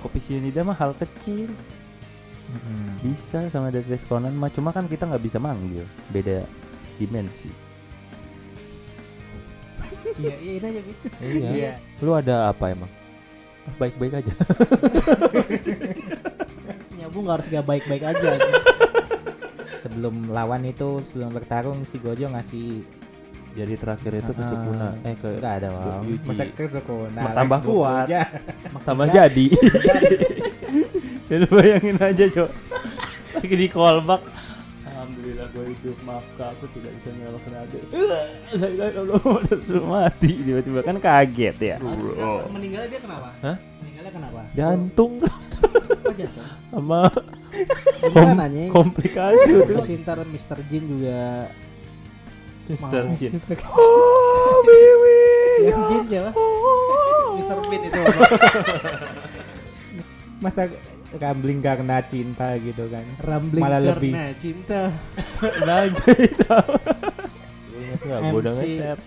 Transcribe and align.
kopi 0.00 0.18
sianida 0.18 0.64
mah 0.64 0.76
hal 0.76 0.96
kecil. 0.96 1.52
Mm-mm. 2.50 2.98
bisa 2.98 3.46
sama 3.46 3.70
detektif 3.70 4.02
Conan 4.10 4.34
mah 4.34 4.50
cuma 4.50 4.74
kan 4.74 4.90
kita 4.90 5.06
nggak 5.06 5.22
bisa 5.22 5.38
manggil. 5.38 5.86
Beda 6.10 6.42
dimensi. 6.98 7.50
Iya, 10.20 10.36
iya 10.42 10.52
ini 10.58 10.66
aja, 10.68 10.80
Bi. 10.84 10.92
iya. 11.24 11.72
Lu 12.04 12.12
ada 12.12 12.52
apa 12.52 12.68
emang? 12.68 12.90
Ah, 13.64 13.72
baik-baik 13.78 14.20
aja. 14.20 14.32
Nyambung 16.98 17.24
nggak 17.24 17.36
harus 17.40 17.46
gak 17.48 17.64
baik-baik 17.64 18.04
aja. 18.04 18.36
sebelum 19.80 20.28
lawan 20.28 20.68
itu 20.68 21.00
sebelum 21.00 21.32
bertarung 21.32 21.88
si 21.88 21.96
Gojo 21.96 22.28
ngasih 22.28 22.84
jadi 23.52 23.74
terakhir 23.74 24.12
itu 24.16 24.30
ke 24.30 24.40
Ah, 24.40 24.48
Sukuna 24.48 24.88
eh 25.02 25.14
ke 25.14 25.28
enggak 25.34 25.54
ada. 25.58 25.68
Yuji. 26.02 26.26
masa 26.26 26.44
ke 26.46 26.64
Sukuna 26.64 27.20
tambah 27.32 27.58
kuat. 27.60 28.06
tambah 28.82 29.06
jadi 29.08 29.46
ya 31.26 31.36
lu 31.36 31.48
bayangin 31.56 31.96
aja 31.96 32.24
cok 32.26 32.50
lagi 33.32 33.54
di 33.56 33.66
callback 33.66 34.22
Alhamdulillah 34.84 35.46
gue 35.48 35.64
hidup 35.70 35.96
maafkan 36.02 36.52
aku 36.52 36.64
tidak 36.74 36.92
bisa 36.92 37.08
illallah 37.10 37.40
udah 39.40 39.58
suruh 39.64 39.86
mati 39.86 40.30
tiba-tiba 40.36 40.80
kan 40.82 40.96
kaget 40.96 41.56
ya 41.56 41.76
bro 41.78 42.50
Meninggalnya 42.50 42.88
dia 42.88 43.00
kenapa? 43.00 43.28
Hah? 43.40 43.56
Meninggalnya 43.80 44.12
kenapa? 44.12 44.40
jantung 44.52 45.12
Oh, 46.00 46.12
jatuh. 46.12 46.46
sama 46.70 47.00
Kom 48.08 48.28
komplikasi 48.70 49.50
itu 49.52 49.68
Terus 49.68 49.86
ntar 50.00 50.18
Mr. 50.22 50.58
Jin 50.66 50.84
juga 50.88 51.50
Mister. 52.70 53.02
Jin 53.18 53.32
oh 53.74 54.54
Biwi 54.62 55.18
Yang 55.66 55.80
Jin 55.90 56.04
siapa? 56.08 56.30
Mr. 57.36 57.58
Bean 57.66 57.82
itu. 57.84 58.00
masa 60.40 60.62
rambling 61.20 61.60
karena 61.60 62.00
cinta 62.00 62.56
gitu 62.56 62.88
kan 62.88 63.04
Rambling 63.20 63.60
Malah 63.60 63.80
karena 63.82 63.92
lebih. 63.92 64.12
cinta. 64.40 64.80
lagi 65.60 65.92
MC. 68.08 68.40
ngeset 68.56 68.98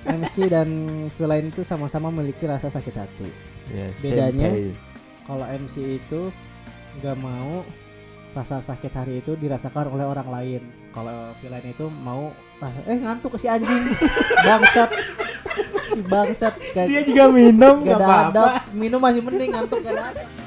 MC 0.00 0.34
dan 0.48 0.68
villain 1.12 1.52
itu 1.52 1.60
sama-sama 1.60 2.08
memiliki 2.08 2.48
rasa 2.48 2.72
sakit 2.72 2.94
hati. 2.96 3.28
ya, 3.68 3.92
Bedanya? 4.00 4.48
Kalau 5.28 5.44
MC 5.44 6.00
itu 6.00 6.32
nggak 6.98 7.16
mau 7.20 7.60
rasa 8.32 8.64
sakit 8.64 8.92
hari 8.94 9.20
itu 9.20 9.36
dirasakan 9.36 9.92
oleh 9.92 10.08
orang 10.08 10.28
lain. 10.32 10.62
Kalau 10.90 11.36
villain 11.44 11.66
itu 11.68 11.92
mau 12.00 12.32
eh 12.68 12.96
ngantuk 13.00 13.40
si 13.40 13.48
anjing. 13.48 13.88
Bangsat. 14.44 14.90
Si 15.96 16.00
bangsat. 16.04 16.54
Gak, 16.76 16.86
dia 16.92 17.00
juga 17.08 17.32
minum 17.32 17.80
gak 17.80 17.96
ada 17.96 18.28
apa-apa. 18.28 18.68
minum 18.76 19.00
masih 19.00 19.24
mending 19.24 19.50
ngantuk 19.56 19.80
gak 19.80 19.96
ada 19.96 20.12
adab. 20.12 20.28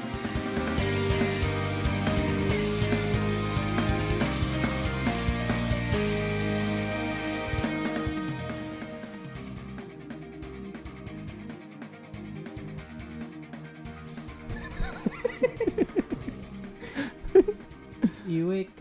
IWK 18.24 18.80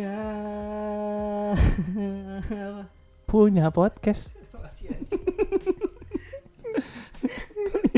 punya 3.33 3.73
podcast. 3.73 4.29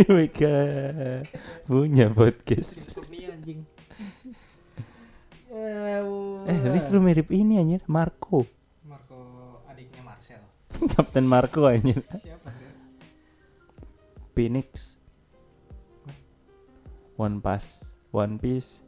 Wika 0.07 0.55
punya 1.67 2.07
podcast. 2.07 2.95
Eh 5.51 6.59
Riz 6.71 6.87
lu 6.87 7.03
mirip 7.03 7.35
ini 7.35 7.59
anjir 7.59 7.83
Marco. 7.91 8.47
Marco 8.87 9.59
adiknya 9.67 10.07
Marcel. 10.07 10.39
Kapten 10.95 11.27
Marco 11.27 11.67
anjir. 11.67 11.99
Siapa 12.15 12.55
dia? 12.55 12.71
Phoenix. 14.31 15.03
One 17.19 17.43
Piece 17.43 17.83
One 18.15 18.39
Piece. 18.39 18.79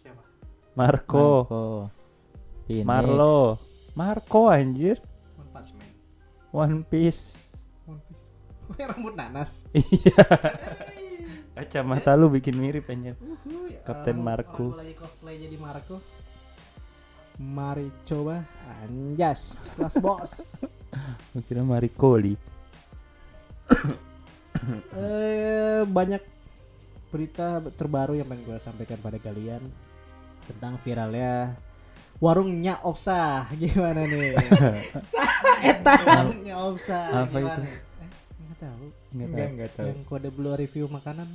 Siapa? 0.00 0.24
Marco. 0.80 1.28
Phoenix. 2.64 2.88
Marlo. 2.88 3.60
Marco 3.92 4.48
anjir 4.48 4.96
One 6.54 6.86
Piece. 6.86 7.50
One 7.84 7.98
Piece. 8.06 8.22
Yang 8.80 8.88
rambut 8.94 9.14
nanas. 9.18 9.66
Iya. 9.74 10.22
Kacamata 11.58 12.14
lu 12.14 12.30
bikin 12.30 12.54
mirip 12.54 12.86
anjir. 12.86 13.18
Kapten 13.82 14.22
Orang- 14.22 14.46
Marco. 14.46 14.66
lagi 14.74 14.94
cosplay 14.94 15.38
jadi 15.38 15.58
Marco. 15.58 15.98
Mari 17.36 17.90
coba. 18.06 18.46
Anjas 18.82 19.68
kelas 19.74 19.98
bos. 19.98 20.30
Gua 21.34 21.42
kira 21.42 21.66
Maricoli 21.66 22.38
eh 24.94 25.82
banyak 25.82 26.22
berita 27.10 27.58
terbaru 27.74 28.14
yang 28.14 28.30
pengen 28.30 28.46
gue 28.46 28.58
sampaikan 28.62 29.02
pada 29.02 29.18
kalian 29.18 29.58
tentang 30.46 30.78
viralnya 30.86 31.58
warungnya 32.18 32.78
Opsa 32.80 33.44
gimana 33.60 34.04
nih? 34.04 34.34
warungnya 36.06 36.54
Opsa 36.60 36.98
Apa 37.24 37.36
gimana? 37.36 37.62
itu? 37.62 37.70
Eh, 38.00 38.08
nggak 38.40 38.58
tahu. 38.58 38.84
Nggak 39.14 39.26
enggak 39.26 39.38
tahu. 39.38 39.52
enggak 39.52 39.70
tahu 39.72 39.86
Yang 39.86 40.00
kode 40.04 40.28
blue 40.30 40.54
review 40.54 40.84
makanan. 40.88 41.28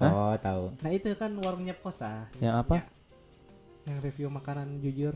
Hah? 0.00 0.10
oh 0.10 0.34
tahu 0.36 0.64
Nah 0.80 0.90
itu 0.90 1.12
kan 1.12 1.28
warungnya 1.36 1.74
Kosa. 1.74 2.24
Yang 2.38 2.54
apa? 2.58 2.74
Yang 3.84 3.98
review 4.02 4.28
makanan 4.28 4.80
jujur. 4.80 5.12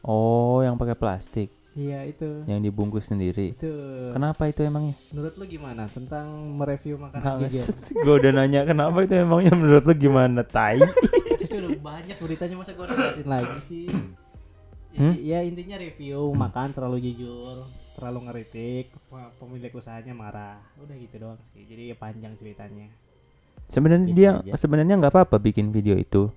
Oh 0.00 0.60
yang 0.60 0.74
pakai 0.74 0.96
plastik 0.96 1.48
Iya 1.72 2.04
itu. 2.04 2.44
yang 2.44 2.60
dibungkus 2.60 3.08
sendiri 3.08 3.56
Itu. 3.56 3.72
kenapa 4.12 4.44
itu 4.44 4.60
emangnya 4.60 4.92
Menurut 5.08 5.40
lu 5.40 5.48
gimana 5.48 5.88
tentang 5.88 6.28
mereview 6.52 7.00
makanan 7.00 7.48
jujur? 7.48 7.64
gue 8.04 8.14
udah 8.20 8.32
nanya 8.34 8.60
kenapa 8.64 9.00
itu 9.00 9.16
emangnya 9.16 9.52
menurut 9.52 9.84
lu 9.88 9.94
gimana 9.96 10.44
tai 10.44 10.76
Itu 11.40 11.54
udah 11.58 11.72
banyak 11.74 12.16
beritanya 12.20 12.60
masa 12.60 12.72
gue 12.72 12.84
jelasin 12.84 13.24
lagi 13.24 13.58
sih. 13.64 13.86
Ya, 14.92 15.00
Hmm? 15.00 15.14
ya 15.16 15.38
intinya 15.40 15.76
review 15.76 16.20
makan 16.32 16.70
terlalu 16.70 17.00
jujur, 17.02 17.64
terlalu 17.94 18.18
ngeritik, 18.22 18.92
pe- 19.02 19.32
pemilik 19.36 19.72
usahanya 19.72 20.12
marah. 20.12 20.60
Udah 20.76 20.92
gitu 20.94 21.16
doang 21.18 21.40
sih. 21.50 21.64
Jadi 21.64 21.82
ya 21.88 21.96
panjang 21.96 22.32
ceritanya. 22.34 22.92
sebenarnya 23.64 24.04
Bisa 24.06 24.16
dia 24.44 24.54
sebenarnya 24.54 24.94
nggak 24.94 25.12
apa-apa 25.12 25.36
bikin 25.38 25.70
video 25.70 25.96
itu 25.96 26.28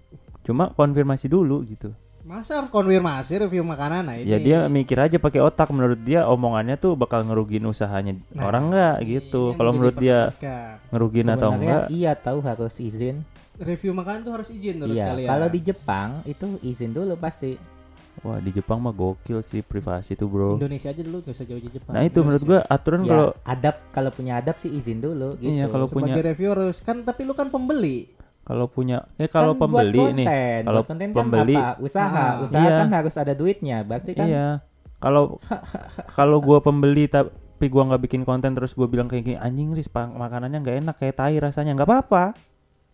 cuma 0.42 0.70
konfirmasi 0.70 1.28
dulu 1.28 1.66
gitu 1.66 1.92
Masa 2.22 2.58
harus 2.58 2.70
konfirmasi 2.70 3.38
review 3.40 3.60
makanan 3.62 4.02
nah 4.04 4.16
ini. 4.16 4.26
ya 4.26 4.38
dia 4.38 4.58
mikir 4.68 4.96
aja 4.96 5.18
pakai 5.18 5.38
otak 5.40 5.68
menurut 5.70 6.00
dia 6.00 6.24
omongannya 6.26 6.74
tuh 6.76 6.96
bakal 6.96 7.22
ngerugiin 7.22 7.66
usahanya 7.66 8.16
Nah, 8.32 8.46
orang 8.46 8.72
nggak 8.72 8.96
ini 8.98 9.10
gitu 9.12 9.52
kalau 9.52 9.72
menurut 9.72 9.98
dia 9.98 10.32
ngerugiin 10.88 11.28
atau 11.28 11.50
Sebenarnya 11.50 11.60
enggak 11.60 11.84
iya 11.92 12.12
tahu 12.16 12.40
harus 12.40 12.76
izin 12.78 13.26
review 13.58 13.92
makanan 13.92 14.20
tuh 14.22 14.34
harus 14.34 14.50
izin 14.50 14.74
menurut 14.78 14.96
iya 14.96 15.06
kalian. 15.10 15.28
kalau 15.28 15.48
di 15.50 15.60
Jepang 15.62 16.10
itu 16.24 16.46
izin 16.62 16.92
dulu 16.92 17.14
pasti 17.16 17.60
wah 18.26 18.38
di 18.38 18.50
Jepang 18.50 18.80
mah 18.80 18.90
gokil 18.92 19.40
sih 19.40 19.62
privasi 19.62 20.14
tuh 20.14 20.26
bro 20.26 20.58
Indonesia 20.58 20.90
aja 20.90 20.98
dulu 21.00 21.22
gak 21.22 21.32
usah 21.32 21.46
jauh 21.46 21.62
di 21.62 21.70
Jepang. 21.70 21.94
nah 21.94 22.02
itu 22.02 22.18
menurut 22.20 22.42
gua 22.44 22.60
aturan 22.66 23.00
ya 23.00 23.08
kalau 23.08 23.30
adab 23.46 23.76
kalau 23.90 24.10
punya 24.10 24.34
adab 24.36 24.58
sih 24.58 24.72
izin 24.72 24.98
dulu 24.98 25.38
gitu 25.38 25.54
Iya, 25.54 25.66
kalau 25.68 25.86
sebagai 25.86 26.10
punya- 26.12 26.26
review 26.26 26.50
harus 26.52 26.78
kan 26.80 26.98
tapi 27.00 27.22
lu 27.22 27.32
kan 27.32 27.48
pembeli. 27.48 28.10
kalau 28.42 28.66
punya 28.66 29.06
eh 29.16 29.26
kalau 29.26 29.54
Kan 29.54 29.62
buat 29.64 29.86
pembeli 29.86 30.00
nih 30.16 30.26
konten, 30.26 30.60
kalau 30.64 30.74
buat 30.76 30.88
konten 30.88 31.08
pembeli- 31.12 31.54
kan 31.56 31.66
apa 31.68 31.78
usaha 31.80 32.10
Ah, 32.12 32.34
usaha 32.40 32.62
iya. 32.64 32.76
kan 32.76 32.90
harus 32.92 33.16
ada 33.16 33.34
duitnya 33.34 33.78
berarti 33.82 34.12
kan 34.12 34.26
Iya. 34.26 34.48
Kalau 34.98 35.38
kalau 36.18 36.38
gua 36.40 36.60
pembeli 36.60 37.06
tapi 37.06 37.30
gua 37.68 37.86
nggak 37.88 38.02
bikin 38.02 38.22
konten 38.22 38.54
terus 38.54 38.74
gua 38.74 38.86
bilang 38.86 39.06
kayak 39.06 39.24
gini 39.24 39.38
anjing 39.38 39.70
ris 39.72 39.86
makanannya 39.90 40.60
nggak 40.60 40.78
enak 40.82 40.96
kayak 40.96 41.16
tai 41.16 41.38
rasanya 41.38 41.74
nggak 41.74 41.86
apa-apa. 41.86 42.34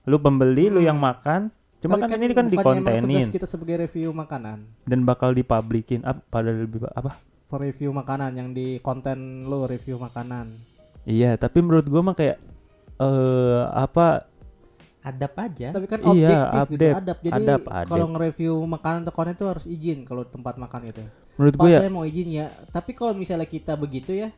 Lu 0.04 0.18
pembeli 0.18 0.68
lu 0.68 0.80
yang 0.80 0.98
makan 0.98 1.54
cuma 1.82 1.98
Tapi 1.98 2.08
kan, 2.08 2.18
ini 2.18 2.26
kan 2.32 2.46
dikontenin 2.46 3.28
kita 3.28 3.44
sebagai 3.44 3.82
review 3.82 4.14
makanan. 4.14 4.62
dan 4.84 5.00
bakal 5.02 5.34
dipublikin 5.34 6.02
apa 6.02 6.22
pada 6.24 6.50
lebih 6.50 6.86
apa? 6.88 7.18
For 7.46 7.60
review 7.60 7.92
makanan 7.92 8.32
yang 8.34 8.50
di 8.52 8.80
konten 8.80 9.44
lu 9.44 9.66
review 9.66 9.98
makanan. 9.98 10.56
Iya, 11.04 11.36
tapi 11.36 11.60
menurut 11.60 11.84
gua 11.84 12.02
mah 12.02 12.16
kayak 12.16 12.38
eh 12.96 13.62
apa 13.68 14.30
adab 15.02 15.34
aja 15.36 15.74
Tapi 15.74 15.86
kan 15.86 16.00
Iya, 16.00 16.06
objektif 16.06 16.38
gitu, 16.38 16.62
update. 16.62 16.94
adab. 16.96 17.18
Jadi 17.20 17.34
Adab, 17.36 17.62
adab. 17.66 17.90
kalau 17.90 18.06
nge-review 18.08 18.54
makanan 18.70 19.00
atau 19.02 19.12
konten 19.12 19.34
itu 19.34 19.46
harus 19.50 19.66
izin 19.66 20.06
kalau 20.06 20.24
tempat 20.24 20.56
makan 20.56 20.82
itu. 20.88 21.02
menurut 21.34 21.56
Pas 21.56 21.64
gua 21.66 21.70
ya 21.72 21.80
saya 21.82 21.90
mau 21.90 22.06
izin 22.06 22.30
ya. 22.30 22.46
Tapi 22.70 22.92
kalau 22.94 23.12
misalnya 23.12 23.50
kita 23.50 23.74
begitu 23.74 24.14
ya, 24.14 24.30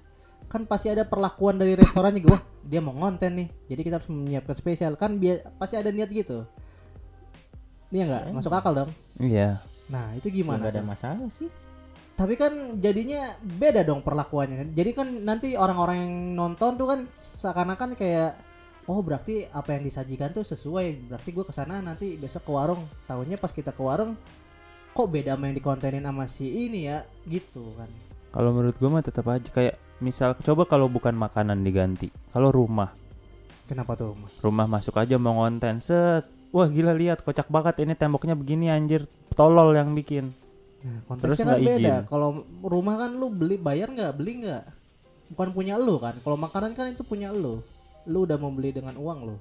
kan 0.48 0.64
pasti 0.64 0.88
ada 0.88 1.04
perlakuan 1.04 1.60
dari 1.60 1.76
restorannya 1.76 2.24
gue. 2.24 2.32
Wah, 2.32 2.40
dia 2.64 2.80
mau 2.80 2.96
ngonten 2.96 3.34
nih. 3.36 3.48
Jadi 3.68 3.82
kita 3.84 3.96
harus 4.00 4.08
menyiapkan 4.08 4.56
spesial. 4.56 4.96
Kan 4.96 5.20
pasti 5.58 5.76
ada 5.76 5.92
niat 5.92 6.08
gitu. 6.08 6.48
Iya 7.94 8.04
nggak? 8.10 8.24
Masuk 8.34 8.54
akal 8.58 8.74
dong. 8.74 8.92
iya. 9.22 9.62
Nah, 9.94 10.10
itu 10.18 10.34
gimana? 10.34 10.58
nggak 10.64 10.74
ada 10.80 10.84
masalah 10.84 11.28
sih 11.30 11.52
Tapi 12.14 12.34
kan 12.40 12.78
jadinya 12.82 13.34
beda 13.42 13.82
dong 13.86 14.02
perlakuannya. 14.02 14.74
Jadi 14.74 14.92
kan 14.94 15.08
nanti 15.26 15.54
orang-orang 15.58 15.98
yang 16.02 16.14
nonton 16.38 16.78
tuh 16.78 16.88
kan 16.90 17.00
seakan-akan 17.14 17.98
kayak 17.98 18.38
oh 18.86 19.00
berarti 19.02 19.48
apa 19.50 19.78
yang 19.78 19.84
disajikan 19.88 20.30
tuh 20.30 20.44
sesuai 20.44 21.10
berarti 21.10 21.30
gue 21.32 21.46
ke 21.48 21.54
sana 21.56 21.80
nanti 21.80 22.20
besok 22.20 22.44
ke 22.44 22.52
warung 22.52 22.84
tahunya 23.08 23.40
pas 23.40 23.50
kita 23.56 23.72
ke 23.72 23.80
warung 23.80 24.20
kok 24.92 25.08
beda 25.10 25.34
sama 25.34 25.50
yang 25.50 25.56
dikontenin 25.58 26.04
sama 26.04 26.28
si 26.28 26.68
ini 26.68 26.92
ya 26.92 27.02
gitu 27.26 27.74
kan 27.80 27.90
Kalau 28.34 28.50
menurut 28.50 28.76
gue 28.78 28.90
mah 28.90 29.06
tetap 29.06 29.30
aja 29.30 29.46
kayak 29.50 29.78
misal 30.02 30.34
coba 30.36 30.66
kalau 30.66 30.90
bukan 30.90 31.14
makanan 31.14 31.62
diganti. 31.62 32.10
Kalau 32.34 32.50
rumah, 32.50 32.90
kenapa 33.70 33.94
tuh 33.94 34.18
mas 34.18 34.34
rumah 34.42 34.66
masuk 34.66 34.98
aja 34.98 35.22
mau 35.22 35.38
ngonten 35.38 35.78
set. 35.78 36.43
Wah 36.54 36.70
gila 36.70 36.94
lihat 36.94 37.26
kocak 37.26 37.50
banget. 37.50 37.82
Ini 37.82 37.98
temboknya 37.98 38.38
begini 38.38 38.70
anjir. 38.70 39.10
Tolol 39.34 39.74
yang 39.74 39.98
bikin. 39.98 40.30
nah, 40.86 41.18
Terus 41.18 41.42
kan 41.42 41.50
nggak 41.50 41.62
beda. 41.66 41.96
izin. 41.98 42.04
kalau 42.06 42.46
rumah 42.62 43.02
kan 43.02 43.12
lu 43.18 43.34
beli 43.34 43.58
bayar 43.58 43.90
nggak 43.90 44.14
beli 44.14 44.46
nggak? 44.46 44.64
Bukan 45.34 45.50
punya 45.50 45.82
lu 45.82 45.98
kan? 45.98 46.14
Kalau 46.22 46.38
makanan 46.38 46.78
kan 46.78 46.94
itu 46.94 47.02
punya 47.02 47.34
lu. 47.34 47.66
Lu 48.06 48.30
udah 48.30 48.38
membeli 48.38 48.70
dengan 48.70 48.94
uang 49.02 49.20
lu. 49.34 49.36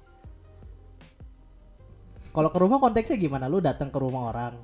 Kalau 2.32 2.48
ke 2.48 2.58
rumah 2.64 2.80
konteksnya 2.80 3.20
gimana? 3.20 3.44
Lu 3.44 3.60
datang 3.60 3.92
ke 3.92 3.98
rumah 4.00 4.32
orang. 4.32 4.56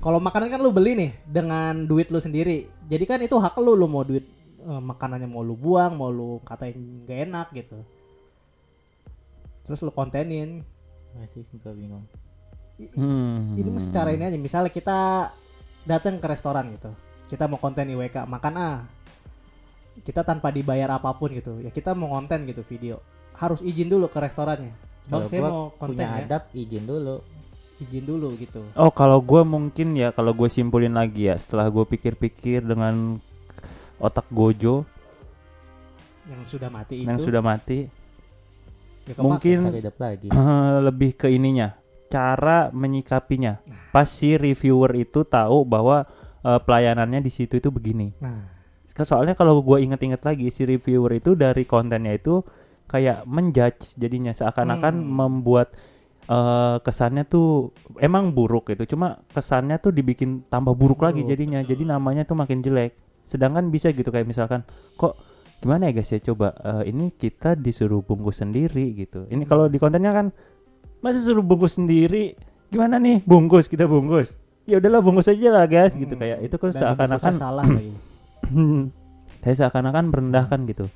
Kalau 0.00 0.16
makanan 0.24 0.48
kan 0.56 0.60
lu 0.64 0.72
beli 0.72 0.96
nih 0.96 1.10
dengan 1.28 1.84
duit 1.84 2.08
lu 2.08 2.16
sendiri. 2.16 2.64
Jadi 2.88 3.04
kan 3.04 3.20
itu 3.20 3.36
hak 3.36 3.60
lu 3.60 3.76
lu 3.76 3.84
mau 3.84 4.08
duit 4.08 4.24
eh, 4.64 4.80
makanannya 4.80 5.28
mau 5.28 5.44
lu 5.44 5.52
buang 5.52 5.92
mau 6.00 6.08
lu 6.08 6.40
katain 6.48 7.04
gak 7.04 7.28
enak 7.28 7.48
gitu 7.52 7.78
terus 9.66 9.82
lu 9.82 9.90
kontenin. 9.90 10.62
Masih 11.18 11.42
gue 11.50 11.74
bingung. 11.74 12.06
Hmm. 12.76 13.56
ini 13.56 13.80
secara 13.80 14.12
ini 14.12 14.28
aja. 14.28 14.38
Misalnya 14.38 14.70
kita 14.70 15.32
datang 15.84 16.22
ke 16.22 16.26
restoran 16.28 16.70
gitu. 16.76 16.92
Kita 17.26 17.50
mau 17.50 17.58
konten 17.58 17.88
IWK 17.90 18.28
makan 18.28 18.54
ah 18.54 18.78
kita 20.04 20.22
tanpa 20.22 20.52
dibayar 20.52 20.96
apa 20.96 21.10
pun 21.16 21.32
gitu. 21.34 21.58
Ya 21.60 21.74
kita 21.74 21.96
mau 21.96 22.12
konten 22.12 22.46
gitu 22.46 22.62
video. 22.62 23.02
Harus 23.34 23.64
izin 23.64 23.90
dulu 23.90 24.06
ke 24.06 24.22
restorannya. 24.22 24.76
Bang 25.08 25.24
Kalau 25.24 25.26
saya 25.26 25.40
mau 25.42 25.64
konten 25.74 25.98
punya 25.98 26.06
ya. 26.06 26.24
adab 26.24 26.42
izin 26.54 26.84
dulu. 26.86 27.16
izin 27.76 28.08
dulu 28.08 28.32
gitu. 28.40 28.64
Oh 28.72 28.88
kalau 28.88 29.20
gue 29.20 29.44
mungkin 29.44 29.92
ya 29.92 30.08
kalau 30.08 30.32
gue 30.32 30.48
simpulin 30.48 30.96
lagi 30.96 31.28
ya. 31.28 31.36
Setelah 31.36 31.68
gue 31.68 31.84
pikir-pikir 31.84 32.64
dengan 32.64 33.20
otak 34.00 34.28
gojo 34.28 34.84
yang 36.26 36.42
sudah 36.50 36.68
mati 36.68 36.94
itu. 37.02 37.06
yang 37.08 37.20
sudah 37.22 37.42
mati 37.42 37.86
ya 39.06 39.14
mungkin 39.16 39.58
lagi. 39.96 40.28
eh, 40.28 40.78
lebih 40.82 41.14
ke 41.14 41.30
ininya 41.30 41.78
cara 42.06 42.70
menyikapinya. 42.70 43.58
Pas 43.90 44.06
si 44.06 44.34
reviewer 44.34 44.94
itu 44.94 45.22
tahu 45.22 45.62
bahwa 45.62 46.06
eh, 46.42 46.60
pelayanannya 46.62 47.22
di 47.22 47.30
situ 47.30 47.58
itu 47.58 47.70
begini. 47.70 48.14
Nah. 48.18 48.54
Soalnya 48.96 49.36
kalau 49.36 49.60
gue 49.60 49.76
inget-inget 49.82 50.24
lagi 50.24 50.48
si 50.48 50.64
reviewer 50.64 51.12
itu 51.12 51.36
dari 51.36 51.68
kontennya 51.68 52.16
itu 52.16 52.40
kayak 52.86 53.28
menjudge 53.28 53.92
jadinya 53.94 54.32
seakan-akan 54.32 54.94
Hmm. 54.96 55.10
membuat 55.12 55.74
eh, 56.26 56.76
kesannya 56.80 57.22
tuh 57.22 57.70
emang 57.98 58.32
buruk 58.32 58.72
gitu. 58.72 58.96
Cuma 58.96 59.22
kesannya 59.30 59.78
tuh 59.78 59.92
dibikin 59.92 60.42
tambah 60.42 60.74
buruk 60.74 61.02
lagi 61.02 61.22
Buruk, 61.22 61.30
jadinya 61.30 61.60
jadi 61.60 61.82
namanya 61.86 62.26
tuh 62.26 62.34
makin 62.34 62.62
jelek. 62.62 62.94
Sedangkan 63.22 63.70
bisa 63.70 63.90
gitu 63.90 64.10
kayak 64.10 64.26
misalkan 64.26 64.62
kok 64.94 65.14
gimana 65.66 65.90
ya 65.90 65.98
guys 65.98 66.14
ya 66.14 66.22
coba 66.22 66.54
eh, 66.62 66.94
ini 66.94 67.10
kita 67.10 67.58
disuruh 67.58 67.98
bungkus 67.98 68.38
sendiri 68.38 68.94
gitu. 68.94 69.26
Ini 69.26 69.42
kalau 69.50 69.66
di 69.66 69.82
kontennya 69.82 70.14
kan 70.14 70.30
masa 71.02 71.18
suruh 71.18 71.42
bungkus 71.42 71.74
sendiri? 71.74 72.38
Gimana 72.70 73.02
nih 73.02 73.26
bungkus 73.26 73.66
kita 73.66 73.90
bungkus? 73.90 74.38
Ya 74.62 74.78
udahlah 74.78 75.02
bungkus 75.02 75.26
aja 75.26 75.50
lah 75.50 75.66
guys 75.66 75.98
gitu. 75.98 76.14
Hmm. 76.14 76.22
kayak 76.22 76.38
itu 76.46 76.54
kan 76.54 76.70
Dan 76.70 76.78
seakan-akan 76.78 77.32
salah 77.34 77.66
kayak 79.42 79.56
seakan-akan 79.58 80.04
merendahkan 80.14 80.60
gitu. 80.70 80.86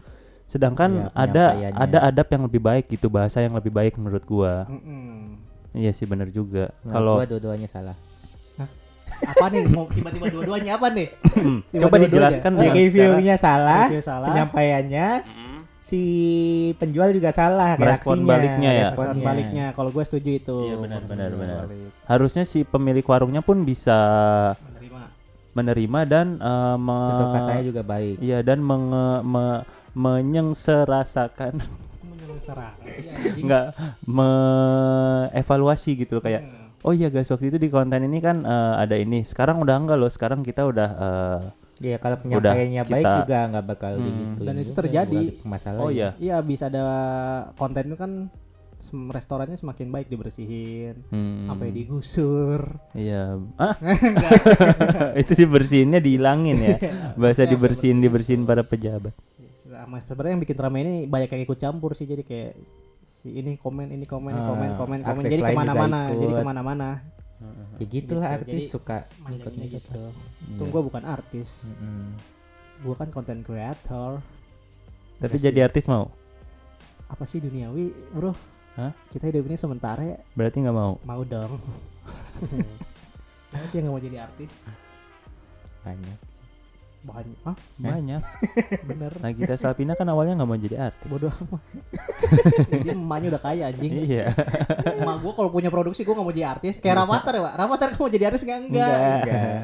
Sedangkan 0.46 1.10
Iya, 1.10 1.18
ada 1.18 1.44
ada 1.74 1.98
adab 2.06 2.26
yang 2.30 2.42
lebih 2.46 2.62
baik 2.62 2.94
gitu 2.94 3.10
bahasa 3.10 3.42
yang 3.42 3.58
lebih 3.58 3.74
baik 3.74 3.98
menurut 3.98 4.22
gua. 4.22 4.70
Mm-mm. 4.70 5.34
iya 5.74 5.90
sih 5.90 6.06
bener 6.06 6.30
juga. 6.30 6.70
Kalau 6.86 7.18
gua 7.18 7.26
dua-duanya 7.26 7.66
salah. 7.66 7.98
Apa 9.20 9.44
nih 9.48 9.62
mau 9.66 9.84
tiba-tiba 9.86 10.26
dua-duanya 10.28 10.72
apa 10.74 10.86
nih 10.88 11.08
Tiba 11.12 11.32
coba 11.80 11.90
dua-duanya. 11.90 12.04
dijelaskan 12.04 12.50
dengan 12.52 12.74
reviewnya 12.74 13.34
salah, 13.36 13.84
Review 13.86 14.02
salah 14.02 14.26
penyampaiannya 14.26 15.08
si 15.80 16.02
penjual 16.76 17.10
juga 17.10 17.30
salah 17.30 17.74
reaksinya. 17.74 18.22
baliknya 18.24 18.70
ya. 18.70 18.84
Respon 18.86 19.04
responnya. 19.06 19.24
baliknya 19.24 19.64
kalau 19.72 19.90
gue 19.90 20.04
setuju 20.04 20.30
itu 20.36 20.56
Iya, 20.64 20.76
benar, 20.78 21.00
benar, 21.02 21.30
benar. 21.32 21.56
Balik. 21.64 21.90
harusnya 22.04 22.44
si 22.44 22.62
pemilik 22.62 23.02
warungnya 23.02 23.40
pun 23.40 23.62
bisa 23.62 23.98
menerima 24.56 25.00
menerima 25.52 26.00
dan 26.04 26.26
eh, 26.36 26.76
me- 26.76 27.34
katanya 27.34 27.64
juga 27.64 27.82
baik. 27.82 28.16
iya 28.18 28.38
dan 28.40 28.58
menge- 28.60 29.22
me- 29.22 29.62
menyengserasakan 29.92 31.58
menyerang 32.00 32.74
nggak 33.44 33.64
me-evaluasi 34.06 35.90
gitu 35.96 36.14
loh 36.14 36.22
kayak 36.22 36.42
Hmm. 36.42 36.59
Oh 36.82 36.90
iya 36.90 37.08
guys 37.08 37.28
waktu 37.28 37.48
itu 37.48 37.58
di 37.58 37.68
konten 37.68 38.00
ini 38.00 38.18
kan 38.18 38.40
eh, 38.40 38.74
ada 38.78 38.94
ini 38.94 39.20
sekarang 39.22 39.58
udah 39.58 39.76
enggak 39.76 39.96
loh 39.96 40.08
sekarang 40.08 40.40
kita 40.40 40.64
udah 40.64 40.90
eh, 40.92 41.42
Iya 41.80 41.96
kalau 41.96 42.16
penyampaiannya 42.18 42.82
baik 42.84 42.92
kita- 43.00 43.18
juga 43.24 43.38
nggak 43.46 43.64
bakal 43.66 43.92
Hmm. 43.94 44.04
gitu. 44.04 44.42
Dan 44.42 44.54
itu 44.54 44.72
terjadi. 44.74 45.22
Masalah. 45.42 45.80
oh 45.80 45.88
iya 45.88 46.12
Iya 46.14 46.36
bisa 46.40 46.68
ada 46.68 46.84
konten 47.54 47.84
itu 47.84 47.96
kan 47.96 48.12
restorannya 49.08 49.54
semakin 49.54 49.88
baik 49.88 50.06
dibersihin, 50.06 50.98
Hmm, 51.08 51.46
sampai 51.46 51.70
digusur. 51.70 52.74
iya 52.92 53.32
ah 53.56 53.72
itu 55.14 55.32
dibersihinnya 55.32 55.98
dihilangin 55.98 56.58
ya 56.58 56.76
bahasa 57.14 57.46
Maksudnya 57.46 57.50
dibersihin 57.50 57.98
dibersihin 57.98 58.42
para 58.42 58.60
pejabat 58.60 59.14
Sama 59.64 60.02
sebenarnya 60.02 60.32
yang 60.34 60.42
bikin 60.42 60.58
ramai 60.58 60.80
ini 60.82 60.94
banyak 61.06 61.30
yang 61.30 61.42
ikut 61.44 61.56
campur 61.56 61.94
sih 61.94 62.04
jadi 62.04 62.20
kayak 62.20 62.52
si 63.20 63.28
ini 63.30 63.54
komen 63.54 63.88
ini 63.88 64.02
komen 64.02 64.32
ini 64.32 64.40
Ah, 64.40 64.48
komen 64.48 64.70
komen 64.74 64.98
komen 65.02 65.22
jadi 65.24 65.42
ke 65.42 65.52
mana-mana 65.52 66.08
jadi 66.08 66.24
ikut. 66.26 66.38
ke 66.38 66.46
mana-mana 66.46 66.88
Ya 67.74 67.86
gitulah 67.86 68.28
Gitu, 68.28 68.36
artis 68.38 68.52
jadi- 68.58 68.68
suka 68.70 68.98
ikutnya 69.26 69.64
gitu. 69.66 69.76
gitu. 69.88 70.02
Iya. 70.02 70.50
Untung 70.50 70.68
gue 70.70 70.82
bukan 70.82 71.02
artis, 71.02 71.50
Mm-mm. 71.66 72.12
gue 72.80 72.94
kan 72.94 73.08
content 73.08 73.40
creator. 73.40 74.20
tapi 75.16 75.34
Enggak 75.34 75.44
jadi 75.46 75.58
sih. 75.58 75.66
artis 75.66 75.84
mau 75.86 76.12
apa 77.06 77.24
sih 77.24 77.38
duniawi, 77.38 77.92
bro? 78.10 78.36
Hah? 78.72 78.92
Kita 79.08 79.24
hidup 79.26 79.44
ini 79.44 79.56
sementara 79.56 80.00
ya, 80.02 80.20
berarti 80.32 80.60
nggak 80.60 80.72
mau 80.74 81.00
mau 81.02 81.20
dong. 81.22 81.56
Siapa 83.50 83.66
sih 83.66 83.76
yang 83.76 83.88
gak 83.88 83.94
mau 83.94 84.02
jadi 84.02 84.18
artis? 84.22 84.52
banyak. 85.80 86.18
Banyak, 87.00 87.38
ah 87.42 87.56
banyak 87.74 88.20
bener. 88.88 89.12
Nagita 89.16 89.56
Slavina 89.56 89.96
kan 89.96 90.04
awalnya 90.06 90.36
nggak 90.36 90.44
mau 90.44 90.54
jadi 90.54 90.76
artis 90.86 91.08
Bodoh 91.08 91.32
amat. 91.40 91.62
Dia 92.76 92.92
emaknya 92.92 93.28
udah 93.30 93.42
kaya 93.42 93.64
anjing. 93.68 93.92
iya 94.04 94.36
Emak 95.00 95.16
gue 95.18 95.32
kalau 95.32 95.48
punya 95.48 95.68
produksi 95.68 96.02
gue 96.02 96.12
gak 96.12 96.20
mau 96.20 96.30
jadi 96.30 96.48
artis. 96.50 96.76
Kayak 96.76 97.00
Rafathar 97.00 97.32
ya, 97.34 97.42
Pak. 97.42 97.54
Rafathar 97.56 97.88
kamu 97.90 98.00
mau 98.00 98.12
jadi 98.12 98.24
artis 98.26 98.42
enggak? 98.44 98.60
Enggak. 98.62 98.90
Enggak. 98.92 99.60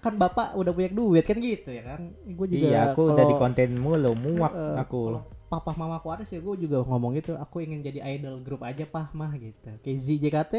Kan 0.00 0.14
bapak 0.16 0.48
udah 0.54 0.72
punya 0.72 0.90
duit 0.90 1.22
kan 1.22 1.36
gitu 1.36 1.70
ya 1.70 1.82
kan. 1.84 2.00
Gue 2.26 2.46
juga 2.48 2.66
Iya 2.66 2.80
aku 2.90 3.00
udah 3.08 3.24
di 3.24 3.34
konten 3.36 3.68
mulu 3.76 4.10
muak 4.12 4.50
Eh, 4.50 4.76
aku. 4.76 5.00
papa 5.46 5.70
mama 5.74 5.98
aku 5.98 6.08
ada 6.08 6.22
sih 6.22 6.38
gue 6.38 6.54
juga 6.58 6.78
ngomong 6.80 7.14
gitu 7.16 7.34
aku 7.34 7.58
ingin 7.60 7.82
jadi 7.82 8.02
idol 8.08 8.38
grup 8.38 8.62
aja 8.62 8.82
pah 8.82 9.10
mah 9.10 9.34
gitu 9.34 9.66
kayak 9.78 9.98
ZJKT 9.98 10.54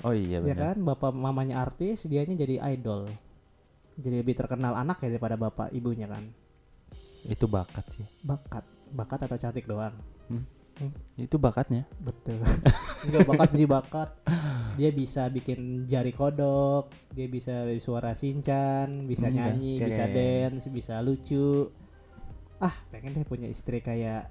oh 0.00 0.12
iya 0.12 0.36
ya 0.36 0.52
benar 0.52 0.76
kan 0.76 0.84
bapak 0.84 1.10
mamanya 1.10 1.64
artis 1.64 2.04
dianya 2.04 2.36
jadi 2.36 2.60
idol 2.76 3.08
jadi 3.96 4.20
lebih 4.20 4.34
terkenal 4.34 4.74
anak 4.74 4.98
ya 4.98 5.08
daripada 5.08 5.34
bapak 5.34 5.70
ibunya 5.70 6.04
kan? 6.04 6.26
Itu 7.24 7.46
bakat 7.46 7.86
sih. 7.90 8.06
Bakat. 8.20 8.62
Bakat 8.90 9.24
atau 9.24 9.36
cantik 9.36 9.64
doang? 9.64 9.94
Itu 11.14 11.38
bakatnya. 11.38 11.86
Betul. 11.98 12.42
Enggak 13.06 13.22
bakat 13.24 13.50
sih 13.52 13.64
bakat. 13.64 14.10
Dia 14.74 14.90
bisa 14.90 15.26
bikin 15.28 15.86
jari 15.86 16.10
kodok 16.10 16.90
dia 17.14 17.30
bisa 17.30 17.62
suara 17.78 18.10
sinchan 18.12 19.06
bisa 19.06 19.30
Hmm, 19.30 19.38
nyanyi 19.38 19.78
keren. 19.78 19.86
bisa 19.86 20.04
dance 20.08 20.66
bisa 20.66 20.94
lucu. 20.98 21.70
Ah 22.58 22.74
pengen 22.90 23.14
deh 23.14 23.22
punya 23.22 23.46
istri 23.46 23.78
kayak 23.78 24.26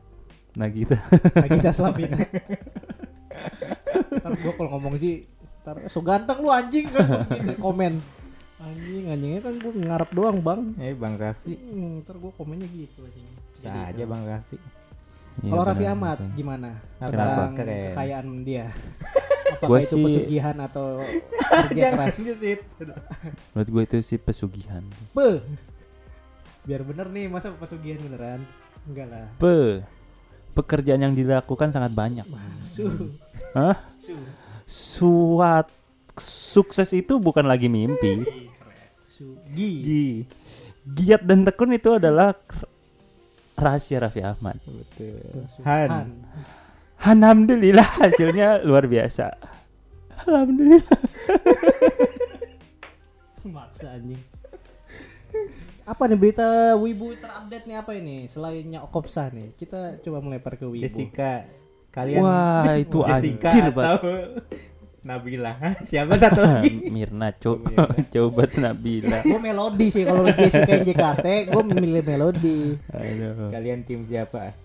Nagita. 0.53 0.99
Nagita 1.33 1.71
Slavina. 1.75 2.19
ntar 4.13 4.31
gua 4.37 4.53
kalau 4.53 4.69
ngomong 4.77 4.95
sih 4.95 5.25
ntar 5.63 5.87
so 5.87 5.99
ganteng 5.99 6.37
lu 6.37 6.51
anjing 6.51 6.85
kan 6.87 7.25
gitu 7.31 7.55
komen 7.57 7.97
anjing 8.63 9.03
anjingnya 9.05 9.41
kan 9.41 9.53
gua 9.55 9.71
ngarep 9.73 10.09
doang 10.11 10.37
bang. 10.39 10.61
Eh 10.77 10.93
Bang 10.93 11.15
Raffi. 11.15 11.53
Hmm, 11.53 12.01
ntar 12.01 12.15
gua 12.15 12.31
komennya 12.31 12.67
gitu 12.67 12.99
anjing 13.01 13.27
bisa 13.51 13.65
Jadi 13.65 13.79
aja 13.81 13.93
itu. 13.97 14.09
Bang 14.09 14.23
Raffi. 14.23 14.57
Iya, 15.35 15.49
kalau 15.49 15.63
Raffi 15.63 15.81
benar, 15.81 15.93
Ahmad 15.93 16.17
benar. 16.17 16.33
gimana? 16.33 16.69
Apa? 16.95 17.09
tentang 17.09 17.51
Keren. 17.53 17.83
kekayaan 17.89 18.27
dia. 18.43 18.65
Apakah 19.53 19.67
Gua 19.67 19.79
itu 19.79 19.87
sih- 19.91 20.03
pesugihan 20.03 20.55
atau 20.57 20.85
kerja 21.67 21.87
keras? 21.91 22.15
menurut 23.51 23.69
gue 23.69 23.83
itu 23.83 23.97
sih 24.01 24.17
pesugihan. 24.17 24.81
Beuh. 25.11 25.43
biar 26.63 26.79
bener 26.79 27.11
nih 27.11 27.27
masa 27.27 27.51
pesugihan 27.51 27.99
beneran? 27.99 28.39
Enggak 28.83 29.07
lah. 29.09 29.27
Pe. 29.35 29.83
Pekerjaan 30.53 31.01
yang 31.01 31.11
dilakukan 31.11 31.69
sangat 31.69 31.91
banyak. 31.91 32.23
Su. 32.63 32.87
Hah? 33.51 33.75
su. 33.97 34.15
Suat 34.63 35.67
sukses 36.15 36.93
itu 36.93 37.17
bukan 37.17 37.43
lagi 37.43 37.67
mimpi 37.67 38.23
sugi 39.23 39.71
Gi. 39.79 40.05
giat 40.83 41.23
dan 41.23 41.47
tekun 41.47 41.71
itu 41.71 41.95
adalah 41.95 42.35
rahasia 43.55 44.03
Raffi 44.03 44.19
Ahmad. 44.19 44.59
Betul. 44.67 45.47
Han. 45.63 45.89
Han. 45.89 46.09
Alhamdulillah 46.99 47.87
hasilnya 47.99 48.59
luar 48.67 48.83
biasa. 48.83 49.31
Alhamdulillah. 50.23 50.99
Maksa 53.43 53.95
anjing. 53.95 54.19
Apa 55.83 56.07
nih 56.07 56.15
berita 56.15 56.79
Wibu 56.79 57.11
terupdate 57.19 57.67
nih 57.67 57.75
apa 57.75 57.91
ini? 57.91 58.31
Selainnya 58.31 58.79
Okopsa 58.87 59.27
nih, 59.35 59.51
kita 59.59 59.99
coba 59.99 60.23
melempar 60.23 60.55
ke 60.55 60.63
Wibu. 60.63 60.79
Jessica. 60.79 61.43
Kalian 61.91 62.23
Wah, 62.23 62.73
itu 62.79 63.03
Jessica 63.03 63.51
anjir 63.51 63.67
banget. 63.69 63.99
atau 63.99 64.13
Nabila? 65.03 65.59
Siapa 65.83 66.15
satu 66.15 66.39
lagi? 66.47 66.87
Mirna, 66.87 67.35
Cuk. 67.35 67.59
Oh, 67.59 67.67
Mirna. 67.67 68.03
Coba 68.13 68.41
tuh 68.47 68.59
Nabila. 68.59 69.19
gue 69.19 69.35
melodi 69.37 69.87
sih 69.87 70.03
kalau 70.03 70.23
Jessica 70.25 70.75
JKT, 70.79 71.25
gue 71.51 71.63
memilih 71.67 72.01
melodi. 72.01 72.79
Aduh. 72.89 73.51
Kalian 73.51 73.83
tim 73.83 74.03
siapa? 74.03 74.55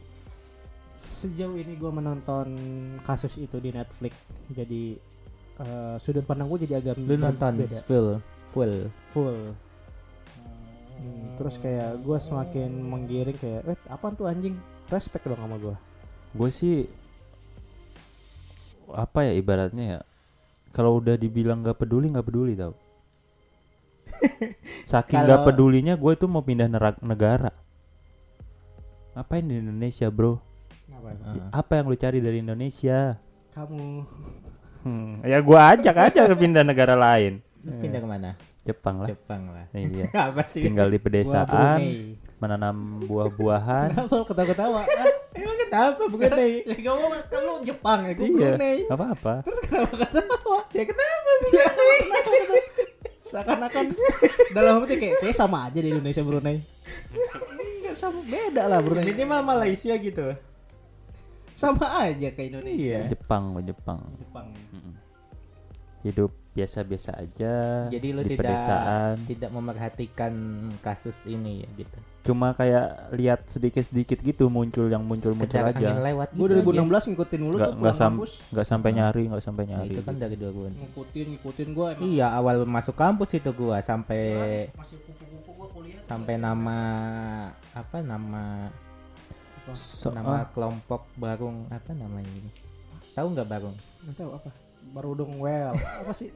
Sejauh 1.10 1.58
ini 1.58 1.74
gue 1.74 1.90
menonton 1.90 2.46
kasus 3.02 3.34
itu 3.36 3.58
di 3.58 3.74
Netflix, 3.74 4.14
jadi 4.48 4.94
eh, 5.58 5.94
sudut 5.98 6.22
pandang 6.22 6.46
gue 6.46 6.62
jadi 6.62 6.78
agak 6.78 6.94
Lu 7.02 7.18
nonton 7.18 7.58
beda. 7.58 7.82
full 7.82 8.08
full. 8.48 8.74
full. 9.10 9.38
Hmm, 10.94 11.34
terus 11.34 11.58
kayak 11.58 11.98
gue 11.98 12.18
semakin 12.18 12.70
menggiring 12.70 13.34
kayak, 13.34 13.66
eh 13.66 13.78
apaan 13.88 14.14
tuh 14.14 14.26
anjing? 14.26 14.54
Respect 14.86 15.26
dong 15.26 15.36
sama 15.36 15.58
gue. 15.58 15.74
Gue 16.32 16.50
sih 16.50 16.86
apa 18.88 19.20
ya 19.20 19.34
ibaratnya 19.34 19.84
ya 19.84 20.00
kalau 20.70 20.96
udah 20.96 21.14
dibilang 21.14 21.60
nggak 21.60 21.76
peduli 21.76 22.08
nggak 22.08 22.24
peduli 22.24 22.52
tau 22.54 22.72
saking 24.84 25.20
nggak 25.20 25.30
Kalau- 25.34 25.46
pedulinya 25.46 25.94
gue 25.94 26.12
itu 26.12 26.24
mau 26.24 26.40
pindah 26.40 26.66
nera- 26.66 27.00
negara 27.00 27.50
ngapain 29.12 29.42
di 29.42 29.56
Indonesia 29.56 30.08
bro 30.08 30.38
Ah. 30.98 31.62
apa 31.62 31.72
yang 31.74 31.86
lu 31.86 31.96
cari 31.96 32.18
dari 32.18 32.38
Indonesia 32.38 33.16
Kamu 33.50 34.02
Hmm, 34.78 35.22
ya 35.22 35.38
gue 35.38 35.56
ajak 35.58 35.96
aja 35.96 36.20
ke 36.24 36.34
pindah 36.34 36.62
negara 36.62 36.92
lain 36.92 37.40
Pindah 37.58 37.96
ke 37.96 38.08
mana? 38.08 38.30
Jepang 38.60 39.00
lah 39.00 39.08
Jepang 39.08 39.42
lah. 39.48 39.64
iya 39.72 40.04
Apa 40.28 40.42
sih? 40.42 40.60
tinggal 40.60 40.86
di 40.86 40.98
pedesaan. 40.98 41.80
Menanam 42.38 43.02
buah-buahan 43.06 43.88
Kenapa 43.94 44.14
lu 44.14 44.24
ketawa-ketawa? 44.26 44.82
Emang 45.38 45.56
kenapa 45.60 46.02
bukan 46.10 46.30
deh? 46.34 46.54
Ya 46.66 46.76
gak 46.82 46.94
mau 46.98 47.08
kan 47.14 47.40
lu 47.42 47.52
Jepang 47.62 47.98
ya, 48.06 48.12
gue 48.16 48.26
iya 48.26 48.50
Brunei. 48.58 48.78
apa 48.90 49.04
apa 49.14 49.34
Terus 49.46 49.58
kenapa 49.62 49.94
ketawa? 50.02 50.58
Ya 50.74 50.84
kenapa? 50.86 51.30
Seakan-akan 53.28 53.84
dalam 54.56 54.80
hati 54.82 54.96
kayak 54.96 55.20
kayak 55.20 55.36
sama 55.36 55.68
aja 55.68 55.78
di 55.84 55.92
Indonesia 55.92 56.24
Brunei. 56.24 56.64
Enggak 57.12 57.94
sama 57.94 58.24
beda 58.24 58.62
lah 58.66 58.80
Brunei. 58.80 59.04
Minimal 59.12 59.40
Malaysia 59.44 59.92
gitu. 60.00 60.32
Sama 61.52 62.08
aja 62.08 62.32
kayak 62.32 62.48
Indonesia. 62.56 63.04
Iya. 63.04 63.12
Jepang 63.12 63.52
Jepang 63.62 64.00
Jepang. 64.16 64.48
Hidup 66.06 66.32
biasa-biasa 66.58 67.14
aja 67.14 67.54
Jadi 67.86 68.08
lu 68.10 68.20
di 68.20 68.28
tidak 68.28 68.42
pedesaan 68.42 69.14
tidak 69.24 69.50
memerhatikan 69.50 70.32
kasus 70.78 71.14
ini 71.24 71.62
ya 71.62 71.70
gitu. 71.78 71.98
cuma 72.20 72.52
kayak 72.52 72.86
lihat 73.12 73.46
sedikit-sedikit 73.46 74.18
gitu 74.20 74.46
muncul 74.48 74.84
yang 74.84 75.00
muncul-muncul 75.00 75.48
Sekedar 75.48 75.72
aja 75.72 75.96
lewat 75.96 76.28
Gue 76.30 76.50
gitu 76.50 76.60
aja. 76.60 76.82
2016 76.82 77.08
ngikutin 77.08 77.40
mulu 77.40 77.54
nggak 77.54 77.64
tuh 77.64 77.78
nggak 77.78 77.94
sam 77.94 78.12
kampus. 78.12 78.32
nggak 78.50 78.66
sampai 78.66 78.90
nyari 78.92 79.22
nggak 79.24 79.40
sampai 79.40 79.62
Nah, 79.62 79.70
nyari 79.72 79.88
itu 79.88 80.00
kan 80.00 80.12
gitu. 80.12 80.20
dari 80.20 80.34
dua 80.36 80.50
bulan. 80.50 80.72
Ngikutin 80.74 81.26
ngikutin 81.30 81.68
gue 81.70 81.86
emang. 81.88 82.02
Iya, 82.04 82.26
awal 82.32 82.56
masuk 82.64 82.94
kampus 82.94 83.30
itu 83.32 83.50
gua 83.52 83.78
sampai 83.80 84.20
Masih 84.70 84.98
kupu-kupu 85.00 85.50
gue 85.54 85.68
kuliah. 85.70 86.00
sampai 86.02 86.34
nama 86.36 86.78
apa 87.72 87.96
nama 88.00 88.68
So- 89.70 90.08
nama 90.10 90.32
ah, 90.34 90.44
kelompok 90.48 91.08
Barung 91.14 91.68
apa 91.68 91.92
namanya 91.92 92.28
ini? 92.30 92.50
Tahu 93.12 93.26
nggak 93.30 93.46
Barung? 93.46 93.76
Enggak 94.00 94.16
tahu 94.18 94.30
apa. 94.34 94.50
Baru 94.90 95.14
dong 95.14 95.38
well. 95.38 95.72
Apa 95.74 96.12
sih? 96.12 96.30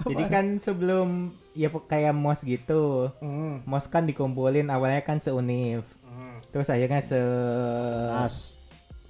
Jadi 0.00 0.24
kan 0.26 0.56
sebelum 0.56 1.30
ya 1.52 1.68
kayak 1.68 2.12
mos 2.12 2.40
gitu. 2.40 3.12
Hmm. 3.18 3.60
Mos 3.62 3.84
kan 3.84 4.04
dikumpulin 4.04 4.66
awalnya 4.66 5.00
kan 5.00 5.16
seuniv. 5.16 5.84
Terus 6.48 6.66
akhirnya 6.66 6.98
se 6.98 7.20
As. 8.10 8.58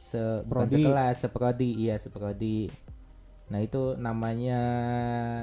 se 0.03 0.21
Prodi. 0.45 0.77
sekelas, 0.77 1.17
seprodi, 1.19 1.71
iya 1.79 1.95
seprodi. 1.95 2.69
Nah 3.49 3.59
itu 3.59 3.95
namanya 3.95 4.61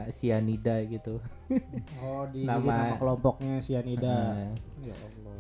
sianida 0.10 0.78
gitu. 0.84 1.18
Oh 1.98 2.24
di 2.26 2.44
Nama- 2.50 2.96
kelompoknya 2.96 3.60
Sianida. 3.60 4.36
Nah, 4.36 4.52
Ya 4.80 4.94
Allah. 4.94 5.40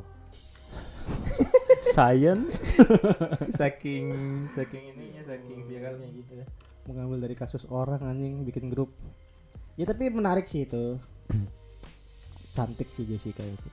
science 1.88 2.76
saking 3.60 4.12
saking 4.50 4.84
ininya 4.92 5.24
saking 5.24 5.60
viralnya 5.64 6.08
gitu. 6.10 6.34
Mengambil 6.88 7.27
dari 7.27 7.36
kasus 7.36 7.67
orang 7.67 8.00
anjing 8.01 8.48
bikin 8.48 8.72
grup. 8.72 8.89
Ya 9.75 9.86
tapi 9.86 10.10
menarik 10.10 10.48
sih 10.48 10.63
itu. 10.65 10.96
Cantik 12.56 12.89
sih 12.96 13.06
Jessica 13.06 13.44
itu. 13.46 13.67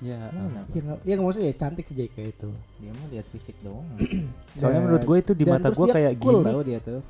Ya 0.00 0.30
Mana? 0.32 0.64
ya 0.72 0.80
nggak 0.80 0.98
ya 1.04 1.12
nggak 1.18 1.26
maksudnya 1.28 1.48
ya 1.52 1.56
cantik 1.60 1.84
sih 1.88 1.96
Jessica 1.96 2.22
itu. 2.24 2.48
Dia 2.80 2.92
mau 2.94 3.06
lihat 3.10 3.26
fisik 3.32 3.56
doang. 3.60 3.84
soalnya 4.60 4.80
Dan- 4.80 4.84
menurut 4.86 5.04
gue 5.04 5.16
itu 5.20 5.32
di 5.34 5.44
mata 5.44 5.68
gue 5.68 5.86
kayak 5.88 6.12
cool 6.22 6.40
gimmick. 6.40 6.52
tau 6.52 6.60
dia 6.62 6.78
tuh. 6.80 7.00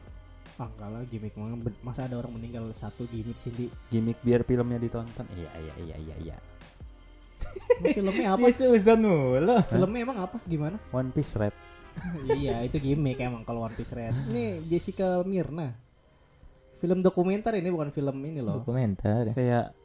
Ah 0.60 0.68
lah 0.88 1.02
gimmick 1.08 1.34
masa 1.80 2.04
ada 2.04 2.20
orang 2.20 2.36
meninggal 2.36 2.66
satu 2.74 3.06
gimmick 3.08 3.38
sih 3.40 3.52
di? 3.54 3.66
Gimmick 3.92 4.18
biar 4.24 4.42
filmnya 4.42 4.80
ditonton. 4.80 5.26
Iya 5.36 5.50
iya 5.60 5.74
iya 5.86 5.96
iya 5.98 6.16
iya. 6.24 6.36
Filmnya 7.80 8.36
apa? 8.36 8.44
Apa 8.44 8.48
Susan 8.52 9.00
mulu? 9.00 9.56
filmnya 9.72 10.00
emang 10.04 10.18
apa? 10.20 10.36
Gimana? 10.44 10.76
One 10.92 11.10
Piece 11.14 11.32
Red 11.38 11.54
iya 12.40 12.62
itu 12.64 12.76
gimmick 12.80 13.20
emang 13.20 13.42
kalau 13.44 13.66
One 13.66 13.74
Piece 13.74 13.92
Red. 13.92 14.14
Ini 14.30 14.64
Jessica 14.66 15.20
Mirna. 15.26 15.74
Film 16.80 17.04
dokumenter 17.04 17.52
ini 17.60 17.68
bukan 17.68 17.92
film 17.92 18.16
ini 18.24 18.40
loh. 18.40 18.64
Dokumenter. 18.64 19.28
kayak 19.36 19.76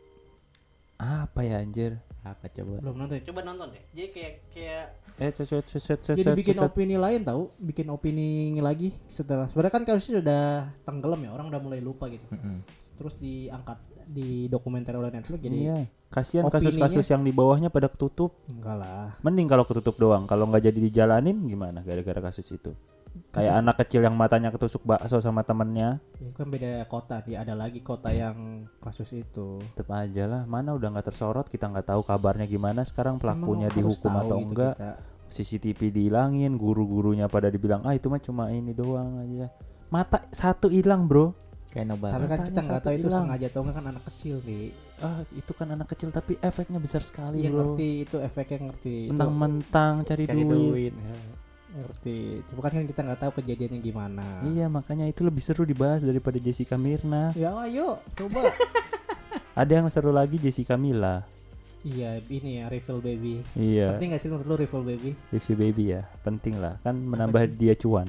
apa 0.95 1.39
ya 1.43 1.59
anjir? 1.59 1.99
Apa 2.25 2.49
coba? 2.49 2.81
belum 2.81 2.95
nonton 2.97 3.21
coba 3.21 3.39
nonton 3.45 3.67
deh. 3.75 3.83
Jadi 3.93 4.07
kayak 4.15 4.33
kayak 4.49 4.85
eh 5.15 5.31
cocok 5.31 5.63
cocok 5.63 5.97
cocok 6.03 6.15
jadi 6.19 6.31
bikin 6.35 6.57
opini 6.59 6.95
lain 6.99 7.21
tahu 7.23 7.47
bikin 7.55 7.87
opini 7.87 8.59
lagi 8.59 8.91
setelah 9.07 9.47
sebenarnya 9.47 9.73
kan 9.79 9.83
kasusnya 9.87 10.19
sudah 10.19 10.43
tenggelam 10.83 11.23
ya 11.23 11.31
orang 11.31 11.47
udah 11.53 11.61
mulai 11.61 11.79
lupa 11.79 12.11
gitu. 12.11 12.25
Mm-mm. 12.33 12.59
Terus 12.95 13.13
diangkat 13.19 13.77
di 14.07 14.47
dokumenter 14.47 14.95
oleh 14.95 15.11
Netflix 15.11 15.39
jadi 15.43 15.57
iya. 15.57 15.77
Kasihan 16.15 16.47
kasus-kasus 16.47 17.11
yang 17.11 17.27
di 17.27 17.35
bawahnya 17.35 17.67
pada 17.67 17.91
ketutup. 17.91 18.39
Enggak 18.47 18.79
lah. 18.79 19.19
Mending 19.19 19.51
kalau 19.51 19.67
ketutup 19.67 19.99
doang. 19.99 20.23
Kalau 20.23 20.47
nggak 20.47 20.71
jadi 20.71 20.79
dijalanin 20.87 21.43
gimana 21.43 21.83
gara-gara 21.83 22.31
kasus 22.31 22.47
itu? 22.55 22.71
Kayak 23.35 23.63
anak 23.63 23.75
kecil 23.83 24.03
yang 24.03 24.15
matanya 24.15 24.51
ketusuk 24.51 24.83
bakso 24.83 25.19
sama 25.19 25.43
temennya. 25.43 25.99
Itu 26.19 26.31
kan 26.35 26.47
beda 26.47 26.87
kota 26.87 27.19
dia. 27.19 27.43
Ada 27.43 27.51
lagi 27.55 27.83
kota 27.83 28.15
yang 28.15 28.63
kasus 28.79 29.11
itu. 29.11 29.59
Tetep 29.75 29.91
aja 29.91 30.23
lah. 30.27 30.41
Mana 30.47 30.71
udah 30.75 30.87
nggak 30.95 31.11
tersorot 31.11 31.47
kita 31.51 31.67
nggak 31.67 31.91
tahu 31.91 32.03
kabarnya 32.03 32.47
gimana 32.47 32.87
sekarang 32.87 33.19
pelakunya 33.19 33.67
Emang 33.71 33.75
dihukum 33.75 34.13
atau 34.15 34.39
gitu 34.39 34.47
enggak. 34.51 34.75
kita. 34.79 34.91
CCTV 35.25 35.79
dihilangin 35.91 36.55
guru-gurunya 36.55 37.27
pada 37.27 37.51
dibilang 37.51 37.83
ah 37.83 37.91
itu 37.91 38.07
mah 38.07 38.23
cuma 38.23 38.51
ini 38.55 38.71
doang 38.71 39.19
aja. 39.19 39.51
Mata 39.91 40.27
satu 40.31 40.71
hilang 40.71 41.07
bro 41.11 41.35
Kayak 41.75 41.91
nobar. 41.91 42.11
tapi 42.15 42.25
kan 42.31 42.39
kita 42.47 42.59
nggak 42.63 42.81
tahu 42.87 42.93
itu 42.95 43.07
hilang. 43.11 43.23
sengaja 43.27 43.45
atau 43.51 43.59
enggak 43.67 43.75
kan 43.75 43.85
anak 43.91 44.03
kecil 44.07 44.35
nih 44.47 44.65
ah 45.03 45.19
itu 45.35 45.51
kan 45.51 45.67
anak 45.75 45.87
kecil 45.91 46.07
tapi 46.07 46.33
efeknya 46.39 46.79
besar 46.79 47.03
sekali 47.03 47.43
bro. 47.51 47.75
ngerti 47.75 47.89
itu 48.07 48.15
efeknya 48.23 48.71
ngerti. 48.71 48.97
Itu 49.05 49.11
mentang-mentang 49.11 49.93
cari, 50.07 50.23
Cari 50.23 50.43
duit, 50.47 50.55
duit. 50.55 50.93
Ya, 50.95 51.17
ngerti. 51.83 52.17
Cuma 52.47 52.59
kan 52.63 52.87
kita 52.87 53.01
nggak 53.03 53.19
tahu 53.19 53.31
kejadiannya 53.43 53.79
gimana. 53.83 54.27
Iya 54.47 54.71
makanya 54.71 55.05
itu 55.11 55.27
lebih 55.27 55.43
seru 55.43 55.67
dibahas 55.67 55.99
daripada 55.99 56.39
Jessica 56.39 56.79
Mirna. 56.79 57.35
Ya 57.35 57.51
ayo 57.67 57.99
coba. 58.15 58.47
Ada 59.59 59.83
yang 59.83 59.87
seru 59.91 60.15
lagi 60.15 60.39
Jessica 60.39 60.79
Mila. 60.79 61.27
Iya 61.83 62.23
ini 62.31 62.63
ya 62.63 62.71
refill 62.71 63.03
baby. 63.03 63.43
Iya. 63.59 63.99
Penting 63.99 64.15
nggak 64.15 64.21
sih 64.23 64.29
menurut 64.31 64.47
lu 64.47 64.55
refill 64.63 64.83
baby? 64.87 65.11
Review 65.35 65.55
baby 65.59 65.83
ya 65.91 66.07
penting 66.23 66.55
lah. 66.55 66.79
Kan 66.87 67.03
menambah 67.03 67.51
dia 67.59 67.75
cuan 67.75 68.07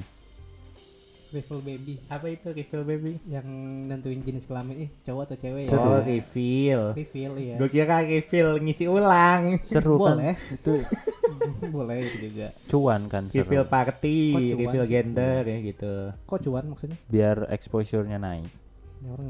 refill 1.29 1.59
baby 1.59 1.99
Apa 2.07 2.27
itu 2.27 2.47
refill 2.49 2.81
baby? 2.81 3.19
yang 3.25 3.43
nentuin 3.85 4.19
jenis 4.19 4.43
kelamin 4.43 4.85
ih 4.85 4.89
cowok 5.01 5.23
atau 5.25 5.37
cewek 5.37 5.61
ya. 5.63 5.73
Oh, 5.73 5.99
refill. 5.99 6.83
refill 6.93 7.33
iya 7.35 7.55
Gue 7.55 7.69
kira 7.69 7.99
refill 7.99 8.57
ngisi 8.57 8.85
ulang. 8.85 9.59
seru 9.61 9.97
Boleh. 9.97 10.33
kan 10.33 10.53
itu 10.53 10.73
boleh 11.67 11.95
itu 11.99 12.17
juga 12.27 12.47
cuan 12.65 13.01
kan 13.05 13.23
seru 13.27 13.43
Refill 13.43 13.65
party, 13.65 14.17
Kok 14.29 14.39
cuan 14.39 14.59
refill 14.59 14.83
sih? 14.83 14.91
gender 14.91 15.41
ya 15.43 15.57
gitu. 15.61 15.93
kok 16.23 16.39
cuan 16.41 16.63
maksudnya 16.65 16.97
biar 17.05 17.37
exposure-nya 17.49 18.17
naik 18.17 18.47
ini 18.97 19.07
orang 19.07 19.27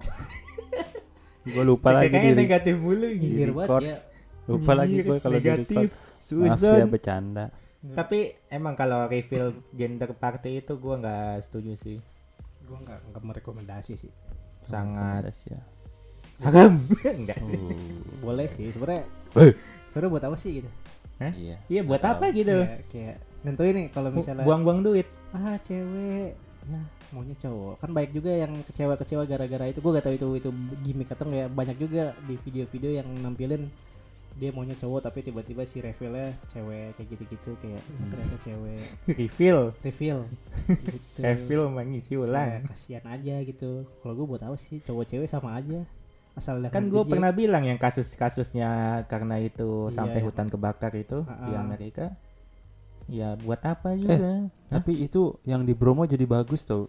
gue 1.46 1.64
lupa 1.64 1.88
lagi 1.94 2.12
Kayaknya 2.12 2.34
negatif 2.36 2.74
mulu 2.76 3.08
gitu. 3.10 3.52
banget 3.54 3.82
ya 3.82 3.98
lupa 4.46 4.72
lagi 4.74 4.96
gue 5.00 5.16
kalau 5.18 5.36
di 5.36 5.42
negatif. 5.42 5.88
maaf 6.32 6.60
ya 6.60 6.86
bercanda 6.86 7.44
Tapi 7.80 8.18
emang 8.46 8.76
kalau 8.76 9.08
refill 9.08 9.56
gender 9.72 10.12
party 10.12 10.60
itu 10.60 10.76
gua 10.76 11.00
nggak 11.00 11.40
setuju 11.40 11.72
sih. 11.74 11.96
gua 12.62 12.76
nggak 12.78 12.98
nggak 13.10 13.22
merekomendasi 13.24 13.96
sih 13.96 14.12
Sangat 14.62 15.26
ya 15.48 15.58
haram. 16.40 16.76
Enggak. 17.02 17.36
Uh. 17.44 18.20
boleh 18.20 18.46
sih 18.48 18.68
sebenarnya 18.70 19.04
Eh, 19.34 19.52
seru 19.88 20.08
buat 20.08 20.22
apa 20.22 20.36
sih 20.36 20.60
gitu 20.60 20.70
Hah? 21.18 21.32
Iya. 21.32 21.56
Iya 21.68 21.80
buat 21.82 22.00
apa 22.00 22.32
gitu? 22.32 22.64
kayak, 22.64 22.80
kayak 22.88 23.16
nentuin 23.42 23.74
nih 23.76 23.86
kalau 23.90 24.08
misalnya 24.08 24.44
Buang-buang 24.44 24.80
duit. 24.80 25.08
ah 25.32 25.56
cewek 25.60 26.36
ya 26.68 26.80
maunya 27.10 27.34
cowok 27.40 27.80
kan 27.80 27.90
baik 27.90 28.12
juga 28.12 28.30
yang 28.30 28.52
kecewa-kecewa 28.62 29.24
gara-gara 29.26 29.66
itu 29.66 29.80
gue 29.80 29.90
gak 29.90 30.06
tahu 30.06 30.14
itu 30.14 30.26
itu 30.38 30.50
gimmick 30.80 31.10
atau 31.10 31.26
nggak 31.26 31.48
banyak 31.50 31.76
juga 31.76 32.14
di 32.22 32.38
video-video 32.38 33.02
yang 33.02 33.08
nampilin 33.18 33.66
dia 34.32 34.50
maunya 34.50 34.72
cowok 34.74 35.00
tapi 35.02 35.20
tiba-tiba 35.20 35.62
si 35.64 35.78
revealnya 35.78 36.32
cewek 36.48 36.94
kayak 36.94 37.08
gitu-gitu 37.08 37.50
kayak 37.58 37.82
Hmm. 37.82 38.08
ternyata 38.08 38.36
cewek 38.40 38.80
Refill. 39.10 39.60
reveal 39.80 40.18
gitu. 40.86 41.18
Refill 41.18 41.64
mengisi 41.68 42.14
Ya, 42.14 42.20
ulang. 42.20 42.50
kasihan 42.66 43.04
aja 43.06 43.34
gitu 43.40 43.70
kalau 44.00 44.14
gue 44.14 44.26
buat 44.28 44.42
apa 44.42 44.56
sih 44.56 44.78
cowok 44.80 45.04
cewek 45.06 45.26
sama 45.26 45.54
aja 45.54 45.82
asal 46.30 46.62
Kan 46.68 46.88
gue 46.88 47.02
pernah 47.04 47.34
bilang 47.34 47.66
yang 47.66 47.76
kasus-kasusnya 47.76 48.70
karena 49.06 49.36
itu 49.38 49.90
Iya, 49.90 49.92
sampai 49.92 50.20
iya. 50.20 50.24
hutan 50.24 50.46
kebakar 50.46 50.92
itu 50.94 51.26
di 51.26 51.52
Ha-ha. 51.52 51.60
Amerika. 51.60 52.06
Ya 53.10 53.34
buat 53.34 53.58
apa 53.60 53.98
juga? 53.98 54.46
Tapi 54.70 55.02
itu 55.02 55.34
yang 55.42 55.66
di 55.66 55.74
Bromo 55.74 56.06
jadi 56.06 56.22
bagus 56.24 56.62
tau. 56.62 56.86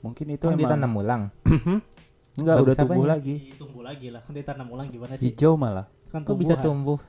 Mungkin 0.00 0.32
itu 0.32 0.42
kan 0.42 0.56
emang 0.56 0.64
ditanam 0.64 0.92
ulang. 0.96 1.22
enggak 2.40 2.56
udah 2.58 2.74
tumbuh 2.74 3.04
lagi. 3.04 3.52
tumbuh 3.54 3.84
lagi 3.84 4.08
lah 4.08 4.24
kan 4.24 4.32
ditanam 4.32 4.66
ulang 4.66 4.88
gimana 4.88 5.14
sih 5.14 5.30
Hijau 5.30 5.52
malah. 5.54 5.84
Kan 6.12 6.20
Kok 6.22 6.36
bisa 6.36 6.54
tumbuh? 6.56 7.00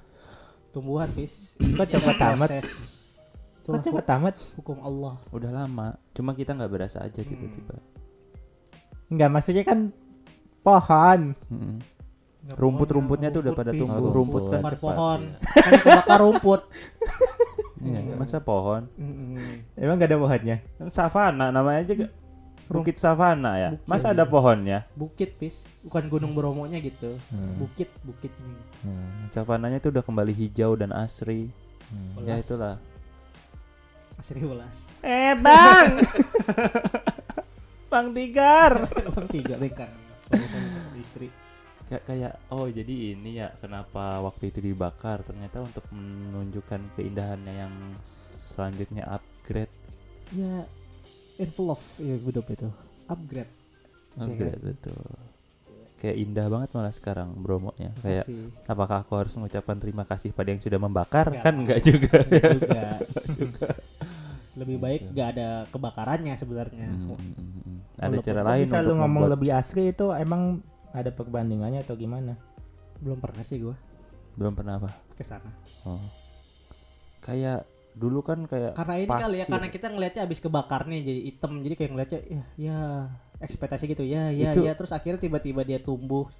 tumbuhan 0.69 1.05
bis 1.11 1.35
Kok 1.55 1.85
cepet 1.85 2.17
amat? 2.31 2.49
Proses. 2.49 2.65
Kok 3.61 3.69
Itulah 3.69 3.81
cepet 3.81 4.05
amat? 4.11 4.35
hukum 4.55 4.77
Allah 4.79 5.15
Udah 5.29 5.51
lama. 5.53 5.95
Cuma 6.11 6.31
kita 6.31 6.51
nggak 6.51 6.67
berasa 6.69 6.99
aja 6.99 7.19
tiba-tiba. 7.19 7.77
Enggak 9.07 9.29
maksudnya 9.29 9.63
kan 9.63 9.91
pohon. 10.61 11.21
Nggak 12.41 12.57
Rumput-rumputnya 12.57 13.29
tuh 13.29 13.39
udah 13.39 13.53
pada 13.53 13.71
tumbuh. 13.71 14.03
Rumput. 14.03 14.15
Rumput 14.41 14.43
kan 14.49 14.59
cepat. 14.65 14.79
pohon 14.81 15.19
hanya 15.37 15.77
kebakar 15.79 16.19
rumput 16.19 16.61
Iya, 17.83 17.99
masa 18.15 18.39
pohon? 18.39 18.87
Mm-mm. 18.95 19.75
Emang 19.75 19.95
gak 19.97 20.07
ada 20.07 20.15
pohonnya? 20.17 20.57
Kan 20.73 20.87
savana 20.87 21.51
namanya 21.51 21.83
aja 21.83 21.93
ke- 21.97 22.13
Bukit 22.63 22.95
Savana 22.95 23.51
ya. 23.57 23.69
Bukit. 23.71 23.85
Masa 23.85 24.07
ada 24.09 24.23
pohonnya? 24.23 24.87
bukit 24.93 25.35
bis 25.35 25.59
bukan 25.83 26.07
gunung 26.07 26.31
bromonya 26.31 26.79
gitu 26.79 27.19
Hmm. 27.27 27.59
bukit 27.59 27.91
bukitnya 28.01 28.55
Hmm. 28.81 29.27
Savananya 29.29 29.77
itu 29.77 29.89
udah 29.89 30.01
kembali 30.01 30.31
hijau 30.31 30.73
dan 30.73 30.91
asri. 30.91 31.51
Hmm. 31.87 32.23
Ya 32.23 32.39
itulah. 32.39 32.75
asri 34.13 34.39
belas 34.39 34.77
Eh 35.01 35.35
bang, 35.35 35.99
bang 37.89 38.07
Tigar. 38.13 38.73
bang 39.13 39.27
tiga 39.27 39.55
bengkar 39.57 39.89
suami 40.29 40.45
sama 40.47 40.97
istri 40.97 41.27
Kayak 41.83 42.03
kayak 42.07 42.33
oh 42.47 42.65
jadi 42.65 43.13
ini 43.13 43.37
ya 43.37 43.51
kenapa 43.59 44.23
waktu 44.23 44.49
itu 44.49 44.63
dibakar 44.63 45.19
ternyata 45.21 45.61
untuk 45.61 45.83
menunjukkan 45.91 46.79
keindahannya 46.95 47.53
yang 47.59 47.73
selanjutnya 48.07 49.03
upgrade 49.05 49.69
ya 50.31 50.63
envelope 51.37 51.83
ya 51.99 52.15
hidup 52.15 52.45
itu 52.47 52.69
upgrade 53.05 53.51
upgrade 54.15 54.63
betul 54.63 54.95
kayak 56.03 56.19
indah 56.19 56.51
banget 56.51 56.69
malah 56.75 56.91
sekarang 56.91 57.31
bromonya 57.39 57.95
kayak 58.03 58.27
Kasih. 58.27 58.51
apakah 58.67 59.07
aku 59.07 59.15
harus 59.15 59.31
mengucapkan 59.39 59.79
terima 59.79 60.03
kasih 60.03 60.35
pada 60.35 60.51
yang 60.51 60.59
sudah 60.59 60.75
membakar 60.75 61.31
Enggak. 61.31 61.43
kan 61.47 61.53
enggak 61.55 61.79
juga 61.79 62.17
Enggak 62.27 63.25
juga 63.31 63.67
lebih 64.53 64.77
baik 64.83 65.01
nggak 65.15 65.27
ada 65.39 65.47
kebakarannya 65.71 66.35
sebenarnya 66.35 66.91
Hmm, 66.91 67.15
hmm, 67.15 67.31
hmm, 67.39 67.61
hmm. 67.63 67.77
ada 67.95 68.05
Walaupun 68.11 68.27
cara 68.27 68.41
lain 68.43 68.63
bisa 68.67 68.77
untuk 68.83 68.83
lu 68.83 68.93
ngomong 68.99 69.23
membuat 69.23 69.33
lebih 69.39 69.49
asli 69.55 69.83
itu 69.95 70.05
emang 70.11 70.41
ada 70.93 71.09
perbandingannya 71.09 71.81
atau 71.81 71.95
gimana? 71.97 72.37
belum 72.99 73.17
pernah 73.23 73.43
sih 73.47 73.63
gua 73.63 73.75
belum 74.35 74.53
pernah 74.59 74.79
apa 74.83 74.91
ke 75.15 75.23
sana 75.23 75.51
oh 75.87 76.03
kayak 77.23 77.63
dulu 77.95 78.19
kan 78.25 78.43
kayak 78.49 78.73
karena 78.73 78.95
ini 78.99 79.09
kali 79.09 79.35
ya 79.39 79.45
pasir. 79.45 79.53
karena 79.53 79.67
kita 79.69 79.87
ngelihatnya 79.93 80.21
abis 80.25 80.39
kebakar 80.41 80.81
nih 80.89 80.99
jadi 81.05 81.19
hitam 81.29 81.51
jadi 81.61 81.75
kayak 81.77 81.91
ngelihatnya 81.93 82.19
ya 82.25 82.43
ya 82.57 82.79
ekspektasi 83.43 83.83
gitu 83.85 84.01
ya 84.01 84.31
ya 84.31 84.51
Itu- 84.51 84.63
ya 84.63 84.73
terus 84.73 84.89
akhirnya 84.89 85.19
tiba-tiba 85.19 85.61
dia 85.61 85.77
tumbuh 85.77 86.31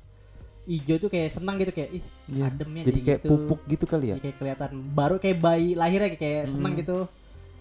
hijau 0.63 0.95
tuh 0.97 1.09
kayak 1.09 1.27
senang 1.29 1.55
gitu 1.57 1.71
kayak 1.71 1.91
ih 1.93 2.03
Iya, 2.29 2.47
ademnya 2.47 2.81
jadi 2.83 2.99
kayak 3.01 3.19
gitu. 3.19 3.29
pupuk 3.29 3.59
gitu 3.67 3.83
kali 3.83 4.05
ya 4.07 4.15
Jadi 4.15 4.23
kayak 4.23 4.37
kelihatan 4.39 4.71
baru 4.89 5.15
kayak 5.17 5.37
bayi 5.37 5.69
lahirnya 5.73 6.15
kayak 6.15 6.47
senang 6.47 6.71
Hmm. 6.71 6.79
gitu 6.79 6.97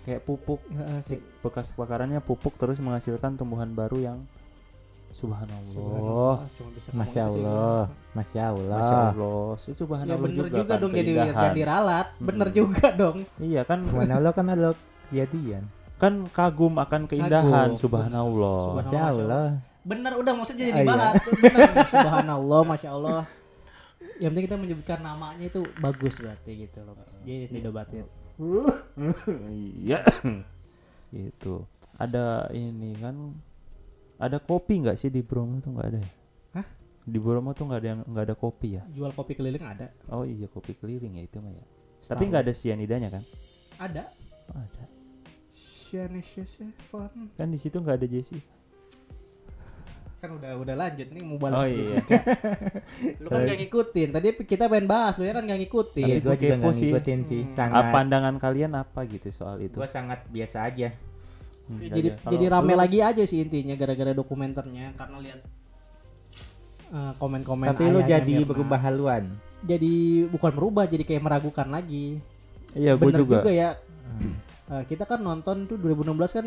kayak 0.02 0.20
pupuk 0.20 0.60
si 1.04 1.14
bekas 1.40 1.70
kebakarannya 1.70 2.18
pupuk 2.18 2.54
terus 2.56 2.78
menghasilkan 2.78 3.34
tumbuhan 3.34 3.70
baru 3.72 3.98
yang 3.98 4.18
subhanallah 5.10 5.68
Subhanallah, 5.68 6.36
Masya 6.94 7.20
itu 7.20 7.34
sih. 7.34 7.42
Allah, 7.44 7.82
Masya 8.14 8.42
Allah. 8.48 8.72
Masya 8.72 8.96
Allah 9.12 9.44
itu 9.52 9.68
ya 9.68 9.74
subhanallah 9.76 10.18
bener 10.18 10.36
juga, 10.40 10.56
juga, 10.56 10.70
kan, 10.70 10.78
dong 10.80 10.92
jadi 10.92 11.02
keindahan. 11.04 11.28
jangan 11.28 11.52
diralat 11.52 12.06
bener 12.18 12.48
Hmm. 12.48 12.56
juga 12.56 12.86
dong 12.92 13.16
iya 13.38 13.62
kan 13.62 13.78
Subhanallah 13.78 14.32
kan 14.32 14.46
ada 14.48 14.68
kejadian. 15.04 15.64
Kan 16.02 16.26
kagum 16.28 16.74
akan 16.76 17.06
keindahan 17.06 17.70
Kagum. 17.70 17.78
subhanallah. 17.78 18.58
Subhanallah. 18.74 18.82
Masya 18.82 19.00
Allah. 19.06 19.46
bener 19.82 20.12
udah 20.14 20.32
maksudnya 20.34 20.66
jadi 20.66 20.72
Ah, 20.72 20.74
iya. 20.74 20.82
dibahas. 20.82 21.14
Subhanallah 21.90 22.60
masya 22.66 22.90
Allah. 22.90 23.22
Yang 24.18 24.30
penting 24.30 24.46
kita 24.46 24.58
menyebutkan 24.58 24.98
namanya 24.98 25.42
itu 25.42 25.62
bagus 25.78 26.18
berarti 26.18 26.66
gitu 26.66 26.78
loh 26.82 26.94
jadi 27.22 27.46
didebatin. 27.48 28.06
Iya. 29.46 30.02
Gitu. 31.10 31.54
Ada 31.94 32.50
ini 32.50 32.96
kan 32.96 33.14
ada 34.16 34.38
kopi 34.38 34.80
nggak 34.80 34.96
sih 34.96 35.06
di 35.06 35.22
Bromo 35.22 35.58
tuh 35.58 35.74
nggak 35.74 35.86
ada 35.86 35.98
ya? 35.98 36.10
Hah? 36.52 36.66
di 37.02 37.18
Bromo 37.18 37.50
tuh 37.52 37.66
nggak 37.66 37.78
ada 37.78 37.88
yang 37.90 38.00
nggak 38.06 38.24
ada 38.26 38.34
kopi 38.34 38.78
ya? 38.78 38.82
Jual 38.90 39.10
kopi 39.12 39.34
keliling 39.34 39.62
ada. 39.62 39.86
Oh 40.08 40.22
iya 40.22 40.46
kopi 40.46 40.74
keliling 40.74 41.14
ya 41.14 41.22
itu 41.22 41.38
mah 41.38 41.50
ya. 41.50 41.64
Tapi 42.02 42.26
nggak 42.26 42.42
ada 42.46 42.52
sianidanya 42.52 43.10
kan? 43.10 43.22
Ada. 43.78 44.02
Oh, 44.50 44.58
ada 44.58 44.82
Shanisha 45.92 46.40
Seven 46.46 47.28
kan 47.36 47.46
di 47.46 47.58
situ 47.58 47.76
nggak 47.76 48.00
ada 48.00 48.08
Jesse 48.08 48.40
kan 50.16 50.30
udah 50.32 50.54
udah 50.54 50.74
lanjut 50.78 51.04
nih 51.04 51.20
mau 51.20 51.34
balas 51.36 51.58
oh 51.58 51.66
iya 51.66 51.98
lu 53.22 53.26
kan 53.26 53.42
gak 53.42 53.58
ngikutin 53.58 54.08
tadi 54.08 54.26
kita 54.40 54.64
pengen 54.66 54.86
bahas 54.86 55.18
lu 55.18 55.26
ya 55.26 55.34
kan 55.34 55.42
gak 55.42 55.58
ngikutin 55.58 56.06
Tapi 56.06 56.14
gue 56.14 56.22
gua 56.22 56.36
juga 56.38 56.54
nggak 56.56 56.74
ngikutin 56.78 57.18
sih. 57.22 57.42
Hmm. 57.42 57.50
Sangat. 57.50 57.74
apa 57.76 57.90
pandangan 57.92 58.34
kalian 58.36 58.72
apa 58.72 59.02
gitu 59.04 59.28
soal 59.28 59.58
itu 59.60 59.74
Gue 59.74 59.84
sangat 59.84 60.22
biasa 60.26 60.58
aja. 60.64 60.94
Hmm, 61.62 61.74
Ya, 61.74 61.82
nggak 61.82 61.90
jadi. 61.92 62.08
Kalau 62.16 62.30
jadi 62.32 62.44
rame 62.48 62.72
lu- 62.72 62.78
lagi 62.78 62.98
aja 63.00 63.22
sih 63.24 63.38
intinya 63.40 63.74
gara-gara 63.74 64.12
dokumenternya 64.12 64.86
karena 64.94 65.16
lihat 65.18 65.40
eh, 66.88 67.12
komen-komen 67.16 67.66
Tapi 67.68 67.84
lu 67.84 68.00
jadi 68.04 68.34
Mirna. 68.36 68.48
berubah 68.48 68.78
haluan. 68.80 69.24
jadi 69.60 69.94
bukan 70.28 70.52
merubah 70.52 70.84
jadi 70.84 71.02
kayak 71.02 71.22
meragukan 71.22 71.66
lagi 71.68 72.18
iya 72.72 72.94
gue 72.94 73.02
bener 73.04 73.20
juga, 73.20 73.38
juga, 73.40 73.50
ya 73.52 73.70
Hmm. 74.04 74.34
Eh, 74.72 74.84
kita 74.88 75.04
kan 75.04 75.20
nonton 75.20 75.68
tuh 75.68 75.76
2016 75.76 76.32
kan 76.32 76.46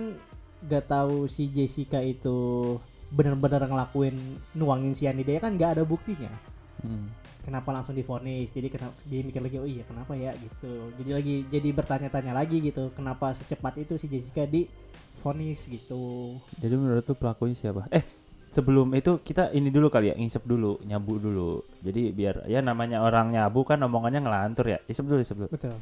gak 0.65 0.89
tahu 0.89 1.29
si 1.29 1.45
Jessica 1.53 2.01
itu 2.01 2.73
bener-bener 3.13 3.61
ngelakuin 3.69 4.17
nuangin 4.57 4.97
cyanida 4.97 5.37
ya 5.37 5.41
kan 5.45 5.53
gak 5.53 5.77
ada 5.77 5.83
buktinya. 5.85 6.33
Hmm. 6.81 7.07
kenapa 7.45 7.71
langsung 7.71 7.95
difonis 7.95 8.51
jadi 8.51 8.67
kenapa 8.73 8.97
dia 9.05 9.21
mikir 9.21 9.37
lagi 9.37 9.57
oh 9.61 9.69
iya 9.69 9.85
kenapa 9.85 10.17
ya? 10.17 10.33
gitu. 10.33 10.89
Jadi 10.97 11.11
lagi 11.13 11.35
jadi 11.53 11.69
bertanya-tanya 11.77 12.33
lagi 12.33 12.57
gitu 12.57 12.89
kenapa 12.97 13.37
secepat 13.37 13.85
itu 13.85 14.01
si 14.01 14.09
Jessica 14.09 14.49
difonis 14.49 15.69
gitu. 15.69 16.33
Jadi 16.57 16.73
menurut 16.73 17.05
tuh 17.05 17.13
pelakunya 17.13 17.53
siapa? 17.53 17.85
Eh 17.93 18.01
sebelum 18.49 18.89
itu 18.97 19.21
kita 19.21 19.53
ini 19.53 19.69
dulu 19.69 19.93
kali 19.93 20.09
ya 20.09 20.17
ngisep 20.17 20.41
dulu 20.41 20.81
nyabu 20.81 21.21
dulu. 21.21 21.61
Jadi 21.85 22.09
biar 22.09 22.49
ya 22.49 22.65
namanya 22.65 23.05
orang 23.05 23.29
nyabu 23.29 23.61
kan 23.61 23.77
omongannya 23.85 24.25
ngelantur 24.25 24.65
ya. 24.65 24.81
Isep 24.89 25.05
dulu 25.05 25.21
isep 25.21 25.37
dulu. 25.37 25.49
Betul 25.53 25.77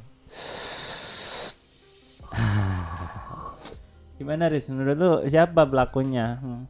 gimana 4.18 4.44
Riz 4.48 4.70
menurut 4.70 4.96
lu 4.96 5.12
siapa 5.26 5.64
pelakunya 5.64 6.38
hmm. 6.40 6.64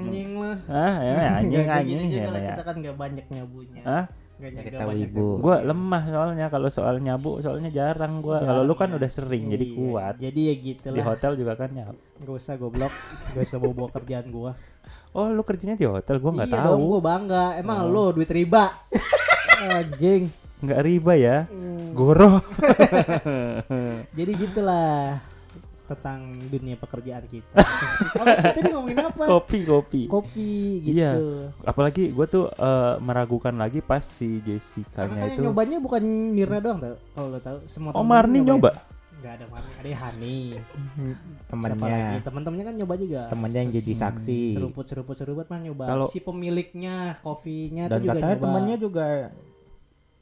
anjing 0.00 0.30
lah 0.34 0.58
Hah? 0.66 0.92
Ya, 0.98 1.14
anjing 1.38 1.66
anjing 1.66 1.98
gitu 2.08 2.16
ya, 2.18 2.26
ya. 2.30 2.50
kita 2.56 2.62
kan 2.64 2.74
gak 2.80 2.96
banyak 2.96 3.26
nyabunya 3.28 3.82
Hah? 3.82 4.04
Ya, 4.40 4.48
banyak 4.48 4.72
wibu. 4.72 4.96
nyabu. 4.96 5.26
Gua 5.38 5.56
lemah 5.60 6.02
soalnya 6.08 6.46
kalau 6.48 6.72
soal 6.72 6.96
nyabu 6.96 7.44
soalnya 7.44 7.68
jarang 7.68 8.24
gua. 8.24 8.40
Kalau 8.40 8.64
lu 8.64 8.72
kan 8.72 8.88
Jarang, 8.88 8.96
udah 8.96 9.04
ya. 9.04 9.12
sering 9.12 9.44
jadi 9.46 9.66
Iya, 9.68 9.76
kuat. 9.76 10.14
jadi 10.16 10.40
ya 10.40 10.54
gitu 10.56 10.86
Di 10.86 10.96
lah 10.96 11.04
hotel 11.12 11.32
juga 11.36 11.52
kan 11.54 11.68
nyabu. 11.68 12.00
gak 12.18 12.34
usah 12.34 12.54
goblok 12.56 12.88
gak 13.36 13.44
usah 13.44 13.58
bawa 13.60 13.88
kerjaan 13.90 14.26
gua 14.28 14.52
Oh, 15.12 15.28
lu 15.28 15.44
kerjanya 15.44 15.76
di 15.76 15.84
hotel 15.84 16.16
gua 16.16 16.32
nggak 16.32 16.48
iya 16.48 16.56
tahu. 16.56 16.72
dong 16.72 16.82
gua 16.88 17.00
bangga 17.02 17.44
emang 17.58 17.78
Oh. 17.84 17.92
lo 17.92 18.16
duit 18.16 18.32
riba 18.32 18.64
anjing 19.76 20.32
Nggak 20.60 20.80
riba 20.80 21.12
ya. 21.14 21.36
Hmm. 21.46 21.90
Goroh. 21.90 22.38
jadi 24.14 24.32
gitulah 24.32 25.18
tentang 25.84 26.22
dunia 26.46 26.78
pekerjaan 26.78 27.26
kita 27.26 27.50
apa 28.22 28.38
sih 28.38 28.54
tadi 28.54 28.70
ngomongin 28.70 29.02
apa 29.02 29.26
kopi, 29.26 29.66
kopi. 29.66 30.02
kopi 30.06 30.50
gitu 30.84 30.94
Iya. 30.94 31.12
Apalagi 31.60 32.14
gua 32.14 32.26
tuh 32.26 32.46
eh, 32.46 32.94
meragukan 33.00 33.50
lagi 33.52 33.80
pas 33.80 33.98
si 33.98 34.38
Jessica-nya 34.38 35.34
itu. 35.34 35.42
nyobanya 35.42 35.76
bukan 35.76 35.98
Mirna 36.30 36.62
doang 36.62 36.78
tau 36.78 36.94
kalau 37.10 37.28
lo 37.28 37.38
tahu 37.38 37.58
semua 37.66 37.90
Oh, 37.92 38.06
Marni 38.06 38.38
nyobain. 38.38 38.54
nyoba. 38.54 38.70
nggak 39.18 39.32
ada 39.34 39.44
Marni 39.50 39.70
ada 39.74 39.90
Hani? 39.98 40.38
Temennya. 41.44 42.22
teman-temannya 42.22 42.64
kan 42.64 42.74
nyoba 42.76 42.94
juga 42.94 43.20
Temennya 43.26 43.60
yang 43.60 43.72
jadi 43.74 43.92
saksi. 43.98 44.40
seruput 44.54 44.84
seruput 44.86 45.16
seruput 45.18 45.44
mah 45.44 45.58
nyoba 45.58 45.84
Kalau- 45.84 46.08
si 46.08 46.18
pemiliknya 46.20 47.18
kopinya 47.18 47.84
Dan 47.84 47.92
tuh 47.92 48.00
juga 48.00 48.14
katanya 48.14 48.30
nyoba 48.32 48.44
temennya 48.46 48.76
juga 48.78 49.06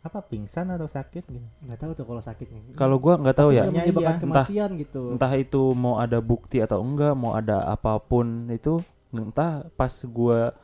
apa 0.09 0.25
pingsan 0.25 0.73
atau 0.73 0.88
sakit 0.88 1.25
gitu. 1.29 1.47
nggak 1.62 1.79
tahu 1.79 1.90
tuh 1.92 2.05
kalau 2.09 2.23
sakitnya 2.25 2.61
Kalau 2.75 2.97
gua 2.97 3.21
nggak 3.21 3.37
tahu 3.37 3.51
ya. 3.53 3.68
Menyebabkan 3.68 4.16
iya. 4.16 4.23
kematian 4.25 4.71
gitu 4.81 5.03
Entah 5.14 5.33
itu 5.37 5.62
mau 5.77 6.01
ada 6.01 6.18
bukti 6.18 6.64
atau 6.64 6.81
enggak, 6.81 7.12
mau 7.12 7.37
ada 7.37 7.68
apa 7.68 8.01
pun 8.01 8.49
itu, 8.49 8.81
entah 9.12 9.68
pas 9.77 9.92
gua 10.09 10.57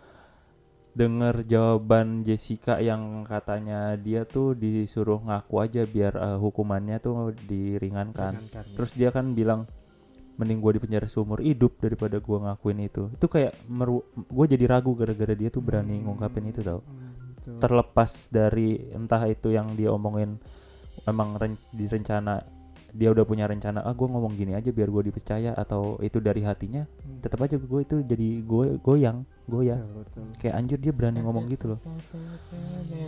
denger 0.94 1.42
jawaban 1.44 2.22
Jessica 2.22 2.78
yang 2.78 3.26
katanya 3.26 3.98
dia 3.98 4.22
tuh 4.22 4.54
disuruh 4.54 5.18
ngaku 5.26 5.54
aja 5.58 5.82
biar 5.84 6.14
eh, 6.14 6.38
hukumannya 6.38 7.02
tuh 7.02 7.34
diringankan. 7.34 8.38
Ringankan, 8.38 8.64
ya. 8.64 8.74
Terus 8.78 8.90
dia 8.94 9.10
kan 9.10 9.34
bilang 9.34 9.66
mending 10.34 10.58
gua 10.58 10.74
di 10.74 10.82
penjara 10.82 11.06
seumur 11.06 11.42
hidup 11.42 11.78
daripada 11.82 12.18
gua 12.22 12.50
ngakuin 12.50 12.86
itu. 12.86 13.10
Itu 13.10 13.26
kayak 13.26 13.58
meru 13.66 14.06
gua 14.30 14.46
jadi 14.46 14.64
ragu 14.70 14.94
gara-gara 14.94 15.34
dia 15.34 15.50
tuh 15.50 15.62
berani 15.62 15.98
ngungkapin 16.02 16.50
itu 16.50 16.62
tau. 16.62 16.82
Hmm, 16.82 17.13
gitu. 17.44 17.60
Terlepas 17.60 18.10
dari 18.28 18.80
entah 18.90 19.20
itu 19.24 19.52
yang 19.52 19.76
dia 19.76 19.92
omongin 19.92 20.40
emang 21.04 21.36
ren- 21.36 21.60
direncana 21.70 22.40
dia 22.88 23.10
udah 23.10 23.26
punya 23.26 23.44
rencana 23.44 23.82
ah 23.82 23.90
gue 23.90 24.06
ngomong 24.06 24.38
gini 24.38 24.54
aja 24.54 24.70
biar 24.70 24.86
gue 24.86 25.10
dipercaya 25.10 25.50
atau 25.52 25.98
itu 25.98 26.22
dari 26.22 26.46
hatinya 26.46 26.86
Hmm. 26.86 27.18
tetap 27.18 27.42
aja 27.42 27.58
gue 27.58 27.80
itu 27.82 27.96
jadi 28.00 28.28
gue 28.40 28.78
goyang 28.78 29.26
goyang 29.50 29.82
Betul, 29.82 30.22
betul. 30.22 30.24
kayak 30.38 30.54
anjir 30.54 30.78
dia 30.78 30.94
berani 30.94 31.18
ngomong 31.20 31.50
gitu 31.50 31.74
loh. 31.74 31.80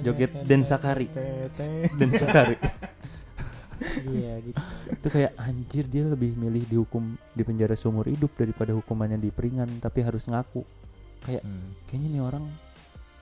Joget 0.03 0.35
dan 0.45 0.67
sakari. 0.67 1.07
Dan 1.97 2.11
sakari. 2.13 2.59
Iya 4.09 4.41
gitu. 4.41 4.57
Itu 4.91 5.09
kayak 5.13 5.33
anjir 5.37 5.85
dia 5.87 6.03
lebih 6.03 6.33
milih 6.35 6.65
dihukum 6.67 7.15
di 7.33 7.43
penjara 7.45 7.77
seumur 7.77 8.09
hidup 8.09 8.33
daripada 8.35 8.73
hukumannya 8.73 9.21
diperingan 9.21 9.69
tapi 9.79 10.01
harus 10.01 10.25
ngaku. 10.27 10.65
Hmm, 11.27 11.77
kayaknya 11.87 12.09
nih 12.11 12.23
orang 12.25 12.45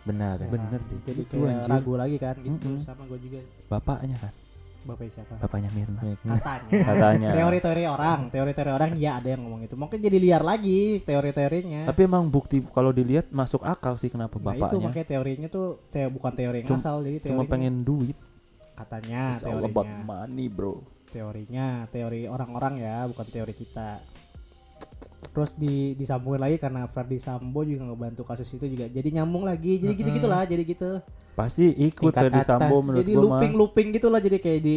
benar. 0.04 0.36
Ya. 0.38 0.48
Bener 0.48 0.80
deh. 0.80 1.00
jadi 1.02 1.20
Itu 1.24 1.36
anjir. 1.44 1.68
ragu 1.68 1.92
lagi 1.96 2.16
kan 2.16 2.36
gitu. 2.38 2.68
Mm-mm. 2.68 2.84
sama 2.84 3.02
gue 3.08 3.18
juga. 3.20 3.38
Bapaknya 3.66 4.16
kan? 4.20 4.32
Bapak 4.84 5.08
siapa? 5.08 5.34
Bapaknya 5.40 5.70
Mirna. 5.72 6.00
Katanya. 6.20 6.72
Katanya. 6.84 7.28
Teori-teori 7.32 7.84
orang 7.88 8.20
teori-teori 8.28 8.68
orang 8.68 8.90
ya 9.00 9.16
ada 9.16 9.32
yang 9.32 9.40
ngomong 9.40 9.64
itu. 9.64 9.74
Mungkin 9.74 9.96
jadi 9.96 10.20
liar 10.20 10.44
lagi 10.44 11.00
teori-teorinya. 11.00 11.88
Tapi 11.88 12.00
emang 12.04 12.28
bukti 12.28 12.60
kalau 12.68 12.92
dilihat 12.92 13.32
masuk 13.32 13.64
akal 13.64 13.96
sih 13.96 14.12
kenapa 14.12 14.36
nah 14.36 14.52
itu 14.52 14.60
bapaknya. 14.60 14.84
makanya 14.84 15.06
teorinya 15.08 15.48
tuh 15.48 15.80
teo 15.88 16.12
bukan 16.12 16.32
teori 16.36 16.56
yang 16.60 16.68
Cum- 16.68 16.80
asal 16.84 17.00
jadi 17.00 17.16
cuma 17.16 17.24
teorinya 17.24 17.48
pengen 17.48 17.74
duit. 17.80 18.16
Katanya 18.76 19.22
It's 19.32 19.40
all 19.42 19.64
about 19.64 19.88
teorinya. 19.88 20.04
money 20.04 20.46
bro. 20.52 20.84
Teorinya 21.08 21.66
teori 21.88 22.20
orang-orang 22.28 22.74
ya 22.76 22.96
bukan 23.08 23.24
teori 23.24 23.54
kita 23.56 24.04
terus 25.34 25.50
di 25.58 25.98
disambungin 25.98 26.38
lagi 26.38 26.62
karena 26.62 26.86
Ferdi 26.86 27.18
Sambo 27.18 27.66
juga 27.66 27.90
ngebantu 27.90 28.22
kasus 28.22 28.46
itu 28.54 28.70
juga. 28.70 28.86
Jadi 28.86 29.18
nyambung 29.18 29.42
lagi 29.42 29.82
jadi 29.82 29.92
gitu 29.98 30.10
gitulah 30.14 30.46
jadi 30.46 30.62
gitu. 30.62 31.02
Pasti 31.34 31.74
ikut 31.74 32.14
Tingkat 32.14 32.22
Ferdi 32.30 32.40
Sambo 32.46 32.76
menurut 32.86 33.02
jadi 33.02 33.12
gua 33.12 33.18
mah. 33.18 33.28
looping 33.28 33.52
looping 33.58 33.88
gitulah 33.98 34.20
jadi 34.22 34.38
kayak 34.38 34.60
di 34.62 34.76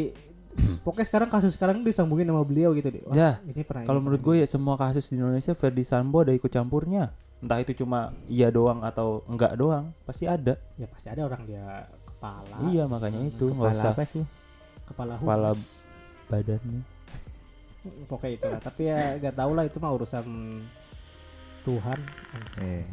pokoknya 0.86 1.06
sekarang 1.06 1.30
kasus 1.30 1.54
sekarang 1.54 1.86
disambungin 1.86 2.26
sama 2.26 2.42
beliau 2.42 2.74
gitu 2.74 2.90
deh. 2.90 3.06
Wah, 3.06 3.14
Ya, 3.14 3.32
ini 3.46 3.62
pernah 3.62 3.86
kalau 3.86 4.02
menurut 4.02 4.18
gue 4.26 4.42
ya 4.42 4.48
semua 4.50 4.74
kasus 4.74 5.06
di 5.06 5.22
Indonesia 5.22 5.54
Ferdi 5.54 5.86
Sambo 5.86 6.26
ada 6.26 6.34
ikut 6.34 6.50
campurnya. 6.50 7.14
Entah 7.38 7.62
itu 7.62 7.78
cuma 7.78 8.18
iya 8.26 8.50
doang 8.50 8.82
atau 8.82 9.22
enggak 9.30 9.54
doang 9.54 9.94
pasti 10.10 10.26
ada. 10.26 10.58
Ya 10.82 10.90
pasti 10.90 11.14
ada 11.14 11.30
orang 11.30 11.46
dia 11.46 11.86
kepala. 12.10 12.58
Iya 12.74 12.90
makanya 12.90 13.22
itu 13.30 13.46
nggak 13.54 13.62
Kepala 13.70 13.78
usah 13.78 13.94
apa 13.94 14.04
sih? 14.10 14.26
kepala 14.88 15.14
Kepala 15.22 15.50
badannya 16.32 16.97
pokoknya 18.06 18.34
itu 18.34 18.46
lah 18.48 18.60
tapi 18.60 18.82
ya 18.88 19.00
gak 19.18 19.36
tau 19.36 19.52
lah 19.52 19.64
itu 19.64 19.78
mah 19.78 19.92
urusan 19.92 20.26
Tuhan. 21.64 22.00
Eh, 22.60 22.88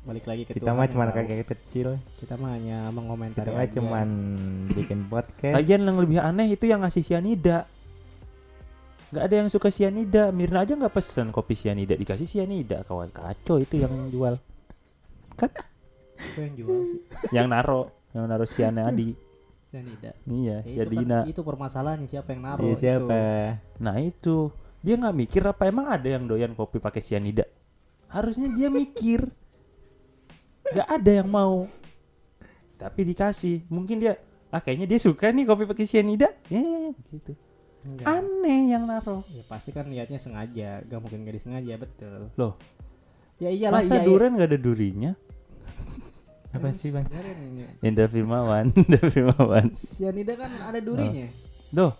balik 0.00 0.24
lagi 0.24 0.42
ke 0.44 0.52
kita 0.52 0.68
Tuhan 0.68 0.76
mah 0.76 0.88
cuma 0.88 1.08
kakek 1.08 1.44
kecil. 1.46 1.96
kita 2.16 2.36
mah 2.36 2.52
hanya 2.52 2.88
mengomentari 2.88 3.48
Kita 3.48 3.56
mah 3.56 3.64
aja. 3.64 3.74
cuman 3.80 4.08
bikin 4.72 5.00
podcast. 5.08 5.56
lagian 5.56 5.80
yang 5.84 5.96
lebih 5.96 6.18
aneh 6.20 6.52
itu 6.52 6.64
yang 6.64 6.80
ngasih 6.80 7.00
sianida 7.00 7.64
nggak 9.10 9.24
ada 9.26 9.34
yang 9.42 9.48
suka 9.50 9.68
sianida 9.68 10.30
Mirna 10.30 10.62
aja 10.62 10.72
nggak 10.72 10.94
pesen 10.94 11.32
kopi 11.32 11.58
sianida 11.58 11.98
dikasih 11.98 12.24
sianida 12.24 12.86
kawan 12.86 13.10
kacau 13.10 13.58
itu 13.58 13.80
yang 13.80 13.90
jual. 14.08 14.36
Itu 16.20 16.38
yang 16.38 16.54
jual 16.54 16.78
sih? 16.86 17.00
Yang 17.32 17.46
naro. 17.48 17.80
Yang 18.12 18.24
naro 18.28 18.44
sianida 18.44 18.92
cyanida 19.70 20.10
iya 20.26 20.60
Ya, 20.60 20.66
itu, 20.66 20.70
sianida 20.74 21.18
kan, 21.22 21.30
itu 21.30 21.40
permasalahannya 21.40 22.08
siapa 22.10 22.28
yang 22.34 22.42
naruh 22.42 22.66
Iya 22.66 22.74
siapa? 22.76 23.06
itu. 23.06 23.80
Nah 23.80 23.96
itu 24.02 24.36
dia 24.82 24.94
nggak 24.98 25.16
mikir 25.16 25.42
apa 25.46 25.62
emang 25.70 25.86
ada 25.88 26.08
yang 26.08 26.24
doyan 26.26 26.52
kopi 26.52 26.82
pakai 26.82 26.98
sianida? 26.98 27.46
Harusnya 28.10 28.50
dia 28.50 28.66
mikir. 28.66 29.30
Gak 30.70 30.88
ada 30.88 31.10
yang 31.22 31.30
mau. 31.30 31.70
Tapi 32.74 33.00
dikasih. 33.06 33.68
Mungkin 33.70 34.02
dia 34.02 34.18
ah 34.50 34.58
kayaknya 34.58 34.90
dia 34.90 34.98
suka 34.98 35.30
nih 35.30 35.46
kopi 35.46 35.62
pakai 35.62 35.86
sianida. 35.86 36.26
Eh 36.50 36.90
gitu. 37.12 37.38
Enggak. 37.86 38.04
Aneh 38.08 38.74
yang 38.74 38.84
naruh. 38.84 39.24
ya 39.32 39.40
pasti 39.46 39.70
kan 39.72 39.88
niatnya 39.88 40.20
sengaja 40.20 40.84
gak 40.84 41.00
mungkin 41.00 41.24
gak 41.24 41.36
disengaja 41.40 41.80
betul 41.80 42.28
Loh, 42.36 42.52
ya 43.40 43.48
iyalah 43.48 43.80
masa 43.80 44.00
iya, 44.00 44.04
durian 44.04 44.36
nggak 44.36 44.48
ada 44.52 44.58
durinya? 44.60 45.12
Apa 46.50 46.68
sih 46.70 46.90
bang? 46.90 47.06
Ini. 47.06 47.78
Indra 47.80 48.06
Firmawan, 48.06 48.74
Indra 48.80 49.06
Firmawan. 49.06 49.70
cyanida 49.94 50.34
kan 50.34 50.50
ada 50.50 50.82
durinya 50.82 51.30
Doh, 51.70 51.94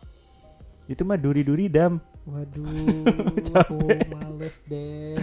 itu 0.87 1.03
mah 1.03 1.15
duri-duri 1.15 1.67
dam. 1.67 2.03
waduh 2.21 2.69
aku 3.65 3.81
males 4.13 4.61
deh 4.67 5.17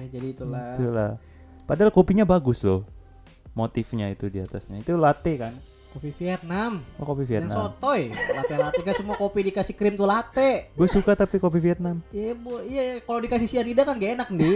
ya 0.00 0.06
jadi 0.08 0.26
itulah 0.32 0.74
Itulah. 0.74 1.10
Padahal 1.66 1.90
kopinya 1.90 2.24
bagus 2.24 2.62
loh. 2.62 2.82
Motifnya 3.52 4.08
itu 4.08 4.26
di 4.26 4.38
atasnya. 4.38 4.78
Itu 4.78 4.94
latte 4.94 5.34
kan? 5.36 5.54
kopi 5.90 6.14
Vietnam 6.14 6.86
Oh 6.96 7.04
kopi 7.04 7.26
yang 7.26 7.50
Vietnam. 7.50 7.74
sotoy 7.74 8.14
latte 8.14 8.54
latte 8.54 8.80
kan 8.80 8.94
semua 8.94 9.18
kopi 9.18 9.42
dikasih 9.42 9.74
krim 9.74 9.98
tuh 9.98 10.06
latte 10.06 10.70
Gue 10.70 10.86
suka 10.86 11.18
tapi 11.18 11.42
kopi 11.42 11.58
Vietnam. 11.58 11.98
Iya 12.14 12.32
bu, 12.32 12.62
iya 12.62 13.02
kalau 13.02 13.18
dikasih 13.18 13.50
cyanida 13.50 13.82
kan 13.82 13.98
gak 13.98 14.14
enak 14.14 14.28
nih. 14.30 14.54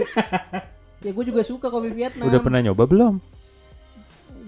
ya 1.05 1.11
gue 1.11 1.25
juga 1.27 1.43
suka 1.43 1.67
kopi 1.67 1.91
Vietnam. 1.91 2.31
Udah 2.31 2.39
pernah 2.39 2.63
nyoba 2.63 2.87
belum? 2.87 3.19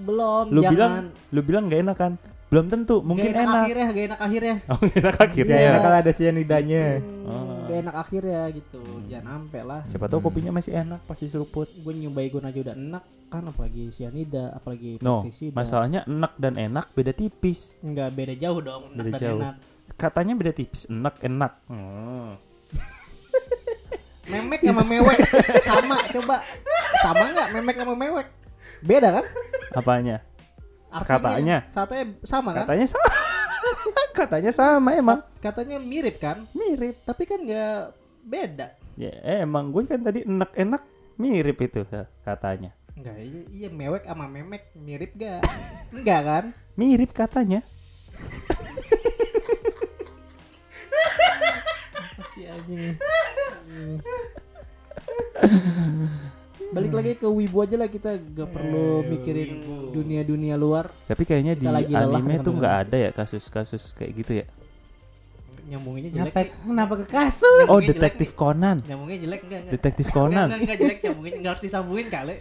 Belum. 0.08 0.46
Lu 0.48 0.60
jangan. 0.60 0.72
bilang 0.74 0.94
lu 1.30 1.40
bilang 1.42 1.64
nggak 1.68 1.82
enak 1.84 1.98
kan? 1.98 2.14
Belum 2.48 2.64
tentu, 2.66 3.04
mungkin 3.04 3.28
gak 3.28 3.36
enak, 3.36 3.44
enak. 3.46 3.60
akhirnya, 3.62 3.86
gak 3.86 4.06
enak 4.08 4.20
akhirnya. 4.24 4.56
Oh, 4.72 4.80
nggak 4.80 4.98
enak 4.98 5.18
akhirnya. 5.20 5.52
Ya 5.52 5.60
Iya. 5.60 5.68
enak 5.68 5.82
kalau 5.84 5.98
ada 6.00 6.12
sianidanya. 6.12 6.84
Hmm, 6.96 7.26
Oh. 7.28 7.60
Gak 7.68 7.78
enak 7.78 7.96
akhirnya 7.98 8.42
gitu. 8.50 8.82
Jangan 9.06 9.28
sampai 9.28 9.62
lah. 9.62 9.82
Siapa 9.84 10.06
tahu 10.08 10.20
kopinya 10.24 10.52
masih 10.54 10.72
enak 10.74 11.04
pasti 11.04 11.28
seruput. 11.28 11.68
Gue 11.76 11.92
nyobain 11.94 12.26
gue 12.26 12.40
aja 12.42 12.60
udah 12.64 12.76
enak 12.80 13.04
kan 13.28 13.44
apalagi 13.44 13.92
cyanida, 13.92 14.56
apalagi 14.56 14.96
No, 14.98 15.28
masalahnya 15.52 16.08
enak 16.08 16.34
dan 16.38 16.56
enak 16.56 16.88
beda 16.94 17.12
tipis. 17.12 17.76
Enggak 17.78 18.16
beda 18.16 18.32
jauh 18.34 18.64
dong, 18.64 18.96
enak 18.96 19.04
Beda 19.04 19.12
dan 19.12 19.20
jauh. 19.20 19.40
enak. 19.44 19.56
Katanya 19.94 20.34
beda 20.34 20.52
tipis, 20.54 20.88
enak 20.88 21.20
enak. 21.20 21.52
Hmm. 21.68 22.40
Memek 24.28 24.60
sama 24.62 24.84
mewek 24.84 25.18
sama 25.70 25.96
coba. 26.10 26.36
Sama 27.00 27.24
nggak 27.28 27.48
memek 27.54 27.76
sama 27.78 27.94
mewek? 27.94 28.28
Beda 28.82 29.10
kan? 29.12 29.26
Apanya? 29.74 30.18
Artinya, 30.88 31.20
Katanya. 31.20 31.58
Katanya 31.70 32.06
sama 32.24 32.50
kan? 32.54 32.60
Katanya 32.64 32.86
sama. 32.88 33.10
Katanya 34.18 34.52
sama 34.52 34.90
emang. 34.94 35.20
Kat- 35.20 35.54
Katanya 35.54 35.78
mirip 35.78 36.16
kan? 36.18 36.48
Mirip. 36.52 36.96
Tapi 37.04 37.24
kan 37.24 37.40
nggak 37.40 37.80
beda. 38.24 38.68
Ya 38.96 39.12
emang 39.40 39.70
gue 39.70 39.86
kan 39.86 40.02
tadi 40.02 40.24
enak 40.24 40.52
enak 40.54 40.82
mirip 41.16 41.58
itu 41.60 41.82
katanya. 42.24 42.72
Enggak, 42.98 43.18
iya, 43.22 43.42
iya 43.54 43.70
mewek 43.70 44.10
sama 44.10 44.26
memek 44.26 44.74
mirip 44.74 45.14
gak? 45.14 45.46
Enggak 45.94 46.22
kan? 46.30 46.44
Mirip 46.74 47.14
katanya. 47.14 47.62
Masih 52.18 52.50
anjing. 52.50 52.98
Balik 56.68 56.92
lagi 56.92 57.12
ke 57.16 57.28
wibu 57.32 57.64
aja 57.64 57.76
lah 57.80 57.88
kita 57.88 58.20
gak 58.20 58.50
perlu 58.52 59.00
mikirin 59.08 59.64
dunia-dunia 59.96 60.60
luar. 60.60 60.92
Tapi 61.08 61.24
kayaknya 61.24 61.56
di 61.56 61.64
Kita 61.64 61.72
lagi 61.72 61.94
lelah 61.96 62.20
anime 62.20 62.44
tuh 62.44 62.54
nggak 62.60 62.76
ada 62.88 62.98
ya 63.08 63.10
kasus-kasus 63.16 63.96
kayak 63.96 64.12
gitu 64.20 64.32
ya. 64.44 64.46
Nyambunginnya 65.68 66.12
jelek. 66.12 66.32
Kenapa, 66.32 66.42
kenapa 66.64 66.94
ke 67.00 67.06
kasus? 67.08 67.68
Oh, 67.68 67.80
detektif 67.80 68.36
Conan. 68.36 68.84
Nyambungnya 68.84 69.18
jelek 69.20 69.42
enggak 69.48 69.60
enggak. 69.64 69.74
Detektif 69.76 70.06
Enggak, 70.08 70.20
Conan. 70.20 70.48
enggak, 70.48 70.60
enggak 70.64 70.78
jelek 70.80 71.00
nyambungin, 71.04 71.34
enggak 71.40 71.52
harus 71.56 71.64
disambungin 71.64 72.08
kali. 72.08 72.36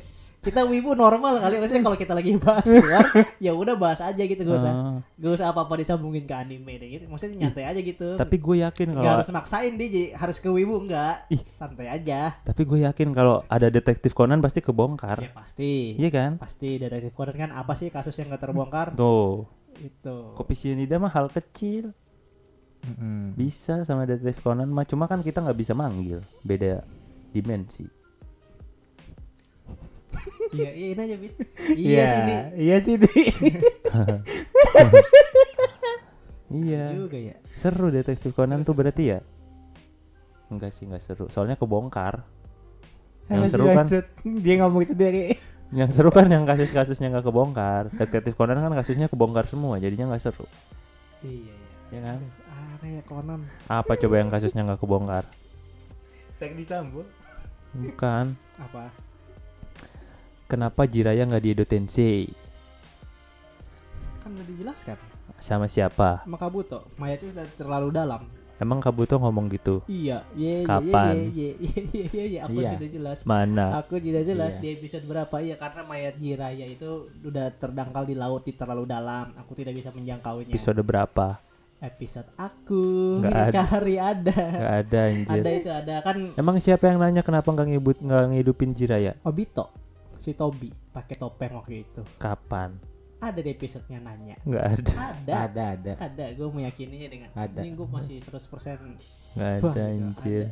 Kita 0.47 0.63
wibu 0.63 0.95
normal 0.95 1.43
kali 1.43 1.59
maksudnya 1.59 1.83
kalau 1.83 1.99
kita 1.99 2.15
lagi 2.15 2.39
bahas 2.39 2.71
luar 2.71 3.03
ya 3.45 3.51
udah 3.51 3.75
bahas 3.75 3.99
aja 3.99 4.23
gitu 4.23 4.39
gak 4.41 4.57
usah 4.57 4.71
Ah, 4.71 4.99
gak 5.19 5.33
usah 5.35 5.47
apa-apa 5.51 5.83
disambungin 5.83 6.23
ke 6.23 6.31
anime 6.33 6.79
deh 6.79 6.89
gitu 6.89 7.05
maksudnya 7.11 7.51
nyantai 7.51 7.67
aja 7.67 7.81
gitu 7.83 8.15
tapi 8.15 8.39
gue 8.39 8.57
yakin 8.63 8.87
nggak 8.95 9.03
kalau 9.03 9.17
harus 9.19 9.29
maksain 9.29 9.75
dia 9.75 9.89
jadi 9.91 10.07
harus 10.15 10.39
ke 10.39 10.47
wibu 10.47 10.79
enggak 10.79 11.27
Ih. 11.29 11.43
santai 11.43 11.91
aja 11.91 12.39
tapi 12.41 12.63
gue 12.63 12.87
yakin 12.87 13.11
kalau 13.11 13.43
ada 13.47 13.67
detektif 13.67 14.15
Conan 14.15 14.39
pasti 14.39 14.63
ya 14.63 14.71
kebongkar. 14.71 15.19
pasti 15.35 15.99
Iya 15.99 16.11
kan? 16.15 16.31
pasti 16.39 16.79
detektif 16.79 17.11
Conan 17.13 17.35
kan 17.35 17.51
apa 17.51 17.75
sih 17.75 17.91
kasus 17.91 18.15
yang 18.15 18.31
gak 18.31 18.47
terbongkar 18.47 18.95
Tuh, 18.95 19.51
itu 19.83 20.17
kopi 20.33 20.55
sianida 20.55 20.97
mah 20.97 21.11
hal 21.11 21.27
kecil. 21.27 21.91
Mm-mm. 22.87 23.35
Bisa 23.35 23.83
sama 23.83 24.07
detektif 24.07 24.39
Conan 24.41 24.71
mah 24.71 24.87
cuma 24.87 25.11
kan 25.11 25.19
kita 25.19 25.43
nggak 25.43 25.59
bisa 25.59 25.75
manggil. 25.75 26.23
Beda 26.41 26.87
dimensi. 27.35 27.83
Iya 30.55 30.71
iya 30.71 30.87
ini 30.95 31.01
aja 31.03 31.17
bis 31.19 31.33
Iya, 31.75 31.75
iya 31.75 32.07
sih 32.07 32.23
iya 32.55 32.77
sih 32.79 32.95
Di. 33.01 33.23
Iya. 36.47 36.95
Juga 36.95 37.19
ya. 37.19 37.37
Seru 37.59 37.91
detektif 37.91 38.31
Conan 38.31 38.63
tuh 38.63 38.71
berarti 38.71 39.11
ya? 39.11 39.19
Enggak 40.47 40.71
sih, 40.71 40.87
enggak 40.87 41.03
seru. 41.03 41.27
Soalnya 41.27 41.59
kebongkar. 41.59 42.23
Yang 43.27 43.41
Masih 43.43 43.51
seru 43.51 43.65
kan. 43.67 43.85
Dia 44.23 44.55
ngomong 44.63 44.83
sendiri. 44.87 45.35
yang 45.75 45.91
seru 45.91 46.15
kan 46.15 46.31
yang 46.31 46.47
kasus-kasusnya 46.47 47.11
nggak 47.11 47.27
kebongkar. 47.27 47.91
Detektif 47.91 48.39
Conan 48.39 48.63
kan 48.63 48.71
kasusnya 48.79 49.11
kebongkar 49.11 49.51
semua, 49.51 49.83
jadinya 49.83 50.15
nggak 50.15 50.23
seru. 50.23 50.47
Iya 51.27 51.35
iya. 51.35 51.55
Ya 51.91 52.01
kan? 52.07 52.19
Conan. 53.11 53.41
Apa 53.67 53.99
coba 53.99 54.15
yang 54.23 54.31
kasusnya 54.31 54.63
nggak 54.63 54.79
kebongkar? 54.79 55.27
Ferdi 56.39 56.63
Sambo. 56.63 57.03
Bukan. 57.75 58.39
Apa? 58.63 58.95
Kenapa 60.47 60.87
Jiraya 60.87 61.27
nggak 61.27 61.43
di 61.43 61.51
Edo 61.51 61.65
Tensei? 61.67 62.31
Kan 64.23 64.31
udah 64.31 64.47
dijelaskan. 64.47 64.99
Sama 65.37 65.67
siapa? 65.67 66.23
Makabuto, 66.25 66.87
mayatnya 66.97 67.35
sudah 67.35 67.47
terlalu 67.59 67.89
dalam. 67.91 68.23
Emang 68.57 68.81
Kabuto 68.81 69.21
ngomong 69.21 69.53
gitu? 69.53 69.85
Iya, 69.85 70.25
iya, 70.33 70.65
iya, 70.65 70.65
Kapan? 70.65 71.15
iya, 71.29 71.51
iya, 71.61 72.25
iya, 72.25 72.41
aku 72.49 72.57
Iya. 72.57 72.73
sudah 72.73 72.89
jelas. 72.89 73.19
Mana? 73.29 73.85
Aku 73.85 74.01
tidak 74.01 74.25
jelas 74.25 74.57
Iya. 74.57 74.61
di 74.65 74.69
episode 74.73 75.05
berapa 75.05 75.37
ya 75.45 75.61
karena 75.61 75.83
mayat 75.85 76.17
Jiraya 76.17 76.65
itu 76.65 76.91
udah 77.21 77.53
terdangkal 77.53 78.09
di 78.09 78.17
laut 78.17 78.49
di 78.49 78.57
terlalu 78.57 78.89
dalam. 78.89 79.37
Aku 79.37 79.53
tidak 79.53 79.77
bisa 79.77 79.93
menjangkaunya. 79.93 80.49
Episode 80.49 80.81
berapa? 80.81 81.37
Episode 81.77 82.33
aku 82.41 83.21
Nggak 83.21 83.37
ada. 83.45 83.53
cari 83.53 83.95
ada. 84.01 84.39
Gak 84.41 84.75
ada 84.81 84.99
anjir. 85.05 85.37
Ada 85.37 85.51
itu 85.53 85.69
ada 85.69 85.95
kan 86.01 86.17
Emang 86.33 86.57
siapa 86.57 86.89
yang 86.89 86.97
nanya 86.97 87.21
kenapa 87.21 87.53
nggak 87.53 87.69
ngibut 87.69 87.97
nggak 88.01 88.25
ngidupin 88.33 88.73
Jiraya? 88.73 89.13
Obito 89.21 89.69
si 90.27 90.35
Tobi 90.35 90.75
pakai 90.91 91.15
topeng 91.15 91.55
waktu 91.55 91.87
itu. 91.87 92.03
Kapan? 92.19 92.75
Ada 93.23 93.39
di 93.39 93.55
episodenya 93.55 94.03
nanya. 94.03 94.35
Nggak 94.43 94.65
ada. 94.67 94.93
Ada. 95.15 95.33
Ada 95.47 95.63
ada. 95.79 95.93
Ada, 96.03 96.25
gue 96.35 96.49
meyakininya 96.51 97.09
dengan 97.09 97.29
Ada. 97.39 97.63
ini 97.63 97.79
gue 97.79 97.87
masih 97.87 98.19
100% 98.19 98.35
Nggak 99.39 99.51
Wah, 99.63 99.71
ada 99.71 99.71
nggak 99.71 99.87
anjir. 99.87 100.45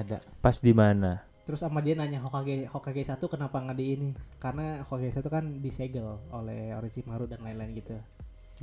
Ada. 0.00 0.16
Pas 0.40 0.56
di 0.56 0.72
mana? 0.72 1.20
Terus 1.44 1.60
sama 1.60 1.84
dia 1.84 1.96
nanya 1.96 2.20
Hokage 2.24 2.68
Hokage 2.72 3.04
satu 3.04 3.28
kenapa 3.28 3.60
nggak 3.60 3.76
di 3.76 3.86
ini? 4.00 4.10
Karena 4.40 4.80
Hokage 4.88 5.12
satu 5.12 5.28
kan 5.28 5.60
disegel 5.60 6.24
oleh 6.32 6.72
Orochimaru 6.72 7.28
dan 7.28 7.44
lain-lain 7.44 7.76
gitu. 7.76 8.00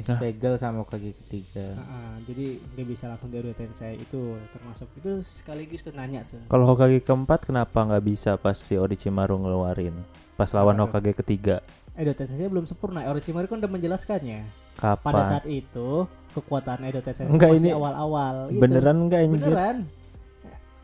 Segel 0.03 0.59
sama 0.59 0.83
kaki 0.83 1.15
ketiga. 1.23 1.71
Heeh, 1.71 2.11
jadi 2.27 2.45
nggak 2.75 2.87
bisa 2.91 3.07
langsung 3.07 3.31
Edo 3.31 3.55
Tensei 3.55 3.95
itu 3.95 4.35
termasuk 4.51 4.91
itu 4.99 5.23
sekaligus 5.23 5.87
tuh 5.87 5.95
nanya 5.95 6.27
tuh. 6.27 6.43
Kalau 6.51 6.67
Hokage 6.67 6.99
keempat 6.99 7.47
kenapa 7.47 7.87
nggak 7.87 8.03
bisa 8.03 8.35
pas 8.35 8.59
si 8.59 8.75
Orochimaru 8.75 9.39
ngeluarin? 9.39 9.95
Pas 10.35 10.51
lawan 10.51 10.75
Apa 10.75 10.99
tuh? 10.99 10.99
Hokage 10.99 11.11
ketiga. 11.23 11.55
Edo 11.95 12.11
Tensei 12.11 12.43
belum 12.51 12.67
sempurna. 12.67 13.07
Orochimaru 13.07 13.47
kan 13.47 13.63
udah 13.63 13.71
menjelaskannya. 13.71 14.43
Kapan? 14.75 15.05
Pada 15.07 15.21
saat 15.31 15.45
itu 15.47 16.03
kekuatan 16.35 16.83
Edo 16.83 16.99
Tensei 16.99 17.23
Enggak, 17.23 17.55
masih 17.55 17.61
ini 17.63 17.69
awal-awal. 17.71 18.35
gitu. 18.51 18.59
Beneran 18.59 18.97
nggak 19.07 19.19
anjir? 19.23 19.39
Beneran. 19.47 19.77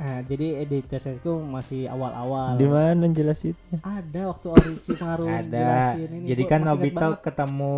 Nah, 0.02 0.18
jadi 0.24 0.48
Edo 0.64 0.76
Tensei 0.88 1.20
itu 1.20 1.34
masih 1.44 1.92
awal-awal. 1.92 2.56
Di 2.56 2.64
mana 2.64 3.06
jelasinnya? 3.12 3.84
Ada 3.84 4.32
waktu 4.32 4.48
Orochimaru 4.56 5.28
Ada. 5.28 5.52
jelasin 5.52 6.10
ini. 6.16 6.26
Jadi 6.32 6.44
kan 6.48 6.64
Nobito 6.64 7.20
ketemu 7.20 7.76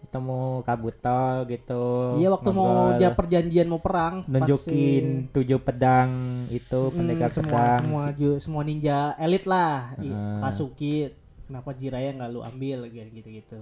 ketemu 0.00 0.40
Kabuto 0.62 1.22
gitu. 1.44 1.84
Iya 2.16 2.28
waktu 2.30 2.50
mau 2.50 2.94
dia 2.94 3.10
perjanjian 3.10 3.66
mau 3.66 3.78
perang 3.78 4.22
nunjukin 4.24 5.04
si- 5.22 5.28
tujuh 5.32 5.58
pedang 5.58 6.10
itu 6.48 6.80
pendekar 6.90 7.28
semua 7.28 7.52
pedang. 7.52 7.80
semua 7.80 8.02
ju- 8.12 8.38
semua 8.38 8.62
ninja 8.62 8.98
elit 9.16 9.44
lah 9.44 9.92
Heeh. 9.94 10.38
Kasuki 10.40 11.10
kenapa 11.44 11.72
Jiraya 11.72 12.12
nggak 12.12 12.30
lu 12.30 12.40
ambil 12.40 12.86
gitu 12.86 13.08
gitu 13.10 13.28
gitu 13.32 13.58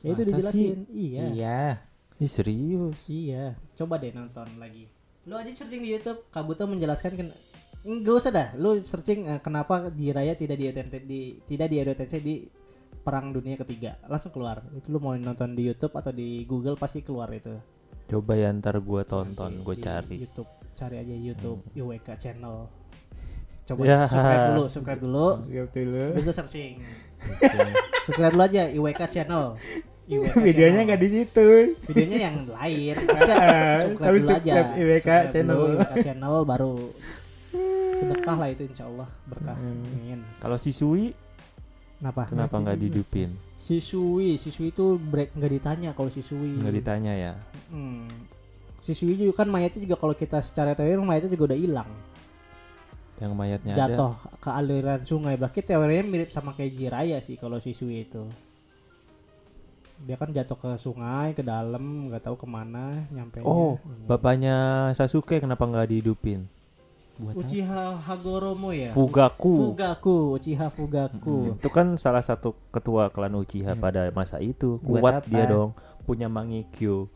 ya 0.00 0.08
itu 0.10 0.22
dijelasin 0.22 0.78
iya 0.88 1.24
Iya. 1.28 1.60
Ih 2.16 2.30
serius? 2.30 2.98
iya 3.04 3.58
coba 3.74 3.98
deh 3.98 4.10
nonton 4.10 4.46
lagi 4.56 4.86
lu 5.24 5.34
aja 5.34 5.50
searching 5.50 5.80
di 5.80 5.90
YouTube 5.90 6.22
Kabuto 6.28 6.64
menjelaskan 6.64 7.12
ken 7.14 7.28
nggak 7.82 8.14
usah 8.14 8.30
dah 8.30 8.48
lu 8.54 8.80
searching 8.80 9.26
eh, 9.26 9.38
kenapa 9.38 9.90
Jiraya 9.90 10.32
tidak 10.32 10.56
di, 10.56 10.66
di 11.02 11.20
tidak 11.44 11.68
di 11.68 11.76
di 12.18 12.34
perang 13.04 13.30
dunia 13.30 13.54
ketiga 13.56 14.00
langsung 14.04 14.32
keluar 14.32 14.64
itu 14.72 14.88
lu 14.88 14.96
mau 14.96 15.12
nonton 15.12 15.52
di 15.52 15.62
YouTube 15.62 15.92
atau 15.92 16.08
di 16.08 16.42
Google 16.44 16.74
pasti 16.74 17.00
keluar 17.00 17.28
itu 17.30 17.52
Coba 18.04 18.36
ya 18.36 18.52
ntar 18.52 18.76
gua 18.80 19.00
tonton, 19.00 19.64
gue 19.64 19.76
cari. 19.78 20.16
Hmm. 20.16 20.24
YouTube 20.24 20.50
cari 20.72 20.96
aja 20.98 21.14
YouTube 21.14 21.64
IWK 21.72 22.08
channel 22.18 22.68
coba 23.64 23.80
Ya. 23.80 24.04
subscribe 24.04 24.44
dulu 24.50 24.64
subscribe 24.68 25.00
dulu 25.00 25.26
Siap 25.42 25.68
dulu. 25.72 26.04
Bisa 26.12 26.32
searching. 26.32 26.72
subscribe 28.04 28.32
dulu 28.32 28.44
aja 28.44 28.62
IWK 28.68 29.00
channel. 29.08 29.44
IWK 30.04 30.36
Videonya 30.36 30.80
nggak 30.84 31.00
di 31.00 31.08
situ. 31.10 31.48
Videonya 31.88 32.18
yang 32.22 32.36
lain. 32.44 32.92
Maksudnya 33.08 33.36
subscribe 33.80 34.04
Tapi 34.04 34.18
dulu 34.18 34.28
aja. 34.28 34.36
subscribe 34.36 34.70
IWK 34.74 34.84
Subscribe 35.00 35.32
channel. 35.32 35.56
dulu 35.56 35.64
IWK 35.74 35.94
channel 36.02 36.34
baru 36.44 36.72
sedekah 37.94 38.36
lah 38.36 38.48
itu 38.50 38.62
insya 38.66 38.84
Allah 38.84 39.08
berkah. 39.24 39.56
Hmm. 39.56 39.80
Amin. 39.96 40.20
Kalau 40.36 40.56
si 40.58 40.76
Sui 40.76 41.16
Kenapa? 42.04 42.28
kenapa 42.28 42.56
nggak 42.60 42.78
dihidupin? 42.84 43.32
Sisui, 43.64 44.36
sisui 44.36 44.68
itu 44.68 45.00
break 45.00 45.32
nggak 45.32 45.52
ditanya 45.56 45.90
kalau 45.96 46.12
sisui. 46.12 46.60
Nggak 46.60 46.84
ditanya 46.84 47.12
ya? 47.16 47.32
Hmm. 47.72 48.04
Sisui 48.84 49.16
juga 49.16 49.40
kan 49.40 49.48
mayatnya 49.48 49.88
juga 49.88 49.96
kalau 49.96 50.12
kita 50.12 50.44
secara 50.44 50.76
teori 50.76 51.00
mayatnya 51.00 51.32
juga 51.32 51.48
udah 51.48 51.58
hilang. 51.64 51.88
Yang 53.16 53.32
mayatnya 53.32 53.72
ada. 53.72 53.80
jatuh 53.88 54.12
ke 54.36 54.50
aliran 54.52 55.00
sungai 55.08 55.40
berarti 55.40 55.64
teorinya 55.64 56.04
mirip 56.04 56.28
sama 56.28 56.52
kayak 56.52 56.76
Jiraya 56.76 57.18
sih 57.24 57.40
kalau 57.40 57.56
Shisui 57.56 58.04
itu 58.04 58.28
dia 60.04 60.20
kan 60.20 60.28
jatuh 60.28 60.58
ke 60.60 60.70
sungai 60.76 61.32
ke 61.32 61.40
dalam 61.40 62.10
nggak 62.12 62.28
tahu 62.28 62.36
ke 62.36 62.44
mana 62.44 63.08
nyampe 63.08 63.40
Oh, 63.46 63.80
bapaknya 64.04 64.90
Sasuke 64.92 65.40
kenapa 65.40 65.64
nggak 65.64 65.88
dihidupin? 65.88 66.44
Buat 67.14 67.30
apa? 67.30 67.40
Uchiha 67.40 67.82
Hagoromo 68.00 68.70
ya 68.70 68.90
Fugaku. 68.90 69.54
Fugaku 69.70 70.16
Uchiha 70.34 70.66
Fugaku 70.68 71.36
Mm, 71.48 71.56
Itu 71.56 71.68
kan 71.68 71.86
salah 71.94 72.20
satu 72.20 72.58
ketua 72.68 73.08
klan 73.08 73.34
Uchiha 73.34 73.74
pada 73.74 74.10
masa 74.10 74.38
itu. 74.38 74.76
Buat 74.80 75.00
Kuat 75.00 75.14
apa? 75.20 75.28
dia 75.28 75.44
dong. 75.46 75.70
Punya 76.02 76.26
Mangekyo. 76.26 77.06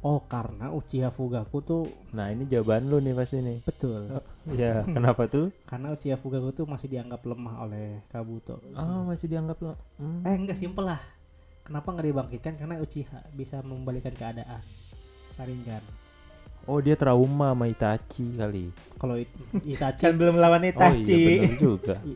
oh 0.00 0.20
karena 0.22 0.68
Uchiha 0.68 1.08
Fugaku 1.08 1.58
tuh 1.60 1.84
Nah 2.10 2.28
ini 2.28 2.44
jawaban 2.44 2.84
lu 2.84 2.98
nih 2.98 3.14
pasti 3.14 3.38
nih. 3.38 3.62
betul 3.62 4.04
Ya, 4.52 4.84
kenapa 4.84 5.24
tuh? 5.24 5.48
karena 5.64 5.90
Uchiha 5.90 6.14
Fugaku 6.14 6.52
tuh 6.52 6.66
masih 6.66 6.90
dianggap 6.90 7.22
lemah 7.22 7.64
oleh 7.64 8.04
Kabuto 8.06 8.60
Oh 8.74 9.06
masih 9.06 9.26
dianggap 9.26 9.56
lo. 9.58 9.72
Hmm. 9.96 10.20
eh 10.22 10.34
enggak 10.34 10.54
simpel 10.54 10.84
lah 10.84 11.00
kenapa 11.62 11.88
nggak 11.88 12.04
dibangkitkan 12.04 12.52
karena 12.54 12.76
Uchiha 12.76 13.24
bisa 13.32 13.62
membalikan 13.62 14.12
keadaan 14.12 14.60
Sharingan 15.32 15.80
Oh 16.64 16.78
dia 16.78 16.94
trauma 16.94 17.52
sama 17.52 17.66
Itachi 17.66 18.34
kali. 18.34 18.72
kalau 18.94 19.16
It- 19.16 19.36
Itachi 19.68 20.00
Kan 20.00 20.16
belum 20.16 20.36
lawan 20.36 20.60
Oh 20.60 20.64
iya 20.64 20.72
Itachi. 20.72 21.20
benar 21.38 21.54
juga. 21.56 21.96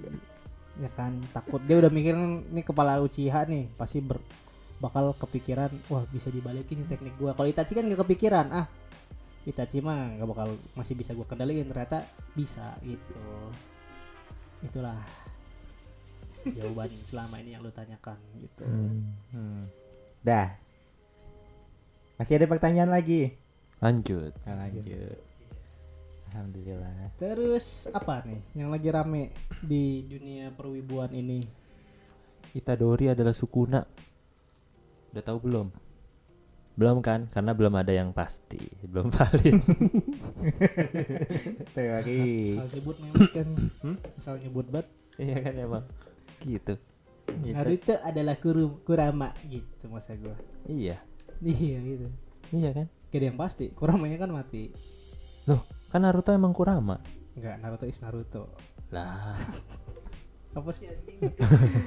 ya 0.78 0.90
kan 0.94 1.10
takut 1.30 1.58
dia 1.60 1.74
udah 1.76 1.90
mikirin 1.90 2.22
nih 2.48 2.62
kepala 2.62 2.96
Uchiha 2.98 3.42
nih 3.44 3.66
pasti 3.74 3.98
ber, 3.98 4.22
bakal 4.78 5.10
kepikiran 5.12 5.66
wah 5.86 6.06
bisa 6.06 6.30
dibalikin 6.30 6.80
nih 6.80 6.88
teknik 6.88 7.18
gua 7.18 7.34
kalau 7.34 7.50
Itachi 7.50 7.74
kan 7.74 7.82
nggak 7.82 8.06
kepikiran 8.06 8.46
ah 8.48 8.70
Itachi 9.42 9.82
mah 9.82 10.14
nggak 10.14 10.28
bakal 10.28 10.48
masih 10.72 10.94
bisa 10.94 11.12
gua 11.12 11.26
kendaliin 11.26 11.66
ternyata 11.66 12.06
bisa 12.30 12.78
gitu 12.80 13.18
itulah 14.60 15.02
jawaban 16.46 16.94
selama 17.04 17.42
ini 17.42 17.52
yang 17.52 17.62
lu 17.62 17.74
tanyakan 17.74 18.14
gitu 18.38 18.62
Hmm. 18.62 19.02
Hmm. 19.28 19.62
Dah. 20.20 20.54
Masih 22.14 22.38
ada 22.38 22.46
pertanyaan 22.46 22.90
lagi? 22.90 23.34
Lanjut. 23.78 24.32
Nah, 24.42 24.54
lanjut. 24.58 25.18
Alhamdulillah. 26.28 27.16
terus 27.16 27.88
apa 27.88 28.20
nih 28.20 28.36
yang 28.52 28.68
lagi 28.68 28.92
rame 28.92 29.32
di 29.64 30.04
dunia 30.04 30.52
perwibuan 30.52 31.08
ini 31.08 31.40
Itadori 32.52 33.08
adalah 33.08 33.32
sukuna. 33.32 33.80
Udah 35.08 35.24
tahu 35.24 35.38
belum? 35.40 35.68
Belum 36.76 37.00
kan? 37.00 37.26
Karena 37.28 37.56
belum 37.56 37.74
ada 37.74 37.90
yang 37.90 38.12
pasti. 38.12 38.60
Belum 38.84 39.08
valid. 39.16 39.56
Teori. 41.72 42.56
asal 42.56 42.68
nyebut 42.72 42.96
memang 43.00 43.28
kan 43.32 43.48
Hmm? 43.80 43.96
asal 44.20 44.34
nyebut 44.36 44.66
bat 44.68 44.86
iya 45.16 45.36
kan 45.40 45.54
emang. 45.56 45.84
Gitu. 46.38 46.74
Gitu. 47.40 47.52
Naruto 47.52 47.94
adalah 48.00 48.36
kuru, 48.36 48.80
Kurama 48.84 49.32
gitu 49.44 49.84
masa 49.88 50.12
gua 50.14 50.36
Iya. 50.64 50.96
iya 51.40 51.76
gitu 51.78 52.06
Iya 52.52 52.70
kan? 52.72 52.86
Gak 53.08 53.18
ada 53.18 53.26
yang 53.32 53.38
pasti 53.38 53.66
Kuramanya 53.72 54.20
kan 54.20 54.30
mati 54.30 54.68
Loh, 55.48 55.64
kan 55.88 56.04
Naruto 56.04 56.28
emang 56.28 56.52
Kurama. 56.52 57.00
Enggak 57.32 57.56
Naruto 57.58 57.88
is 57.88 57.96
Naruto 57.98 58.52
Lah, 58.92 59.32
Apa 60.56 60.70
sih 60.76 60.88
anjing 60.88 61.32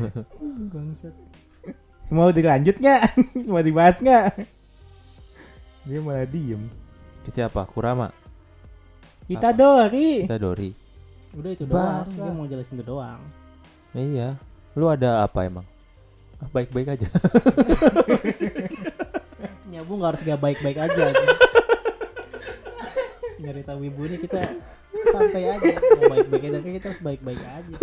Bangsat 0.73 1.13
Mau 2.15 2.27
dilanjut 2.27 2.75
nggak? 2.75 3.01
Mau 3.47 3.63
dibahas 3.63 4.01
nggak? 4.03 4.43
Dia 5.87 5.97
malah 6.03 6.27
diem. 6.27 6.59
ke 7.23 7.31
siapa? 7.31 7.63
Kurama. 7.65 8.11
Kita 9.25 9.55
Dori. 9.55 10.27
Itadori. 10.27 10.69
Udah 11.31 11.51
itu 11.55 11.63
doang 11.63 12.03
Dia 12.03 12.27
mau 12.35 12.43
jelasin 12.43 12.75
itu 12.75 12.83
doang 12.83 13.21
Iya. 13.95 14.35
Lu 14.75 14.91
ada 14.91 15.23
apa 15.23 15.47
emang? 15.47 15.63
Ah, 16.41 16.49
Baik-baik 16.51 16.99
aja. 16.99 17.07
Nyambung 19.81 19.97
nggak 19.97 20.11
harus 20.13 20.21
gak 20.23 20.37
baik-baik 20.39 20.77
aja. 20.79 21.01
anjing. 21.03 21.29
Nyari 23.41 23.61
tahu 23.65 23.79
ibu 23.83 24.01
ini 24.05 24.17
kita 24.19 24.41
santai 25.09 25.43
aja. 25.49 25.73
Mau 25.97 26.05
baik-baik 26.07 26.43
aja 26.47 26.57
kita 26.61 26.87
harus 26.87 27.01
baik-baik 27.01 27.41
aja. 27.41 27.75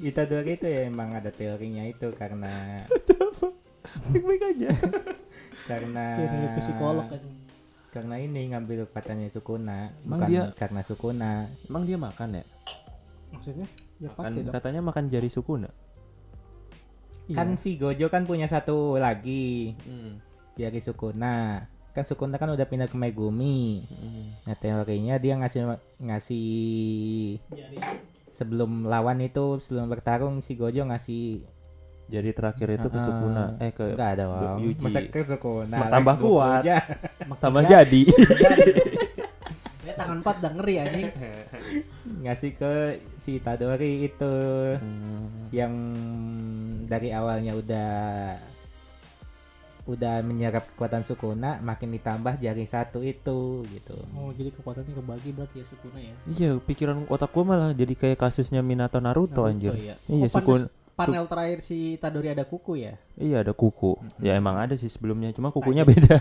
Itadori 0.00 0.52
itu 0.54 0.66
ya 0.66 0.80
emang 0.84 1.12
ada 1.12 1.28
teorinya 1.28 1.84
itu 1.84 2.08
karena 2.14 2.84
Baik-baik 4.06 4.42
aja. 4.50 4.68
karena 5.70 6.04
nanya 6.20 6.48
psikolog 6.58 7.06
kan. 7.06 7.20
karena 7.88 8.14
ini 8.18 8.52
ngambil 8.52 8.84
kekuatannya 8.84 9.28
Sukuna 9.28 9.96
Emang 10.02 10.18
bukan 10.18 10.28
dia- 10.28 10.52
karena 10.52 10.80
Sukuna 10.82 11.32
Emang 11.64 11.84
dia 11.84 11.96
makan 11.96 12.36
ya? 12.36 12.44
Maksudnya? 13.32 13.64
Ya 13.96 14.08
Kan 14.10 14.28
pasti 14.28 14.40
dong. 14.42 14.52
katanya 14.52 14.80
makan 14.82 15.04
jari 15.08 15.28
sukuna. 15.28 15.68
Iya. 17.24 17.34
kan 17.34 17.48
si 17.54 17.74
Gojo 17.74 18.06
kan 18.06 18.22
punya 18.22 18.44
satu 18.44 18.96
lagi 18.96 19.72
Hmm. 19.80 20.20
dari 20.52 20.76
Sukuna 20.78 21.64
kan 21.90 22.02
Sukuna 22.02 22.36
kan 22.36 22.48
udah 22.48 22.62
pindah 22.62 22.84
ke 22.84 22.94
Megumi 22.94 23.80
nah 24.42 24.52
teorinya 24.52 25.16
dia 25.16 25.32
ngasih 25.34 25.64
ngasih 25.98 26.48
Jari. 27.48 27.76
sebelum 28.28 28.84
lawan 28.84 29.20
itu 29.20 29.56
sebelum 29.56 29.88
bertarung 29.88 30.38
si 30.38 30.52
Gojo 30.52 30.84
ngasih 30.84 31.48
Jari 32.04 32.30
terakhir 32.30 32.68
itu 32.70 32.86
ke 32.86 32.98
Sukuna. 32.98 33.56
Eh 33.56 33.72
ke 33.72 33.84
enggak 33.90 34.10
ada 34.12 34.24
Yuji. 34.58 34.76
masa 34.78 35.00
ke 35.02 35.20
Sukuna 35.22 35.88
tambah 35.88 36.16
kuat. 36.18 36.60
tambah 37.40 37.64
jadi. 37.64 38.02
Ya, 39.94 40.00
tangan 40.00 40.18
empat 40.20 40.42
udah 40.42 40.52
ngeri 40.52 40.74
anjing. 40.76 41.06
ngasih 42.26 42.50
ke 42.52 42.72
si 43.14 43.38
Itadori 43.38 44.04
itu 44.04 44.34
Hmm. 44.74 45.46
yang 45.48 45.70
dari 46.84 47.08
awalnya 47.08 47.54
udah 47.54 47.90
udah 49.84 50.24
menyerap 50.24 50.64
kekuatan 50.66 51.04
Sukuna 51.04 51.60
makin 51.60 51.92
ditambah 51.92 52.40
jari 52.40 52.64
satu 52.64 53.04
itu 53.04 53.62
gitu 53.68 53.92
Oh, 54.10 54.32
jadi 54.32 54.48
kekuatannya 54.50 54.90
kebagi 54.90 55.30
berarti 55.30 55.60
ya 55.60 55.66
Sukuna 55.68 55.98
ya. 56.00 56.14
Iya, 56.26 56.50
pikiran 56.58 57.04
otak 57.06 57.30
gua 57.30 57.44
malah 57.46 57.70
jadi 57.70 57.92
kayak 57.94 58.18
kasusnya 58.18 58.60
Minato 58.60 58.96
Naruto, 58.98 59.44
anjir. 59.44 59.76
Iya, 59.76 59.94
Iya, 60.08 60.24
oh, 60.24 60.26
pantes 60.26 60.32
Sukun- 60.34 60.68
panel 60.94 61.26
terakhir 61.26 61.58
si 61.58 61.78
Tadori 61.96 62.28
ada 62.28 62.42
kuku 62.42 62.78
ya. 62.80 62.94
Iya, 63.14 63.42
ada 63.42 63.50
kuku. 63.50 63.98
Ya 64.18 64.34
emang 64.34 64.54
ada 64.54 64.72
sih 64.72 64.86
sebelumnya, 64.86 65.30
cuma 65.30 65.50
kukunya 65.50 65.82
beda. 65.82 66.18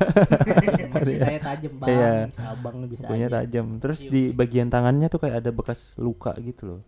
Saya 1.20 1.40
tajam 1.40 1.74
bang, 1.78 1.88
Iya. 1.88 2.12
abang 2.44 2.86
bisa 2.86 3.06
kukunya 3.06 3.28
aja. 3.28 3.36
tajam. 3.42 3.78
Terus 3.78 4.00
Iya. 4.02 4.10
di 4.10 4.22
bagian 4.32 4.68
tangannya 4.68 5.08
tuh 5.08 5.20
kayak 5.20 5.40
ada 5.40 5.50
bekas 5.50 5.98
luka 5.98 6.34
gitu 6.38 6.64
loh. 6.68 6.82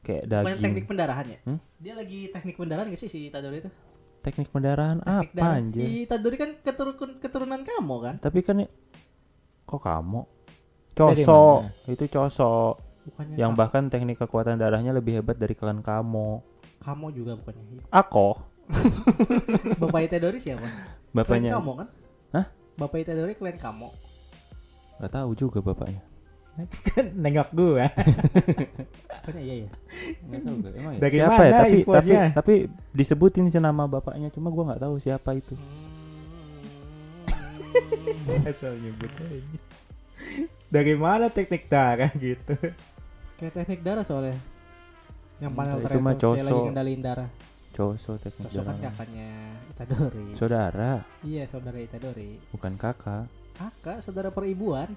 Kayak 0.00 0.28
Bukan 0.28 0.44
daging. 0.46 0.62
teknik 0.62 0.84
pendarahannya. 0.84 1.38
Hmm? 1.42 1.58
Dia 1.76 1.94
lagi 1.94 2.28
teknik 2.28 2.54
pendarahan 2.54 2.86
gak 2.86 3.00
sih 3.00 3.08
si 3.08 3.20
Tadori 3.28 3.58
itu? 3.58 3.70
Teknik 4.20 4.48
pendarahan 4.48 5.00
Teknik 5.00 5.28
apa 5.30 5.36
darah. 5.38 5.56
anjir? 5.58 5.80
Si 5.80 5.92
Tadori 6.04 6.36
kan 6.36 6.50
keturun 6.58 6.94
keturunan 7.18 7.60
kamu 7.60 7.96
kan? 7.98 8.14
Tapi 8.18 8.38
kan 8.40 8.56
i- 8.58 8.72
kok 9.64 9.80
kamu? 9.80 10.20
Dari 10.94 11.24
Coso, 11.24 11.42
mana? 11.64 11.90
itu 11.90 12.04
coso. 12.06 12.52
Bukannya 13.04 13.34
Yang 13.34 13.50
kamu, 13.50 13.58
bahkan 13.58 13.82
teknik 13.86 14.16
kekuatan 14.18 14.56
darahnya 14.56 14.92
lebih 14.92 15.18
hebat 15.18 15.34
dari 15.34 15.52
klan 15.52 15.80
kamu. 15.80 16.40
Kamu 16.84 17.06
juga 17.16 17.32
bukannya. 17.40 17.80
Ako, 17.88 18.54
Bapak 19.80 20.08
Tadori 20.08 20.38
siapa? 20.40 20.64
Bapaknya. 21.12 21.52
kamu 21.52 21.72
kan? 21.84 21.88
Hah? 22.32 22.46
Bapak 22.80 23.04
Tadori 23.04 23.34
klan 23.36 23.58
kamu. 23.60 23.88
Gak 25.02 25.12
tahu 25.12 25.30
juga 25.36 25.58
bapaknya. 25.60 26.02
kan 26.94 27.10
nengok 27.18 27.50
gua 27.50 27.90
Bukannya 29.26 29.42
iya 29.42 29.54
ya. 29.66 29.70
Nggak 30.22 30.40
tahu 30.46 30.54
gak, 30.62 30.72
emang 30.78 30.92
ya? 30.94 31.00
Dari 31.02 31.16
siapa 31.18 31.34
mana 31.34 31.42
ya? 31.42 31.50
Tapi, 31.58 31.78
tapi 31.82 32.12
tapi 32.30 32.54
disebutin 32.94 33.50
sih 33.50 33.58
nama 33.58 33.90
bapaknya, 33.90 34.30
cuma 34.30 34.54
gua 34.54 34.70
nggak 34.70 34.82
tahu 34.86 34.94
siapa 35.02 35.34
itu. 35.34 35.58
asal 38.50 38.78
nyebut 38.78 39.10
aja. 39.18 39.42
dari 40.70 40.94
mana 40.94 41.26
teknik 41.26 41.66
darah 41.66 42.10
gitu 42.14 42.54
Kayak 43.34 43.52
teknik 43.58 43.82
darah 43.82 44.06
soalnya. 44.06 44.38
Yang 45.38 45.52
panel 45.52 45.74
itu 45.74 45.82
terakhir 45.82 46.00
mah 46.00 46.12
lagi 46.12 46.22
Coso. 46.22 46.56
ngendaliin 46.64 47.02
darah. 47.02 47.30
Coso 47.70 48.12
teknik 48.16 48.46
Coso 48.46 48.60
kan 48.62 48.76
kakaknya 48.78 49.30
Itadori. 49.68 50.26
Saudara, 50.34 50.92
Iya 51.20 51.42
saudara 51.46 51.78
Itadori. 51.78 52.30
bukan 52.50 52.72
kakak, 52.74 53.26
Kakak 53.54 53.98
saudara 54.00 54.30
peribuan. 54.30 54.90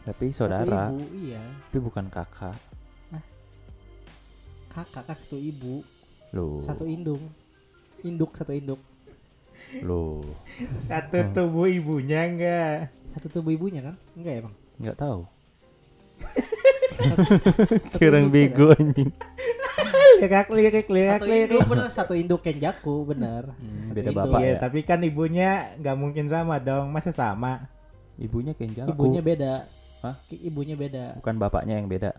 tapi 0.00 0.28
Satu 0.28 0.48
saudara, 0.48 0.88
ibu, 0.88 0.96
iya. 1.14 1.42
tapi 1.68 1.78
bukan 1.78 2.06
kakak. 2.08 2.56
Kakak 4.70 5.02
kan 5.02 5.16
satu 5.16 5.34
ibu, 5.34 5.82
Loh, 6.30 6.62
satu 6.62 6.86
indung. 6.86 7.20
Induk 8.00 8.32
satu 8.32 8.50
induk. 8.50 8.78
loh, 9.82 10.24
satu 10.88 11.20
Hmm. 11.20 11.30
tubuh 11.30 11.68
ibunya 11.68 12.24
enggak 12.24 12.90
Satu 13.08 13.26
tubuh 13.28 13.50
ibunya 13.50 13.82
kan? 13.82 13.94
Enggak 14.14 14.32
ya, 14.32 14.40
Bang? 14.42 14.54
nggak 14.78 14.96
tahu. 14.96 15.20
Induknya 18.00 18.28
bego 18.28 18.66
anjing. 18.72 19.10
lirik 20.20 20.48
lirik 20.52 20.86
lirik 20.92 21.12
Satu 21.16 21.24
lirik 21.24 21.48
induk 21.48 21.64
bener, 21.64 21.86
satu 21.88 22.12
induk 22.12 22.40
Kenjaku 22.44 23.08
bener. 23.08 23.56
Hmm, 23.56 23.96
beda 23.96 24.08
induk. 24.12 24.18
bapak 24.20 24.38
Iya, 24.40 24.50
ya. 24.52 24.56
tapi 24.60 24.80
kan 24.84 25.00
ibunya 25.00 25.50
nggak 25.80 25.96
mungkin 25.96 26.26
sama 26.28 26.60
dong 26.60 26.92
masa 26.92 27.08
sama 27.10 27.66
Ibunya 28.20 28.52
Kenjaku. 28.52 28.92
Ibunya 28.92 29.24
beda. 29.24 29.64
Hah? 30.04 30.20
Ibunya 30.28 30.76
beda. 30.76 31.16
Bukan 31.24 31.40
bapaknya 31.40 31.80
yang 31.80 31.88
beda. 31.88 32.12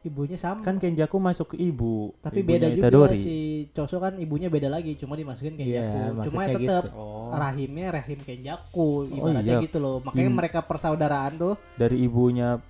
Ibunya 0.00 0.36
sama. 0.36 0.60
Kan 0.60 0.76
Kenjaku 0.76 1.16
masuk 1.16 1.56
ke 1.56 1.56
ibu. 1.56 2.12
tapi 2.20 2.44
ibunya 2.44 2.60
beda 2.60 2.66
juga 2.76 2.84
Itadori. 2.88 3.16
si 3.16 3.36
Coso 3.72 3.96
kan 3.96 4.16
ibunya 4.16 4.52
beda 4.52 4.68
lagi, 4.68 5.00
cuma 5.00 5.16
dimasukin 5.16 5.56
Kenjaku. 5.56 5.96
Iya, 5.96 6.12
cuma 6.12 6.44
maksudnya 6.44 6.48
tetap 6.60 6.84
gitu. 6.88 6.96
Oh. 6.96 7.32
rahimnya 7.32 7.86
rahim 7.88 8.18
Kenjaku 8.20 8.88
ibaratnya 9.08 9.54
iya. 9.56 9.64
gitu 9.64 9.78
loh. 9.80 9.96
Makanya 10.04 10.28
Hmm. 10.28 10.36
mereka 10.36 10.60
persaudaraan 10.60 11.32
tuh 11.36 11.54
Dari 11.76 11.96
ibunya 12.00 12.60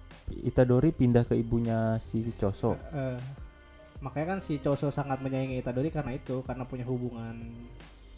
Itadori 0.43 0.91
pindah 0.91 1.23
ke 1.23 1.35
ibunya 1.35 1.99
si 1.99 2.23
Coso. 2.33 2.75
eh, 2.91 3.19
makanya 3.99 4.27
kan 4.29 4.41
si 4.41 4.57
Coso 4.57 4.89
sangat 4.89 5.19
menyayangi 5.19 5.59
Itadori 5.59 5.89
karena 5.89 6.13
itu, 6.13 6.41
karena 6.43 6.63
punya 6.63 6.85
hubungan 6.85 7.37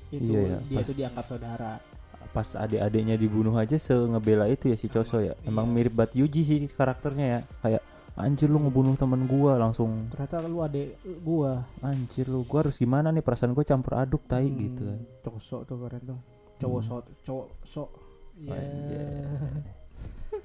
itu 0.09 0.29
Iya, 0.29 0.41
ya, 0.47 0.59
dia 0.63 0.77
pas- 0.77 0.85
itu 0.85 0.93
dianggap 0.95 1.25
saudara. 1.27 1.73
Pas 2.29 2.49
adik-adiknya 2.55 3.17
dibunuh 3.17 3.53
aja 3.55 3.77
se 3.77 3.93
ngebela 3.93 4.47
itu 4.47 4.69
ya 4.69 4.77
si 4.77 4.87
Coso 4.87 5.19
ya. 5.19 5.35
Emang 5.43 5.67
Iya. 5.67 5.75
mirip 5.75 5.93
banget 5.93 6.17
Yuji 6.17 6.41
sih 6.43 6.61
karakternya 6.67 7.27
ya. 7.27 7.41
Kayak 7.61 7.83
anjir 8.13 8.47
lu 8.47 8.57
ngebunuh 8.59 8.93
temen 8.95 9.25
gua 9.25 9.57
langsung 9.57 10.09
Ternyata 10.09 10.45
lu 10.45 10.61
adek 10.61 10.97
gua. 11.21 11.65
anjir 11.81 12.29
lu 12.29 12.41
gua 12.43 12.63
harus 12.63 12.77
gimana 12.77 13.09
nih 13.09 13.21
perasaan 13.21 13.53
gua 13.53 13.65
campur 13.65 13.97
aduk 13.97 14.23
tai 14.25 14.45
Hmm, 14.45 14.59
gitu 14.59 14.83
kan. 14.87 15.01
Coso 15.23 15.65
tuh 15.65 15.77
keren 15.79 16.03
tuh. 16.07 16.21
Cowok 16.59 16.79
Hmm. 16.79 16.87
so, 16.87 16.95
cowok 17.23 17.47
so. 17.65 17.83
Ya. 18.39 18.55
Anjay. 18.55 19.82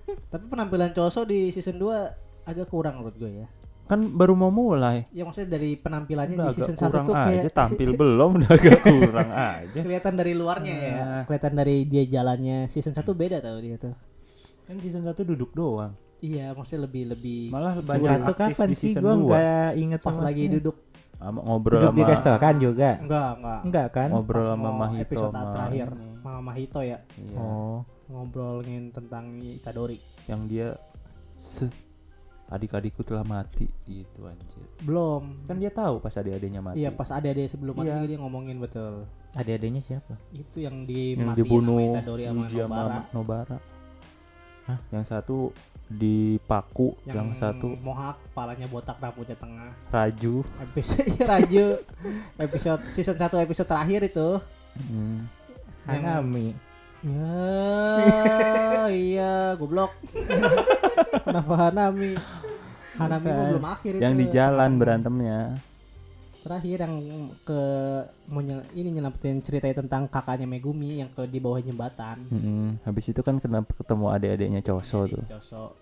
Tapi 0.08 0.46
penampilan 0.48 0.92
Coso 0.96 1.28
di 1.28 1.52
season 1.52 1.76
2 1.76 2.48
agak 2.48 2.68
kurang 2.72 3.04
menurut 3.04 3.16
gue 3.20 3.32
ya. 3.44 3.48
Kan 3.88 4.16
baru 4.16 4.36
mau 4.36 4.52
mulai. 4.52 5.08
Ya 5.16 5.24
maksudnya 5.24 5.56
dari 5.56 5.80
penampilannya 5.80 6.36
Udah 6.36 6.52
di 6.52 6.60
agak 6.60 6.68
season 6.68 6.78
1 6.80 6.92
kurang 6.92 7.06
tuh 7.08 7.16
kayak 7.16 7.40
aja 7.40 7.50
tampil 7.52 7.90
belum 8.04 8.30
udah 8.40 8.52
agak 8.52 8.78
kurang 8.84 9.30
aja. 9.32 9.80
kelihatan 9.80 10.14
dari 10.16 10.34
luarnya 10.36 10.76
ya. 10.76 10.96
Ah. 11.00 11.24
Kelihatan 11.28 11.54
dari 11.56 11.76
dia 11.88 12.04
jalannya. 12.08 12.58
Season 12.68 12.92
1 12.92 13.04
beda 13.16 13.38
tau 13.40 13.60
dia 13.60 13.76
tuh. 13.80 13.96
Kan 14.68 14.76
season 14.84 15.04
1 15.08 15.16
duduk 15.24 15.52
doang. 15.56 15.96
Iya, 16.18 16.50
maksudnya 16.58 16.90
lebih 16.90 17.14
lebih 17.14 17.54
Malah 17.54 17.78
satu 17.78 17.94
aktif 18.34 18.58
kapan 18.58 18.68
di 18.74 18.76
sih 18.76 18.90
season 18.90 19.02
gua 19.06 19.14
2. 19.14 19.22
nggak 19.22 19.70
inget 19.78 20.00
pas 20.02 20.14
sama 20.18 20.22
lagi 20.26 20.44
duduk. 20.50 20.76
Sama 21.18 21.40
ngobrol 21.42 21.82
duduk 21.82 21.94
di 21.94 22.04
sama 22.06 22.12
restoran 22.14 22.56
juga 22.62 22.90
Enggak, 23.02 23.30
enggak. 23.42 23.60
enggak 23.66 23.88
kan 23.90 24.10
ngobrol 24.14 24.44
Pas 24.46 24.54
sama 24.54 24.70
Mahito 24.70 25.02
episode 25.02 25.34
sama 25.34 25.50
terakhir 25.54 25.88
ini. 25.94 26.17
Sama 26.30 26.42
Mahito 26.44 26.80
ya 26.80 27.00
Iya. 27.16 27.36
oh 27.36 27.82
ngobrolin 28.08 28.90
tentang 28.90 29.36
Itadori. 29.38 30.00
Yang 30.26 30.42
dia 30.48 30.68
set 31.34 31.72
adik-adikku 32.48 33.04
telah 33.04 33.22
mati 33.22 33.68
gitu 33.84 34.24
anjir. 34.24 34.64
Belum. 34.80 35.36
Kan 35.44 35.58
dia 35.58 35.68
tahu 35.68 36.00
pas 36.00 36.12
adik-adiknya 36.14 36.60
mati. 36.62 36.80
Iya, 36.80 36.92
pas 36.92 37.10
ada-ada 37.10 37.44
sebelum 37.44 37.76
mati 37.76 37.88
Iya. 37.88 37.96
juga 37.98 38.08
dia 38.08 38.20
ngomongin 38.20 38.58
betul. 38.58 39.04
adik-adiknya 39.36 39.84
siapa 39.84 40.18
Itu 40.32 40.60
yang 40.60 40.84
di 40.84 41.14
yang 41.14 41.36
dibunuh 41.36 41.78
sama 41.78 41.94
Itadori 41.94 42.24
sama 42.26 42.48
Nobara. 42.48 43.00
Nobara. 43.12 43.58
Hah? 44.66 44.80
Yang 44.90 45.04
satu 45.06 45.38
dipaku, 45.88 47.00
yang, 47.04 47.32
satu 47.32 47.72
mohak 47.78 48.20
kepalanya 48.22 48.68
botak 48.68 49.00
rambutnya 49.00 49.36
tengah 49.36 49.72
Raju. 49.88 50.44
episode 50.62 51.08
Raju 51.32 51.66
episode 52.38 52.82
season 52.92 53.16
1 53.16 53.24
episode 53.40 53.68
terakhir 53.68 54.02
itu 54.06 54.30
Hmm. 54.78 55.26
Hanami 55.88 56.48
ya 57.00 57.40
iya 58.90 59.34
goblok 59.56 59.96
kenapa 61.24 61.54
Hanami 61.64 62.12
Hanami 62.98 63.28
Bukan. 63.28 63.48
belum 63.52 63.66
akhir 63.68 63.92
itu 63.94 64.02
Yang 64.02 64.16
di 64.16 64.26
jalan 64.28 64.72
berantemnya. 64.76 65.40
terakhir 66.38 66.78
yang 66.80 66.96
ke 67.44 67.62
mau 68.26 68.40
nyel- 68.40 68.64
ini 68.72 68.90
nyelamatin 68.90 69.38
ceritanya 69.40 69.76
tentang 69.78 70.08
kakaknya 70.08 70.48
Megumi 70.48 70.98
yang 70.98 71.10
ke 71.10 71.24
di 71.24 71.38
bawah 71.38 71.60
jembatan 71.60 72.24
Mm-mm. 72.26 72.80
Habis 72.82 73.12
itu 73.12 73.20
kan 73.20 73.36
kenapa 73.38 73.68
ketemu 73.74 74.06
adik-adiknya 74.10 74.62
Coso 74.62 75.06
tuh. 75.06 75.24
Joso 75.28 75.76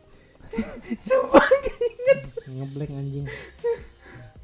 Sumpah 1.00 1.46
ngeblank 2.48 2.92
anjing 2.92 3.26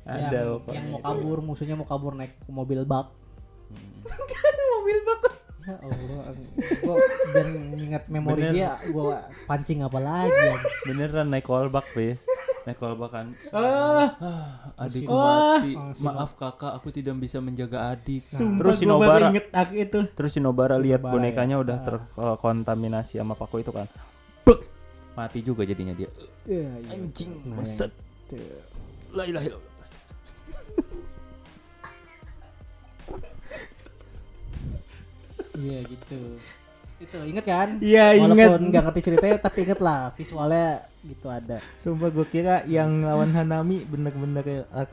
Ada 0.03 0.29
yang, 0.31 0.61
yang 0.71 0.85
mau 0.87 0.99
itu. 0.99 1.05
kabur 1.05 1.37
musuhnya 1.41 1.75
mau 1.75 1.85
kabur 1.85 2.13
naik 2.13 2.37
mobil 2.45 2.81
bak 2.83 3.09
mobil 4.73 4.97
bak. 5.03 5.21
Ya 5.61 5.77
Allah, 5.77 6.33
gua 6.81 6.95
biar 7.29 7.47
ingat 7.77 8.03
memori 8.07 8.41
Bener. 8.43 8.53
dia, 8.55 8.69
gua 8.89 9.17
pancing 9.45 9.81
apa 9.81 9.97
lagi? 9.97 10.49
Beneran 10.83 11.29
naik 11.29 11.45
kolbak, 11.45 11.85
Pris. 11.87 12.25
Naik 12.63 12.77
kolbak 12.77 13.09
kan. 13.09 13.37
Ah, 13.53 14.09
Ah, 14.17 14.45
adikku 14.79 15.05
Wah. 15.07 15.61
mati. 15.61 15.73
Si 15.93 16.01
Maaf 16.01 16.33
kakak, 16.35 16.73
aku 16.73 16.89
tidak 16.89 17.13
bisa 17.15 17.37
menjaga 17.37 17.89
adik. 17.89 18.17
sumpah 18.17 18.57
Terus 18.59 18.75
gua 18.79 18.97
baru 18.97 19.01
Sinobara, 19.05 19.25
inget 19.29 19.47
aku 19.51 19.73
itu. 19.75 19.99
terus 20.11 20.31
Sinobara 20.31 20.75
lihat 20.75 20.99
Sinobara, 20.99 21.13
bonekanya 21.15 21.55
ya. 21.55 21.61
udah 21.61 21.77
Ah. 21.77 21.85
terkontaminasi 21.85 23.13
sama 23.15 23.33
Paku 23.33 23.61
itu 23.61 23.69
kan. 23.69 23.85
Bek! 24.41 24.59
Mati 25.13 25.39
juga 25.41 25.61
jadinya 25.61 25.93
dia. 25.93 26.09
Iya, 26.43 26.69
iya. 26.75 26.89
Anjing, 26.91 27.31
Nah. 27.45 27.61
La 29.11 29.23
ilaha 29.25 29.45
illallah. 29.45 29.70
Iya 35.61 35.77
gitu. 35.85 36.19
Itu 36.97 37.17
inget 37.21 37.45
kan? 37.45 37.69
Iya, 37.77 38.05
inget. 38.15 38.49
Walaupun 38.49 38.61
nggak 38.69 38.83
ngerti 38.85 39.01
ceritanya 39.03 39.37
tapi 39.37 39.57
inget 39.61 39.79
lah 39.79 40.13
visualnya 40.13 40.69
gitu 41.01 41.27
ada. 41.27 41.57
Sumpah 41.75 42.09
gue 42.09 42.25
kira 42.25 42.65
yang 42.65 43.01
lawan 43.01 43.29
Hanami 43.31 43.85
bener-bener 43.85 44.41
kayak 44.41 44.65
ah, 44.71 44.85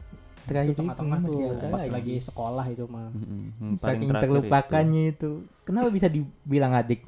terakhir 0.45 0.73
itu 0.73 0.81
Tengah-tengah 0.81 1.19
masih 1.21 1.29
tuh 1.29 1.53
ada 1.53 1.67
pas 1.69 1.81
lagi. 1.81 1.93
lagi 1.93 2.15
sekolah 2.23 2.65
itu 2.67 2.85
mah. 2.87 3.09
Paling 3.13 3.77
Saking 3.77 4.09
terlupakannya 4.15 5.05
itu. 5.11 5.31
Kenapa 5.63 5.89
bisa 5.89 6.09
dibilang 6.09 6.73
adik? 6.73 7.05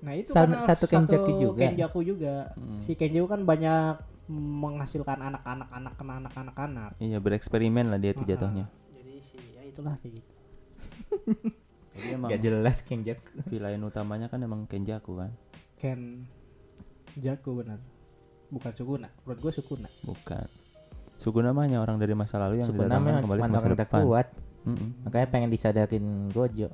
Nah 0.00 0.16
itu 0.16 0.32
Sa- 0.32 0.48
karena 0.48 0.56
satu 0.64 0.84
Kenjaku 0.88 1.30
juga. 1.36 1.60
Kenjaku 1.60 2.00
juga. 2.00 2.34
Hmm. 2.56 2.80
Si 2.80 2.96
Kenjaku 2.96 3.28
kan 3.28 3.44
banyak 3.44 4.00
menghasilkan 4.30 5.20
anak-anak 5.20 5.68
anak 5.68 5.92
kena 5.94 6.12
anak-anak 6.16 6.56
anak. 6.56 6.90
Iya 6.96 7.20
bereksperimen 7.20 7.92
lah 7.92 8.00
dia 8.00 8.16
tuh 8.16 8.24
Ah, 8.24 8.28
jatuhnya. 8.32 8.64
Jadi 8.96 9.14
si 9.20 9.36
ya 9.52 9.62
itulah 9.62 9.92
kayak 10.00 10.16
gitu. 10.16 10.32
Jadi 12.00 12.16
emang 12.16 12.30
Gak 12.32 12.40
jelas 12.40 12.76
Kenjaku. 12.80 13.28
villain 13.52 13.82
utamanya 13.84 14.26
kan 14.26 14.40
emang 14.40 14.64
Kenjaku 14.64 15.20
kan, 15.20 15.30
Ken 15.76 16.24
Jaku 17.14 17.60
benar. 17.60 17.76
Bukan 18.50 18.72
Sukuna. 18.74 19.08
Menurut 19.22 19.38
gue 19.44 19.52
Sukuna. 19.52 19.88
bukan. 20.02 20.48
Suku 21.20 21.44
namanya 21.44 21.84
orang 21.84 22.00
dari 22.00 22.16
masa 22.16 22.40
lalu 22.40 22.64
yang 22.64 22.72
didatangkan 22.72 23.04
memang 23.04 23.22
kembali 23.22 23.40
cuma 23.44 23.46
ke 23.46 23.54
masa 23.60 23.68
depan. 23.76 24.00
kuat. 24.02 24.26
Mm-mm. 24.64 24.88
Makanya 25.04 25.26
pengen 25.28 25.50
disadarin 25.52 26.06
Gojo. 26.32 26.68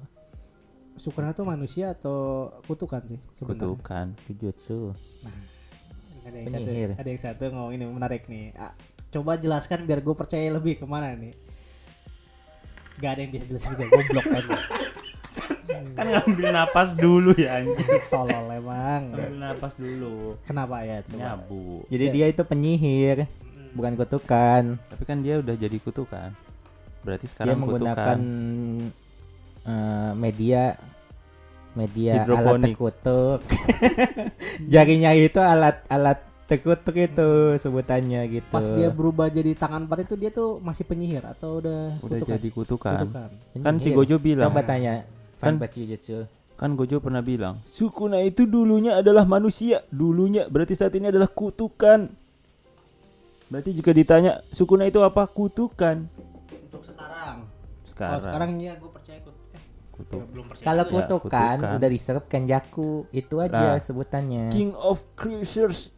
Sukuna 0.97 1.35
tuh 1.35 1.45
manusia 1.45 1.93
atau 1.93 2.49
kutukan 2.65 3.03
sih 3.11 3.19
sebenarnya? 3.37 3.67
Kutukan. 3.67 4.07
Jujutsu. 4.31 4.95
Ada 6.27 6.37
yang 6.39 6.47
satu, 6.51 6.71
ada 6.99 7.09
yang 7.11 7.23
satu 7.23 7.43
ngomong 7.51 7.73
ini 7.75 7.85
menarik 7.87 8.23
nih. 8.27 8.55
Ah, 8.55 8.73
coba 9.11 9.35
jelaskan 9.37 9.83
biar 9.85 10.01
gue 10.01 10.15
percaya 10.15 10.47
lebih 10.51 10.79
ke 10.79 10.87
mana 10.87 11.13
nih. 11.15 11.35
Gak 12.97 13.11
ada 13.13 13.21
yang 13.27 13.31
bisa 13.35 13.45
jelasin 13.47 13.71
juga 13.77 13.85
goblok 13.93 14.25
kan. 14.25 14.45
Kan 15.93 16.07
ngambil 16.07 16.47
napas 16.51 16.89
dulu 16.93 17.31
ya 17.35 17.59
anjing. 17.59 17.89
Tolol 18.07 18.47
emang. 18.51 19.03
ngambil 19.11 19.35
napas 19.37 19.75
dulu. 19.75 20.35
Kenapa 20.43 20.81
ya? 20.81 21.03
Coba. 21.03 21.19
Nyabu. 21.19 21.85
Jadi 21.87 22.05
Ya. 22.05 22.13
dia 22.13 22.27
itu 22.29 22.43
penyihir, 22.43 23.17
bukan 23.73 23.93
kutukan. 23.95 24.63
Tapi 24.79 25.03
kan 25.03 25.19
dia 25.21 25.39
udah 25.39 25.55
jadi 25.55 25.77
kutukan. 25.77 26.31
Berarti 27.01 27.25
Dia 27.25 27.33
sekarang 27.33 27.57
menggunakan 27.59 28.17
kutukan. 28.17 28.21
eh, 29.65 30.13
media 30.15 30.63
media 31.73 32.11
alat 32.15 32.25
Hidroponik. 32.25 32.65
terkutuk. 32.73 33.39
Jarinya 34.73 35.11
itu 35.13 35.37
alat-alat 35.37 36.19
terkutuk 36.47 36.95
itu 36.95 37.29
sebutannya 37.57 38.21
gitu. 38.33 38.49
Pas 38.49 38.65
dia 38.65 38.89
berubah 38.89 39.27
jadi 39.27 39.53
tangan 39.53 39.85
empat 39.85 40.07
itu 40.07 40.15
dia 40.15 40.31
tuh 40.31 40.57
masih 40.59 40.83
penyihir 40.83 41.21
atau 41.21 41.59
udah 41.59 41.91
Udah 42.01 42.17
kutukan? 42.17 42.33
jadi 42.33 42.49
kutukan. 42.49 42.95
Kutukan. 43.03 43.29
Kan 43.61 43.75
si. 43.77 43.91
Gojo 43.91 44.17
bilang. 44.17 44.49
Coba 44.49 44.63
tanya 44.63 45.05
Kan- 45.47 45.59
Jujutsu. 45.63 46.19
Kan 46.57 46.73
Gojo 46.73 46.99
pernah 46.99 47.21
bilang, 47.21 47.61
Sukuna 47.63 48.17
itu 48.21 48.49
dulunya 48.49 48.97
adalah 48.97 49.29
manusia, 49.29 49.85
dulunya 49.93 50.49
berarti 50.49 50.73
saat 50.73 50.97
ini 50.97 51.13
adalah 51.13 51.29
kutukan. 51.29 52.09
Berarti 53.47 53.71
jika 53.71 53.93
ditanya 53.93 54.41
Sukuna 54.51 54.89
itu 54.89 55.05
apa? 55.05 55.29
Kutukan. 55.29 56.09
Untuk 56.49 56.83
sekarang. 56.83 57.45
Sekarang. 57.85 58.11
Kalau 58.11 58.25
sekarang 58.25 58.51
ya 58.57 58.73
gue 58.75 58.89
percaya 58.89 59.19
kut. 59.21 59.37
Eh, 59.53 59.63
kutuk. 59.93 60.17
ya 60.17 60.25
belum 60.27 60.45
percaya. 60.49 60.65
Kalau 60.65 60.85
kutukan, 60.89 61.57
kutukan. 61.61 61.77
udah 61.77 61.91
diserap 61.93 62.25
Kenjaku, 62.25 62.91
itu 63.13 63.35
aja 63.37 63.77
Nah, 63.77 63.79
sebutannya. 63.79 64.45
King 64.49 64.73
of 64.73 65.05
Creatures. 65.13 65.93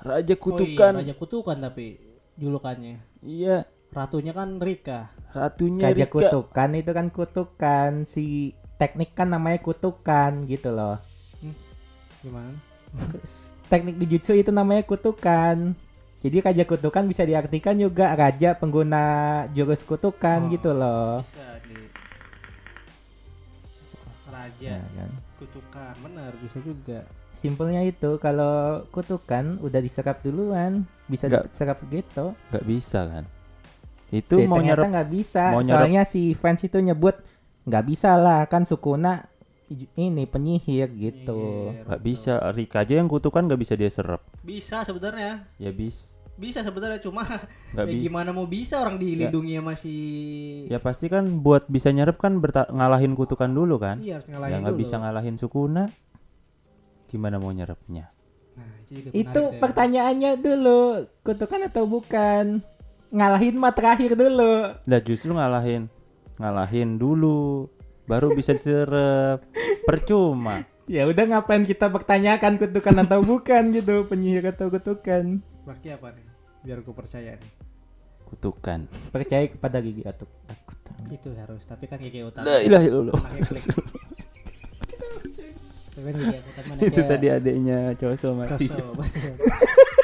Raja 0.00 0.14
Oh 0.22 0.24
iya, 0.32 0.36
kutukan. 0.38 0.92
Raja 0.96 1.14
kutukan 1.14 1.56
tapi 1.58 1.98
julukannya. 2.34 2.94
iya, 3.20 3.66
Ratunya 3.90 4.30
kan 4.30 4.56
Rika. 4.56 5.10
Ratunya 5.30 5.90
Raja 5.90 6.06
Rika. 6.06 6.12
kutukan 6.12 6.70
itu 6.74 6.90
kan 6.90 7.06
kutukan 7.08 7.90
si 8.02 8.24
teknik 8.76 9.14
kan 9.14 9.30
namanya 9.30 9.60
kutukan 9.60 10.42
gitu 10.44 10.72
loh. 10.72 10.96
Gimana? 12.20 12.52
Teknik 13.70 13.96
di 13.96 14.06
jutsu 14.08 14.34
itu 14.34 14.50
namanya 14.50 14.82
kutukan. 14.82 15.72
Jadi 16.20 16.36
raja 16.44 16.64
kutukan 16.68 17.08
bisa 17.08 17.24
diartikan 17.24 17.80
juga 17.80 18.12
raja 18.12 18.52
pengguna 18.52 19.04
jurus 19.56 19.80
kutukan 19.86 20.44
Oh. 20.44 20.50
gitu 20.52 20.70
loh. 20.76 21.24
Bisa 21.24 21.48
di 21.64 21.76
Raja 24.30 24.72
Nah, 24.78 24.90
kan. 24.94 25.10
kutukan. 25.38 25.92
Benar, 26.04 26.30
bisa 26.38 26.58
juga. 26.60 26.98
Simpelnya 27.32 27.82
itu 27.82 28.18
kalau 28.18 28.84
kutukan 28.90 29.58
udah 29.58 29.80
diserap 29.80 30.20
duluan, 30.20 30.84
bisa 31.06 31.26
diserap 31.26 31.78
gitu. 31.88 32.36
Gak 32.52 32.66
bisa 32.66 33.06
kan? 33.06 33.24
Itu 34.10 34.36
Ya, 34.36 34.46
mau 34.46 34.58
ternyata 34.58 34.82
nyerap 34.82 34.92
nggak 34.92 35.08
bisa. 35.08 35.44
mau 35.50 35.60
nyerap- 35.60 35.80
Soalnya 35.80 36.02
si 36.04 36.22
fans 36.32 36.60
itu 36.60 36.76
nyebut 36.76 37.14
nggak 37.62 37.84
bisa 37.84 38.14
lah 38.14 38.44
kan 38.44 38.62
Sukuna 38.62 39.26
ini 39.94 40.26
penyihir 40.26 40.90
gitu. 40.90 41.30
Penyihir, 41.30 41.86
Gak 41.86 41.94
betul. 41.94 42.04
bisa. 42.04 42.32
Rika 42.50 42.78
aja 42.80 42.94
yang 42.96 43.06
kutukan 43.06 43.46
gak 43.46 43.54
bisa 43.56 43.74
dia 43.74 43.86
serap. 43.86 44.18
Bisa 44.40 44.82
sebenarnya. 44.82 45.46
Ya 45.56 45.70
bis. 45.70 46.18
Bisa 46.34 46.58
sebenarnya 46.60 46.98
cuma 46.98 47.22
Gak 47.70 47.86
ya 47.86 47.94
gimana 48.00 48.32
mau 48.32 48.44
bisa 48.44 48.80
orang 48.80 48.96
dilindungi 48.96 49.54
sama 49.54 49.76
si 49.76 49.94
Ya 50.66 50.80
pasti 50.80 51.06
kan 51.06 51.22
buat 51.38 51.68
bisa 51.68 51.88
nyerap 51.88 52.16
kan 52.16 52.40
berta- 52.40 52.66
ngalahin 52.66 53.14
kutukan 53.14 53.46
dulu 53.46 53.78
kan? 53.78 54.00
Iya 54.00 54.18
harus 54.18 54.26
Ya 54.26 54.32
ngalahin 54.32 54.58
nggak 54.58 54.74
dulu. 54.74 54.82
bisa 54.82 54.94
ngalahin 54.96 55.36
Sukuna. 55.36 55.84
Gimana 57.06 57.36
mau 57.36 57.50
nyerapnya? 57.50 58.10
Nah, 58.56 58.66
itu 58.84 58.90
juga 59.04 59.08
Itu 59.12 59.42
pertanyaannya 59.56 60.32
dulu, 60.36 60.80
kutukan 61.20 61.60
atau 61.64 61.84
bukan? 61.84 62.62
Ngalahin 63.10 63.58
mah 63.58 63.74
terakhir 63.74 64.14
dulu. 64.14 64.70
Lah 64.86 65.00
justru 65.02 65.34
ngalahin. 65.34 65.90
Ngalahin 66.38 66.94
dulu. 66.94 67.66
Baru 68.06 68.30
bisa 68.34 68.54
diserap. 68.54 69.42
Percuma. 69.88 70.62
Ya 70.90 71.06
udah 71.06 71.22
ngapain 71.26 71.62
kita 71.62 71.86
pertanyakan 71.90 72.58
kutukan 72.58 73.06
atau 73.06 73.22
bukan 73.22 73.70
gitu, 73.70 74.06
penyihir 74.10 74.50
atau 74.50 74.70
kutukan. 74.70 75.38
Berarti 75.62 75.94
apa 75.94 76.10
nih? 76.10 76.26
Biar 76.66 76.82
gue 76.82 76.94
percaya 76.94 77.38
nih. 77.38 77.52
Kutukan. 78.26 78.90
Percaya 79.14 79.46
kepada 79.46 79.78
gigi 79.78 80.02
atau 80.02 80.26
takut. 80.50 80.78
Itu 81.10 81.30
harus, 81.38 81.62
tapi 81.66 81.86
kan 81.86 82.02
gigi 82.02 82.26
utama. 82.26 82.46
La 82.46 82.58
ilaha 82.62 82.84
illallah. 82.86 83.22
Itu 86.82 87.00
tadi 87.06 87.26
adiknya 87.30 87.94
Coso 87.94 88.34
mati. 88.34 88.66
Betul. 88.66 88.94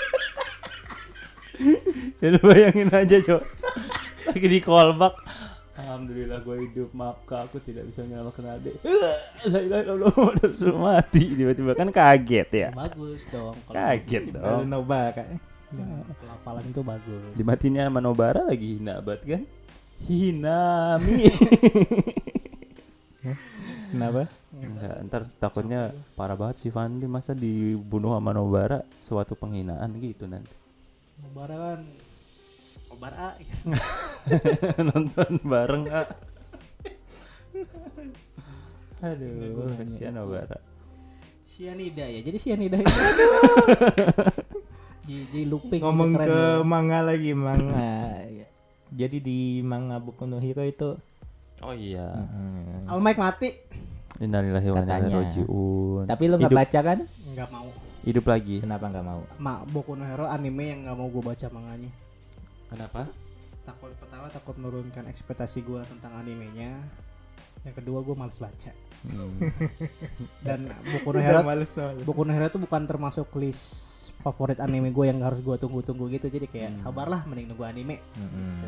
Ya 2.22 2.32
lu 2.32 2.40
bayangin 2.40 2.88
aja, 2.92 3.16
Cok. 3.20 3.42
Lagi 4.32 4.46
di 4.48 4.60
callback. 4.64 5.14
Alhamdulillah 5.76 6.40
gue 6.40 6.56
hidup, 6.64 6.88
maaf 6.96 7.20
kak, 7.28 7.52
aku 7.52 7.60
tidak 7.60 7.84
bisa 7.92 8.00
menyelamatkan 8.08 8.56
adik. 8.56 8.80
Suruh 10.60 10.80
mati. 10.80 11.36
Tiba-tiba 11.36 11.76
kan 11.76 11.92
kaget 11.92 12.48
ya. 12.48 12.68
bagus 12.72 13.22
dong. 13.28 13.56
Kaget 13.68 14.32
dong. 14.32 14.64
noba 14.64 15.12
kayak. 15.12 15.36
pelafalan 16.16 16.64
itu 16.64 16.80
bagus. 16.80 17.32
Dimatinnya 17.36 17.90
sama 17.90 18.00
Nobara 18.00 18.48
lagi 18.48 18.80
hina 18.80 19.02
banget 19.04 19.22
kan? 19.26 19.42
Hinami. 20.08 21.28
Kenapa? 23.92 24.22
Enggak, 24.56 24.96
ntar 25.04 25.22
takutnya 25.36 25.92
parah 26.16 26.32
banget 26.32 26.64
si 26.64 26.68
Fandi 26.72 27.04
masa 27.04 27.36
dibunuh 27.36 28.16
sama 28.16 28.32
Nobara 28.32 28.80
suatu 28.96 29.36
penghinaan 29.36 29.92
gitu 30.00 30.24
nanti. 30.24 30.65
Nobara 31.20 31.56
kan 31.56 31.80
Nobara 32.92 33.26
Nonton 34.86 35.32
bareng 35.42 35.84
ah. 35.90 36.06
Aduh, 39.04 39.76
Kasihan 39.76 40.16
Nobara. 40.16 40.58
Cyanida 41.48 42.04
ya. 42.04 42.20
Jadi 42.20 42.36
cyanida 42.40 42.76
itu 42.76 42.92
di, 45.08 45.16
di 45.32 45.42
looping 45.48 45.80
Ngomong 45.80 46.12
ke 46.20 46.36
ya. 46.60 46.64
manga 46.64 47.00
lagi 47.00 47.32
manga. 47.32 48.20
Jadi 48.92 49.18
di 49.24 49.40
manga 49.64 49.96
Boku 49.96 50.28
no 50.28 50.36
Hero 50.36 50.62
itu 50.64 50.96
Oh 51.64 51.72
iya. 51.72 52.12
hmm, 52.12 52.92
Al 52.92 53.00
Mike 53.00 53.16
mati 53.16 53.48
Innalillahi 54.20 54.68
wa 54.72 54.80
inna 54.80 54.96
ilaihi 55.00 55.16
rajiun. 55.16 56.04
Tapi 56.08 56.22
lu 56.28 56.34
nggak 56.40 56.52
baca 56.52 56.80
kan? 56.80 56.98
nggak 57.04 57.48
mau. 57.52 57.68
Hidup 58.06 58.24
lagi. 58.30 58.62
Kenapa 58.62 58.86
nggak 58.86 59.04
mau? 59.04 59.26
Ma 59.42 59.66
Boku 59.66 59.98
no 59.98 60.06
Hero 60.06 60.30
anime 60.30 60.70
yang 60.70 60.86
nggak 60.86 60.96
mau 60.96 61.10
gue 61.10 61.22
baca 61.26 61.46
manganya. 61.50 61.90
Kenapa? 62.70 63.10
Takut 63.66 63.90
pertama 63.98 64.30
takut 64.30 64.54
menurunkan 64.54 65.10
ekspektasi 65.10 65.66
gue 65.66 65.82
tentang 65.90 66.14
animenya. 66.14 66.78
Yang 67.66 67.82
kedua 67.82 68.06
gue 68.06 68.14
males 68.14 68.38
baca. 68.38 68.70
Hmm. 69.10 69.36
Dan 70.46 70.70
Boku 70.86 71.10
no 71.10 71.18
Hero 71.18 71.42
males 71.42 71.74
males. 71.74 72.06
Boku 72.06 72.22
no 72.22 72.30
Hero 72.30 72.46
tuh 72.46 72.62
bukan 72.62 72.86
termasuk 72.86 73.26
list 73.42 74.14
favorit 74.22 74.62
anime 74.62 74.94
gue 74.94 75.10
yang 75.10 75.18
harus 75.26 75.42
gue 75.42 75.58
tunggu-tunggu 75.58 76.06
gitu. 76.14 76.30
Jadi 76.30 76.46
kayak 76.46 76.86
sabarlah 76.86 77.26
mending 77.26 77.50
nunggu 77.50 77.66
anime. 77.66 77.98
Mm-mm. 78.14 78.62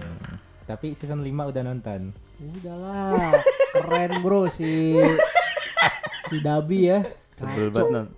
Tapi 0.67 0.93
season 0.93 1.25
5 1.25 1.33
udah 1.33 1.63
nonton. 1.65 2.13
Udahlah, 2.37 3.41
keren 3.73 4.13
bro 4.21 4.53
si 4.53 5.01
si 6.29 6.37
Dabi 6.45 6.93
ya. 6.93 7.01
Sebel 7.33 7.73
banget. 7.73 8.13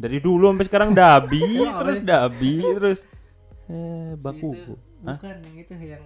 Dari 0.00 0.16
dulu 0.16 0.48
sampai 0.48 0.64
sekarang 0.64 0.90
dabi 0.96 1.44
Emang 1.60 1.76
terus 1.84 2.00
apa 2.00 2.08
dabi 2.08 2.54
terus 2.72 2.98
eh 3.68 4.16
Si 4.16 4.22
baku. 4.24 4.50
itu, 4.56 4.74
Hah? 5.04 5.20
bukan 5.20 5.36
yang 5.44 5.56
itu 5.60 5.74
yang 5.76 6.04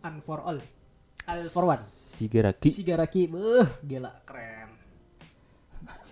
Un 0.00 0.14
for 0.24 0.40
All. 0.40 0.58
All 1.28 1.42
for 1.52 1.68
One. 1.68 1.82
Sigaraki. 1.84 2.72
Shigaraki, 2.72 3.28
beuh, 3.28 3.68
gila 3.84 4.10
keren. 4.24 4.72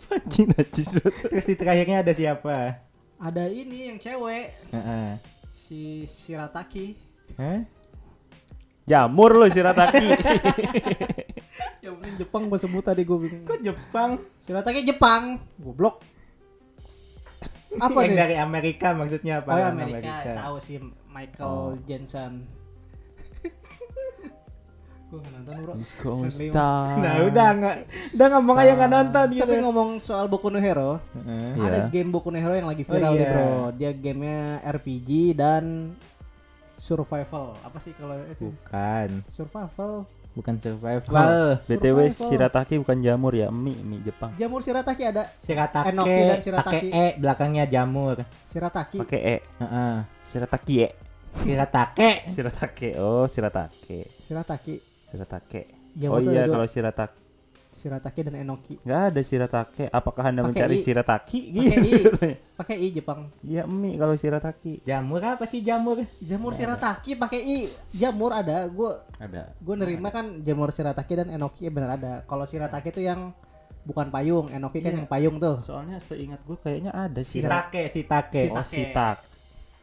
Anjing 0.07 0.53
najis. 0.55 1.03
Terus 1.33 1.47
di 1.51 1.55
terakhirnya 1.59 2.05
ada 2.05 2.13
siapa? 2.15 2.79
Ada 3.19 3.49
ini 3.51 3.91
yang 3.91 3.99
cewek, 3.99 4.55
Heeh. 4.71 5.19
si 5.67 6.05
Shirataki. 6.07 6.95
Hah? 7.41 7.65
Jamur 8.87 9.35
lo 9.35 9.51
Shirataki. 9.51 10.07
Penting 11.89 12.17
Jepang 12.17 12.43
gue 12.47 12.59
sebut 12.59 12.83
tadi 12.83 13.03
gue 13.03 13.19
bingung. 13.19 13.45
Kok 13.45 13.61
Jepang? 13.61 14.11
Shirataki 14.43 14.81
Jepang, 14.83 15.23
goblok. 15.57 16.03
Apa 17.77 17.99
yang 18.03 18.11
nih? 18.11 18.19
dari 18.19 18.37
Amerika 18.37 18.91
maksudnya 18.91 19.39
apa? 19.39 19.51
Oh 19.51 19.59
Yang 19.59 19.73
Amerika, 19.77 20.15
tahu 20.41 20.57
sih 20.59 20.77
Michael 21.07 21.45
Oh. 21.45 21.77
Jensen. 21.83 22.33
gue 25.07 25.23
nggak 25.23 25.33
nonton 25.39 25.55
bro. 25.63 25.75
Nah 26.99 27.15
udah 27.23 27.49
nggak, 27.55 27.77
udah 28.19 28.27
ngomong 28.35 28.57
aja 28.59 28.73
nggak 28.75 28.91
nonton 28.93 29.27
gitu. 29.31 29.43
Tapi 29.47 29.57
ngomong 29.63 29.89
soal 30.03 30.27
Boku 30.27 30.51
no 30.51 30.59
Hero, 30.59 30.99
Heeh. 31.15 31.55
Iya. 31.55 31.63
ada 31.63 31.79
game 31.87 32.11
Boku 32.11 32.29
no 32.29 32.43
Hero 32.43 32.59
yang 32.59 32.67
lagi 32.67 32.83
Oh, 32.83 32.91
viral 32.91 33.13
nih 33.15 33.23
iya. 33.23 33.31
bro. 33.31 33.47
Dia 33.73 33.91
gamenya 33.95 34.43
RPG 34.67 35.09
dan 35.39 35.95
survival. 36.77 37.55
Apa 37.63 37.79
sih 37.79 37.95
kalau 37.95 38.19
itu? 38.27 38.51
Bukan, 38.51 39.23
Survival. 39.31 40.11
Bukan 40.37 40.61
survival. 40.61 41.57
BTW 41.65 42.13
Survival. 42.13 42.29
Shirataki 42.29 42.75
bukan 42.77 43.01
jamur 43.01 43.33
ya, 43.33 43.49
mie 43.49 43.81
mie 43.81 44.05
Jepang. 44.05 44.37
Jamur 44.37 44.61
Shirataki 44.61 45.03
ada. 45.09 45.33
Shiratake 45.41 45.89
Enoki 45.89 46.13
dan 46.13 46.29
pakai 46.29 46.41
Shirataki. 46.45 46.89
E 46.93 47.07
belakangnya 47.17 47.65
jamur. 47.65 48.17
Shirataki. 48.53 48.99
Pakai 49.01 49.21
e. 49.25 49.37
Heeh. 49.65 49.95
Shirataki 50.29 50.75
ya. 50.77 50.89
Shiratake. 51.41 52.11
Shiratake. 52.29 52.89
Oh, 53.01 53.25
Shiratake. 53.25 53.99
Shirataki. 54.21 54.75
Shiratake. 55.09 55.63
Jamur 55.97 56.21
Oh 56.21 56.21
iya 56.21 56.45
kalau 56.45 56.69
Shiratake 56.69 57.26
Shirataki 57.87 58.27
dan 58.27 58.35
Enoki. 58.35 58.75
nggak 58.83 59.01
ada 59.09 59.21
Shiratake. 59.23 59.87
Apakah 59.89 60.25
Anda 60.27 60.43
Pakai 60.43 60.51
mencari 60.59 60.75
i. 60.75 60.83
Shirataki 60.83 61.39
Pakai 61.47 61.79
gitu? 61.87 62.19
i. 62.19 62.33
Pakai 62.59 62.77
i 62.77 62.89
Jepang. 62.91 63.21
Iya 63.41 63.63
mie 63.63 63.95
kalau 63.95 64.19
Shirataki. 64.19 64.83
Jamur 64.83 65.23
apa 65.23 65.47
sih 65.47 65.63
jamur? 65.63 66.03
Jamur 66.19 66.51
Shirataki 66.51 67.15
pakai 67.15 67.41
i. 67.41 67.59
Jamur 67.95 68.35
ada. 68.35 68.67
Gue 68.67 68.91
Ada. 69.17 69.55
gue 69.55 69.75
nerima 69.79 70.11
kan 70.11 70.43
jamur 70.43 70.75
Shirataki 70.75 71.15
dan 71.17 71.31
Enoki 71.31 71.63
ya 71.63 71.71
benar 71.71 71.95
ada. 71.95 72.13
Kalau 72.25 72.43
Shirataki 72.43 72.91
itu 72.91 73.07
yang 73.07 73.31
bukan 73.83 74.11
payung, 74.11 74.51
Enoki 74.51 74.83
kan 74.83 74.91
Iya. 74.91 74.99
yang 74.99 75.07
payung 75.07 75.37
tuh. 75.39 75.63
Soalnya 75.63 76.03
seingat 76.03 76.43
gue 76.43 76.59
kayaknya 76.59 76.91
ada 76.91 77.23
Shiratake. 77.23 77.87
Sitake, 77.87 78.43
sitake. 78.43 78.43
Oh, 78.51 78.67
Shiitake. 78.67 79.23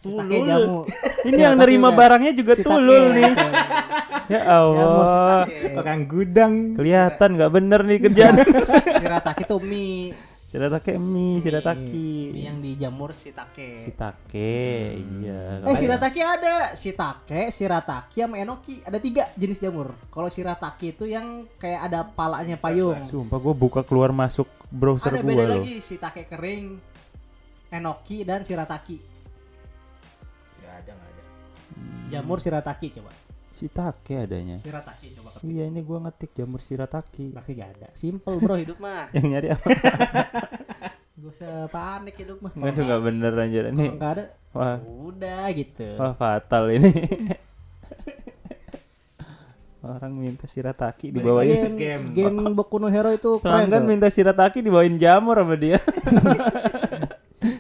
Tulul. 0.03 0.43
jamu. 0.43 0.79
Ini 1.31 1.39
yang 1.41 1.55
nerima 1.55 1.89
juga. 1.89 1.97
barangnya 1.97 2.31
juga 2.35 2.53
Shiitake. 2.53 2.67
tulul 2.67 3.03
nih. 3.09 3.31
Ya 4.27 4.41
Allah. 4.45 5.47
Orang 5.73 5.99
gudang. 6.05 6.53
Kelihatan 6.75 7.29
nggak 7.33 7.51
bener 7.51 7.79
nih 7.81 7.97
kerjaan. 8.01 8.35
Shirataki 8.99 9.43
tuh 9.43 9.59
mie. 9.59 10.11
Shiratake 10.45 11.01
mie, 11.01 11.41
Shirataki. 11.41 11.89
Mie 12.29 12.45
yang 12.45 12.61
dijamur 12.61 13.09
Shiitake. 13.09 13.73
Shiitake, 13.73 14.53
iya. 15.17 15.65
Eh 15.65 15.73
Shirataki 15.73 16.21
ada, 16.21 16.77
Shiitake, 16.77 17.49
Shirataki 17.49 18.21
sama 18.21 18.37
Enoki. 18.37 18.85
Ada 18.85 19.01
tiga 19.01 19.33
jenis 19.33 19.57
jamur. 19.57 19.97
Kalau 20.07 20.29
Shirataki 20.29 20.93
itu 20.93 21.09
yang 21.09 21.49
kayak 21.57 21.89
ada 21.89 22.05
palanya 22.05 22.53
payung. 22.53 23.01
Sumpah 23.03 23.41
gue 23.41 23.55
buka 23.57 23.81
keluar 23.81 24.13
masuk 24.13 24.45
browser 24.69 25.09
Ada 25.09 25.19
gue 25.19 25.29
beda 25.31 25.43
loh. 25.47 25.57
lagi 25.57 25.81
Shiitake 25.81 26.29
kering, 26.29 26.77
Enoki 27.69 28.21
dan 28.21 28.45
Shirataki. 28.45 29.12
Jamur 32.09 32.37
Shirataki 32.37 32.93
coba. 32.93 33.11
Shiitake 33.53 34.25
adanya. 34.25 34.57
Shirataki 34.61 35.13
coba 35.17 35.29
ketik. 35.37 35.45
Iya 35.45 35.63
ini 35.69 35.79
gue 35.81 35.97
ngetik 36.01 36.31
jamur 36.33 36.61
Shirataki. 36.61 37.25
Berarti 37.33 37.51
gak 37.53 37.69
ada. 37.77 37.87
Simple 37.93 38.37
bro 38.41 38.55
hidup 38.57 38.77
mah. 38.81 39.09
Yang 39.15 39.25
nyari 39.29 39.47
apa? 39.53 39.65
Gak 41.23 41.29
usah 41.39 41.69
panik 41.71 42.17
hidup 42.19 42.41
mah. 42.43 42.51
Enggak 42.51 42.73
tuh 42.75 42.83
nggak 42.83 43.01
bener 43.05 43.31
anjir 43.37 43.63
ini. 43.71 43.85
Kalau 43.87 43.95
nggak 43.95 44.11
ada, 44.17 44.23
Wah, 44.53 44.77
udah 44.83 45.45
gitu. 45.55 45.87
wah 45.95 46.13
fatal 46.13 46.67
ini. 46.73 46.91
Orang 49.83 50.15
minta 50.15 50.47
Shirataki 50.47 51.11
dibawain. 51.11 51.75
game, 51.75 52.07
game. 52.15 52.33
game 52.39 52.55
Boku 52.55 52.79
no 52.79 52.87
Hero 52.87 53.11
itu 53.11 53.39
keren 53.43 53.67
Pelanggan 53.67 53.83
minta 53.83 54.07
Shirataki 54.07 54.63
dibawain 54.63 54.95
jamur 54.95 55.35
sama 55.35 55.55
dia. 55.59 55.79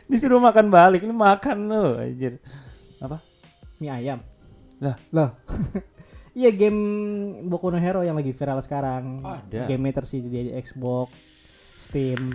Disuruh 0.07 0.39
makan 0.39 0.71
balik, 0.71 1.03
ini 1.03 1.11
makan 1.11 1.57
lo 1.67 1.99
anjir. 1.99 2.39
Mie 3.77 3.89
ayam. 3.89 4.19
Lah. 4.77 4.95
Loh. 5.09 5.29
Iya 6.33 6.49
game 6.49 6.81
Boku 7.45 7.69
no 7.69 7.77
Hero 7.77 8.01
yang 8.01 8.17
lagi 8.17 8.33
viral 8.33 8.57
sekarang. 8.57 9.21
Ada. 9.21 9.69
Game 9.69 9.85
tersedia 9.87 10.41
di 10.41 10.49
Xbox, 10.51 11.13
Steam, 11.77 12.33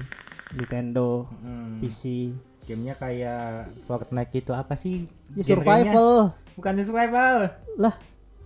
Nintendo, 0.54 1.26
Hmm. 1.42 1.82
PC. 1.82 2.30
Gamenya 2.62 2.94
kayak 2.94 3.74
Fortnite 3.84 4.30
gitu 4.30 4.54
apa 4.54 4.78
sih? 4.78 5.10
Ya, 5.34 5.42
survival. 5.42 6.30
Bukan 6.54 6.78
survival. 6.78 7.50
Lah, 7.74 7.98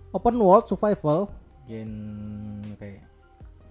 open 0.09 0.41
world 0.41 0.65
survival. 0.65 1.29
Gen 1.69 1.91
kayak 2.75 3.05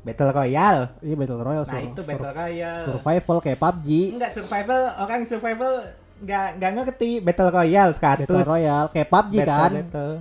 Battle 0.03 0.31
Royale. 0.31 0.83
Iya 0.99 1.15
Battle 1.15 1.41
Royale. 1.41 1.67
Nah 1.67 1.73
sur- 1.73 1.83
itu 1.85 1.95
sur- 1.97 2.07
Battle 2.07 2.31
Royale. 2.33 2.85
survival 2.87 3.37
kayak 3.43 3.59
PUBG. 3.59 3.89
Enggak 4.15 4.31
survival, 4.31 4.81
orang 4.99 5.21
survival 5.25 5.73
nggak 6.23 6.47
nggak 6.59 6.71
ngerti 6.79 7.11
Battle 7.19 7.51
Royale 7.51 7.93
100. 7.93 8.25
Battle 8.25 8.47
Royale 8.47 8.89
kayak 8.95 9.09
PUBG 9.11 9.35
Battle, 9.43 9.51
kan. 9.51 9.71
Battle. 9.75 10.15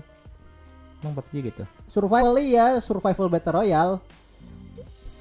Emang 1.01 1.13
PUBG 1.17 1.33
gitu. 1.49 1.63
Survival 1.89 2.35
iya, 2.41 2.65
survival 2.81 3.27
Battle 3.29 3.55
Royale. 3.61 3.95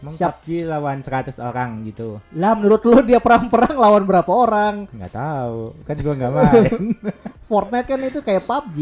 Emang 0.01 0.15
Siap. 0.17 0.45
PUBG 0.45 0.65
lawan 0.65 0.99
100 1.05 1.37
orang 1.41 1.85
gitu. 1.85 2.17
Lah 2.33 2.57
menurut 2.57 2.81
lu 2.89 3.05
dia 3.05 3.21
perang-perang 3.21 3.77
lawan 3.77 4.05
berapa 4.09 4.33
orang? 4.33 4.89
Nggak 4.89 5.13
tahu, 5.13 5.77
kan 5.85 5.97
gua 6.01 6.15
nggak 6.17 6.33
main. 6.33 6.81
Fortnite 7.51 7.89
kan 7.89 8.01
itu 8.01 8.21
kayak 8.25 8.45
PUBG. 8.49 8.79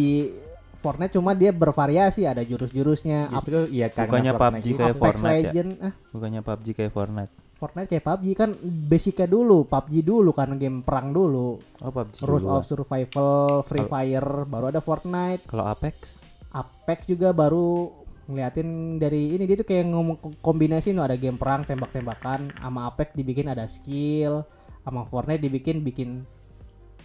Fortnite 0.78 1.18
cuma 1.18 1.34
dia 1.34 1.50
bervariasi, 1.50 2.22
ada 2.22 2.46
jurus-jurusnya. 2.46 3.34
Justru 3.34 3.66
iya 3.66 3.90
karena 3.90 4.06
Bukannya 4.06 4.32
Fortnite 4.38 4.62
PUBG 4.62 4.78
kayak 4.78 4.96
Fortnite 4.98 5.50
ya? 5.50 5.64
Ah 5.82 5.92
Bukannya 6.14 6.40
PUBG 6.46 6.66
kayak 6.78 6.92
Fortnite. 6.94 7.34
Fortnite 7.58 7.90
kayak 7.90 8.06
PUBG 8.06 8.26
kan 8.38 8.50
basicnya 8.62 9.26
dulu, 9.26 9.66
PUBG 9.66 10.06
dulu 10.06 10.30
karena 10.30 10.54
game 10.54 10.86
perang 10.86 11.10
dulu. 11.10 11.58
Oh 11.82 11.90
PUBG 11.90 12.22
Rules 12.22 12.46
dulu. 12.46 12.54
of 12.54 12.62
Survival, 12.64 13.66
Free 13.66 13.82
Kalau- 13.82 13.90
Fire, 13.90 14.30
baru 14.46 14.64
ada 14.70 14.78
Fortnite, 14.78 15.42
Kalau 15.44 15.66
Apex? 15.66 16.22
Apex 16.48 16.98
juga 17.04 17.34
baru 17.34 17.90
ngeliatin 18.24 18.68
dari 18.96 19.34
ini 19.34 19.42
dia 19.42 19.56
tuh 19.56 19.66
kayak 19.66 19.88
ngomong 19.88 20.16
kombinasi 20.38 20.92
no 20.92 21.02
ada 21.02 21.16
game 21.16 21.34
perang 21.34 21.64
tembak-tembakan 21.64 22.52
sama 22.54 22.86
Apex 22.86 23.16
dibikin 23.16 23.48
ada 23.48 23.64
skill 23.64 24.44
sama 24.84 25.08
Fortnite 25.08 25.40
dibikin 25.40 25.80
bikin 25.80 26.22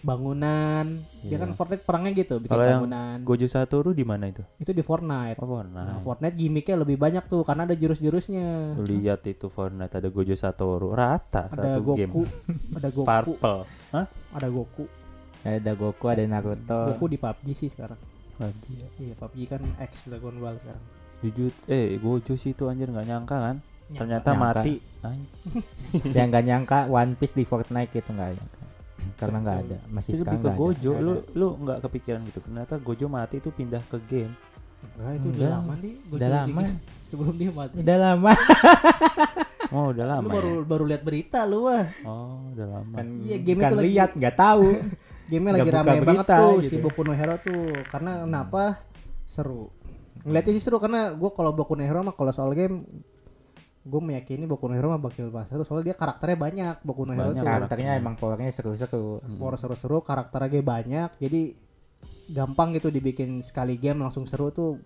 bangunan 0.04 0.84
dia 1.18 1.32
Iya. 1.32 1.38
kan 1.40 1.50
Fortnite 1.54 1.80
perangnya 1.82 2.12
gitu 2.14 2.36
bikin 2.36 2.52
Kalau 2.52 2.62
yang 2.62 2.72
bangunan 2.78 3.16
Gojo 3.20 3.46
Satoru 3.46 3.90
di 3.90 4.04
mana 4.04 4.28
itu? 4.28 4.44
itu 4.58 4.70
di 4.70 4.80
Fortnite 4.80 5.40
Oh 5.40 5.48
nah 5.48 5.64
Fortnite. 5.64 6.04
Fortnite 6.04 6.36
gimmicknya 6.36 6.76
lebih 6.78 6.96
banyak 6.96 7.24
tuh 7.24 7.40
karena 7.40 7.64
ada 7.64 7.72
jurus-jurusnya 7.72 8.76
Lihat 8.78 9.24
itu 9.24 9.48
Fortnite 9.48 9.94
ada 9.94 10.08
Gojo 10.08 10.34
Satoru 10.34 10.92
rata 10.92 11.48
ada 11.48 11.80
satu 11.80 11.96
game. 11.96 12.12
Goku 12.12 12.22
ada 12.76 12.88
Goku 12.90 13.08
Purple. 13.08 13.60
Hah? 13.90 14.06
ada 14.30 14.48
Goku 14.48 14.84
Ada 15.42 15.72
Goku, 15.72 16.04
ada 16.06 16.22
Naruto. 16.22 16.80
Goku 16.90 17.06
di 17.06 17.16
PUBG 17.16 17.46
sih 17.54 17.68
sekarang 17.68 17.96
PUBG. 18.34 18.64
iya 18.98 19.14
PUBG 19.14 19.40
kan 19.46 19.60
X 19.78 20.04
Dragon 20.04 20.36
Ball 20.36 20.56
sekarang 20.58 20.84
Jujur, 21.20 21.52
eh 21.66 21.96
Gojo 21.96 22.34
sih 22.34 22.52
itu 22.52 22.64
anjir 22.64 22.86
nggak 22.86 23.04
nyangka 23.06 23.36
kan? 23.38 23.56
Ternyata 23.86 24.28
Nyangka. 24.30 24.60
mati. 24.60 24.74
Yang 26.16 26.26
nggak 26.26 26.44
nyangka 26.44 26.78
One 26.86 27.12
Piece 27.14 27.32
di 27.32 27.42
Fortnite 27.42 27.88
gitu 27.90 28.10
nggak 28.10 28.30
nyangka. 28.34 28.63
Karena 29.14 29.36
nggak 29.38 29.58
ada, 29.60 29.76
masih 29.86 30.10
itu 30.10 30.18
sekarang 30.20 30.34
lebih 30.34 30.40
ke 30.40 30.44
nggak 30.44 30.54
ada. 30.54 30.62
Gojo. 30.62 30.90
Nggak 30.90 31.00
Lu 31.00 31.12
ada. 31.12 31.22
lu 31.32 31.46
nggak 31.58 31.78
kepikiran 31.82 32.20
gitu. 32.24 32.38
Ternyata 32.40 32.74
Gojo 32.76 33.06
mati 33.06 33.36
itu 33.36 33.50
pindah 33.50 33.82
ke 33.84 33.98
game. 34.04 34.34
Enggak 34.86 35.12
itu 35.14 35.26
udah 35.30 35.48
lama 35.50 35.72
nih 35.76 35.94
Udah 36.08 36.28
lama. 36.30 36.60
game. 36.60 36.76
sebelum 37.06 37.34
dia 37.34 37.50
mati 37.50 37.76
Udah 37.78 37.98
lama. 37.98 38.32
Oh 39.72 39.90
udah 39.90 40.06
lama. 40.06 40.22
lu 40.22 40.30
baru 40.30 40.52
ya? 40.52 40.62
baru 40.62 40.84
lihat 40.86 41.02
berita 41.02 41.38
lu 41.42 41.66
wah 41.66 41.82
Oh 42.04 42.52
udah 42.52 42.66
lama. 42.68 42.94
Kan 42.94 43.06
Iya, 43.18 43.36
game 43.38 43.58
bukan 43.58 43.64
itu 43.66 43.74
lagi- 43.74 43.88
lihat, 43.90 44.10
nggak 44.12 44.36
tahu. 44.36 44.66
game 45.32 45.44
lagi 45.48 45.70
rame 45.72 45.94
banget 46.04 46.26
tuh 46.28 46.54
gitu. 46.54 46.68
si 46.68 46.74
Boku 46.76 47.00
no 47.00 47.12
Hero 47.12 47.34
tuh 47.38 47.60
karena 47.88 48.22
kenapa 48.22 48.84
seru 49.24 49.72
Ngeliatnya 50.20 50.52
sih 50.52 50.62
seru 50.62 50.76
karena 50.76 51.10
gue 51.10 51.30
kalau 51.32 51.50
Boku 51.50 51.72
no 51.72 51.82
Hero 51.82 52.00
mah 52.00 52.12
kalau 52.12 52.30
soal 52.30 52.52
game 52.52 52.84
gue 53.84 54.00
meyakini 54.00 54.44
Boku 54.44 54.64
no 54.64 54.72
Hero 54.72 54.88
mah 54.88 54.96
bakal 54.96 55.28
bahas 55.28 55.46
seru 55.46 55.60
soalnya 55.60 55.92
dia 55.92 55.96
karakternya 55.96 56.36
banyak 56.36 56.74
Boku 56.80 57.04
no 57.04 57.12
Hero 57.12 57.30
Banyak 57.30 57.36
tuh 57.36 57.46
Karakternya 57.46 57.90
emang 57.94 58.14
powernya 58.16 58.48
seru-seru. 58.48 59.20
Power 59.36 59.54
seru-seru 59.54 60.00
karakternya 60.00 60.60
banyak 60.60 61.08
jadi 61.18 61.52
gampang 62.26 62.72
gitu 62.72 62.88
dibikin 62.88 63.38
sekali 63.40 63.76
game 63.76 64.00
langsung 64.00 64.24
seru 64.24 64.48
tuh 64.48 64.80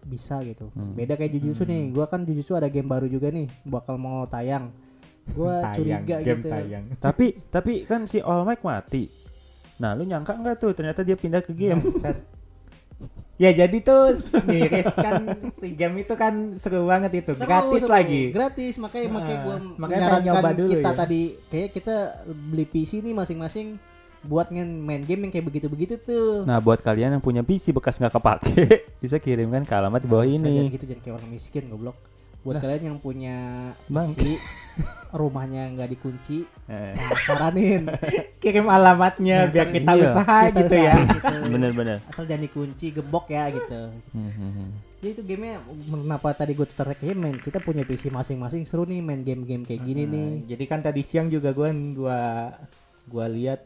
bisa 0.00 0.38
gitu 0.40 0.70
Hmm. 0.70 0.94
beda 0.94 1.14
kayak 1.14 1.34
Jujutsu 1.34 1.66
nih 1.66 1.90
gua 1.90 2.06
kan 2.06 2.22
Jujutsu 2.22 2.54
ada 2.54 2.66
game 2.66 2.86
baru 2.86 3.04
juga 3.04 3.28
nih 3.28 3.50
bakal 3.62 3.98
mau 3.98 4.22
tayang 4.24 4.70
gua 5.28 5.58
Tayang, 5.68 5.74
curiga 6.06 6.16
game 6.22 6.38
gitu 6.38 6.48
tayang. 6.48 6.84
tapi 7.04 7.26
tapi 7.50 7.72
kan 7.82 8.06
si 8.06 8.22
All 8.22 8.46
Might 8.46 8.62
mati. 8.62 9.10
Nah, 9.78 9.94
lu 9.94 10.02
nyangka 10.02 10.34
nggak 10.34 10.56
tuh 10.56 10.70
ternyata 10.72 11.02
dia 11.02 11.14
pindah 11.14 11.38
ke 11.38 11.50
game? 11.52 11.82
Ya 13.38 13.54
jadi 13.54 13.78
tuh 13.78 14.18
miris 14.42 14.90
kan 14.92 15.22
si 15.54 15.70
game 15.70 16.02
itu 16.02 16.10
kan 16.12 16.34
seru 16.52 16.84
banget 16.84 17.22
itu, 17.22 17.32
Seru, 17.32 17.46
gratis 17.46 17.80
seru. 17.80 17.94
lagi. 17.94 18.22
gratis 18.28 18.74
makanya 18.76 19.06
Nah, 19.06 19.14
makanya 19.14 19.38
gua 19.40 19.56
makanya 19.78 20.06
nyoba 20.20 20.50
dulu 20.52 20.70
kita 20.74 20.82
ya. 20.84 20.98
tadi 20.98 21.20
kayak 21.46 21.68
kita 21.70 21.96
beli 22.26 22.66
PC 22.66 22.98
nih 22.98 23.14
masing-masing 23.14 23.78
buat 24.20 24.50
main 24.50 25.06
game 25.06 25.22
yang 25.22 25.32
kayak 25.32 25.46
begitu-begitu 25.46 25.94
tuh 26.00 26.42
Nah, 26.42 26.58
buat 26.58 26.78
kalian 26.78 27.14
yang 27.14 27.22
punya 27.22 27.40
PC 27.40 27.70
bekas 27.70 27.96
nggak 27.96 28.10
kepake, 28.12 28.58
bisa 29.02 29.16
kirimkan 29.16 29.62
ke 29.62 29.70
alamat 29.72 30.02
di 30.02 30.08
bawah 30.08 30.26
Bisa 30.26 30.42
ini. 30.42 30.50
jangan 30.58 30.74
gitu 30.74 30.84
jangan 30.88 31.02
kayak 31.02 31.14
orang 31.14 31.30
miskin 31.30 31.64
goblok 31.70 31.96
buat 32.40 32.54
Nah. 32.54 32.62
kalian 32.62 32.82
yang 32.86 32.98
punya 32.98 33.36
Bang. 33.86 34.14
PC 34.14 34.38
rumahnya 35.10 35.72
nggak 35.72 35.90
dikunci 35.90 36.44
Eh, 36.64 36.92
nah, 36.92 37.18
saranin 37.18 37.88
Kirim 38.42 38.68
alamatnya 38.68 39.44
Nah, 39.44 39.50
biar 39.50 39.68
kita 39.68 39.92
iya. 39.92 40.04
usaha 40.06 40.38
Kita 40.46 40.58
gitu 40.58 40.74
ya. 40.76 40.94
usahain 40.94 41.08
gitu. 41.10 41.34
Bener-bener. 41.48 41.96
asal 42.04 42.24
jangan 42.24 42.44
dikunci 42.44 42.86
gembok 42.90 43.26
ya 43.26 43.48
gitu 43.48 43.80
Hmm, 44.12 44.30
hmm, 44.30 44.50
hmm. 44.52 44.68
jadi 44.98 45.10
itu 45.10 45.22
gamenya 45.24 45.56
kenapa 45.84 46.28
tadi 46.32 46.52
gue 46.52 46.66
tertarik 46.66 47.00
ya 47.00 47.12
main 47.12 47.36
kita 47.36 47.58
punya 47.58 47.82
PC 47.82 48.08
masing-masing 48.08 48.62
seru 48.64 48.82
nih 48.82 49.00
main 49.00 49.22
game-game 49.22 49.62
kayak 49.62 49.82
gini 49.82 50.02
Nah, 50.02 50.10
nih 50.10 50.30
Jadi 50.46 50.64
kan 50.64 50.80
tadi 50.80 51.00
siang 51.00 51.26
juga 51.26 51.50
gua 51.50 51.68
gua 51.92 52.18
gua 53.04 53.26
lihat 53.26 53.64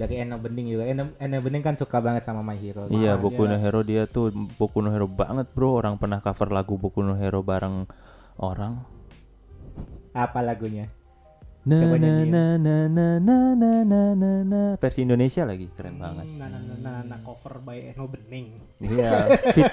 dari 0.00 0.16
Eno 0.16 0.40
Bening 0.40 0.72
juga. 0.72 0.88
Eno, 0.88 1.12
Eno 1.20 1.36
Bening 1.44 1.60
kan 1.60 1.76
suka 1.76 2.00
banget 2.00 2.24
sama 2.24 2.40
My 2.40 2.56
Hero. 2.56 2.88
Iya, 2.88 3.14
Ah, 3.14 3.20
Boku 3.20 3.44
no 3.44 3.60
Hero 3.60 3.84
dia 3.84 4.08
tuh 4.08 4.32
Boku 4.32 4.80
no 4.80 4.88
Hero 4.88 5.04
banget, 5.04 5.52
Bro. 5.52 5.76
Orang 5.76 6.00
pernah 6.00 6.24
cover 6.24 6.48
lagu 6.48 6.80
Boku 6.80 7.04
no 7.04 7.12
Hero 7.20 7.44
bareng 7.44 7.84
orang. 8.40 8.80
Apa 10.16 10.40
lagunya? 10.40 10.88
Na 11.60 11.76
na 12.00 12.24
na 12.24 12.44
na 12.56 12.76
na 12.88 13.06
na 13.20 13.38
na 13.52 13.70
na 13.84 14.00
na 14.16 14.30
na 14.48 14.60
versi 14.80 15.04
Indonesia 15.04 15.44
lagi 15.44 15.68
keren 15.76 16.00
banget. 16.00 16.24
nah, 16.40 16.48
nah, 16.48 16.56
nah, 16.56 16.76
nah, 16.80 16.98
nah, 17.04 17.18
cover 17.20 17.60
by 17.60 17.92
Eno 17.92 18.08
Bening 18.08 18.56
Iya, 18.80 19.28
fit 19.52 19.68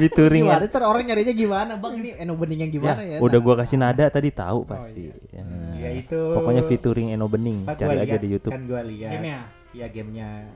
featuring 0.00 0.48
gimana 0.48 0.64
ntar 0.64 0.88
orang 0.88 1.04
nyarinya 1.04 1.36
gimana 1.36 1.72
bang 1.76 2.00
ini 2.00 2.10
Eno 2.16 2.32
Bening 2.32 2.64
yang 2.64 2.72
gimana 2.72 3.04
ya, 3.04 3.16
ya, 3.16 3.18
udah 3.20 3.38
Nah, 3.40 3.44
gua 3.44 3.54
kasih 3.60 3.76
nada 3.76 4.08
tadi 4.08 4.32
tahu 4.32 4.64
pasti. 4.64 5.12
Ya. 5.36 5.44
Ya 5.76 5.90
itu. 5.92 6.16
Pokoknya 6.16 6.64
featuring 6.64 7.12
Eno 7.12 7.28
Bening, 7.28 7.68
Pak, 7.68 7.76
cari 7.76 8.00
aja 8.00 8.16
di 8.16 8.28
YouTube. 8.32 8.56
Kan 8.56 8.64
gua 8.64 8.80
lihat. 8.80 9.20
gamenya 9.20 9.52
Iya 9.76 9.86
gamenya. 9.92 10.48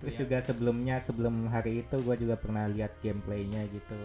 Terus 0.00 0.14
ya. 0.16 0.20
juga 0.24 0.36
sebelumnya 0.40 0.96
sebelum 1.04 1.52
hari 1.52 1.84
itu 1.84 1.96
gua 2.00 2.16
juga 2.16 2.40
pernah 2.40 2.64
lihat 2.64 2.96
gameplaynya 3.04 3.68
gitu. 3.68 4.00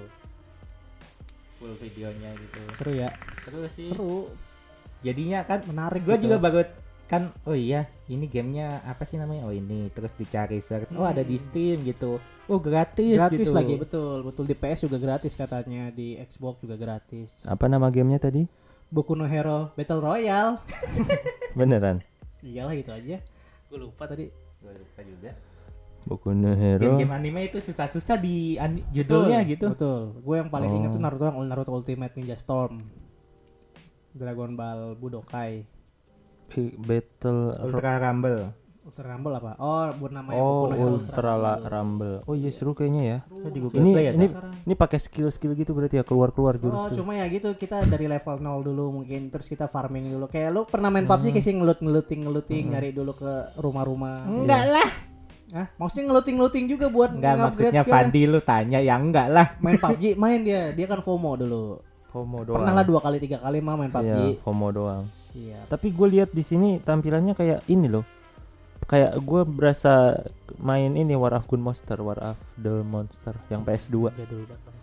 Full 1.57 1.73
videonya 1.81 2.29
gitu. 2.37 2.59
seru 2.77 2.91
ya. 2.93 3.09
Seru 3.41 3.61
sih. 3.69 3.89
seru. 3.89 4.17
Jadinya 5.01 5.41
kan 5.45 5.65
menarik 5.65 6.05
gue 6.05 6.17
gitu. 6.17 6.29
juga 6.29 6.37
baru 6.41 6.61
kan 7.07 7.31
oh 7.47 7.55
iya 7.55 7.87
ini 8.11 8.27
gamenya 8.27 8.83
apa 8.85 9.07
sih 9.07 9.17
namanya? 9.17 9.47
Oh 9.49 9.53
ini. 9.53 9.89
Terus 9.89 10.13
dicari 10.13 10.61
search 10.61 10.93
oh 10.93 11.07
ada 11.07 11.25
di 11.25 11.37
Steam 11.39 11.81
gitu. 11.87 12.21
Oh 12.47 12.59
gratis, 12.61 13.17
gratis 13.17 13.49
gitu. 13.49 13.55
lagi 13.55 13.73
betul. 13.75 14.21
Betul 14.27 14.45
di 14.45 14.55
PS 14.55 14.85
juga 14.85 14.97
gratis 15.01 15.33
katanya 15.33 15.89
di 15.89 16.19
Xbox 16.21 16.61
juga 16.61 16.77
gratis. 16.77 17.33
Apa 17.47 17.65
nama 17.65 17.89
gamenya 17.89 18.21
tadi? 18.21 18.45
Boku 18.87 19.17
no 19.17 19.25
Hero 19.27 19.73
Battle 19.73 19.99
Royale. 19.99 20.61
Beneran. 21.57 21.99
iyalah 22.45 22.77
gitu 22.77 22.93
aja. 22.93 23.17
Gue 23.67 23.79
lupa 23.81 24.05
tadi. 24.05 24.29
Gua 24.57 24.73
lupa 24.73 25.01
juga 25.05 25.31
Boku 26.07 26.31
no 26.31 26.49
Hero. 26.49 26.79
game-game 26.81 27.11
anime 27.11 27.41
itu 27.45 27.59
susah-susah 27.59 28.15
di 28.15 28.55
judulnya 28.89 29.39
Betul, 29.39 29.51
gitu. 29.51 29.65
betul. 29.69 29.99
Gue 30.19 30.35
yang 30.37 30.47
paling 30.47 30.71
ingat 30.73 30.89
tuh 30.89 30.97
Oh. 30.97 31.03
Naruto 31.03 31.23
yang 31.25 31.37
Naruto 31.43 31.71
Ultimate 31.73 32.13
Ninja 32.13 32.35
Storm. 32.35 32.79
Dragon 34.11 34.51
Ball 34.53 34.95
Budokai. 34.95 35.67
Battle 36.79 37.53
Ultra 37.59 37.99
Rumble. 37.99 38.55
Ultra 38.81 39.03
Rumble 39.11 39.35
apa? 39.35 39.51
Oh 39.57 39.91
buat 39.93 40.09
namanya 40.09 40.39
Oh, 40.39 40.47
Boku 40.63 40.71
no 40.71 40.73
Hero 40.73 40.89
Ultra 40.95 41.33
La- 41.35 41.59
Rumble. 41.61 42.23
Oh 42.23 42.33
iya 42.33 42.47
seru 42.49 42.71
kayaknya 42.71 43.03
ya. 43.03 43.17
Saya 43.37 43.51
di 43.51 43.59
Google 43.59 43.77
Ini 43.77 43.91
Play 43.91 44.05
ya, 44.05 44.11
ini 44.13 44.25
sekarang. 44.25 44.53
ini 44.63 44.73
pakai 44.73 44.97
skill-skill 44.97 45.53
gitu 45.53 45.71
berarti 45.71 45.95
ya 45.95 46.03
keluar-keluar 46.03 46.55
jurus 46.55 46.71
Oh 46.73 46.87
tuh. 46.87 46.97
cuma 46.97 47.13
ya 47.13 47.27
gitu 47.27 47.51
kita 47.53 47.83
dari 47.83 48.07
level 48.07 48.39
0 48.39 48.63
dulu 48.63 48.95
mungkin 48.95 49.27
terus 49.27 49.45
kita 49.45 49.67
farming 49.67 50.07
dulu. 50.09 50.25
Kayak 50.25 50.49
lu 50.49 50.61
pernah 50.63 50.87
main 50.87 51.03
PUBG 51.03 51.29
kayak 51.29 51.43
sih 51.43 51.53
ngelut 51.53 51.77
ngeluting 51.77 52.21
ngeluting 52.23 52.63
nyari 52.69 52.89
dulu 52.89 53.11
ke 53.11 53.31
rumah-rumah. 53.55 54.23
Enggak 54.25 54.63
lah 54.65 54.89
ah 55.49 55.67
maksudnya 55.75 56.05
ngeluting 56.05 56.35
ngeluting 56.35 56.65
juga 56.67 56.85
buat 56.87 57.09
enggak 57.09 57.33
nge-upgrade 57.33 57.47
maksudnya 57.63 57.81
skill. 57.81 57.93
Fandi 57.93 58.21
lu 58.23 58.39
tanya 58.41 58.79
ya 58.79 58.95
enggak 58.95 59.27
lah 59.27 59.47
main 59.57 59.79
PUBG 59.83 60.03
main 60.15 60.39
dia 60.41 60.71
dia 60.71 60.85
kan 60.85 60.99
FOMO 60.99 61.31
dulu 61.35 61.79
FOMO 62.07 62.39
doang. 62.43 62.57
pernah 62.57 62.73
lah 62.73 62.83
dua 62.83 62.99
kali 62.99 63.17
tiga 63.17 63.37
kali 63.37 63.59
mah 63.59 63.75
main 63.75 63.87
PUBG 63.87 64.15
Iya, 64.33 64.41
FOMO 64.41 64.67
doang. 64.69 65.03
iya 65.31 65.59
Tapi 65.65 65.87
gue 65.89 66.07
lihat 66.09 66.29
di 66.29 66.41
sini 66.41 66.79
tampilannya 66.79 67.31
kayak 67.31 67.63
ini 67.67 67.87
loh. 67.87 68.03
Kayak 68.83 69.19
gue 69.19 69.41
berasa 69.43 70.15
main 70.57 70.93
ini 70.93 71.11
War 71.11 71.31
of 71.33 71.43
Gun 71.45 71.59
Monster, 71.59 71.99
War 71.99 72.15
of 72.17 72.37
the 72.55 72.81
Monster 72.81 73.35
yang 73.47 73.61
PS2. 73.61 74.15
jadul 74.15 74.43
banget. 74.45 74.76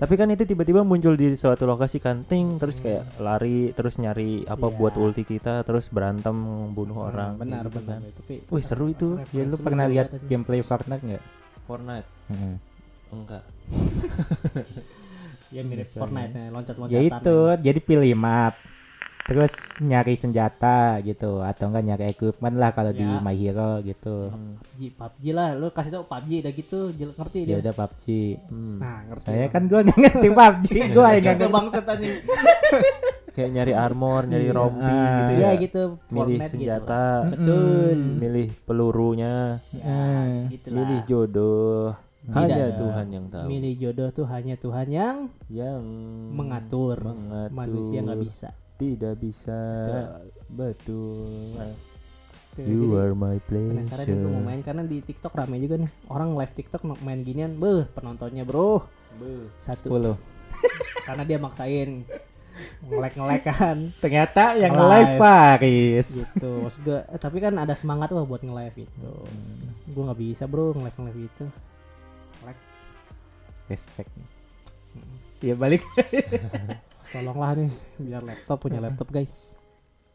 Tapi 0.00 0.16
kan 0.16 0.26
itu 0.26 0.42
tiba-tiba 0.42 0.80
muncul 0.80 1.12
di 1.12 1.36
suatu 1.36 1.62
lokasi 1.62 2.00
kanting 2.00 2.56
terus 2.56 2.80
kayak 2.80 3.20
lari 3.20 3.68
terus 3.70 3.94
nyari 3.94 4.42
apa 4.44 4.66
Iya. 4.66 4.74
buat 4.74 4.94
ulti 4.96 5.22
kita 5.22 5.60
terus 5.60 5.86
berantem 5.86 6.32
bunuh 6.70 7.04
orang. 7.04 7.36
benar 7.36 7.68
gitu 7.68 7.78
benar 7.78 8.00
kan. 8.00 8.16
tapi 8.16 8.34
Wih, 8.48 8.64
seru 8.64 8.88
itu. 8.88 9.20
ya 9.28 9.44
lu 9.44 9.56
pernah 9.56 9.84
lihat 9.84 10.08
aja. 10.10 10.24
gameplay 10.24 10.60
Fortnite 10.60 11.04
enggak 11.04 11.22
Fortnite 11.62 12.08
enggak. 13.14 13.44
ya 15.50 15.60
mirip. 15.60 15.86
Fortnite 15.90 16.32
nya 16.32 16.44
loncat 16.48 16.76
loncatan 16.76 16.96
ya 16.96 17.00
itu 17.02 17.36
jadi 17.60 17.78
pilih 17.78 18.12
map 18.14 18.54
terus 19.30 19.54
nyari 19.78 20.14
senjata 20.14 20.98
gitu 21.00 21.38
atau 21.40 21.70
enggak 21.70 21.84
nyari 21.84 22.04
equipment 22.10 22.56
lah 22.56 22.70
kalau 22.70 22.90
di 22.90 23.00
Ya. 23.00 23.22
My 23.22 23.30
Hero 23.32 23.78
gitu 23.80 24.26
Hmm. 24.28 24.58
PUBG 24.58 24.90
PUBG 24.92 25.24
lah 25.30 25.54
lu 25.54 25.70
kasih 25.70 25.90
tau 25.92 26.04
PUBG 26.04 26.30
udah 26.40 26.52
gitu 26.52 26.78
jel- 26.92 27.14
ngerti 27.14 27.38
ya 27.40 27.46
dia 27.46 27.58
udah 27.62 27.74
PUBG 27.76 28.04
Hmm. 28.44 28.76
nah 28.76 28.96
ngerti 29.06 29.26
saya 29.28 29.46
kan 29.46 29.62
gua 29.64 29.80
nggak 29.80 29.98
ngerti 30.00 30.28
PUBG 30.28 30.66
gua 30.96 31.06
yang 31.08 31.14
nggak 31.14 31.22
Gak 31.22 31.38
ngerti 31.38 31.54
bangsat 31.54 31.84
anjing 31.86 32.16
Kayak 33.30 33.50
nyari 33.52 33.72
armor, 33.72 34.26
nyari 34.26 34.42
Iya. 34.42 34.52
rompi 34.52 34.90
Ah. 34.90 35.14
gitu 35.16 35.32
Iya 35.32 35.46
ya. 35.46 35.50
gitu 35.56 35.82
Milih 36.04 36.18
Fortnite 36.34 36.50
senjata, 36.50 37.04
gitu. 37.22 37.30
betul 37.30 37.96
milih 38.18 38.48
pelurunya, 38.60 39.34
ya 39.70 40.02
gitu 40.50 40.66
lah 40.66 40.76
milih 40.76 41.00
jodoh. 41.06 41.94
Tidak. 42.20 42.34
Hanya 42.36 42.66
Tuhan 42.74 43.06
yang 43.08 43.26
tahu. 43.28 43.46
milih 43.46 43.72
jodoh 43.78 44.08
tuh 44.10 44.26
hanya 44.26 44.54
Tuhan 44.54 44.86
yang 44.90 45.16
Yang 45.48 45.82
mengatur, 46.28 46.96
mengatur. 47.00 47.48
manusia 47.50 47.98
nggak 48.02 48.20
bisa 48.20 48.50
Tidak 48.80 49.14
bisa. 49.20 49.60
Betul. 49.84 50.24
Betul. 50.48 51.68
Tuh, 52.50 52.66
You 52.66 52.90
jadi 52.90 52.98
are 52.98 53.14
my 53.14 53.38
penasaran 53.46 54.04
nih 54.10 54.16
gue 54.18 54.26
mau 54.26 54.42
pleasure. 54.42 54.42
main 54.42 54.60
karena 54.64 54.82
di 54.82 54.98
TikTok 54.98 55.32
rame 55.36 55.56
juga 55.62 55.76
nih. 55.78 55.90
Orang 56.10 56.34
live 56.34 56.50
TikTok 56.56 56.82
mau 56.82 56.96
main 57.04 57.20
ginian 57.22 57.54
beh 57.54 57.86
penontonnya 57.94 58.42
bro. 58.42 58.82
Satu. 59.62 59.86
10 59.86 60.18
karena 61.06 61.22
dia 61.22 61.38
maksain. 61.38 62.02
Ngelek 62.90 63.14
ngelek 63.14 63.42
kan. 63.46 63.94
Ternyata 64.02 64.58
yang 64.58 64.74
Live. 64.74 64.90
live 64.90 65.14
Faris. 65.16 66.06
Gitu 66.10 66.50
maksud 66.66 66.80
gue 66.82 66.98
eh, 66.98 67.20
tapi 67.22 67.38
kan 67.38 67.54
ada 67.54 67.78
semangat 67.78 68.10
wah 68.10 68.26
buat 68.26 68.42
nge-live 68.42 68.88
itu 68.88 69.12
gue 69.86 70.02
nggak 70.02 70.18
bisa 70.18 70.44
bro 70.50 70.74
nge-live 70.74 70.98
nge-live. 70.98 71.30
Itu 71.30 71.44
respect 73.70 74.10
ya 75.40 75.54
balik 75.54 75.86
tolonglah 77.10 77.58
nih 77.58 77.72
biar 77.98 78.22
laptop 78.22 78.58
punya 78.62 78.78
laptop 78.84 79.08
guys. 79.10 79.54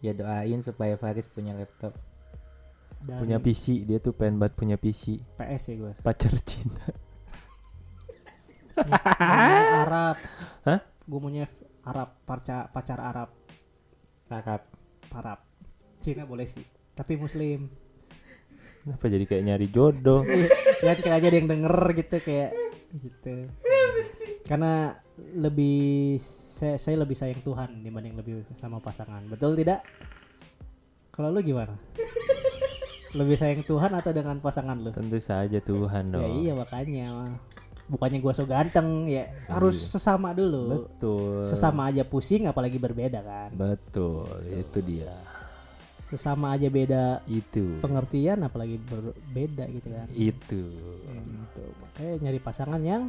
Ya 0.03 0.11
doain 0.11 0.59
supaya 0.59 0.99
Faris 0.99 1.27
punya 1.31 1.55
laptop. 1.55 1.95
Dan 3.05 3.21
Punya 3.21 3.37
PC, 3.37 3.85
dia 3.85 4.01
tuh 4.01 4.17
pengen 4.17 4.41
banget 4.41 4.57
punya 4.57 4.75
PC. 4.81 5.21
PS 5.37 5.63
ya 5.69 5.75
gue 5.77 5.93
Pacar 6.01 6.33
Cina. 6.41 6.85
Arab. 9.85 10.17
Hah? 10.67 10.79
gue 10.83 11.19
punya 11.21 11.45
Arab 11.85 12.17
pacar 12.25 12.73
pacar 12.73 12.99
Arab. 12.99 13.29
Kakap 14.25 14.65
Arab. 15.13 15.39
Cina 16.01 16.25
boleh 16.25 16.49
sih 16.49 16.65
tapi 16.95 17.19
Muslim. 17.19 17.67
Kenapa 18.85 19.05
jadi 19.11 19.25
kayak 19.27 19.43
nyari 19.43 19.67
jodoh? 19.69 20.23
lihat 20.85 20.99
kayak 21.03 21.17
aja 21.19 21.27
ada 21.27 21.37
yang 21.37 21.49
denger 21.51 21.77
gitu 21.99 22.17
kayak 22.23 22.51
gitu. 22.95 23.35
Karena 24.47 24.95
lebih 25.35 26.21
saya, 26.55 26.79
saya 26.79 26.95
lebih 26.97 27.13
sayang 27.13 27.43
Tuhan 27.43 27.83
dibanding 27.83 28.15
lebih 28.15 28.33
sama 28.55 28.79
pasangan 28.79 29.19
betul 29.27 29.53
tidak 29.53 29.83
kalau 31.11 31.27
lu 31.29 31.43
gimana 31.43 31.75
Lebih 33.15 33.39
sayang 33.39 33.63
Tuhan 33.63 33.95
atau 33.95 34.11
dengan 34.11 34.35
pasangan 34.43 34.75
lu? 34.75 34.91
Tentu 34.91 35.15
saja 35.23 35.55
Tuhan 35.55 36.11
Ya 36.11 36.19
dong. 36.19 36.35
iya 36.35 36.51
makanya. 36.51 37.07
Bukannya 37.87 38.19
gua 38.19 38.35
so 38.35 38.43
ganteng 38.43 39.07
ya, 39.07 39.31
harus 39.47 39.79
Iya. 39.79 39.87
sesama 39.95 40.35
dulu. 40.35 40.83
Betul. 40.83 41.47
Sesama 41.47 41.87
aja 41.87 42.03
pusing 42.03 42.43
apalagi 42.43 42.75
berbeda 42.75 43.23
kan. 43.23 43.55
Betul, 43.55 44.27
itu 44.51 44.83
dia. 44.83 45.15
Sesama 46.03 46.59
aja 46.59 46.67
beda 46.67 47.23
Itu. 47.23 47.79
pengertian 47.79 48.43
apalagi 48.43 48.83
berbeda 48.83 49.63
gitu 49.71 49.87
kan. 49.87 50.07
Itu. 50.11 50.63
Gitu. 51.15 51.63
Makanya 51.87 52.13
nyari 52.19 52.39
pasangan 52.43 52.83
yang 52.83 53.07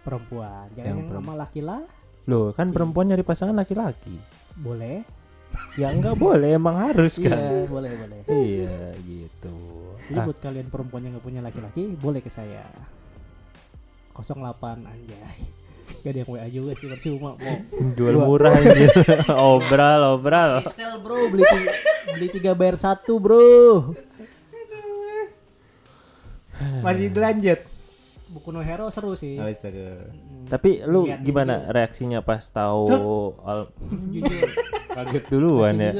perempuan, 0.00 0.72
jangan 0.72 0.86
Yang 0.88 0.98
yang, 1.02 1.12
sama 1.12 1.32
laki-laki. 1.36 1.92
Loh, 2.26 2.50
kan 2.50 2.74
perempuan 2.74 3.06
nyari 3.06 3.22
pasangan 3.22 3.54
laki-laki. 3.54 4.18
Boleh. 4.58 5.06
Ya 5.78 5.94
enggak 5.94 6.18
boleh, 6.18 6.58
emang 6.58 6.76
harus 6.76 7.22
kan. 7.22 7.38
Iya, 7.38 7.70
boleh, 7.70 7.90
boleh. 7.94 8.18
Iya, 8.26 8.78
gitu. 9.06 9.56
Jadi 10.10 10.18
Ah, 10.18 10.26
buat 10.26 10.38
kalian 10.42 10.68
perempuan 10.68 11.02
yang 11.06 11.12
gak 11.18 11.26
punya 11.26 11.40
laki-laki, 11.40 11.94
boleh 11.96 12.20
ke 12.20 12.30
saya. 12.30 12.66
08 14.16 14.82
anjay. 14.84 15.38
Gak 16.02 16.10
ada 16.10 16.18
yang 16.22 16.30
WA 16.30 16.46
juga 16.50 16.72
sih 16.74 16.86
percuma 16.90 17.38
mau. 17.38 17.56
jual 17.94 18.14
murah 18.18 18.54
anjir. 18.54 18.90
obral, 19.54 20.18
obral. 20.18 20.50
Resell 20.66 20.98
bro, 20.98 21.30
beli 21.30 21.44
tiga, 21.46 21.70
beli 22.10 22.28
tiga 22.30 22.50
bayar 22.58 22.76
satu 22.78 23.22
bro. 23.22 23.94
Masih 26.82 27.12
lanjut. 27.14 27.60
Buku 28.26 28.50
No 28.50 28.58
Hero 28.58 28.90
seru 28.90 29.14
sih. 29.14 29.38
Oh, 29.38 29.46
seru. 29.54 30.02
Hmm, 30.10 30.50
Tapi 30.50 30.82
lu 30.82 31.06
Lihat 31.06 31.22
gimana 31.22 31.70
reaksinya 31.70 32.18
pas 32.20 32.42
tahu 32.50 32.90
al- 33.42 33.70
jujur. 34.10 34.42
kaget 34.96 35.24
duluan 35.28 35.76
ya? 35.76 35.92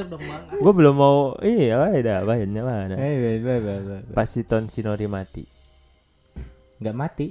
Gue 0.57 0.73
belum 0.73 0.95
mau 0.97 1.37
iya 1.39 1.77
ada 1.87 2.25
banyak 2.25 2.49
mana. 2.49 2.95
Eh. 2.97 4.01
Pas 4.11 4.25
si 4.25 4.41
Ton 4.41 4.65
Sinori 4.67 5.05
mati. 5.05 5.45
Nggak 6.81 6.95
mati. 6.97 7.27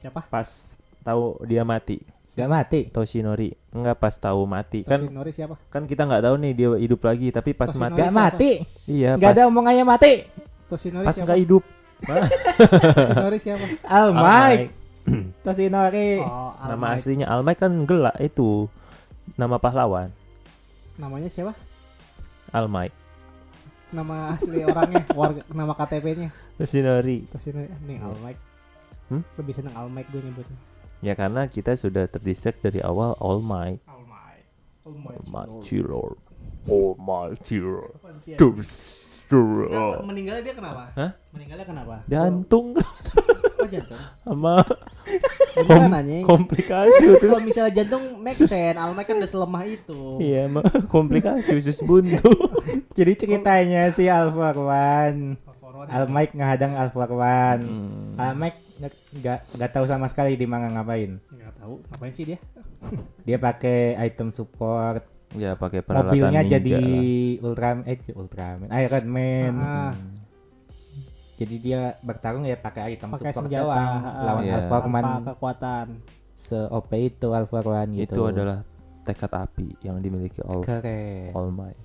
Siapa? 0.00 0.24
Pas 0.30 0.70
tahu 1.02 1.36
dia 1.44 1.66
mati. 1.66 1.98
Nggak 2.38 2.48
mati. 2.48 2.80
Toshinori 2.88 3.50
enggak 3.70 3.96
pas 3.98 4.14
tahu 4.14 4.46
mati 4.50 4.82
kan 4.82 4.98
Toshinori 5.02 5.30
siapa? 5.30 5.54
kan 5.70 5.86
kita 5.86 6.02
nggak 6.02 6.22
tahu 6.26 6.34
nih 6.42 6.52
dia 6.58 6.68
hidup 6.74 7.00
lagi 7.06 7.30
tapi 7.30 7.54
pas 7.54 7.70
Toshinori 7.70 7.90
mati 7.90 8.00
siapa? 8.02 8.14
mati. 8.14 8.50
iya 8.86 9.10
Nggak 9.14 9.30
pas, 9.30 9.36
ada 9.38 9.42
omongannya 9.46 9.84
mati. 9.86 10.12
Toshinori 10.66 11.06
pas 11.06 11.14
siapa? 11.14 11.26
nggak 11.26 11.38
hidup 11.42 11.62
Toshinori 12.04 13.38
siapa? 13.38 13.64
Al 13.84 14.08
Mike. 14.12 14.66
Toshinori. 15.44 16.20
Oh, 16.20 16.52
Al 16.56 16.68
nama 16.76 16.86
aslinya 16.94 17.26
Al 17.26 17.42
Mike 17.42 17.60
kan 17.60 17.72
gelak 17.84 18.16
itu 18.20 18.68
nama 19.34 19.56
pahlawan 19.56 20.12
Namanya 20.96 21.28
siapa? 21.28 21.56
Al 22.50 22.66
Mike 22.66 22.96
Nama 23.90 24.38
asli 24.38 24.62
orangnya, 24.62 25.02
warga, 25.18 25.42
nama 25.50 25.74
KTP-nya. 25.74 26.30
Toshinori 26.54 27.26
Toshinori, 27.26 27.66
nih 27.84 27.98
Al 27.98 28.14
Mike. 28.22 28.40
Hmm? 29.10 29.22
Lebih 29.34 29.54
seneng 29.56 29.74
Al 29.74 29.90
Mike 29.90 30.08
gue 30.08 30.22
nyebutnya. 30.22 30.58
ya 31.00 31.16
karena 31.16 31.48
kita 31.48 31.74
sudah 31.74 32.04
terdistract 32.06 32.60
dari 32.60 32.78
awal 32.78 33.16
All 33.18 33.40
Might 33.42 33.80
Al 33.88 34.04
Mike. 34.04 34.46
Al 34.86 34.94
Mike. 34.94 35.18
Almighty 35.26 35.78
Lord 35.82 36.16
Almighty 36.68 37.56
Lord 37.58 37.96
Kenapa 39.30 40.02
meninggalnya 40.02 40.42
dia 40.42 40.52
kenapa? 40.52 40.82
Hah? 40.92 41.10
Meninggalnya 41.30 41.64
kenapa? 41.64 41.94
jantung 42.04 42.74
Oh 43.56 43.68
jantung. 43.68 44.00
sama 44.24 44.54
anjing. 45.92 46.24
komplikasi 46.24 47.04
terus 47.14 47.30
Kalau 47.30 47.44
misalnya 47.44 47.72
jantung 47.74 48.18
make 48.18 48.34
sense, 48.34 48.52
Al 48.72 48.90
Mike 48.90 49.06
kan 49.06 49.16
udah 49.16 49.30
selemah 49.30 49.62
itu. 49.64 50.00
iya 50.18 50.46
emang 50.46 50.64
komplikasi 50.86 51.54
usus 51.54 51.78
buntu 51.80 52.30
Jadi 52.96 53.12
ceritanya 53.16 53.90
si 53.90 54.06
Al 54.06 54.30
Farwan. 54.30 55.36
Al 55.86 56.04
Mike 56.06 56.34
ngehadang 56.34 56.72
Al 56.72 56.88
Farwan. 56.88 57.58
Hmm. 57.60 58.16
Al 58.16 58.34
Mike 58.34 58.58
nggak- 58.78 58.98
nggak 59.14 59.38
nggak 59.54 59.70
tahu 59.70 59.84
sama 59.84 60.06
sekali 60.06 60.34
di 60.34 60.44
mana 60.44 60.68
ngapain. 60.70 61.20
Enggak 61.26 61.52
tahu, 61.56 61.74
ngapain 61.84 62.12
sih 62.12 62.24
dia? 62.26 62.38
Dia 63.22 63.36
pakai 63.36 63.92
item 63.98 64.30
support. 64.30 65.04
Ya 65.32 65.54
pakai 65.54 65.80
peralatan 65.80 66.10
Mobilnya 66.10 66.42
ninja 66.42 66.56
jadi 66.56 66.72
lah. 66.74 67.46
Ultraman, 67.46 67.82
eh 67.84 67.98
Ultraman, 68.12 68.68
Iron 68.72 69.06
Man. 69.06 69.54
Ah, 69.56 69.94
Jadi 71.34 71.56
dia 71.56 71.96
bertarung 71.98 72.44
ya 72.44 72.52
pakai 72.54 72.92
item 72.92 73.10
pakai 73.10 73.30
support 73.30 73.48
senjata 73.48 73.64
doang. 73.64 73.96
ah, 73.98 74.22
Lawan 74.22 74.42
Iya. 74.42 74.54
Al 74.54 74.62
Farman 74.66 75.02
tanpa 75.02 75.20
kekuatan. 75.32 75.86
se 76.34 76.58
OP 76.58 76.90
itu 76.96 77.28
Al 77.30 77.44
Farwan 77.44 77.88
gitu. 77.92 78.12
itu 78.12 78.20
adalah 78.26 78.60
tekad 79.02 79.30
api 79.30 79.72
yang 79.80 79.96
dimiliki 79.98 80.40
All 80.42 80.60
keren. 80.60 81.32
All 81.32 81.48
Might 81.48 81.80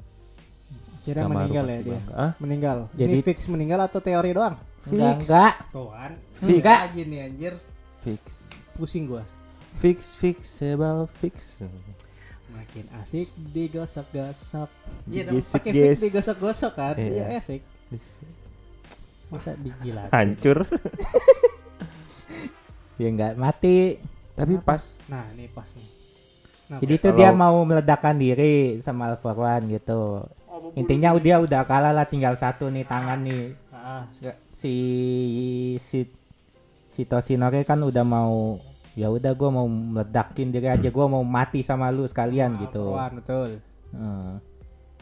Kira 0.99 1.21
meninggal 1.23 1.65
ya 1.65 1.79
dia. 1.85 1.99
Ah, 2.09 2.31
Meninggal. 2.35 2.89
Jadi- 2.91 3.13
Ini 3.13 3.21
fix 3.21 3.45
meninggal 3.45 3.77
atau 3.79 4.01
teori 4.01 4.33
doang? 4.33 4.57
Enggak, 4.85 5.21
enggak. 5.21 5.53
Tuh 5.69 5.87
kan. 5.87 6.11
Fix. 6.35 6.57
Enggak 6.59 6.79
aja 6.81 7.01
nih 7.05 7.19
anjir. 7.21 7.53
fix. 8.01 8.21
Pusing 8.73 9.05
gua. 9.07 9.21
Fix 9.75 10.13
fixable 10.13 11.05
fix. 11.15 11.61
Makin 12.75 12.91
asik 12.99 13.31
digosok-gosok. 13.55 14.67
Iya 15.07 15.31
pakai 15.31 15.71
fix 15.71 15.71
ges. 15.71 15.99
digosok-gosok 16.03 16.71
kan. 16.75 16.99
Iya. 16.99 17.23
Iya 17.31 17.39
asik. 17.39 17.61
Masa 19.31 19.55
digilat. 19.55 20.11
Hancur. 20.11 20.59
Ya 22.95 23.07
enggak 23.07 23.35
mati. 23.35 23.99
Tapi 24.31 24.55
pas 24.57 25.03
Nah, 25.07 25.23
ini 25.31 25.47
pas 25.47 25.67
nih. 25.71 25.87
Nah, 26.65 26.79
Jadi 26.79 26.93
itu 26.95 27.07
Kalau- 27.07 27.17
dia 27.17 27.31
mau 27.31 27.55
meledakkan 27.63 28.15
diri 28.15 28.79
sama 28.79 29.07
Al 29.07 29.19
Farwan 29.19 29.67
gitu. 29.67 30.23
Intinya 30.75 31.15
dia 31.15 31.39
udah 31.39 31.63
kalah 31.63 31.91
lah 31.91 32.03
tinggal 32.03 32.35
satu 32.35 32.67
nih 32.67 32.83
tangan 32.83 33.19
nih. 33.19 33.55
ah, 33.71 34.03
Si 34.47 34.75
si 35.77 35.99
si 36.89 37.01
Toshinori 37.03 37.63
kan 37.63 37.79
udah 37.79 38.03
mau 38.03 38.59
ya 38.95 39.11
udah 39.11 39.35
gua 39.35 39.51
mau 39.51 39.67
meledakin 39.67 40.55
diri 40.55 40.71
aja 40.71 40.87
gua 40.87 41.11
mau 41.11 41.21
mati 41.21 41.59
sama 41.59 41.91
lu 41.91 42.07
sekalian 42.07 42.55
gitu. 42.63 42.95
Alphawan, 42.95 43.13
betul. 43.19 43.49
Heeh. 43.91 44.31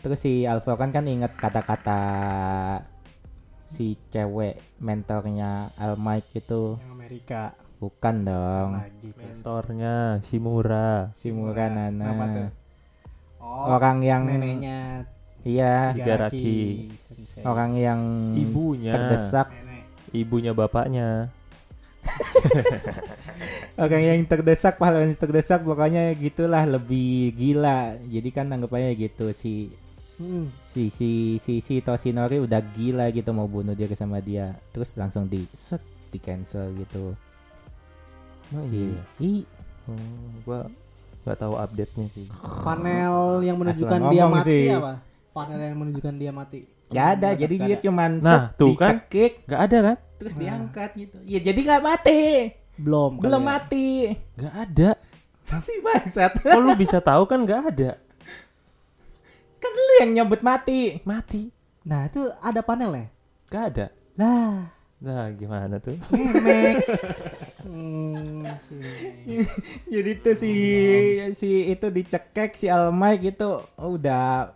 Terus 0.04 0.20
si 0.20 0.44
Al 0.44 0.60
Farwan 0.60 0.92
kan 0.92 1.08
inget 1.08 1.32
kata-kata 1.40 2.02
si 3.64 3.96
cewek 4.12 4.60
mentornya 4.84 5.72
Al 5.80 5.96
Mike 5.96 6.44
itu 6.44 6.76
Yang 6.76 6.92
Amerika 6.92 7.42
bukan 7.80 8.16
dong 8.28 8.70
lagi. 8.84 9.10
mentornya 9.16 10.20
si 10.20 10.38
Kenapa 12.04 12.26
tuh? 12.36 12.50
Oh, 13.44 13.76
orang 13.80 14.04
yang 14.04 14.28
neneknya 14.28 15.08
iya 15.44 15.96
Shigaraki. 15.96 16.92
Orang 17.44 17.76
yang 17.80 18.32
Ibunya. 18.36 18.92
terdesak 18.92 19.52
Nenek. 19.56 19.84
Ibunya 20.12 20.52
bapaknya. 20.52 21.32
orang 23.76 24.04
yang 24.04 24.20
terdesak 24.24 24.78
pahlawan 24.78 25.10
yang 25.10 25.18
terdesak 25.18 25.62
pokoknya 25.62 26.14
gitulah 26.14 26.64
lebih 26.64 27.34
gila 27.34 27.98
jadi 28.04 28.30
kan 28.30 28.50
anggapannya 28.50 28.94
gitu 28.94 29.30
si 29.32 29.74
Hmm. 30.14 30.46
si 30.64 30.94
si 30.94 31.10
si 31.42 31.58
si 31.58 31.82
Toshinori 31.82 32.38
udah 32.38 32.62
gila 32.62 33.10
gitu 33.10 33.34
mau 33.34 33.50
bunuh 33.50 33.74
dia 33.74 33.90
sama 33.92 34.22
dia 34.22 34.54
terus 34.70 34.94
langsung 34.94 35.26
di 35.26 35.50
set 35.52 35.82
di 36.10 36.22
cancel 36.22 36.70
gitu 36.76 37.18
Oh, 38.52 38.62
si 38.62 38.94
iya. 38.94 39.02
i 39.20 39.34
Oh, 39.84 39.98
gua 40.46 40.70
nggak 41.26 41.38
tahu 41.40 41.54
update-nya 41.58 42.08
sih. 42.08 42.30
Panel 42.62 43.42
yang 43.42 43.58
menunjukkan 43.58 44.00
Asal 44.00 44.14
dia 44.14 44.24
mati 44.30 44.48
sih. 44.48 44.70
apa? 44.70 44.94
Panel 45.34 45.60
yang 45.60 45.76
menunjukkan 45.76 46.16
dia 46.16 46.32
mati. 46.32 46.60
Gak 46.88 47.08
ada 47.18 47.30
jadi 47.34 47.56
dia 47.58 47.76
cuman 47.82 48.12
Nah, 48.22 48.24
set 48.24 48.44
tuh 48.54 48.78
kan. 48.78 49.02
dicekik 49.02 49.34
Nggak 49.44 49.62
ada 49.66 49.78
kan? 49.82 49.98
terus 50.16 50.34
Nah. 50.34 50.42
diangkat 50.46 50.90
gitu 50.96 51.18
ya 51.26 51.40
jadi 51.42 51.60
nggak 51.60 51.84
mati 51.84 52.22
belum 52.76 53.22
kali 53.22 53.26
belum 53.30 53.42
ya. 53.42 53.48
mati 53.48 53.88
Nggak 54.40 54.56
ada. 54.58 54.90
si 55.62 55.74
bangsat 55.84 56.32
Kok 56.42 56.60
lu 56.60 56.74
bisa 56.74 56.98
tahu 56.98 57.24
kan 57.30 57.44
nggak 57.44 57.62
ada? 57.74 57.92
kan 59.62 59.72
lu 59.72 59.94
yang 60.04 60.12
nyebut 60.12 60.44
mati 60.44 61.00
Mati. 61.08 61.48
Nah, 61.84 62.08
itu 62.08 62.32
ada 62.40 62.64
panelnya. 62.64 63.12
Nggak 63.52 63.64
ada. 63.76 63.86
Lah, 64.16 64.72
Nah, 65.04 65.28
gimana 65.36 65.84
tuh? 65.84 66.00
memek. 66.16 66.80
hmm, 67.68 68.48
sini. 68.64 69.44
jadi 69.92 70.12
tuh 70.24 70.36
si 70.40 70.52
si 71.36 71.50
itu 71.68 71.88
dicekek 71.92 72.56
si 72.56 72.72
Almai 72.72 73.20
gitu 73.20 73.68
oh, 73.76 74.00
udah 74.00 74.56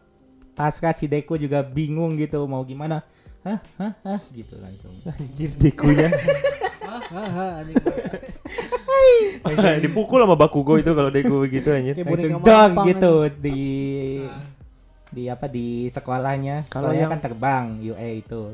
pasca 0.55 0.95
si 0.95 1.07
Deku 1.07 1.36
juga 1.36 1.59
bingung 1.63 2.15
gitu 2.15 2.47
mau 2.47 2.63
gimana 2.63 3.03
hah 3.43 3.59
hah 3.80 3.93
hah 4.03 4.22
gitu 4.32 4.55
langsung 4.59 4.91
Anjir 5.07 5.51
dekunya. 5.55 6.07
Dipukul 9.84 10.20
sama 10.24 10.36
Bakugo 10.40 10.80
itu 10.80 10.92
kalau 10.96 11.10
deku 11.12 11.44
begitu 11.44 11.70
anjir. 11.72 11.94
Kayak 11.94 12.08
langsung 12.08 12.42
dong 12.44 12.72
gitu 12.88 13.12
aja. 13.24 13.36
di 13.38 13.62
di 15.08 15.24
apa 15.32 15.48
di 15.48 15.88
sekolahnya 15.88 16.68
Kalau 16.68 16.92
yang- 16.92 17.08
kan 17.12 17.20
terbang 17.24 17.80
UE 17.80 18.10
itu 18.20 18.52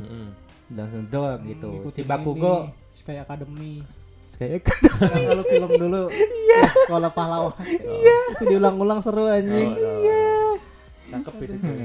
langsung 0.74 1.06
dong 1.10 1.40
gitu 1.46 1.70
Ngikutin 1.70 1.96
si 1.98 2.02
Bakugo 2.06 2.70
Sky 2.94 3.18
Academy. 3.22 3.86
kayak 4.34 4.66
kalau 5.30 5.44
film 5.46 5.70
dulu. 5.78 6.04
Iya. 6.10 6.62
Sekolah 6.90 7.12
pahlawan. 7.14 7.54
Iya. 7.62 8.18
Itu 8.34 8.44
diulang-ulang 8.50 9.00
seru 9.06 9.30
anjing. 9.30 9.70
Oh, 9.70 9.78
oh, 9.78 10.10
oh. 10.10 10.54
Cakep 11.14 11.34
itu 11.46 11.56
cuy. 11.62 11.78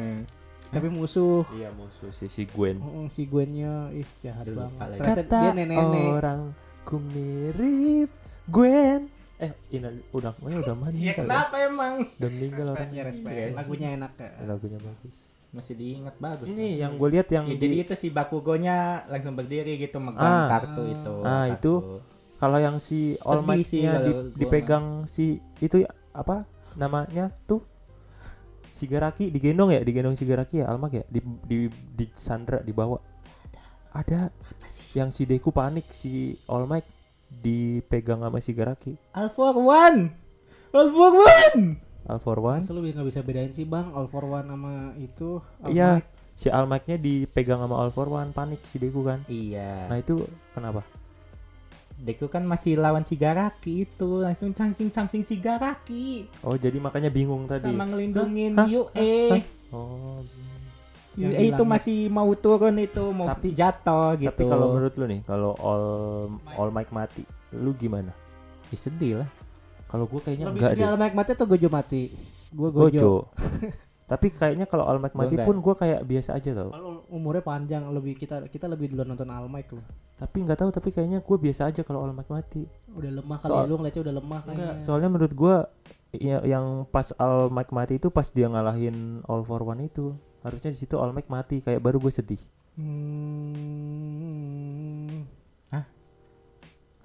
Tapi 0.69 0.89
musuh. 0.89 1.43
Iya 1.51 1.69
musuh 1.71 2.11
si 2.11 2.27
si 2.27 2.45
Gwen. 2.45 2.77
Mm, 2.77 3.07
si 3.11 3.23
Gwennya 3.25 3.89
ih 3.91 4.09
jahat 4.21 4.45
lupa 4.47 4.69
banget. 4.69 4.87
lagi. 4.87 5.01
Ternyata 5.01 5.37
dia 5.39 5.51
nenek-nenek. 5.55 6.09
orang 6.15 6.41
ku 6.83 6.97
mirip 6.99 8.11
Gwen. 8.47 9.01
Eh, 9.39 9.53
ini 9.71 9.87
udah 10.11 10.35
oh, 10.35 10.51
udah 10.51 10.75
mati. 10.75 10.99
Ya 11.01 11.15
kenapa 11.15 11.55
emang? 11.61 12.11
Udah 12.13 12.27
meninggal 12.29 12.67
Respect 12.67 12.81
orang. 12.83 12.89
ya 12.91 13.03
respect. 13.03 13.55
Lagunya 13.55 13.89
enak 13.95 14.13
ya. 14.15 14.31
Lagunya 14.45 14.79
bagus. 14.79 15.15
Masih 15.49 15.75
diingat 15.75 16.15
bagus. 16.19 16.45
Ini 16.45 16.67
yang 16.77 16.99
gue 16.99 17.09
lihat 17.09 17.29
yang 17.31 17.47
Ya, 17.47 17.55
di- 17.55 17.61
jadi 17.63 17.77
itu 17.81 17.95
si 17.95 18.11
Bakugonya 18.11 18.77
langsung 19.07 19.33
berdiri 19.33 19.79
gitu 19.79 19.97
megang 19.97 20.21
Ah. 20.21 20.47
kartu 20.51 20.83
itu. 20.85 21.15
Ah, 21.23 21.47
kartu. 21.47 21.55
itu 21.55 21.73
kalau 22.37 22.59
yang 22.59 22.77
si 22.77 23.15
All 23.23 23.41
Might-nya 23.41 23.93
di- 24.01 24.35
dipegang 24.37 24.87
si 25.05 25.39
itu 25.59 25.81
ya, 25.81 25.91
apa 26.13 26.43
namanya 26.75 27.31
tuh 27.47 27.63
Sigaraki 28.79 29.35
digendong 29.35 29.75
ya, 29.75 29.83
digendong 29.83 30.15
Sigaraki 30.15 30.63
ya, 30.63 30.71
Almak 30.71 30.95
ya, 30.95 31.05
di 31.11 31.19
di 31.51 31.59
di 31.69 32.07
Sandra 32.15 32.63
dibawa. 32.63 33.03
Ada 33.91 34.31
yang 34.95 35.11
si 35.11 35.27
Deku 35.27 35.51
panik 35.51 35.91
si 35.91 36.39
All 36.47 36.71
Might 36.71 36.87
dipegang 37.27 38.23
sama 38.23 38.39
Sigaraki. 38.39 38.95
All 39.19 39.27
for 39.35 39.59
one. 39.59 40.15
All 40.71 40.89
for 40.95 41.11
one. 41.27 41.89
All 42.09 42.17
for 42.17 42.41
One. 42.41 42.65
Masa 42.65 42.73
lu 42.73 42.81
nggak 42.81 43.05
bisa 43.05 43.21
bedain 43.21 43.53
sih 43.53 43.69
bang 43.69 43.93
All 43.93 44.09
for 44.09 44.25
One 44.25 44.49
sama 44.49 44.97
itu 44.97 45.45
All 45.61 45.69
Iya, 45.69 46.01
si 46.33 46.49
All 46.49 46.65
Might-nya 46.65 46.97
dipegang 46.97 47.61
sama 47.61 47.77
All 47.77 47.93
for 47.93 48.09
One, 48.09 48.33
panik 48.33 48.65
si 48.65 48.81
Deku 48.81 49.05
kan. 49.05 49.21
Iya. 49.29 49.93
Nah, 49.93 50.01
itu 50.01 50.25
kenapa? 50.57 50.81
Deku 51.99 52.27
kan 52.27 52.43
masih 52.43 52.79
lawan 52.79 53.03
Sigaraki 53.03 53.83
itu 53.83 54.23
langsung 54.23 54.55
sangsing 54.55 54.87
sangsing 54.87 55.21
Sigaraki 55.21 56.31
Oh, 56.41 56.55
jadi 56.55 56.79
makanya 56.79 57.11
bingung 57.11 57.45
tadi. 57.45 57.67
sama 57.67 57.85
ngelindungin 57.85 58.55
Hah? 58.55 58.67
Yue. 58.67 59.43
Oh. 59.69 60.23
Yang 61.19 61.33
Yue 61.33 61.43
itu 61.45 61.55
hilang. 61.59 61.67
masih 61.69 61.99
mau 62.07 62.31
turun 62.33 62.79
itu 62.79 63.05
mau 63.11 63.27
Tapi- 63.27 63.51
jatuh 63.51 64.15
gitu. 64.17 64.31
Tapi 64.31 64.43
kalau 64.47 64.67
menurut 64.73 64.95
lu 64.95 65.05
nih, 65.05 65.21
kalau 65.27 65.53
All 65.59 65.85
All 66.55 66.71
Might 66.71 66.91
mati, 66.91 67.27
lu 67.51 67.75
gimana? 67.75 68.15
Ya, 68.71 68.77
sedih 68.79 69.13
lah. 69.19 69.29
Kalau 69.87 70.07
gue 70.07 70.21
kayaknya 70.21 70.47
Lebih 70.47 70.61
enggak 70.61 70.73
sedih. 70.79 70.87
All 70.87 70.97
Might 70.97 71.17
mati 71.17 71.31
atau 71.35 71.47
Gojo 71.47 71.69
mati? 71.69 72.03
Gue 72.49 72.71
Gojo. 72.71 72.87
Gojo. 72.87 73.13
Tapi 74.09 74.33
kayaknya 74.33 74.65
kalau 74.65 74.89
All 74.89 74.97
Might 74.97 75.13
Gua 75.13 75.29
mati 75.29 75.37
pun 75.37 75.61
gue 75.61 75.75
kayak 75.77 76.01
biasa 76.09 76.41
aja 76.41 76.57
tau. 76.57 76.73
Kalau 76.73 77.05
umurnya 77.13 77.45
panjang 77.45 77.85
lebih 77.93 78.17
kita 78.17 78.49
kita 78.49 78.65
lebih 78.65 78.97
dulu 78.97 79.05
nonton 79.05 79.29
All 79.29 79.53
Might 79.53 79.69
loh. 79.69 79.85
Tapi 80.17 80.49
nggak 80.49 80.65
tahu. 80.65 80.73
Tapi 80.73 80.89
kayaknya 80.97 81.21
gue 81.21 81.37
biasa 81.37 81.69
aja 81.69 81.85
kalau 81.85 82.09
All 82.09 82.17
Might 82.17 82.33
mati. 82.33 82.65
Udah 82.89 83.13
lemah 83.21 83.37
kali 83.37 83.53
Soal- 83.53 83.69
ya, 83.69 83.69
lu 83.69 83.77
ngeliatnya 83.77 84.03
udah 84.09 84.15
lemah 84.17 84.41
kayaknya. 84.49 84.81
Soalnya 84.81 85.13
menurut 85.13 85.37
gue 85.37 85.61
ya, 86.17 86.41
yang 86.41 86.89
pas 86.89 87.13
All 87.21 87.53
Might 87.53 87.69
mati 87.69 88.01
itu 88.01 88.09
pas 88.09 88.25
dia 88.33 88.49
ngalahin 88.49 89.21
All 89.29 89.45
for 89.45 89.61
One 89.61 89.85
itu. 89.85 90.17
Harusnya 90.41 90.73
di 90.73 90.81
situ 90.81 90.97
All 90.97 91.13
Might 91.13 91.29
mati. 91.29 91.61
Kayak 91.61 91.85
baru 91.85 92.01
gue 92.01 92.09
sedih. 92.09 92.41
Hmm. 92.81 94.09
Hah? 95.69 95.85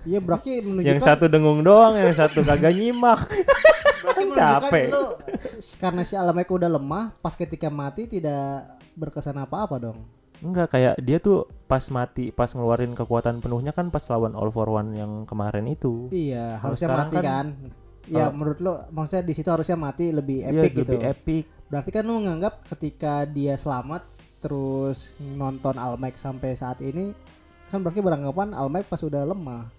Iya 0.08 0.24
berarti 0.24 0.64
menunjukkan 0.64 0.88
Yang 0.88 1.04
satu 1.04 1.28
dengung 1.28 1.68
doang, 1.68 2.00
yang 2.00 2.16
satu 2.16 2.48
kagak 2.48 2.72
nyimak. 2.80 3.28
berarti 4.04 4.24
menunjukkan 4.28 4.62
capek. 4.68 4.86
lu 4.92 5.04
karena 5.82 6.02
si 6.04 6.14
Alamek 6.14 6.52
udah 6.52 6.70
lemah, 6.70 7.16
pas 7.18 7.34
ketika 7.34 7.72
mati 7.72 8.06
tidak 8.06 8.68
berkesan 8.94 9.40
apa-apa 9.40 9.80
dong. 9.80 10.04
Enggak 10.44 10.76
kayak 10.76 11.00
dia 11.00 11.18
tuh 11.18 11.48
pas 11.66 11.82
mati, 11.88 12.30
pas 12.30 12.52
ngeluarin 12.52 12.92
kekuatan 12.92 13.40
penuhnya 13.40 13.72
kan 13.72 13.88
pas 13.88 14.04
lawan 14.12 14.36
All 14.36 14.52
for 14.52 14.68
One 14.68 14.92
yang 14.92 15.24
kemarin 15.24 15.64
itu. 15.66 16.12
Iya, 16.12 16.60
harusnya 16.60 16.92
mati 16.92 17.16
kan- 17.16 17.24
kan. 17.24 17.48
Ya 18.04 18.28
menurut 18.28 18.60
lo 18.60 18.84
maksudnya 18.92 19.24
di 19.24 19.32
situ 19.32 19.48
harusnya 19.48 19.80
mati 19.80 20.12
lebih 20.12 20.44
Iya, 20.44 20.52
epic 20.68 20.72
gitu. 20.76 20.92
lebih 20.92 21.02
epic. 21.08 21.44
Berarti 21.72 21.90
kan 21.90 22.04
lu 22.04 22.20
menganggap 22.20 22.68
ketika 22.68 23.24
dia 23.24 23.56
selamat 23.56 24.04
terus 24.44 25.16
nonton 25.24 25.80
Almec 25.80 26.20
sampai 26.20 26.60
saat 26.60 26.84
ini 26.84 27.16
kan 27.72 27.80
berarti 27.80 28.04
beranggapan 28.04 28.52
Almec 28.52 28.92
pas 28.92 29.00
udah 29.00 29.24
lemah. 29.24 29.72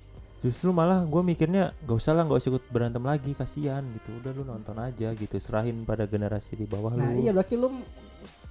Justru 0.44 0.70
malah 0.70 1.00
gue 1.02 1.22
mikirnya 1.24 1.72
gak 1.80 1.96
usah 1.96 2.12
lah 2.12 2.22
gak 2.22 2.36
usah 2.36 2.50
ikut 2.52 2.64
berantem 2.68 3.00
lagi 3.00 3.32
kasihan 3.32 3.80
gitu. 3.90 4.12
Udah 4.14 4.30
lu 4.30 4.44
nonton 4.44 4.76
aja 4.76 5.08
gitu. 5.10 5.34
Serahin 5.34 5.82
pada 5.82 6.04
generasi 6.04 6.52
di 6.52 6.68
bawah 6.68 6.92
Nah, 6.92 7.08
lu. 7.08 7.18
iya 7.18 7.32
berarti 7.32 7.56
lu 7.56 7.72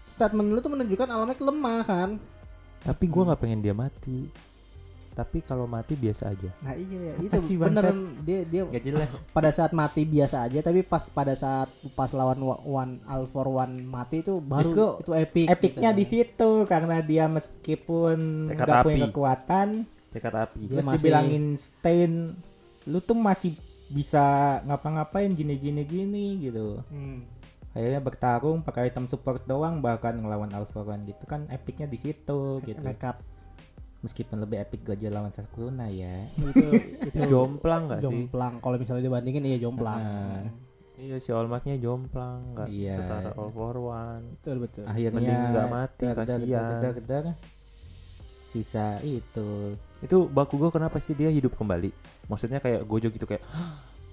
statement 0.03 0.49
lu 0.49 0.59
tuh 0.59 0.71
menunjukkan 0.71 1.07
Almec 1.07 1.37
lemah 1.39 1.81
kan. 1.83 2.09
tapi 2.81 3.07
gue 3.07 3.23
nggak 3.23 3.39
pengen 3.39 3.61
dia 3.61 3.71
mati. 3.71 4.27
Tapi 5.13 5.39
kalau 5.39 5.63
mati 5.63 5.93
biasa 5.93 6.27
aja. 6.27 6.49
Nah, 6.59 6.73
iya 6.73 7.13
Apa 7.13 7.37
itu 7.37 7.37
sih, 7.45 7.55
beneran 7.55 8.17
dia 8.19 8.41
dia 8.43 8.65
Gak 8.65 8.83
jelas. 8.83 9.13
pada 9.37 9.49
saat 9.49 9.71
mati 9.71 10.03
biasa 10.03 10.49
aja 10.49 10.59
tapi 10.59 10.81
pas 10.81 11.05
pada 11.07 11.31
saat 11.33 11.69
pas 11.93 12.09
lawan 12.09 12.41
wa- 12.41 12.59
one 12.59 12.97
all 13.05 13.23
for 13.25 13.45
one 13.47 13.85
mati 13.85 14.19
itu 14.19 14.41
baru 14.41 14.65
Justru 14.65 14.85
itu 14.99 15.11
epic 15.15 15.45
Epicnya 15.47 15.93
gitu. 15.93 15.99
di 16.01 16.05
situ 16.09 16.49
karena 16.65 16.99
dia 16.99 17.29
meskipun 17.29 18.17
nggak 18.49 18.83
punya 18.83 19.05
kekuatan, 19.07 19.67
tekad 20.14 20.36
api 20.39 20.59
Dia 20.64 20.70
terus 20.72 20.86
masih- 20.86 20.97
dibilangin 21.01 21.45
Stain, 21.55 22.14
lu 22.86 22.99
tuh 22.99 23.16
masih 23.16 23.57
bisa 23.89 24.24
ngapa-ngapain 24.64 25.30
gini-gini 25.30 25.82
gini 25.84 26.26
gitu. 26.39 26.80
Hmm. 26.88 27.26
Akhirnya 27.72 27.99
bertarung 27.99 28.61
pakai 28.61 28.88
item 28.88 29.05
support 29.05 29.41
doang 29.43 29.80
bahkan 29.80 30.14
ngelawan 30.14 30.49
Alpha 30.51 30.80
One 30.80 31.03
gitu 31.03 31.26
kan 31.26 31.49
epicnya 31.49 31.86
di 31.86 31.97
situ 31.97 32.61
gitu. 32.61 32.78
nekat 32.80 33.18
Meskipun 33.99 34.36
lebih 34.38 34.59
epic 34.59 34.84
Gojo 34.84 35.07
lawan 35.07 35.32
Sakuna 35.32 35.88
ya. 35.88 36.28
itu 36.38 36.70
itu 37.07 37.20
jomplang 37.26 37.88
nggak 37.88 37.99
sih 37.99 38.05
jomplang 38.05 38.59
kalau 38.59 38.76
misalnya 38.76 38.99
dibandingin 39.01 39.41
iya 39.43 39.57
jomplang 39.57 39.95
Ah. 39.97 40.43
iya 40.95 41.16
si 41.18 41.32
All 41.32 41.47
Might-nya 41.47 41.80
jomplang 41.80 42.53
nggak 42.53 42.68
Iya. 42.68 42.93
setara 42.93 43.32
All 43.32 43.49
for 43.49 43.74
One 43.76 44.36
betul 44.36 44.55
betul 44.59 44.84
Akhirnya 44.84 45.18
Mending 45.18 45.39
nggak 45.49 45.68
mati, 45.68 46.03
kasihan. 46.05 47.26
Sisa 48.45 49.01
itu 49.01 49.74
itu 50.04 50.28
Bakugo 50.28 50.68
kenapa 50.68 50.99
sih? 50.99 51.16
Dia 51.16 51.32
hidup 51.32 51.56
kembali. 51.56 51.95
Maksudnya 52.28 52.60
kayak 52.60 52.84
Gojo 52.84 53.08
gitu 53.08 53.24
kayak 53.24 53.43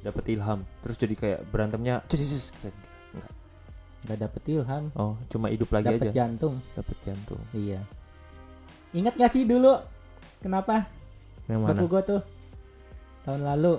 dapat 0.06 0.24
ilham. 0.30 0.62
Terus 0.86 0.96
jadi 0.96 1.14
kayak 1.18 1.40
berantemnya 1.50 2.00
cus, 2.06 2.20
cus, 2.22 2.30
cus. 2.30 2.46
Enggak. 3.10 3.32
nggak 4.00 4.16
dapet 4.16 4.42
ilham, 4.48 4.88
oh 4.96 5.12
cuma 5.28 5.52
hidup 5.52 5.68
lagi 5.76 5.92
dapet 5.92 6.08
aja. 6.08 6.24
jantung. 6.24 6.56
dapat 6.72 6.96
jantung. 7.04 7.40
Iya. 7.52 7.84
Ingat 8.96 9.14
gak 9.20 9.32
sih 9.36 9.44
dulu? 9.44 9.76
Kenapa? 10.40 10.88
Yang 11.44 11.60
mana? 11.60 11.70
Bakugo 11.76 11.98
tuh. 12.00 12.22
Tahun 13.28 13.44
lalu. 13.44 13.76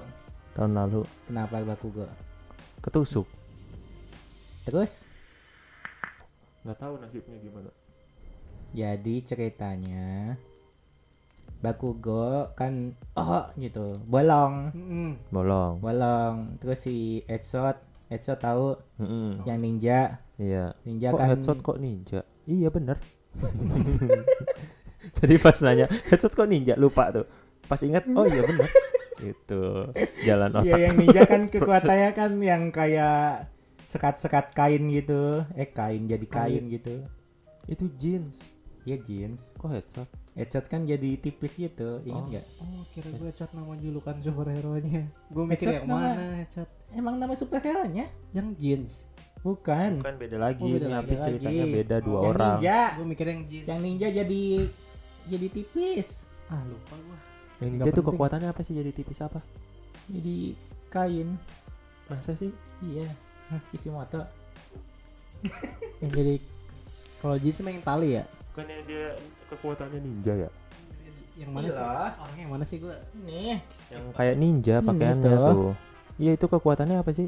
Tahun 0.54 0.72
lalu. 0.78 1.02
Kenapa 1.26 1.58
Bakugo? 1.66 2.06
ketusuk. 2.82 3.30
Terus? 4.66 5.06
Nggak 6.66 6.78
tahu 6.78 6.94
nasibnya 7.02 7.38
gimana. 7.42 7.72
Jadi 8.72 9.16
ceritanya 9.26 10.38
Bakugo 11.62 12.50
kan 12.58 12.98
oh 13.14 13.46
gitu. 13.56 14.02
Bolong. 14.04 14.74
Mm-mm. 14.74 15.10
bolong. 15.30 15.78
Bolong. 15.78 16.58
Terus 16.58 16.82
si 16.82 17.22
Headshot 17.30 17.78
Headshot 18.10 18.42
tahu? 18.42 18.76
Mm-mm. 19.00 19.46
yang 19.46 19.62
ninja. 19.62 20.20
Iya. 20.36 20.74
Ninja 20.84 21.14
kok 21.14 21.22
kan 21.22 21.28
headshot 21.32 21.60
kok 21.62 21.78
ninja? 21.80 22.26
Iya 22.44 22.68
bener. 22.68 22.98
Tadi 25.18 25.36
pas 25.38 25.58
nanya 25.62 25.86
headshot 26.10 26.34
kok 26.34 26.50
ninja? 26.50 26.74
Lupa 26.76 27.14
tuh. 27.14 27.26
Pas 27.70 27.80
ingat 27.80 28.04
oh 28.12 28.26
iya 28.26 28.42
bener. 28.44 28.68
Itu 29.32 29.94
jalan 30.26 30.50
Iya 30.66 30.74
otak. 30.76 30.80
yang 30.82 30.96
ninja 30.98 31.22
kan 31.30 31.42
kekuatannya 31.54 32.10
kan 32.18 32.32
yang 32.42 32.74
kayak 32.74 33.48
sekat-sekat 33.86 34.58
kain 34.58 34.90
gitu. 34.90 35.46
Eh 35.54 35.70
kain 35.70 36.10
jadi 36.10 36.26
kain 36.26 36.68
gitu. 36.68 37.06
Itu 37.70 37.86
jeans. 37.96 38.50
Ya 38.84 38.98
jeans. 38.98 39.54
Kok 39.62 39.72
headshot 39.72 40.10
Headshot 40.32 40.66
kan 40.66 40.84
jadi 40.84 41.16
tipis 41.16 41.54
gitu 41.54 42.00
ingat 42.02 42.16
Oh. 42.18 42.30
nggak? 42.30 42.46
Oh 42.58 42.82
kira 42.90 43.10
gue 43.10 43.28
headshot 43.28 43.52
nama 43.52 43.76
julukan 43.76 44.16
superhero 44.18 44.80
nya 44.80 45.04
gue 45.28 45.44
mikir 45.46 45.68
yang 45.74 45.86
nama- 45.86 46.16
mana 46.16 46.26
headshot? 46.38 46.70
Emang 46.90 47.16
nama 47.16 47.34
superhero 47.34 47.84
nya 47.86 48.06
yang 48.32 48.56
jeans. 48.56 49.04
Bukan. 49.42 50.00
Bukan 50.00 50.16
beda 50.18 50.38
lagi. 50.38 50.62
Oh, 50.62 50.70
beda 50.70 50.78
ini 50.82 50.88
lagi. 50.88 51.02
habis 51.04 51.18
ceritanya 51.20 51.52
lagi. 51.62 51.76
beda 51.76 51.96
dua 52.00 52.18
yang 52.18 52.30
orang. 52.32 52.56
Ninja 52.56 52.80
gue 52.94 53.06
mikir 53.06 53.26
yang 53.28 53.42
jeans. 53.46 53.66
Yang 53.66 53.80
ninja 53.82 54.08
jadi 54.14 54.44
jadi 55.28 55.48
tipis. 55.50 56.08
Ah 56.48 56.62
lupa 56.62 56.96
gue 56.96 57.18
yang 57.60 57.72
ninja 57.76 57.92
tuh 57.92 58.06
kekuatannya 58.06 58.48
apa 58.48 58.62
sih? 58.62 58.74
Jadi 58.74 58.92
tipis 58.94 59.20
apa? 59.20 59.44
Jadi 60.08 60.56
kain. 60.88 61.36
Masa 62.08 62.32
sih? 62.34 62.56
Iya. 62.82 63.12
Kishimoto. 63.68 64.24
Yang 66.00 66.12
jadi 66.14 66.36
kalau 67.20 67.36
jeans 67.36 67.60
emang 67.60 67.74
yang 67.76 67.84
tali 67.84 68.10
ya 68.16 68.24
bukan 68.52 68.66
yang 68.68 68.84
dia 68.84 69.06
kekuatannya 69.48 70.00
ninja 70.00 70.34
ya? 70.36 70.50
Yang 71.40 71.50
mana 71.50 71.64
Iya 71.64 71.72
sih 71.72 71.82
orangnya 72.22 72.42
yang 72.44 72.52
mana 72.52 72.64
sih 72.68 72.78
gue 72.78 72.96
nih. 73.24 73.58
Yang 73.90 74.04
kayak 74.14 74.36
ninja 74.38 74.76
Hmm, 74.78 74.88
pakaiannya 74.88 75.32
itu. 75.32 75.48
tuh. 75.48 75.74
Iya 76.22 76.32
itu 76.36 76.46
kekuatannya 76.46 76.98
apa 77.00 77.12
sih? 77.12 77.28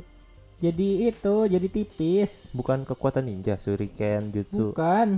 Jadi 0.59 0.89
itu 1.09 1.35
jadi 1.49 1.67
tipis. 1.67 2.31
Bukan 2.51 2.83
kekuatan 2.83 3.23
ninja 3.25 3.55
shuriken 3.57 4.31
jutsu. 4.31 4.71
Bukan. 4.71 5.17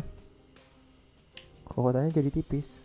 Kekuatannya 1.68 2.12
jadi 2.14 2.30
tipis. 2.32 2.80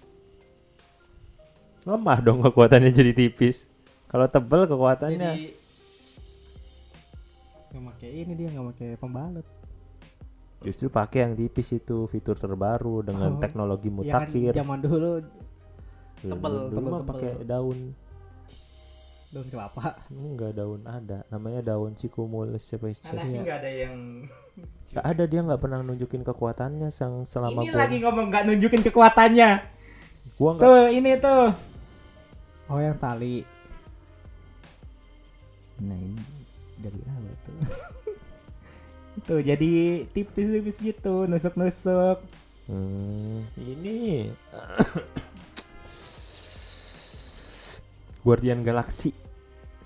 Lemah 1.84 2.18
dong 2.20 2.40
kekuatannya 2.42 2.90
jadi 2.90 3.12
tipis. 3.14 3.64
Kalau 4.08 4.26
tebel 4.26 4.66
kekuatannya. 4.66 5.30
Jadi 5.36 5.46
nggak 7.70 7.82
pakai 7.86 8.10
ini 8.10 8.32
dia 8.34 8.48
nggak 8.50 8.66
pakai 8.74 8.88
pembalut 8.98 9.46
Justru 10.60 10.92
pakai 10.92 11.24
yang 11.24 11.32
tipis 11.32 11.72
itu 11.72 12.04
fitur 12.04 12.36
terbaru 12.36 13.00
dengan 13.00 13.36
Oh. 13.36 13.40
teknologi 13.40 13.88
Ya 13.88 13.92
kan 13.92 14.28
mutakhir. 14.28 14.52
zaman 14.52 14.78
dulu 14.84 15.10
tebel, 16.20 16.54
dulu 16.68 16.76
tebel, 16.76 17.00
pakai 17.08 17.32
daun 17.48 17.78
daun 19.30 19.46
kelapa. 19.48 19.96
enggak 20.12 20.52
daun 20.52 20.82
ada 20.84 21.24
namanya 21.30 21.64
daun 21.64 21.96
Sycumulus 21.96 22.66
species. 22.66 23.08
Mana 23.08 23.24
sih 23.24 23.40
nggak 23.40 23.56
ada 23.56 23.70
yang 23.72 23.96
Nggak 24.90 25.06
ada 25.06 25.22
dia 25.24 25.40
nggak 25.46 25.60
pernah 25.62 25.78
nunjukin 25.80 26.22
kekuatannya 26.26 26.88
sang 26.90 27.22
selama 27.24 27.62
ini 27.62 27.70
gua, 27.70 27.78
lagi 27.80 27.96
ngomong 28.02 28.26
nggak 28.28 28.44
nunjukin 28.44 28.82
kekuatannya. 28.84 29.50
gua 30.36 30.50
nggak 30.58 30.66
Tuh 30.66 30.84
ini 30.92 31.10
tuh. 31.16 31.46
Oh 32.68 32.78
yang 32.78 32.98
tali. 33.00 33.46
Nah 35.80 35.96
ini 35.96 36.20
dari 36.76 37.00
apa 37.00 37.32
tuh? 37.48 37.56
Tuh 39.30 39.40
jadi 39.40 40.04
tipis-tipis 40.10 40.82
gitu, 40.82 41.30
nusuk-nusuk. 41.30 42.18
Hmm, 42.66 43.46
ini 43.56 44.26
Guardian 48.26 48.60
Galaxy 48.60 49.14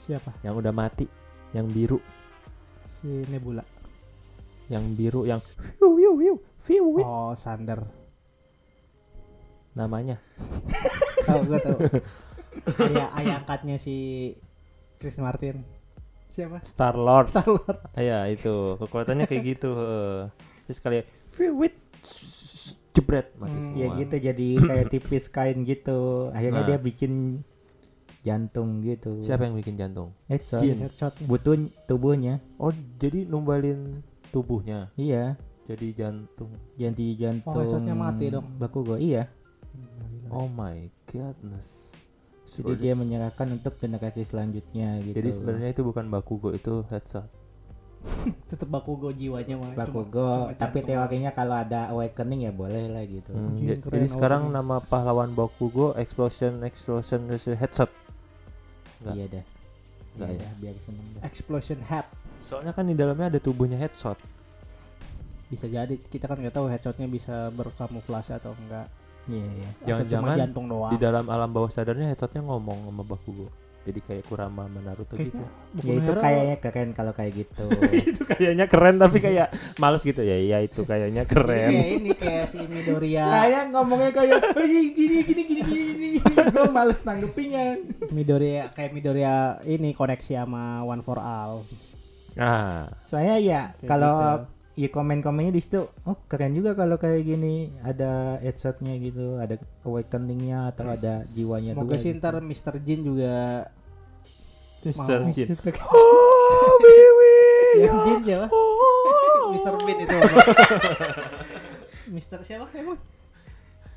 Siapa? 0.01 0.33
yang 0.41 0.57
udah 0.57 0.73
mati, 0.73 1.05
yang 1.53 1.69
biru, 1.69 2.01
Si 3.01 3.09
Nebula. 3.29 3.63
yang 4.65 4.97
biru 4.97 5.29
yang 5.29 5.45
fiu 5.45 5.93
fiu 5.93 6.13
fiu 6.57 6.85
fiu. 6.97 7.05
Oh, 7.05 7.37
Sander. 7.37 7.85
namanya. 9.75 10.23
Tahu 11.27 11.41
gua 11.45 11.59
tahu. 11.61 11.79
Ayah 12.87 13.11
ayah 13.19 13.35
angkatnya 13.43 13.77
si 13.77 14.31
Chris 14.97 15.19
Martin. 15.19 15.67
Siapa? 16.35 16.59
Star 16.67 16.99
Lord. 16.99 17.31
Star 17.31 17.47
Lord. 17.47 17.79
Iya 17.95 18.27
itu 18.27 18.75
kekuatannya 18.77 19.25
kayak 19.25 19.45
gitu. 19.55 19.71
heeh. 19.79 20.19
Terus 20.67 20.79
kali 20.83 20.99
fiu 21.31 21.55
wit 21.55 21.79
jebret 22.91 23.31
mati 23.39 23.55
Hmm. 23.55 23.63
semua. 23.65 23.79
Ya 23.79 23.87
gitu 23.95 24.17
jadi 24.19 24.49
kayak 24.71 24.87
tipis 24.91 25.25
kain 25.29 25.63
gitu. 25.63 26.31
Akhirnya 26.31 26.63
Nah. 26.63 26.69
dia 26.69 26.79
bikin 26.79 27.43
jantung 28.21 28.83
gitu. 28.83 29.21
Siapa 29.21 29.47
yang 29.47 29.55
bikin 29.55 29.77
jantung? 29.77 30.11
Headshot. 30.27 30.59
Jin. 30.59 30.83
Headshot. 30.83 31.15
Butuh 31.23 31.55
tubuhnya. 31.87 32.43
Oh 32.57 32.75
jadi 32.99 33.23
numbalin 33.25 34.03
tubuhnya 34.31 34.91
Iya. 34.97 35.39
jadi 35.65 35.89
jantung. 35.95 36.51
Jadi 36.75 37.07
jantung. 37.15 37.55
Oh, 37.55 37.63
headshotnya 37.63 37.95
mati 37.95 38.29
dong. 38.29 38.47
Bakugo 38.59 38.99
iya. 38.99 39.31
Oh 40.29 40.47
my 40.47 40.91
godness. 41.07 41.95
Jadi 42.55 42.75
dia 42.79 42.95
menyerahkan 42.95 43.51
untuk 43.51 43.75
generasi 43.83 44.23
selanjutnya 44.23 45.03
gitu. 45.03 45.17
Jadi 45.19 45.31
sebenarnya 45.35 45.71
itu 45.75 45.83
bukan 45.83 46.07
Bakugo 46.07 46.55
itu 46.55 46.87
headshot. 46.87 47.27
Tetep 48.53 48.69
Bakugo 48.69 49.11
jiwanya 49.11 49.57
mah. 49.59 49.73
Bakugo, 49.75 50.53
cuma 50.53 50.61
tapi 50.61 50.85
teorinya 50.85 51.33
kalau 51.33 51.57
ada 51.57 51.91
awakening 51.91 52.47
ya 52.47 52.53
boleh 52.53 52.87
lah 52.93 53.03
gitu. 53.09 53.33
Hmm, 53.33 53.59
keren 53.59 53.95
jadi 53.99 54.07
sekarang 54.07 54.53
nama 54.53 54.79
pahlawan 54.79 55.33
Bakugo 55.33 55.97
Explosion 55.97 56.63
Explosion 56.63 57.27
Headshot. 57.33 57.91
Nggak. 59.03 59.15
Iya 59.17 59.27
dah. 59.27 59.45
Nggak 60.15 60.29
Iya 60.31 60.37
ya? 60.39 60.43
dah, 60.45 60.53
biar 60.63 60.77
seneng 60.79 61.07
dah. 61.17 61.23
Explosion 61.27 61.81
Hat. 61.83 62.07
Soalnya 62.45 62.73
kan 62.77 62.85
di 62.87 62.95
dalamnya 62.95 63.33
ada 63.33 63.41
tubuhnya 63.41 63.81
headshot. 63.81 64.21
Bisa 65.49 65.65
jadi 65.67 65.97
kita 65.97 66.29
kan 66.29 66.39
nggak 66.39 66.55
tahu 66.55 66.69
headshotnya 66.69 67.09
bisa 67.09 67.49
berkamuflase 67.57 68.37
atau 68.37 68.53
enggak. 68.55 68.87
Iya 69.25 69.47
iya. 69.49 69.69
Jangan-jangan 69.89 70.37
jantung 70.37 70.67
doang. 70.69 70.93
Di 70.93 70.99
dalam 71.01 71.25
alam 71.33 71.51
bawah 71.51 71.71
sadarnya 71.73 72.13
headshotnya 72.13 72.45
ngomong 72.45 72.93
sama 72.93 73.03
Bakugo. 73.05 73.49
Jadi 73.85 74.01
kayak 74.01 74.25
Kurama 74.33 74.65
sama 74.65 74.81
Naruto 74.81 75.13
gitu. 75.21 75.45
Kayaknya 75.45 75.49
Boku 75.77 75.85
Ya 75.85 75.93
itu 75.93 76.09
Hero 76.09 76.21
kayaknya 76.25 76.57
keren 76.57 76.89
kalau 76.97 77.13
kayak 77.13 77.33
gitu. 77.37 77.65
itu 78.17 78.23
kayaknya 78.25 78.65
keren 78.65 78.97
tapi 78.97 79.19
kayak 79.21 79.49
males 79.77 80.01
gitu 80.01 80.23
ya. 80.25 80.37
Iya 80.41 80.59
itu 80.65 80.81
kayaknya 80.89 81.23
keren. 81.29 81.69
kayak 81.69 81.89
ini 82.01 82.11
kayak 82.17 82.45
si 82.49 82.59
Midoriya. 82.65 83.25
Saya 83.29 83.61
ngomongnya 83.69 84.11
kayak 84.17 84.41
"Oh, 84.57 84.65
gini 84.65 85.21
gini 85.21 85.43
gini 85.45 85.61
gini 85.69 85.93
gini. 86.01 86.19
Gue 86.49 86.69
males 86.73 87.01
nanggepinnya. 87.05 87.65
Midoriya 88.09 88.73
kayak 88.73 88.91
Midoriya 88.97 89.61
ini 89.69 89.93
koneksi 89.93 90.33
sama 90.33 90.81
One 90.81 91.05
for 91.05 91.21
All. 91.21 91.61
Nah, 92.35 92.89
Soalnya 93.07 93.37
ya 93.39 93.61
Kayak 93.79 93.89
kalau 93.89 94.17
gitu. 94.17 94.54
Ya 94.75 94.89
komen-komennya 94.91 95.55
di 95.55 95.63
situ, 95.63 95.87
oh 95.87 96.17
keren 96.27 96.55
juga 96.55 96.75
kalau 96.75 96.99
kayak 96.99 97.23
gini 97.23 97.71
ada 97.83 98.43
headshotnya 98.43 98.99
gitu, 98.99 99.39
ada 99.39 99.55
awakeningnya 99.87 100.75
atau 100.75 100.91
ada 100.91 101.23
jiwanya 101.31 101.79
Semoga 101.79 101.95
sih 101.99 102.11
gitu. 102.11 102.19
ntar 102.19 102.35
Mr. 102.43 102.75
Jin 102.83 103.01
juga 103.07 103.35
Mr. 104.85 105.21
Mau. 105.25 105.31
Jin. 105.31 105.49
yang 107.81 107.95
Jin 108.03 108.19
siapa? 108.27 108.47
Mr. 109.55 109.75
Bean 109.87 109.99
itu. 110.03 110.17
Mr. 112.11 112.39
siapa 112.45 112.67
emang? 112.75 112.99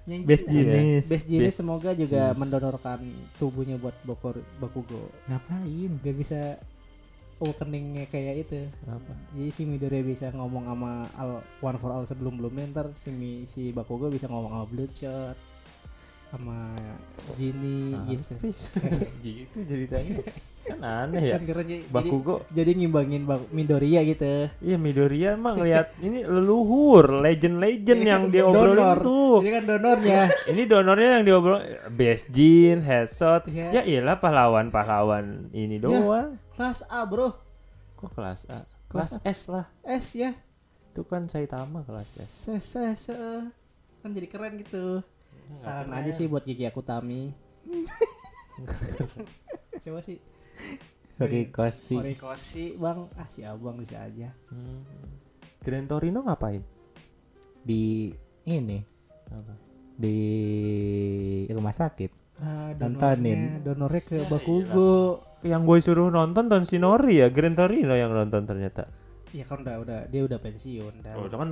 Yang 0.07 0.21
Best 0.23 0.45
jenis. 0.47 1.03
Best 1.11 1.27
Jenis 1.27 1.55
semoga 1.59 1.91
juga 1.91 2.31
Jenis. 2.31 2.39
mendonorkan 2.39 3.03
tubuhnya 3.35 3.75
buat 3.75 3.91
Bokor 4.07 4.39
Bakugo. 4.63 5.11
Ngapain? 5.27 5.91
Gak 5.99 6.15
bisa 6.15 6.55
awakeningnya 7.37 8.09
kayak 8.09 8.47
itu. 8.47 8.65
Apa? 8.85 9.13
Jadi 9.33 9.49
si 9.51 9.61
Midoriya 9.63 10.01
bisa 10.01 10.27
ngomong 10.33 10.65
sama 10.65 10.91
Al 11.13 11.31
One 11.61 11.77
for 11.77 11.91
All 11.93 12.05
sebelum 12.05 12.37
belumnya 12.37 12.65
ntar 12.73 12.87
si 12.97 13.09
Mi- 13.09 13.45
si 13.47 13.69
Bakugo 13.69 14.09
bisa 14.09 14.25
ngomong 14.25 14.51
sama 14.51 14.65
Bloodshot 14.67 15.37
sama 16.27 16.75
Jinny 17.39 17.95
Ah, 17.95 18.03
gitu. 18.09 18.35
gitu 19.25 19.57
ceritanya. 19.63 20.19
Kan 20.67 20.79
aneh 20.83 21.23
ya. 21.23 21.35
Kan 21.39 21.45
keren 21.47 21.65
jadi, 21.65 21.83
Bakugo 21.87 22.43
jadi 22.51 22.71
ngimbangin 22.75 23.23
Bak- 23.23 23.49
Midoriya 23.49 24.03
gitu. 24.03 24.51
Iya 24.59 24.75
Midoriya 24.75 25.29
emang 25.33 25.55
ngeliat 25.55 25.95
ini 26.05 26.21
leluhur, 26.21 27.23
legend-legend 27.23 27.99
Ini 27.99 28.09
yang 28.09 28.23
kan 28.27 28.33
dia 28.35 28.43
obrolin 28.43 28.75
donor. 28.77 28.97
tuh. 28.99 29.35
Ini 29.39 29.49
kan 29.49 29.63
donornya. 29.65 30.19
Ini 30.51 30.61
donornya 30.63 31.09
yang 31.15 31.23
diobrol 31.23 31.59
Best 31.89 32.27
Jean, 32.29 32.83
Headshot. 32.83 33.47
Iya. 33.47 33.67
Ya 33.71 33.81
iyalah 33.81 34.19
pahlawan-pahlawan 34.19 35.49
ini 35.51 35.79
doang. 35.79 36.35
Kelas 36.53 36.83
A, 36.85 37.07
Bro. 37.07 37.31
Kok 37.95 38.11
kelas 38.13 38.45
A? 38.47 38.67
Kelas 38.87 39.15
Kelas 39.15 39.23
S 39.23 39.39
lah. 39.47 39.65
S 39.83 40.05
ya. 40.13 40.31
Itu 40.91 41.03
kan 41.03 41.25
Saitama 41.25 41.81
kelas 41.81 42.17
S. 42.17 42.29
Se 42.43 42.55
se 42.57 42.83
se. 42.93 43.15
Kan 43.99 44.11
jadi 44.11 44.27
keren 44.27 44.57
gitu. 44.57 44.99
Saran 45.55 45.89
aja 45.89 46.11
sih 46.11 46.27
buat 46.27 46.43
Gigi 46.43 46.67
Akutami. 46.67 47.31
Coba 49.77 49.99
sih. 50.01 50.17
Horikoshi. 51.19 51.95
Horikoshi, 51.97 52.65
Bang. 52.77 53.09
Ah, 53.17 53.25
si 53.25 53.41
Abang 53.41 53.81
bisa 53.81 53.97
aja. 54.01 54.29
Hmm. 54.53 54.85
Gran 55.65 55.89
Torino 55.89 56.21
ngapain? 56.23 56.77
di 57.67 58.07
ini 58.47 58.79
Apa? 59.27 59.53
di 59.97 60.17
rumah 61.49 61.73
sakit. 61.73 62.39
Ah, 62.39 62.69
Nontonin. 62.77 63.65
donornya, 63.65 64.01
ke 64.05 64.17
Bakugo. 64.29 65.25
Yang 65.41 65.61
gue 65.65 65.77
suruh 65.81 66.09
nonton 66.13 66.49
Don 66.49 66.69
Shinori 66.69 67.25
ya, 67.25 67.33
Gran 67.33 67.57
Torino 67.57 67.97
yang 67.97 68.13
nonton 68.13 68.45
ternyata. 68.45 68.85
Iya 69.37 69.45
kan 69.45 69.61
udah 69.61 69.75
udah 69.85 69.99
dia 70.09 70.21
udah 70.25 70.39
pensiun 70.41 70.93
dan 71.05 71.13
Oh, 71.13 71.29
itu 71.29 71.37
kan 71.37 71.49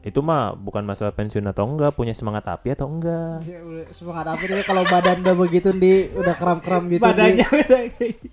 itu 0.00 0.20
mah 0.24 0.56
bukan 0.56 0.88
masalah 0.88 1.12
pensiun 1.12 1.44
atau 1.44 1.68
enggak, 1.68 1.92
punya 1.92 2.16
semangat 2.16 2.48
api 2.48 2.72
atau 2.72 2.88
enggak. 2.88 3.44
udah 3.44 3.84
semangat 3.92 4.26
apa 4.32 4.42
dia 4.48 4.64
kalau 4.64 4.82
badan 4.88 5.20
udah 5.20 5.36
begitu 5.36 5.68
di 5.76 6.08
udah 6.16 6.32
kram-kram 6.32 6.88
gitu 6.88 7.04
Badannya 7.04 7.44
udah 7.44 7.80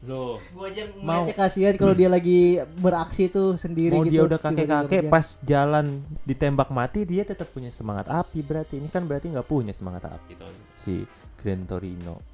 Loh, 0.07 0.39
gua 0.55 0.71
aja 0.71 0.83
Mau- 1.03 1.27
kasihan 1.35 1.75
kalau 1.75 1.91
dia 1.91 2.07
lagi 2.07 2.63
beraksi 2.79 3.27
tuh 3.27 3.59
sendiri 3.59 3.91
mau 3.91 4.07
gitu 4.07 4.15
dia 4.15 4.21
udah 4.23 4.39
kakek-kakek 4.39 5.01
kerja. 5.03 5.11
pas 5.11 5.27
jalan 5.43 5.85
ditembak 6.23 6.69
mati 6.71 7.03
dia 7.03 7.27
tetap 7.27 7.51
punya 7.51 7.75
semangat 7.75 8.07
api 8.07 8.39
berarti. 8.39 8.79
Ini 8.79 8.87
kan 8.87 9.03
berarti 9.03 9.35
nggak 9.35 9.47
punya 9.51 9.75
semangat 9.75 10.07
api. 10.07 10.39
Tuh 10.39 10.47
si 10.79 11.03
Gran 11.43 11.67
Torino. 11.67 12.32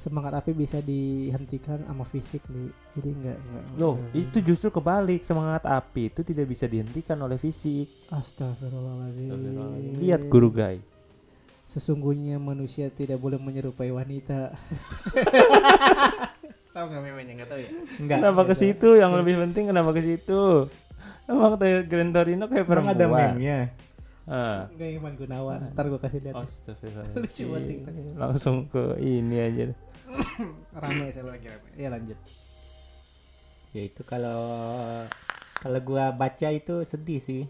Semangat 0.00 0.32
api 0.34 0.50
bisa 0.50 0.80
dihentikan 0.80 1.78
sama 1.84 2.02
fisik 2.02 2.40
nih 2.48 2.72
jadi 2.90 3.08
enggak 3.12 3.36
enggak 3.38 3.62
Loh, 3.76 3.94
enggak. 3.94 4.12
itu 4.16 4.36
justru 4.42 4.66
kebalik 4.70 5.20
semangat 5.20 5.62
api 5.62 6.08
itu 6.08 6.20
tidak 6.22 6.46
bisa 6.46 6.64
dihentikan 6.64 7.18
oleh 7.20 7.36
fisik. 7.36 7.86
Astagfirullahaladzim 8.08 9.30
Lihat 10.00 10.26
guru 10.26 10.48
guy. 10.48 10.76
sesungguhnya 11.66 12.36
manusia 12.36 12.88
tidak 12.88 13.16
boleh 13.16 13.36
menyerupai 13.36 13.90
wanita 13.90 14.50
tahu 16.70 16.84
nggak 16.86 17.02
memangnya 17.02 17.32
nggak 17.36 17.48
tahu 17.48 17.60
ya 17.60 17.70
enggak. 17.98 18.16
Kenapa 18.18 18.40
ke 18.42 18.54
situ? 18.56 18.88
Yang 18.94 19.10
lebih 19.20 19.34
penting 19.40 19.64
kenapa 19.68 19.90
ke 19.90 20.00
situ? 20.00 20.40
Emang 21.26 21.54
tuh 21.54 21.66
Gran 21.84 22.10
Torino 22.10 22.44
kayak 22.46 22.64
Emang 22.64 22.86
ada 22.86 22.94
perempuan. 23.06 23.28
meme-nya. 23.34 23.58
Ah. 24.26 24.66
Enggak 24.70 24.88
Iman 24.94 25.12
Gunawan 25.14 25.58
ntar 25.70 25.84
gua 25.86 25.98
kasih 25.98 26.18
lihat 26.22 26.34
Astagfirullahaladzim. 26.38 27.20
Lucu 27.22 27.42
banget 27.44 27.62
TikTok. 27.68 27.94
Langsung 28.16 28.56
ke 28.66 28.82
ini 28.98 29.36
aja. 29.38 29.64
rame 30.76 31.10
saya 31.10 31.24
lagi 31.24 31.46
rame 31.46 31.68
ya 31.74 31.88
lanjut 31.88 32.18
Ya 33.70 33.86
itu 33.86 34.02
kalau 34.02 34.42
kalau 35.54 35.78
gua 35.80 36.10
baca 36.10 36.48
itu 36.48 36.82
sedih 36.82 37.18
sih. 37.18 37.46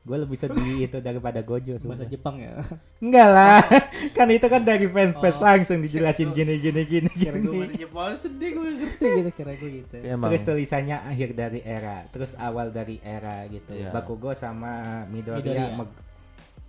Gue 0.00 0.16
lebih 0.16 0.34
sedih 0.34 0.56
itu 0.88 0.98
daripada 0.98 1.38
Gojo 1.40 1.76
bahasa 1.76 1.84
sumpah. 1.84 2.08
Jepang 2.08 2.36
ya 2.36 2.56
Enggak 2.98 3.28
lah. 3.28 3.60
kan 4.16 4.26
itu 4.26 4.42
kan 4.44 4.58
dari 4.60 4.88
fans-fans 4.88 5.36
Oh. 5.36 5.44
langsung 5.44 5.78
dijelasin 5.78 6.32
gini 6.32 6.56
gini 6.56 6.82
gini 6.82 7.10
kira 7.12 7.36
gue 7.36 7.52
bahasa 7.54 7.76
Jepang 7.78 8.16
sedih 8.16 8.50
gue 8.50 8.68
ngerti 8.74 9.06
gitu 9.12 9.30
kira 9.32 9.52
gue 9.54 9.70
gitu 9.78 9.94
Ya, 10.00 10.16
emang 10.16 10.32
Terus 10.32 10.42
tulisannya 10.42 10.96
akhir 10.98 11.28
dari 11.32 11.60
era, 11.60 12.02
terus 12.08 12.32
awal 12.34 12.72
dari 12.72 12.96
era 12.98 13.44
gitu. 13.46 13.70
Iya. 13.72 13.92
Bakugo 13.92 14.32
sama 14.32 15.04
Midoriya, 15.06 15.38
Midoriya. 15.38 15.76
meg- 15.76 16.00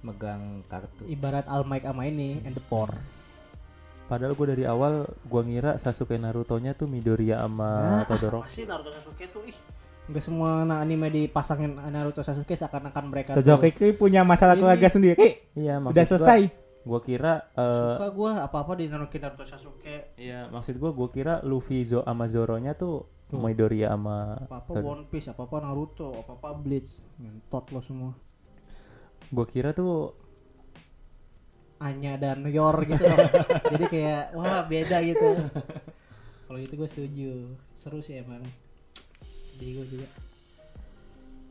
megang 0.03 0.43
kartu. 0.67 1.07
ibarat 1.07 1.47
All 1.47 1.63
Might 1.63 1.81
sama 1.81 2.03
ini 2.03 2.43
and 2.43 2.51
the 2.51 2.61
Poor 2.61 2.91
padahal 4.05 4.33
gue 4.33 4.47
dari 4.47 4.63
awal 4.63 4.93
gua 5.23 5.41
ngira 5.41 5.71
Sasuke 5.75 6.15
Naruto-nya 6.15 6.73
tuh 6.73 6.85
Midoriya 6.85 7.39
sama 7.39 8.03
Todoroki. 8.05 8.51
sih 8.51 8.63
Naruto 8.63 8.91
Sasuke 8.91 9.25
tuh 9.27 9.43
ih 9.43 9.55
Gak 10.05 10.19
semua 10.21 10.61
na- 10.61 10.79
anime 10.79 11.07
dipasangin 11.07 11.79
Naruto 11.79 12.19
Sasuke 12.19 12.53
seakan-akan 12.53 13.03
mereka 13.05 13.31
tuh- 13.31 13.39
Todoroki 13.39 13.71
punya 13.93 14.21
masalah 14.21 14.53
Ini- 14.53 14.61
keluarga 14.61 14.87
sendiri. 14.87 15.27
Iya, 15.53 15.79
maksud 15.79 15.95
Udah 15.95 16.05
selesai. 16.05 16.41
Gua 16.83 16.99
kira 16.99 17.33
eh 17.49 17.95
suka 17.95 18.09
gue 18.11 18.31
apa-apa 18.37 18.71
di 18.75 18.85
Naruto 18.85 19.15
Naruto 19.15 19.45
Sasuke 19.45 20.11
Iya, 20.13 20.47
maksud 20.47 20.75
gua 20.75 20.91
gua 20.91 21.07
kira 21.07 21.39
Luffy 21.41 21.81
Zo 21.81 22.03
sama 22.03 22.27
Zoro-nya 22.27 22.75
tuh 22.75 23.07
Hmm. 23.31 23.39
Midoriya 23.41 23.89
sama 23.89 24.35
apa-apa 24.37 24.71
Tod- 24.73 24.85
One 24.85 25.03
Piece 25.07 25.25
apa-apa 25.25 25.57
Naruto 25.59 26.11
apa-apa 26.13 26.53
Bleach 26.55 26.91
ngentot 27.17 27.65
lo 27.69 27.79
semua 27.79 28.11
Gua 29.29 29.45
kira 29.45 29.71
tuh 29.71 30.11
Anya 31.83 32.15
dan 32.15 32.47
Yor 32.47 32.87
gitu 32.87 33.03
jadi 33.75 33.85
kayak 33.91 34.23
wah 34.39 34.63
beda 34.63 35.03
gitu 35.03 35.35
kalau 36.47 36.59
itu 36.59 36.73
gue 36.79 36.89
setuju 36.89 37.31
seru 37.83 37.99
sih 37.99 38.23
emang 38.23 38.39
jadi 39.59 39.71
gue 39.75 39.85
juga 39.91 40.07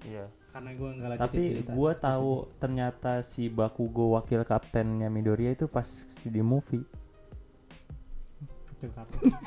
iya. 0.09 0.27
karena 0.57 0.71
gue 0.73 0.89
nggak 0.89 1.11
lagi 1.13 1.21
Tapi 1.21 1.43
gua 1.69 1.93
tahu 1.97 2.49
ternyata 2.57 3.21
si 3.21 3.53
Bakugo 3.53 4.17
wakil 4.17 4.43
kaptennya 4.45 5.09
Midoriya 5.09 5.57
itu 5.57 5.65
pas 5.65 5.87
di 6.27 6.43
movie. 6.45 6.85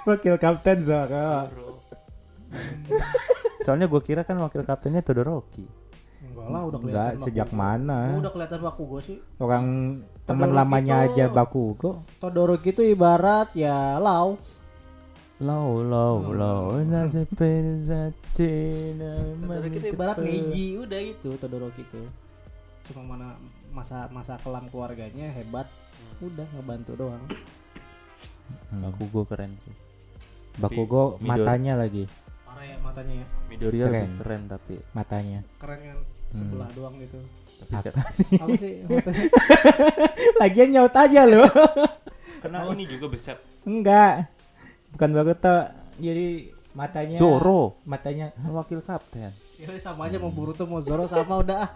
Wakil 0.07 0.39
kapten 0.39 0.79
Zoro. 0.87 1.83
Soalnya 3.61 3.85
gua 3.85 4.01
kira 4.01 4.25
kan 4.25 4.39
wakil 4.39 4.65
kaptennya 4.65 5.05
Todoroki. 5.05 5.84
Enggak 6.45 6.51
lah 6.51 6.61
udah 6.63 6.79
kelihatan 6.79 7.01
Enggak, 7.07 7.13
sejak 7.21 7.47
Bakugo. 7.47 7.59
mana? 7.59 7.97
Oh, 8.05 8.19
udah 8.19 8.31
kelihatan 8.31 8.59
Bakugo 8.61 8.97
sih. 9.01 9.17
Orang 9.37 9.65
teman 10.23 10.49
lamanya 10.51 10.95
tuh- 10.95 11.05
aja 11.11 11.25
Bakugo. 11.27 11.91
Todoroki 12.17 12.69
itu 12.69 12.81
ibarat 12.83 13.49
ya 13.53 13.97
Lau. 13.97 14.37
Low, 15.35 16.23
nanti 16.81 17.27
penezatina, 17.29 19.19
Todoroki 19.35 19.77
itu 19.77 19.87
ibarat 19.91 20.15
Neji 20.17 20.65
udah 20.77 21.01
itu 21.01 21.29
Todoroki 21.35 21.83
itu 21.83 22.01
cuma 22.85 23.01
mana 23.03 23.35
masa 23.69 24.07
masa 24.07 24.39
kelam 24.39 24.69
keluarganya 24.69 25.27
hebat. 25.29 25.67
Udah 26.17 26.47
ngebantu 26.49 26.95
doang. 26.95 27.19
Bakugo 28.71 29.25
keren 29.25 29.57
sih. 29.59 29.75
Bakugo 30.55 31.17
Midori- 31.17 31.27
matanya 31.27 31.73
lagi, 31.75 32.07
parah 32.41 32.63
ya 32.63 32.77
matanya 32.79 33.13
ya. 33.17 33.27
Midoriya 33.45 33.85
Keren. 33.85 34.09
keren 34.17 34.41
tapi 34.47 34.75
matanya. 34.91 35.39
keren 35.57 35.79
kan 35.83 35.99
sebelah 36.35 36.69
doang 36.75 36.95
gitu 36.99 37.19
tapi 37.55 37.87
Apa 37.87 38.11
sih? 38.11 38.27
apa 38.35 39.11
sih 39.15 39.27
Lagian 40.43 40.69
nyaut 40.75 40.91
aja 40.91 41.23
loh. 41.23 41.47
kena 42.43 42.67
ini 42.75 42.85
juga 42.85 43.09
besar. 43.09 43.39
Enggak. 43.65 44.29
Bukan 44.93 45.09
Bakuto. 45.15 45.57
Jadi 45.97 46.51
matanya 46.75 47.15
Zoro, 47.15 47.79
Matanya 47.87 48.35
wakil 48.51 48.83
kapten. 48.83 49.31
ya 49.55 49.67
sama 49.79 50.11
aja 50.11 50.19
mau 50.19 50.27
Boruto 50.27 50.67
mau 50.67 50.83
Zoro 50.83 51.07
sama 51.07 51.39
udah 51.39 51.57
ah 51.63 51.71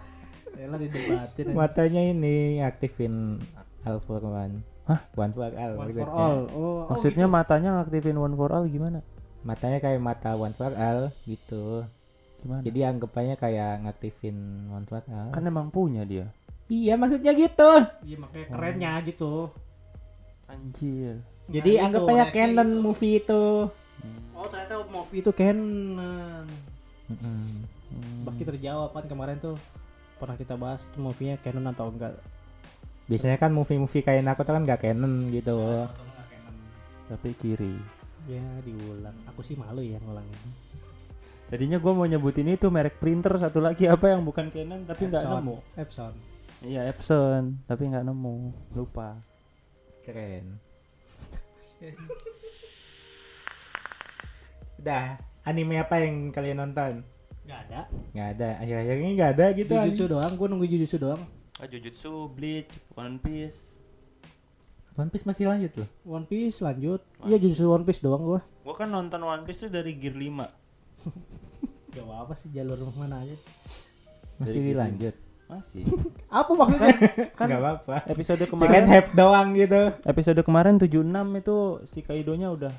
ya 0.52 0.68
didebatin 0.76 1.56
matanya 1.56 2.04
ini 2.12 2.60
aktifin 2.60 3.40
All 3.88 3.96
for 4.04 4.20
One. 4.20 4.60
Hah? 4.84 5.00
One 5.16 5.32
for 5.32 5.48
All. 5.48 5.72
one 5.80 5.88
for 5.96 6.10
all 6.12 6.38
oh, 6.52 6.80
Maksudnya 6.92 7.24
oh, 7.24 7.32
matanya 7.32 7.80
ngaktifin 7.80 8.20
one 8.20 8.36
for 8.36 8.52
all 8.52 8.68
gimana? 8.68 9.00
Matanya 9.40 9.80
kayak 9.80 10.04
mata 10.04 10.36
One 10.36 10.52
for 10.52 10.68
All 10.76 11.08
gitu. 11.24 11.88
Gimana? 12.40 12.62
Jadi 12.64 12.80
anggapannya 12.82 13.36
kayak 13.36 13.72
ngaktifin 13.84 14.36
for 14.88 15.04
All. 15.06 15.28
kan 15.30 15.42
emang 15.44 15.68
punya 15.68 16.02
dia. 16.02 16.26
Iya 16.70 16.94
maksudnya 16.96 17.34
gitu. 17.34 17.50
gitu. 17.50 17.70
iya 18.06 18.16
makanya 18.16 18.46
kerennya 18.48 18.92
gitu 19.04 19.50
Anjir. 20.46 21.18
Jadi 21.50 21.70
Nah, 21.76 21.82
anggapannya 21.90 22.26
itu, 22.26 22.34
canon 22.34 22.70
gitu. 22.70 22.80
movie 22.80 23.14
itu. 23.18 23.42
oh 24.32 24.46
ternyata 24.48 24.74
movie 24.88 25.20
itu 25.20 25.30
canon 25.36 26.46
Mm-mm. 27.10 27.66
Hmm. 27.90 28.22
Baki 28.22 28.46
terjawab 28.46 28.94
kan 28.94 29.04
kemarin 29.04 29.36
tuh 29.42 29.58
pernah 30.16 30.38
kita 30.38 30.54
bahas 30.54 30.86
itu 30.86 30.96
movie-nya 30.96 31.36
canon 31.42 31.66
atau 31.68 31.90
enggak 31.90 32.14
Biasanya 33.10 33.36
kan 33.36 33.50
movie-movie 33.50 34.06
kayak 34.06 34.22
Naruto 34.22 34.54
kan 34.54 34.62
gak 34.62 34.86
canon 34.86 35.34
gitu. 35.34 35.58
canon 35.90 36.56
Tapi 37.10 37.28
kiri. 37.34 37.74
ya 38.30 38.38
diulang 38.62 39.16
aku 39.26 39.42
sih 39.42 39.58
malu 39.58 39.82
ya 39.82 39.98
ngulangin 39.98 40.38
Tadinya 41.50 41.82
gua 41.82 41.92
mau 41.98 42.06
nyebutin 42.06 42.46
itu 42.46 42.70
merek 42.70 43.02
printer 43.02 43.34
satu 43.34 43.58
lagi 43.58 43.90
apa 43.90 44.14
yang 44.14 44.22
bukan 44.22 44.54
Canon 44.54 44.86
tapi 44.86 45.10
nggak 45.10 45.26
nemu. 45.26 45.58
Epson 45.74 46.14
Iya 46.62 46.86
Epson 46.86 47.58
tapi 47.66 47.90
nggak 47.90 48.06
nemu. 48.06 48.54
Lupa. 48.78 49.18
Keren. 50.06 50.62
Udah, 54.80 55.18
anime 55.42 55.82
apa 55.82 55.98
yang 56.06 56.30
kalian 56.30 56.62
nonton? 56.62 57.02
nggak 57.50 57.60
ada 57.66 57.80
Nggak 58.14 58.28
ada. 58.38 58.50
Akhir-akhir 58.62 58.96
ini 59.02 59.10
nggak 59.18 59.30
ada 59.34 59.46
gitu. 59.58 59.72
Jujutsu 59.74 60.04
anime. 60.06 60.12
doang 60.14 60.32
gue 60.38 60.46
nunggu 60.46 60.66
Jujutsu 60.70 60.96
doang 61.02 61.22
Ah, 61.58 61.66
Jujutsu, 61.66 62.30
Bleach, 62.32 62.70
One 62.94 63.18
Piece. 63.18 63.74
One 64.94 65.10
Piece 65.10 65.26
masih 65.26 65.50
lanjut 65.50 65.72
loh. 65.82 65.88
One 66.06 66.30
Piece 66.30 66.62
lanjut 66.62 67.02
iya 67.26 67.36
Jujutsu 67.42 67.66
One 67.66 67.82
Piece 67.82 67.98
doang 67.98 68.22
gue 68.22 68.40
Gua 68.62 68.74
kan 68.78 68.86
nonton 68.86 69.18
One 69.26 69.42
Piece 69.42 69.66
tuh 69.66 69.72
dari 69.72 69.98
Gear 69.98 70.14
5. 70.14 70.59
Gak 71.90 72.06
apa 72.06 72.34
sih 72.34 72.48
jalur 72.50 72.78
mana 72.94 73.20
aja 73.20 73.36
Masih 74.38 74.56
Dari 74.56 74.68
dilanjut. 74.72 75.14
Masih. 75.46 75.82
apa 76.40 76.50
maksudnya 76.54 76.94
kan 77.34 77.46
Nggak 77.50 77.60
apa-apa. 77.60 77.96
episode 78.06 78.44
kemarin 78.46 78.84
half 78.86 79.08
doang 79.12 79.52
gitu. 79.52 79.82
episode 80.00 80.40
kemarin 80.40 80.74
76 80.78 81.02
itu 81.36 81.56
si 81.84 82.00
Kaido-nya 82.00 82.48
udah 82.48 82.72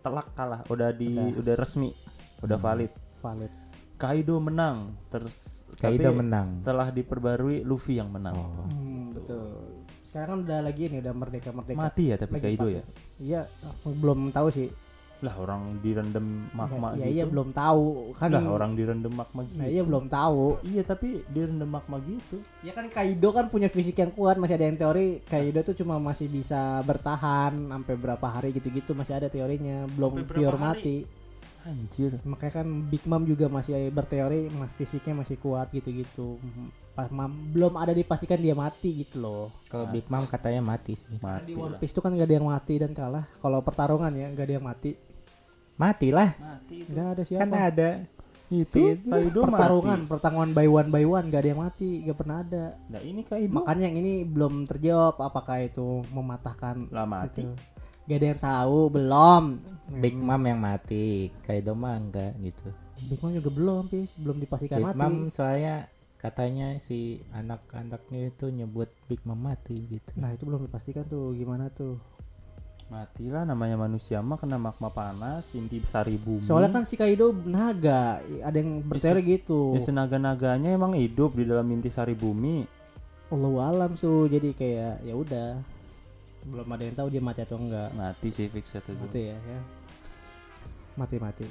telak 0.00 0.32
kalah, 0.34 0.66
udah 0.66 0.90
di 0.90 1.14
Udah. 1.14 1.38
udah, 1.38 1.54
resmi, 1.54 1.94
udah 2.40 2.58
valid. 2.58 2.90
valid 3.20 3.52
Kaido 3.94 4.42
menang, 4.42 4.90
terus 5.06 5.62
Kaido 5.78 6.10
tapi 6.10 6.18
menang. 6.18 6.48
Setelah 6.66 6.90
diperbarui 6.90 7.62
Luffy 7.62 8.02
yang 8.02 8.10
menang. 8.10 8.34
Oh. 8.34 8.66
hmm, 8.66 9.14
betul 9.14 9.46
sekarang 10.02 10.44
udah 10.44 10.60
lagi 10.60 10.92
ini 10.92 11.00
udah 11.00 11.14
merdeka 11.16 11.56
merdeka 11.56 11.78
Mati 11.78 12.12
ya 12.12 12.20
tapi 12.20 12.36
Lagi 12.36 12.44
Kaido 12.44 12.66
pakai. 12.66 12.76
ya. 12.76 12.82
iya 13.16 13.40
belum 13.86 14.28
tahu 14.28 14.52
sih 14.52 14.68
Lah 15.22 15.34
orang 15.38 15.78
direndam 15.78 16.50
magma 16.50 16.98
ya, 16.98 17.06
gitu. 17.06 17.14
iya 17.14 17.24
belum 17.30 17.54
tahu 17.54 18.10
kan 18.18 18.34
Lah 18.34 18.42
orang 18.42 18.74
direndam 18.74 19.14
magma 19.14 19.46
gitu. 19.46 19.58
nah, 19.62 19.68
iya 19.70 19.82
belum 19.86 20.10
tahu 20.10 20.58
Iya 20.66 20.82
tapi 20.82 21.22
direndam 21.30 21.70
magma 21.70 22.02
gitu. 22.02 22.42
Ya 22.66 22.74
kan 22.74 22.90
Kaido 22.90 23.30
kan 23.30 23.46
punya 23.46 23.70
fisik 23.70 24.02
yang 24.02 24.10
kuat, 24.10 24.34
masih 24.36 24.58
ada 24.58 24.66
yang 24.66 24.74
teori 24.74 25.22
Kaido 25.22 25.62
tuh 25.62 25.78
cuma 25.78 26.02
masih 26.02 26.26
bisa 26.26 26.82
bertahan 26.82 27.54
sampai 27.54 27.94
berapa 27.94 28.26
hari 28.26 28.50
gitu-gitu 28.50 28.98
masih 28.98 29.14
ada 29.14 29.30
teorinya, 29.30 29.86
belum 29.94 30.26
pure 30.26 30.58
mati. 30.58 31.22
Anjir. 31.62 32.18
Makanya 32.26 32.62
kan 32.62 32.66
Big 32.90 33.06
Mom 33.06 33.22
juga 33.22 33.46
masih 33.46 33.94
berteori 33.94 34.50
mas 34.50 34.74
fisiknya 34.74 35.22
masih 35.22 35.38
kuat 35.38 35.70
gitu-gitu. 35.70 36.42
Pas 36.92 37.06
Mom 37.14 37.30
belum 37.54 37.78
ada 37.78 37.94
dipastikan 37.94 38.38
dia 38.42 38.58
mati 38.58 39.06
gitu 39.06 39.22
loh. 39.22 39.46
Kalau 39.70 39.86
Big 39.88 40.06
Mom 40.10 40.26
katanya 40.26 40.58
mati 40.58 40.98
sih. 40.98 41.16
Mati 41.22 41.54
di 41.54 41.54
One. 41.54 41.78
Piece 41.78 41.94
tuh 41.94 42.02
kan 42.02 42.18
gak 42.18 42.26
ada 42.26 42.34
yang 42.34 42.50
mati 42.50 42.74
dan 42.82 42.92
kalah. 42.92 43.30
Kalau 43.38 43.62
pertarungan 43.62 44.10
ya 44.10 44.26
gak 44.34 44.46
ada 44.50 44.54
yang 44.58 44.66
mati. 44.66 44.98
Mati 45.76 46.08
lah. 46.12 46.30
Mati 46.36 46.74
itu. 46.84 46.90
Gak 46.92 47.06
ada 47.16 47.22
siapa. 47.22 47.42
Kan 47.42 47.50
ada. 47.52 47.90
Itu 48.52 49.00
Kaido 49.08 49.48
pertarungan, 49.48 50.04
mati. 50.04 50.10
pertarungan 50.12 50.50
by 50.52 50.68
one 50.68 50.88
by 50.92 51.04
one 51.08 51.32
gak 51.32 51.40
ada 51.40 51.50
yang 51.56 51.62
mati, 51.64 52.04
gak 52.04 52.18
pernah 52.20 52.44
ada. 52.44 52.76
Nah 52.92 53.00
ini 53.00 53.24
Kaido 53.24 53.56
Makanya 53.56 53.88
yang 53.88 53.96
ini 53.96 54.28
belum 54.28 54.68
terjawab 54.68 55.16
apakah 55.24 55.64
itu 55.64 56.04
mematahkan 56.12 56.92
lah 56.92 57.08
mati. 57.08 57.48
Gitu. 57.48 57.56
Gak 58.12 58.18
ada 58.18 58.26
yang 58.34 58.40
tahu, 58.44 58.78
belum. 58.92 59.42
Big 60.04 60.12
Mom 60.18 60.42
yang 60.44 60.60
mati. 60.60 61.32
Kaido 61.48 61.72
mah 61.72 61.96
enggak 61.96 62.36
gitu. 62.44 62.68
Big 63.08 63.18
Mom 63.24 63.32
juga 63.32 63.50
belum, 63.50 63.82
Pis. 63.88 64.12
Belum 64.20 64.36
dipastikan 64.36 64.84
Big 64.84 64.86
mati. 64.90 64.98
Mom 65.00 65.14
soalnya 65.32 65.88
katanya 66.20 66.78
si 66.78 67.18
anak-anaknya 67.34 68.30
itu 68.30 68.52
nyebut 68.52 68.92
Big 69.08 69.24
Mom 69.24 69.40
mati 69.40 69.86
gitu. 69.88 70.12
Nah, 70.20 70.28
itu 70.34 70.44
belum 70.44 70.68
dipastikan 70.68 71.08
tuh 71.08 71.32
gimana 71.32 71.72
tuh. 71.72 71.96
Matilah 72.92 73.48
namanya 73.48 73.80
manusia 73.80 74.20
mah 74.20 74.36
kena 74.36 74.60
magma 74.60 74.92
panas, 74.92 75.48
inti 75.56 75.80
sari 75.88 76.20
bumi. 76.20 76.44
Soalnya 76.44 76.76
kan 76.76 76.84
si 76.84 77.00
Kaido 77.00 77.32
naga, 77.48 78.20
ada 78.20 78.52
yang 78.52 78.84
berteori 78.84 79.40
gitu. 79.40 79.72
ya 79.72 79.80
senaga-naganya 79.80 80.76
emang 80.76 80.92
hidup 80.92 81.32
di 81.32 81.48
dalam 81.48 81.64
inti 81.72 81.88
sari 81.88 82.12
bumi. 82.12 82.68
Allahu 83.32 83.64
alam 83.64 83.96
su, 83.96 84.28
jadi 84.28 84.52
kayak 84.52 85.08
ya 85.08 85.14
udah. 85.16 85.56
Belum 86.44 86.68
ada 86.68 86.84
yang 86.84 86.96
tahu 87.00 87.08
dia 87.08 87.22
mati 87.24 87.40
atau 87.40 87.56
enggak. 87.56 87.88
Mati 87.96 88.28
sih 88.28 88.52
fix 88.52 88.76
itu. 88.76 88.92
Mati 88.92 89.20
ya, 89.24 89.38
ya. 89.40 89.60
Mati 91.00 91.16
mati. 91.16 91.48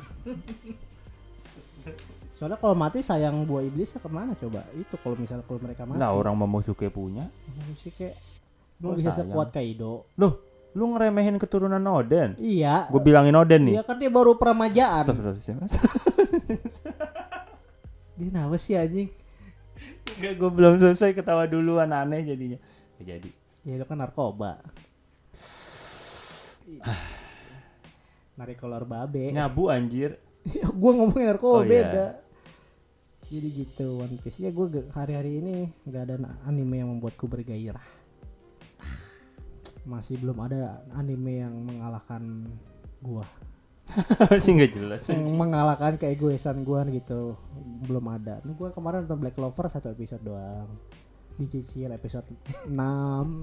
Soalnya 2.38 2.62
kalau 2.62 2.78
mati 2.78 3.02
sayang 3.02 3.50
buah 3.50 3.66
iblisnya 3.66 3.98
ke 3.98 4.10
mana 4.14 4.38
coba? 4.38 4.62
Itu 4.78 4.94
kalau 5.02 5.18
misalnya 5.18 5.42
kalau 5.50 5.58
mereka 5.58 5.90
mati. 5.90 5.98
Nah 5.98 6.14
orang 6.14 6.38
Momosuke 6.38 6.86
punya. 6.94 7.34
Kok 7.82 8.14
lu 8.78 8.94
bisa 8.94 9.10
sayang? 9.10 9.34
sekuat 9.34 9.50
Kaido. 9.50 10.06
Loh, 10.22 10.51
lu 10.72 10.96
ngeremehin 10.96 11.36
keturunan 11.36 11.84
Oden. 11.84 12.40
Iya. 12.40 12.88
Gue 12.88 13.02
bilangin 13.04 13.36
Oden 13.36 13.62
nih. 13.68 13.74
Iya 13.80 13.84
kan 13.84 14.00
dia 14.00 14.08
baru 14.08 14.40
peremajaan. 14.40 15.04
Dia 18.12 18.28
kenapa 18.30 18.54
sih 18.60 18.78
anjing? 18.78 19.10
Enggak, 20.20 20.34
gue 20.38 20.50
belum 20.54 20.74
selesai 20.78 21.18
ketawa 21.18 21.50
duluan 21.50 21.90
aneh 21.90 22.22
jadinya. 22.22 22.60
Nggak 23.00 23.06
jadi. 23.08 23.30
Ya 23.66 23.74
itu 23.82 23.86
kan 23.86 23.98
narkoba. 23.98 24.62
Narik 28.38 28.58
kolor 28.58 28.86
babe. 28.86 29.34
Nyabu 29.34 29.70
anjir. 29.70 30.18
gua 30.74 30.92
ngomongin 30.98 31.28
narkoba 31.34 31.62
Oh, 31.62 31.64
iya. 31.66 31.70
beda. 31.70 32.06
Jadi 33.32 33.48
gitu 33.64 34.02
One 34.04 34.18
Piece 34.20 34.44
ya 34.44 34.52
gue 34.52 34.68
hari-hari 34.92 35.40
ini 35.40 35.56
nggak 35.88 36.04
ada 36.04 36.16
anime 36.44 36.84
yang 36.84 36.90
membuatku 36.92 37.26
bergairah. 37.26 38.01
Masih 39.82 40.16
belum 40.18 40.38
ada 40.40 40.62
anime 40.94 41.42
yang 41.42 41.54
mengalahkan 41.58 42.46
gua. 43.00 43.26
Masih 44.32 44.56
nggak 44.56 44.72
jelas. 44.72 45.02
yang 45.10 45.26
mengalahkan 45.34 45.98
keegoisan 45.98 46.62
gua 46.62 46.86
gitu 46.86 47.36
belum 47.84 48.06
ada. 48.08 48.40
Nih 48.42 48.54
gua 48.54 48.70
kemarin 48.70 49.04
nonton 49.04 49.20
Black 49.20 49.36
Clover 49.36 49.66
satu 49.68 49.90
episode 49.90 50.22
doang. 50.22 50.70
Dicicil 51.34 51.90
episode 51.90 52.28
6 52.70 52.70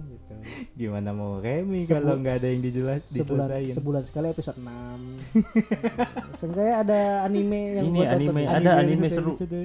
gitu. 0.06 0.35
Gimana 0.77 1.10
mau 1.10 1.43
Remi 1.43 1.82
kalau 1.82 2.15
nggak 2.16 2.39
ada 2.39 2.48
yang 2.48 2.62
dijelas 2.62 3.10
Sebulan 3.10 3.48
diselesain? 3.48 3.74
sebulan 3.74 4.02
sekali 4.05 4.27
episode 4.31 4.59
6. 4.60 5.43
Seenggaknya 6.39 6.74
ada 6.78 6.98
anime 7.24 7.60
yang 7.74 7.85
Ini 7.85 7.98
gua 7.98 8.06
tonton 8.06 8.23
anime, 8.31 8.40
ya. 8.40 8.48
ada 8.55 8.70
anime 8.78 9.05
itu 9.05 9.16
seru. 9.19 9.32
episode. 9.35 9.60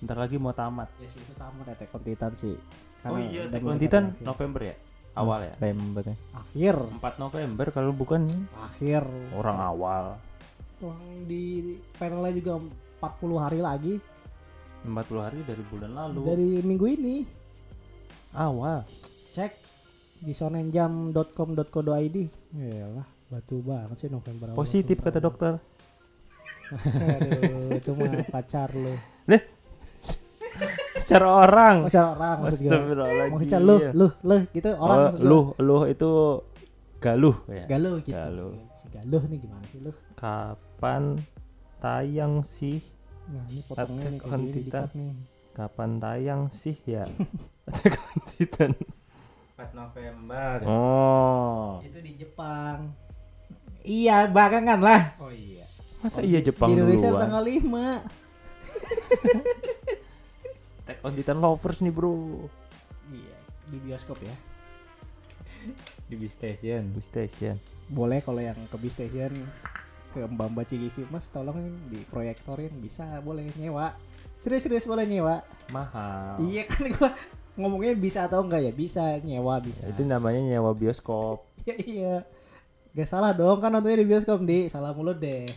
Ntar 0.00 0.16
lagi 0.16 0.36
mau 0.36 0.54
tamat. 0.54 0.88
Ya 0.96 1.08
sih 1.10 1.18
itu 1.18 1.34
tamat 1.34 1.66
on 1.90 2.02
Titan 2.02 2.32
sih. 2.36 2.54
Oh 2.54 2.62
Karena 3.02 3.18
iya, 3.26 3.40
Attack 3.44 3.60
on 3.60 3.66
mulai 3.66 3.82
Titan. 3.82 4.04
November 4.22 4.60
ya? 4.62 4.76
Awal 5.12 5.44
ya? 5.44 5.54
November 5.60 6.02
ya. 6.08 6.16
Akhir, 6.32 6.74
4 6.88 7.20
November 7.20 7.66
kalau 7.68 7.92
bukan 7.92 8.24
akhir. 8.56 9.04
orang 9.36 9.58
awal. 9.60 10.04
Orang 10.80 11.28
di 11.28 11.76
panelnya 11.94 12.32
juga 12.32 12.52
40 12.98 13.38
hari 13.38 13.60
lagi 13.60 13.94
40 14.82 14.98
hari 15.22 15.38
dari 15.46 15.62
bulan 15.70 15.94
lalu. 15.94 16.20
dari 16.26 16.48
minggu 16.64 16.86
ini. 16.90 17.16
awal. 18.34 18.82
Cek 19.30 19.52
di 20.18 20.32
sonenjam.com.co.id. 20.32 22.16
Yalah, 22.56 23.06
batu 23.28 23.62
banget 23.62 23.96
sih 24.00 24.08
November. 24.10 24.50
awal. 24.50 24.58
Positif 24.58 24.98
kata 24.98 25.20
dokter. 25.20 25.60
Aduh, 26.72 27.76
itu 27.76 27.90
mah 27.94 28.10
pacar 28.34 28.72
lu. 28.72 28.96
Cara 31.12 31.28
orang. 31.44 31.76
Pacar 31.86 32.04
orang 32.16 32.36
maksud 32.40 32.58
gue. 32.58 32.68
Astagfirullahaladzim. 32.68 33.32
Maksudnya 33.36 33.60
lu, 33.60 33.76
lu, 33.92 34.06
lu 34.24 34.36
gitu 34.52 34.70
orang 34.80 34.98
Oh, 34.98 35.10
lu, 35.20 35.40
lu 35.60 35.76
itu 35.86 36.10
galuh 37.02 37.36
ya. 37.50 37.64
Galuh 37.68 37.96
gitu. 38.00 38.16
Galuh. 38.16 38.52
Si 38.80 38.86
Galuh 38.92 39.22
nih 39.28 39.38
gimana 39.42 39.64
sih 39.68 39.78
lu? 39.82 39.92
Kapan 40.16 41.02
tayang 41.82 42.34
sih? 42.46 42.78
Nah, 43.30 43.44
ini 43.50 43.60
potongnya 43.66 44.08
nih 44.10 44.20
kayak 44.20 44.40
gini 44.40 44.62
nih. 44.98 45.12
Kapan 45.52 45.90
tayang 46.00 46.42
sih 46.50 46.76
ya? 46.88 47.04
Attack 47.68 47.94
on 48.00 48.18
Titan. 48.26 48.72
4 49.54 49.78
November. 49.78 50.56
Oh. 50.66 51.78
Itu 51.86 51.98
di 52.02 52.18
Jepang. 52.18 52.90
Iya, 53.82 54.26
barengan 54.30 54.80
lah. 54.82 55.14
Oh 55.22 55.30
iya. 55.30 55.62
Masa 56.02 56.18
iya 56.18 56.42
Jepang 56.42 56.74
di 56.74 56.82
Indonesia 56.82 57.14
duluan? 57.14 57.22
tanggal 57.22 57.42
5. 57.46 57.62
Attack 60.82 60.98
on 61.06 61.14
Titan 61.14 61.38
lovers 61.38 61.78
nih, 61.78 61.94
Bro. 61.94 62.50
Iya, 63.14 63.38
di 63.70 63.78
bioskop 63.86 64.18
ya. 64.18 64.34
Di 66.10 66.14
B 66.18 66.26
Station. 66.26 66.90
Di 66.90 67.02
station. 67.02 67.54
Boleh 67.86 68.18
kalau 68.18 68.42
yang 68.42 68.58
ke 68.66 68.76
B 68.82 68.90
Station 68.90 69.30
ke 70.12 70.20
Mbak 70.28 70.48
Mbak 70.52 70.64
Cigivi 70.68 71.02
Mas 71.08 71.24
tolong 71.32 71.56
diproyektorin 71.88 72.74
bisa 72.82 73.22
boleh 73.24 73.48
nyewa. 73.56 73.96
Serius-serius 74.42 74.84
boleh 74.84 75.08
nyewa. 75.08 75.40
Mahal. 75.72 76.42
Iya 76.42 76.66
kan 76.70 76.84
gua 76.92 77.10
ngomongnya 77.56 77.94
bisa 77.96 78.28
atau 78.28 78.44
enggak 78.44 78.60
ya? 78.66 78.72
Bisa 78.74 79.22
nyewa 79.24 79.62
bisa. 79.62 79.88
Itu 79.88 80.04
namanya 80.04 80.42
nyewa 80.42 80.76
bioskop. 80.76 81.48
Iya 81.64 81.76
iya. 81.78 82.14
Gak 82.92 83.08
salah 83.08 83.32
dong 83.32 83.62
kan 83.62 83.72
nontonnya 83.72 84.04
di 84.04 84.08
bioskop 84.10 84.44
di 84.44 84.68
salah 84.68 84.92
mulu 84.92 85.16
deh. 85.16 85.48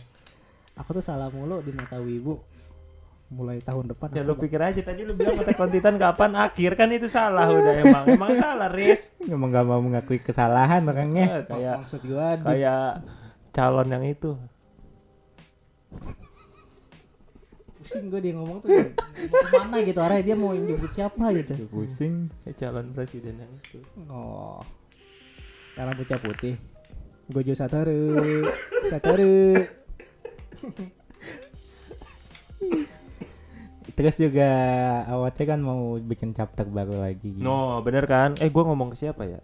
Aku 0.78 0.94
tuh 0.96 1.04
salah 1.04 1.28
mulu 1.28 1.60
di 1.60 1.74
mata 1.74 2.00
wibu. 2.00 2.40
Mulai 3.26 3.58
tahun 3.58 3.90
depan. 3.90 4.14
Ya 4.14 4.22
lu 4.22 4.38
pikir 4.38 4.62
aja 4.62 4.78
tadi 4.78 5.02
lu 5.02 5.18
bilang 5.18 5.34
Attack 5.34 5.58
on 5.58 5.70
Titan 5.74 5.98
kapan 5.98 6.38
akhir 6.38 6.78
kan 6.78 6.94
itu 6.94 7.10
salah 7.10 7.50
udah 7.50 7.74
emang. 7.82 8.04
Emang 8.06 8.30
salah, 8.38 8.70
Riz. 8.70 9.10
Emang 9.26 9.50
gak 9.50 9.66
mau 9.66 9.82
mengakui 9.82 10.22
kesalahan 10.22 10.86
orangnya. 10.86 11.42
Eh, 11.42 11.44
kayak 11.50 11.82
maksud 11.82 12.06
gua 12.06 12.38
kayak 12.38 13.02
calon 13.50 13.90
yang 13.90 14.06
itu. 14.06 14.38
pusing 17.86 18.10
gue 18.10 18.18
dia 18.18 18.34
ngomong 18.34 18.58
tuh 18.66 18.68
mau 18.74 19.46
ke 19.46 19.54
mana 19.54 19.78
gitu 19.78 20.02
arahnya 20.02 20.26
dia 20.26 20.34
mau 20.34 20.50
nyebut 20.50 20.90
siapa 20.90 21.30
gitu. 21.38 21.54
Pusing. 21.70 22.26
Kayak 22.42 22.58
calon 22.58 22.90
presiden 22.90 23.38
yang 23.38 23.52
itu. 23.62 23.78
Oh. 24.10 24.58
Karena 25.78 25.94
bocah 25.94 26.18
putih. 26.18 26.58
Gojo 27.30 27.54
Satoru. 27.54 28.42
Satoru. 28.90 29.54
Terus 33.96 34.14
juga 34.20 34.48
awalnya 35.08 35.44
kan 35.48 35.60
mau 35.64 35.96
bikin 35.96 36.36
chapter 36.36 36.68
baru 36.68 37.00
lagi. 37.00 37.32
gitu. 37.32 37.44
No, 37.44 37.80
bener 37.80 38.04
kan? 38.04 38.36
Eh, 38.38 38.52
gua 38.52 38.68
ngomong 38.68 38.92
ke 38.92 38.96
siapa 39.00 39.24
ya? 39.24 39.40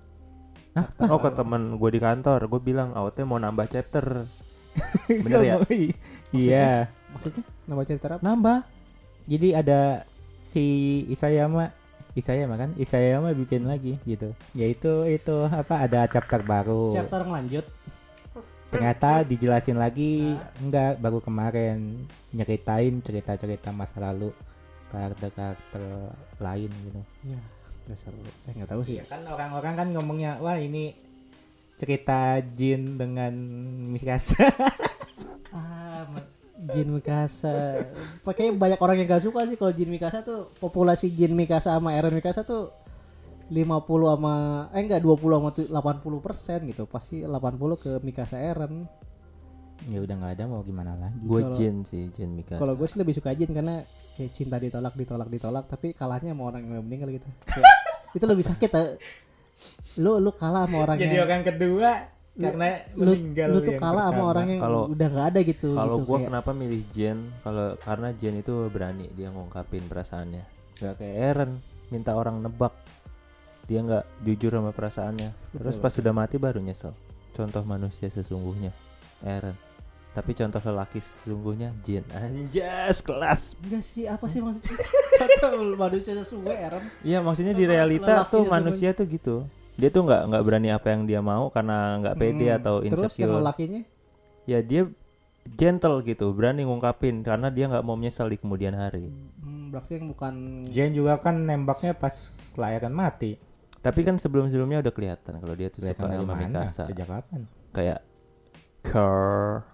Oh, 1.09 1.21
ke 1.21 1.33
temen 1.33 1.77
gue 1.77 1.91
di 1.93 2.01
kantor. 2.01 2.49
Gue 2.49 2.61
bilang, 2.61 2.97
awalnya 2.97 3.25
mau 3.29 3.37
nambah 3.37 3.69
chapter. 3.69 4.25
Bener 5.25 5.41
ya? 5.45 5.57
Iya. 6.33 6.89
Maksudnya 7.13 7.45
nama 7.69 7.83
cerita 7.85 8.07
apa? 8.09 8.25
Nambah. 8.25 8.59
Jadi 9.29 9.49
ada 9.53 10.09
si 10.41 10.65
Isayama 11.13 11.71
Isayama 12.13 12.61
kan 12.61 12.71
Isayama 12.77 13.33
bikin 13.33 13.65
lagi 13.65 13.97
gitu 14.05 14.37
yaitu 14.53 15.07
itu 15.09 15.37
apa 15.49 15.87
ada 15.87 16.05
chapter 16.11 16.45
baru 16.45 16.93
Chapter 16.93 17.25
ngelanjut. 17.25 17.65
Ternyata 18.73 19.21
dijelasin 19.23 19.77
lagi 19.77 20.33
enggak 20.59 20.97
baru 20.97 21.21
kemarin 21.21 22.09
nyeritain 22.33 23.05
cerita-cerita 23.05 23.69
masa 23.71 24.01
lalu 24.01 24.33
karakter-karakter 24.89 25.83
lain 26.39 26.73
gitu 26.89 27.01
Ya, 27.83 27.99
seru. 27.99 28.15
Eh 28.47 28.55
nggak 28.55 28.71
tahu 28.71 28.87
sih. 28.87 29.03
Iya 29.03 29.11
kan 29.11 29.27
orang-orang 29.27 29.75
kan 29.75 29.87
ngomongnya 29.91 30.39
wah 30.39 30.55
ini 30.55 30.95
cerita 31.75 32.39
Jin 32.55 32.95
dengan 32.95 33.35
Mikasa 33.91 34.47
Ah, 35.53 36.07
Jin 36.71 36.95
Mikasa. 36.95 37.83
Pakai 38.23 38.55
banyak 38.55 38.79
orang 38.79 38.97
yang 39.03 39.11
gak 39.11 39.27
suka 39.27 39.45
sih 39.45 39.59
kalau 39.59 39.75
Jin 39.75 39.91
Mikasa 39.91 40.23
tuh 40.23 40.49
populasi 40.57 41.11
Jin 41.11 41.35
Mikasa 41.35 41.75
sama 41.75 41.93
Eren 41.93 42.15
Mikasa 42.15 42.47
tuh 42.47 42.71
50 43.53 43.85
sama 44.09 44.35
eh 44.73 44.81
enggak 44.81 45.05
20 45.05 45.37
sama 45.37 45.49
tu- 45.53 45.69
80 45.69 46.19
persen 46.19 46.59
gitu. 46.65 46.89
Pasti 46.89 47.21
80 47.21 47.77
ke 47.77 48.01
Mikasa 48.01 48.41
Eren. 48.41 48.89
ya 49.83 49.99
udah 49.99 50.15
nggak 50.15 50.33
ada 50.39 50.45
mau 50.47 50.63
gimana 50.63 50.95
lagi 50.95 51.19
Gue 51.21 51.43
Jin 51.51 51.83
sih, 51.83 52.07
Jin 52.09 52.39
Mikasa. 52.39 52.63
Kalau 52.63 52.79
gue 52.79 52.87
sih 52.87 53.03
lebih 53.03 53.13
suka 53.13 53.35
Jin 53.35 53.51
karena 53.51 53.83
kayak 54.15 54.31
cinta 54.31 54.55
ditolak 54.57 54.95
ditolak 54.95 55.27
ditolak 55.27 55.65
tapi 55.67 55.91
kalahnya 55.91 56.31
sama 56.31 56.55
orang 56.55 56.63
yang 56.63 56.79
udah 56.79 56.85
meninggal 56.87 57.11
gitu. 57.11 57.27
Kayak, 57.51 57.67
itu 58.15 58.25
lebih 58.25 58.45
sakit 58.47 58.71
tau. 58.71 58.87
Lu 59.99 60.23
lu 60.23 60.31
kalah 60.33 60.71
sama 60.71 60.87
orang 60.87 60.97
jadi 60.97 61.19
yang 61.19 61.27
orang 61.27 61.43
kedua 61.43 61.91
karena 62.33 62.69
lu, 62.95 63.11
meninggal 63.13 63.49
lu 63.51 63.59
tuh 63.61 63.75
kalah 63.77 64.05
sama 64.09 64.23
orang 64.25 64.47
yang 64.55 64.61
Kalau- 64.63 64.87
udah 64.89 65.09
nggak 65.11 65.27
ada 65.35 65.41
gitu. 65.43 65.69
Kalau 65.75 65.97
gitu, 65.99 66.07
gua 66.07 66.17
kayak- 66.17 66.29
kenapa 66.31 66.51
milih 66.55 66.83
Jen? 66.89 67.19
Kalau 67.43 67.67
karena 67.77 68.09
Jen 68.15 68.35
itu 68.39 68.55
berani 68.71 69.07
dia 69.13 69.29
ngungkapin 69.29 69.85
perasaannya. 69.85 70.43
Gak 70.79 70.95
kayak 70.97 71.17
Eren 71.35 71.51
minta 71.91 72.15
orang 72.15 72.39
nebak. 72.39 72.73
Dia 73.65 73.81
nggak 73.81 74.05
jujur 74.23 74.51
sama 74.53 74.71
perasaannya. 74.71 75.31
Terus 75.53 75.77
Betul. 75.77 75.83
pas 75.83 75.93
sudah 75.93 76.13
mati 76.13 76.37
baru 76.37 76.59
nyesel. 76.59 76.93
Contoh 77.33 77.63
manusia 77.63 78.07
sesungguhnya 78.07 78.71
Eren. 79.21 79.55
Tapi 80.13 80.37
contoh 80.37 80.61
lelaki 80.61 81.01
sesungguhnya 81.01 81.73
Jin. 81.81 82.05
Anjas 82.13 83.01
kelas. 83.01 83.57
Enggak 83.59 83.81
sih, 83.83 84.05
apa 84.05 84.29
sih 84.29 84.39
maksudnya? 84.39 84.77
Contoh 85.17 85.53
manusia 85.73 86.13
sesungguhnya 86.15 86.59
Eren. 86.69 86.85
Iya 87.01 87.19
maksudnya 87.19 87.55
di 87.55 87.65
realita 87.65 88.21
lelaki 88.21 88.29
tuh 88.29 88.43
manusia 88.45 88.93
tuh 88.93 89.07
gitu. 89.09 89.37
Dia 89.73 89.89
tuh 89.89 90.05
nggak 90.05 90.29
nggak 90.29 90.43
berani 90.45 90.69
apa 90.69 90.93
yang 90.93 91.09
dia 91.09 91.25
mau 91.25 91.49
karena 91.49 91.97
nggak 91.97 92.17
pede 92.21 92.45
Hmm, 92.45 92.59
atau 92.61 92.75
Terus 92.85 93.17
yang 93.17 93.33
insecure. 93.33 93.41
lelakinya 93.41 93.81
ya 94.45 94.59
dia 94.61 94.83
gentle 95.49 96.03
gitu, 96.03 96.31
berani 96.31 96.63
ngungkapin 96.63 97.23
karena 97.23 97.49
dia 97.49 97.67
nggak 97.67 97.83
mau 97.83 97.97
menyesal 97.97 98.29
di 98.29 98.37
kemudian 98.37 98.75
hari. 98.75 99.09
hmm, 99.09 99.73
berarti 99.73 99.93
yang 99.97 100.07
bukan 100.07 100.35
Jen 100.69 100.93
juga 100.93 101.17
kan 101.19 101.41
nembaknya 101.41 101.95
pas 101.95 102.13
layakan 102.55 102.93
mati 102.93 103.41
Tapi 103.83 104.01
kan 104.07 104.15
sebelum-sebelumnya 104.15 104.79
udah 104.79 104.95
kelihatan 104.95 105.43
kalau 105.43 105.55
dia 105.59 105.67
tuh 105.67 105.83
suka 105.83 105.99
kelihatan 105.99 106.23
sama 106.23 106.35
mana 106.39 106.47
Mikasa. 106.63 106.87
sejak 106.87 107.07
kapan? 107.11 107.41
Kayak 107.75 108.01
car 108.87 109.67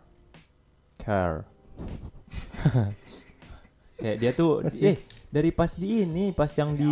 car 1.01 1.33
kayak 4.01 4.17
dia 4.21 4.31
tuh 4.33 4.65
Masih. 4.65 4.85
eh 4.93 4.97
dari 5.29 5.53
pas 5.53 5.73
di 5.77 6.09
ini 6.09 6.33
pas 6.33 6.49
yang 6.57 6.73
di 6.73 6.89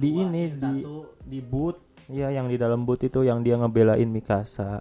di 0.00 0.10
ini 0.24 0.42
di 0.56 0.74
di 1.28 1.40
boot. 1.44 1.84
Ya 2.08 2.32
yang 2.32 2.48
di 2.48 2.56
dalam 2.56 2.88
boot 2.88 3.04
itu 3.04 3.20
yang 3.20 3.44
dia 3.44 3.60
ngebelain 3.60 4.08
Mikasa. 4.08 4.80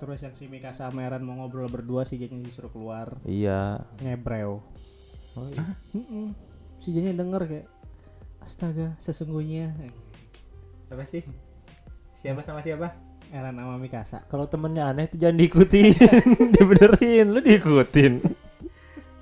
Terus 0.00 0.24
yang 0.24 0.32
si 0.32 0.48
Mikasa 0.48 0.88
sama 0.88 1.04
Eren 1.04 1.20
mau 1.20 1.36
ngobrol 1.36 1.68
berdua 1.68 2.08
si 2.08 2.16
Jenya 2.16 2.40
disuruh 2.40 2.72
keluar. 2.72 3.20
Iya. 3.28 3.84
Ngebreo. 4.00 4.64
oh, 5.36 5.44
iya. 5.52 5.64
Si 6.80 6.88
Jenya 6.96 7.12
denger 7.12 7.44
kayak 7.44 7.68
astaga 8.40 8.96
sesungguhnya 8.96 9.76
Apa 10.90 11.02
sih? 11.04 11.22
Siapa 12.14 12.40
sama 12.40 12.60
siapa? 12.60 12.92
Eren 13.30 13.54
sama 13.54 13.78
Mikasa. 13.78 14.26
kalau 14.26 14.42
temennya 14.44 14.90
aneh 14.90 15.06
tuh 15.06 15.14
jangan 15.16 15.38
diikutin 15.38 15.94
dibenerin 16.54 17.30
lu 17.30 17.38
diikutin 17.38 18.18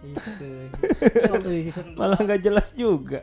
Itu. 0.00 0.48
Waktu 1.28 1.48
di 1.52 1.62
season 1.62 1.92
2 1.92 2.00
malah 2.00 2.16
nggak 2.16 2.40
jelas 2.40 2.72
juga 2.72 3.20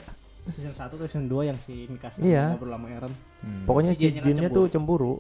season 0.48 0.70
1 0.72 0.86
atau 0.86 0.98
season 1.02 1.26
2 1.26 1.42
yang 1.44 1.58
si 1.58 1.90
Mikasa 1.90 2.22
Iya. 2.22 2.54
ngobrol 2.54 2.70
sama 2.72 2.88
Eren 2.92 3.14
pokoknya 3.66 3.92
Si 3.92 3.98
si 3.98 4.06
Jinnya 4.12 4.22
Jinnya 4.22 4.48
kan 4.48 4.54
tuh 4.54 4.66
cemburu 4.70 5.14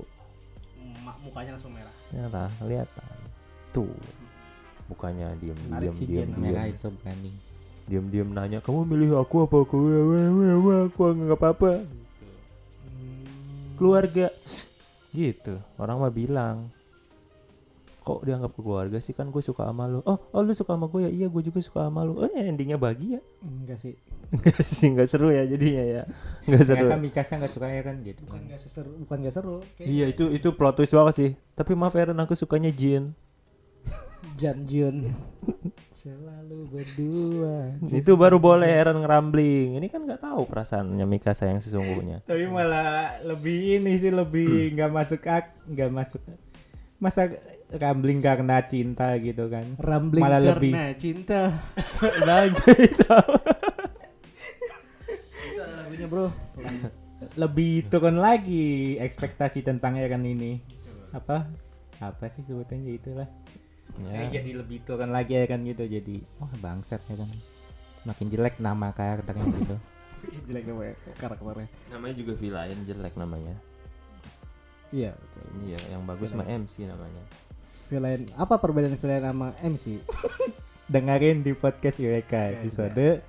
ma- 1.02 1.18
mukanya 1.19 1.57
langsung 1.57 1.73
merah. 1.73 1.93
ya 2.11 2.26
lah 2.30 2.49
kelihatan 2.56 3.10
tuh 3.72 3.89
bukannya 4.85 5.34
diem 5.35 5.57
Menarik 5.65 5.81
diem 5.84 5.95
si 5.95 6.03
diem 6.06 6.30
Jin. 6.30 6.38
Merah 6.38 6.64
diem 6.64 6.77
itu 6.77 6.88
branding. 6.95 7.35
diem 7.84 8.06
diem 8.07 8.30
nanya 8.30 8.60
kamu 8.61 8.85
milih 8.85 9.18
aku 9.18 9.35
apa 9.41 9.56
aku 9.60 9.76
Wah, 9.76 10.03
wah, 10.06 10.26
wah, 10.30 10.56
wah, 10.61 10.80
aku 10.85 11.02
nggak 11.11 11.34
apa 11.35 11.47
apa 11.49 11.69
keluarga. 13.76 14.27
Gitu. 15.11 15.60
Orang 15.76 15.99
mah 15.99 16.11
bilang 16.11 16.72
kok 18.06 18.22
dianggap 18.22 18.53
keluarga 18.53 19.02
sih? 19.02 19.11
Kan 19.11 19.34
gue 19.34 19.41
suka 19.41 19.65
sama 19.65 19.89
lu. 19.89 19.99
Oh 20.06 20.19
oh 20.30 20.41
lu 20.41 20.53
suka 20.53 20.76
sama 20.76 20.85
gue 20.85 21.07
ya? 21.07 21.11
Iya 21.11 21.27
gue 21.31 21.41
juga 21.41 21.60
suka 21.64 21.88
sama 21.88 22.03
lu. 22.03 22.22
Eh 22.22 22.45
endingnya 22.45 22.77
bahagia. 22.77 23.19
Enggak 23.41 23.81
sih. 23.81 23.95
enggak 24.26 24.57
sih 24.65 24.89
nggak 24.89 25.07
seru 25.07 25.30
ya 25.30 25.45
jadinya 25.45 25.84
ya. 25.85 26.03
Nggak 26.49 26.64
seru. 26.65 26.85
Ternyata 26.85 26.97
Mikasa 26.99 27.31
nggak 27.39 27.53
suka 27.53 27.68
Eren 27.69 27.97
gitu 28.02 28.22
Bukan 28.26 28.34
kan. 28.35 28.41
enggak 28.49 28.60
seru, 28.65 28.91
bukan 29.06 29.18
enggak 29.22 29.35
seru. 29.38 29.56
Kayak 29.77 29.88
iya 29.89 30.06
itu 30.10 30.23
itu 30.34 30.47
plot 30.52 30.76
twist 30.77 30.93
banget 30.93 31.14
sih. 31.15 31.31
Tapi 31.53 31.72
maaf 31.73 31.95
Eren 31.95 32.18
aku 32.19 32.34
sukanya 32.34 32.69
Jin. 32.73 33.14
Jan 34.35 34.65
Jun. 34.68 35.14
Selalu 36.06 36.69
berdua. 36.69 37.73
itu 37.90 38.14
baru 38.14 38.38
boleh 38.38 38.69
Eren 38.69 39.02
ngerambling 39.02 39.82
ini 39.82 39.90
kan 39.90 40.06
nggak 40.06 40.22
tahu 40.22 40.45
perasaannya 40.45 41.02
Mikasa 41.02 41.49
yang 41.49 41.57
sesungguhnya 41.57 42.22
Tapi 42.30 42.45
malah 42.45 43.18
lebih 43.26 43.82
ini 43.82 43.98
sih 43.98 44.14
lebih 44.14 44.69
nggak 44.77 44.94
masuk 44.94 45.26
ak, 45.26 45.65
nggak 45.65 45.90
masuk. 45.90 46.22
Masa 47.02 47.34
rambling 47.73 48.22
karena 48.22 48.61
cinta 48.61 49.18
gitu 49.18 49.49
kan? 49.49 49.65
Rambling 49.82 50.22
Malah 50.22 50.45
karena 50.45 50.53
lebih. 50.53 50.73
cinta. 51.02 51.41
lagi 52.22 52.86
tahu 53.02 53.34
Itu 55.41 55.61
lagunya, 55.65 56.06
Bro. 56.06 56.30
Lebih 57.34 57.90
turun 57.90 58.22
lagi 58.22 58.94
ekspektasi 59.02 59.65
tentang 59.65 59.98
Eren 59.98 60.22
ini. 60.22 60.61
Apa? 61.18 61.49
Apa 61.98 62.30
sih 62.30 62.45
sebutannya 62.45 62.94
itulah. 62.94 63.26
Ya. 64.03 64.26
Eh, 64.26 64.30
jadi 64.31 64.51
lebih 64.57 64.84
turun 64.84 65.09
lagi 65.09 65.35
Eren 65.35 65.63
gitu 65.63 65.85
jadi 65.85 66.19
wah 66.38 66.51
bangsat 66.59 66.99
Eren. 67.07 67.30
Makin 68.05 68.27
jelek 68.30 68.59
nama 68.59 68.91
karakternya 68.91 69.45
gitu. 69.49 69.76
Jelek 70.49 70.65
namanya 70.65 70.95
karakternya. 71.22 71.69
namanya 71.93 72.15
juga 72.17 72.34
villain 72.34 72.80
jelek 72.81 73.13
namanya 73.13 73.53
Iya, 74.89 75.13
betul. 75.13 75.43
iya 75.69 75.77
yang 75.93 76.01
bagus 76.01 76.34
mah 76.34 76.49
MC 76.49 76.89
namanya 76.89 77.22
Villain 77.85 78.26
apa 78.34 78.57
perbedaan 78.57 78.97
villain 78.97 79.22
sama 79.22 79.53
MC? 79.61 80.01
Dengerin 80.93 81.45
di 81.45 81.53
podcast 81.53 82.01
IWK 82.01 82.34
episode 82.57 83.22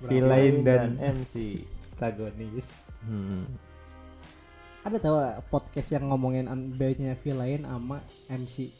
villain 0.00 0.64
dan 0.64 0.96
MC 0.96 1.60
antagonis. 2.00 2.64
hmm. 3.08 3.44
Ada 4.80 4.96
tahu 4.96 5.16
podcast 5.52 5.92
yang 5.92 6.08
ngomongin 6.08 6.48
an- 6.48 6.72
bedanya 6.72 7.12
villain 7.20 7.68
sama 7.68 8.00
MC? 8.32 8.72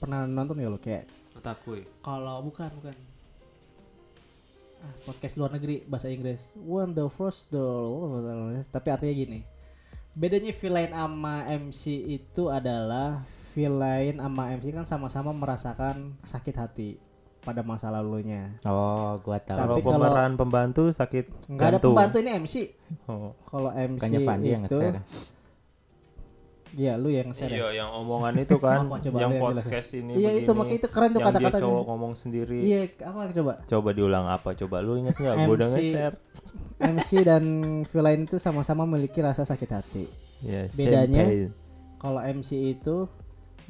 Pernah 0.00 0.24
nonton 0.24 0.56
ya 0.56 0.72
lo? 0.72 0.80
Kayak 0.80 1.12
Otakui 1.36 1.84
kalau 2.00 2.40
bukan 2.42 2.72
bukan. 2.80 2.96
Ah, 4.80 4.94
podcast 5.04 5.36
luar 5.36 5.52
negeri 5.52 5.84
bahasa 5.84 6.08
Inggris. 6.08 6.40
One 6.56 6.96
the 6.96 7.04
first 7.12 7.44
door 7.52 8.16
tapi 8.72 8.88
artinya 8.88 9.12
gini. 9.12 9.40
Bedanya 10.16 10.56
villain 10.56 10.90
sama 10.90 11.44
MC 11.46 11.84
itu 12.16 12.48
adalah 12.48 13.20
villain 13.52 14.16
sama 14.16 14.56
MC 14.56 14.72
kan 14.72 14.86
sama-sama 14.88 15.36
merasakan 15.36 16.16
sakit 16.24 16.56
hati 16.56 16.90
pada 17.44 17.60
masa 17.60 17.92
lalunya. 17.92 18.56
Oh, 18.64 19.20
gua 19.20 19.36
tahu. 19.36 19.58
Tapi 19.60 19.80
kalau- 19.84 20.00
pemeran 20.00 20.32
pembantu 20.40 20.84
sakit 20.92 21.24
nggak 21.48 21.68
ada 21.76 21.78
pembantu 21.80 22.16
ini 22.20 22.30
MC 22.40 22.54
oh. 23.08 23.32
kalau 23.48 23.70
MC 23.72 24.00
Bukannya 24.00 24.20
Pandi 24.24 24.48
yang 24.48 24.64
itu 24.64 24.76
nge-share. 24.80 25.04
Iya 26.76 26.94
lu 26.94 27.08
yang 27.10 27.34
share 27.34 27.50
ya? 27.50 27.56
iya 27.56 27.82
yang 27.82 27.90
omongan 27.90 28.34
itu 28.42 28.56
kan 28.64 28.86
coba 28.86 29.18
yang 29.18 29.30
lu 29.32 29.38
yang 29.38 29.54
podcast 29.54 29.90
ini 29.98 30.12
iya 30.18 30.30
itu 30.38 30.50
makanya 30.54 30.78
itu 30.78 30.88
keren 30.90 31.10
tuh 31.10 31.20
yang 31.22 31.34
dia 31.34 31.60
cowok 31.60 31.84
ngomong 31.86 32.12
sendiri 32.14 32.58
iya 32.62 32.80
apa 33.06 33.20
coba 33.34 33.52
coba 33.66 33.88
diulang 33.90 34.26
apa 34.30 34.50
coba 34.54 34.76
lu 34.82 35.00
inget 35.00 35.16
nggak 35.18 35.36
gue 35.46 35.54
udah 35.54 35.68
MC. 35.70 35.74
nge-share 35.76 36.16
MC 36.80 37.10
dan 37.26 37.44
villain 37.88 38.20
itu 38.24 38.36
sama-sama 38.38 38.86
memiliki 38.86 39.18
rasa 39.22 39.42
sakit 39.42 39.70
hati 39.70 40.04
ya 40.40 40.70
Bedanya? 40.72 41.24
same 41.24 41.30
pain. 41.30 41.48
kalau 42.00 42.20
MC 42.22 42.50
itu 42.78 42.96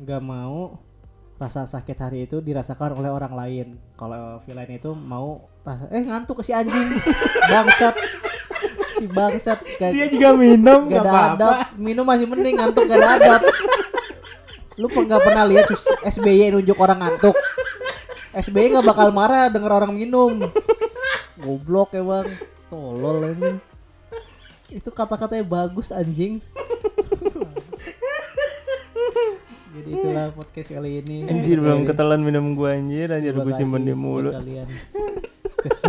nggak 0.01 0.23
mau 0.25 0.79
rasa 1.41 1.65
sakit 1.65 1.97
hati 1.97 2.19
itu 2.29 2.45
dirasakan 2.45 3.01
oleh 3.01 3.09
orang 3.09 3.33
lain. 3.33 3.67
Kalau 3.97 4.45
villain 4.45 4.69
itu 4.69 4.93
mau 4.93 5.49
rasa 5.65 5.89
eh 5.89 6.05
ngantuk 6.05 6.45
si 6.45 6.53
anjing 6.53 7.01
bangsat 7.51 7.97
si 9.01 9.09
bangsat 9.09 9.59
gak, 9.81 9.91
Dia 9.97 10.07
juga 10.13 10.37
minum 10.37 10.93
gak 10.93 11.01
ada 11.01 11.09
apa-apa. 11.09 11.33
adab. 11.33 11.55
Minum 11.81 12.05
masih 12.05 12.29
mending 12.29 12.61
ngantuk 12.61 12.85
gak 12.85 13.01
ada 13.01 13.09
adab. 13.17 13.41
Lu 14.77 14.89
nggak 14.89 15.21
pernah 15.21 15.45
lihat 15.45 15.69
SBY 16.05 16.53
nunjuk 16.53 16.77
orang 16.77 17.01
ngantuk? 17.01 17.37
SBY 18.33 18.77
nggak 18.77 18.87
bakal 18.87 19.09
marah 19.11 19.49
denger 19.49 19.73
orang 19.73 19.93
minum. 19.93 20.37
Goblok 21.37 21.97
emang. 21.97 22.29
Tolol 22.69 23.33
ini. 23.35 23.51
Itu 24.71 24.89
kata-katanya 24.89 25.43
bagus 25.43 25.91
anjing. 25.91 26.39
Jadi 29.71 29.91
itulah 29.91 30.29
podcast 30.31 30.69
kali 30.71 31.01
ini. 31.01 31.25
Anjir 31.25 31.59
belum 31.59 31.87
ketelan 31.87 32.21
minum 32.21 32.53
gua 32.53 32.75
anjir. 32.75 33.09
Anjir 33.09 33.33
gue 33.33 33.53
simpen 33.53 33.83
di 33.83 33.95
mulut 33.95 34.37
kalian. 34.37 34.69
Kes- 35.61 35.85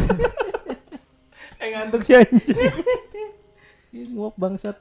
eh 1.61 1.69
ngantuk 1.71 2.01
sih 2.01 2.17
anjir 2.17 2.57
Ih, 3.91 4.07
nguap 4.07 4.39
bangsat. 4.39 4.79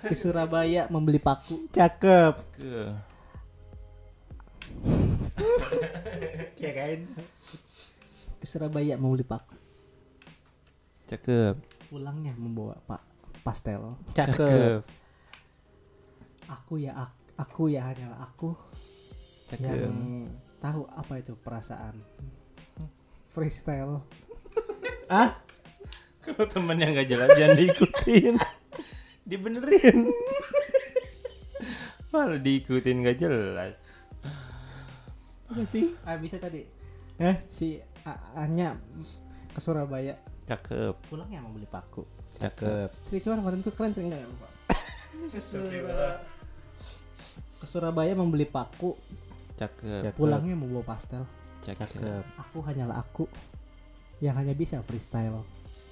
Ke 0.00 0.16
Surabaya 0.16 0.88
membeli 0.88 1.20
paku. 1.20 1.68
Cakep. 1.68 2.34
Ke- 2.56 2.96
Kirain 6.58 7.04
ke 8.38 8.46
Surabaya 8.46 8.96
membeli 8.96 9.22
paku. 9.22 9.54
Cakep. 11.04 11.60
Pulangnya 11.92 12.32
membawa 12.34 12.80
pak 12.84 13.04
pastel. 13.44 13.96
Cakep. 14.16 14.80
aku 16.48 16.80
ya 16.80 16.96
ak- 16.96 17.28
aku 17.36 17.68
ya 17.68 17.92
hanyalah 17.92 18.24
aku. 18.24 18.56
Cakep. 19.48 19.68
Yang 19.84 20.32
tahu 20.58 20.82
apa 20.88 21.12
itu 21.20 21.36
perasaan? 21.36 22.00
Freestyle. 23.28 24.00
Ah, 25.08 25.36
kalau 26.28 26.44
temennya 26.44 26.86
nggak 26.92 27.08
jelas 27.08 27.28
jangan 27.32 27.56
diikutin. 27.56 28.34
Dibenerin. 29.28 29.98
Malah 32.12 32.38
diikutin 32.38 32.96
nggak 33.00 33.18
jelas. 33.18 33.74
Apa 35.48 35.62
sih? 35.64 35.92
ah 36.04 36.16
bisa 36.16 36.36
tadi. 36.36 36.64
Hah? 37.18 37.36
si 37.44 37.80
A- 38.04 38.22
Anya 38.38 38.76
ke 39.50 39.60
Surabaya. 39.60 40.16
Cakep. 40.44 40.96
Pulangnya 41.08 41.44
mau 41.44 41.52
beli 41.52 41.66
paku. 41.66 42.04
Cakep. 42.36 42.88
Tapi 42.88 43.18
cuman 43.20 43.38
kontenku 43.42 43.70
keren 43.72 43.92
tuh 43.92 44.00
enggak 44.00 44.24
lupa. 44.24 44.48
Ke 47.58 47.66
Surabaya 47.66 48.14
membeli 48.14 48.46
paku, 48.46 48.94
cakep. 49.58 50.14
Pulangnya 50.14 50.54
mau 50.54 50.70
bawa 50.70 50.94
pastel. 50.94 51.26
cakep. 51.58 52.22
Aku 52.38 52.62
hanyalah 52.62 53.02
aku 53.02 53.26
yang 54.22 54.38
hanya 54.38 54.54
bisa 54.54 54.78
freestyle. 54.86 55.42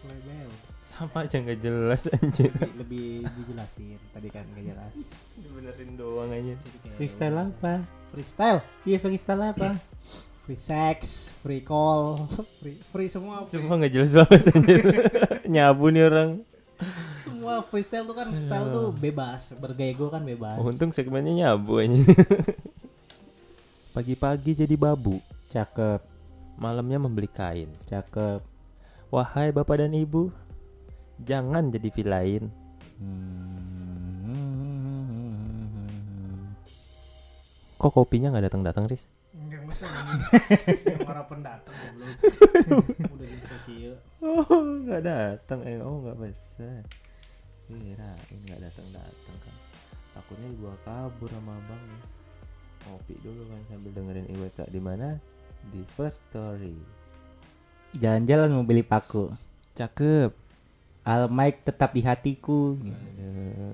Lebel. 0.07 0.49
sama 0.87 1.19
aja 1.23 1.37
nggak 1.37 1.61
jelas 1.61 2.03
anjir 2.15 2.49
Lebih, 2.51 3.21
lebih 3.21 3.43
dijelasin 3.45 3.99
tadi 4.09 4.29
kan 4.29 4.45
nggak 4.49 4.65
jelas. 4.67 4.95
dibenerin 5.37 5.91
doang 5.95 6.31
aja 6.31 6.55
Freestyle 6.95 7.37
apa? 7.43 7.85
freestyle, 8.09 8.59
Iya 8.83 8.99
freestyle 8.99 9.43
apa? 9.45 9.69
free 10.47 10.57
sex, 10.57 11.29
free 11.43 11.61
call, 11.61 12.17
free, 12.63 12.79
free 12.89 13.11
semua, 13.11 13.45
free. 13.45 13.59
cuma 13.59 13.77
nggak 13.77 13.93
jelas 13.93 14.11
banget 14.15 14.43
anjir 14.49 14.81
nyabu 15.53 15.91
nih 15.91 16.07
orang 16.07 16.31
semua 17.19 17.61
freestyle 17.61 18.05
tuh 18.05 18.15
kan 18.15 18.31
style 18.33 18.69
tuh 18.71 18.87
bebas, 18.93 19.51
bergaya 19.57 19.91
kan 20.07 20.23
bebas. 20.23 20.57
untung 20.61 20.95
segmennya 20.95 21.51
nyabu 21.51 21.83
aja 21.83 21.99
pagi-pagi 23.91 24.53
jadi 24.55 24.77
babu 24.77 25.19
Cakep. 25.47 26.03
malamnya 26.57 26.99
membeli 26.99 27.27
kain. 27.27 27.71
Cakep. 27.85 28.45
Wahai 29.17 29.49
bapak 29.49 29.81
dan 29.81 29.97
ibu, 29.97 30.29
jangan 31.25 31.73
jadi 31.73 31.89
villain. 31.89 32.53
Hmm. 33.01 33.57
Kok 37.81 37.97
kopinya 37.97 38.29
nggak 38.29 38.53
datang 38.53 38.61
datang, 38.61 38.85
Riz? 38.85 39.09
Enggak 39.33 39.65
masa 39.65 39.89
pendatang 41.33 41.77
belum. 41.97 42.13
Udah 43.17 43.61
kieu. 43.65 43.97
Oh, 44.21 44.61
nggak 44.85 45.01
datang. 45.09 45.65
Eh, 45.65 45.81
oh 45.81 46.05
nggak 46.05 46.21
bisa. 46.21 46.85
Kirain 47.73 48.39
nggak 48.45 48.61
datang 48.69 48.87
datang 48.93 49.37
kan. 49.41 49.57
Takutnya 50.13 50.53
dibawa 50.53 50.77
kabur 50.85 51.33
sama 51.33 51.57
abang. 51.57 51.85
Ngopi 52.85 53.17
dulu 53.25 53.49
kan 53.49 53.61
sambil 53.73 53.97
dengerin 53.97 54.29
IWK 54.29 54.69
di 54.69 54.81
mana? 54.81 55.17
Di 55.73 55.81
First 55.97 56.29
Story. 56.29 56.96
Jalan-jalan 57.97 58.53
mau 58.53 58.65
beli 58.65 58.85
paku. 58.85 59.33
Cakep. 59.73 60.33
Al 61.07 61.33
Mike 61.33 61.65
tetap 61.65 61.97
di 61.97 62.05
hatiku. 62.05 62.77
Aduh. 62.77 63.73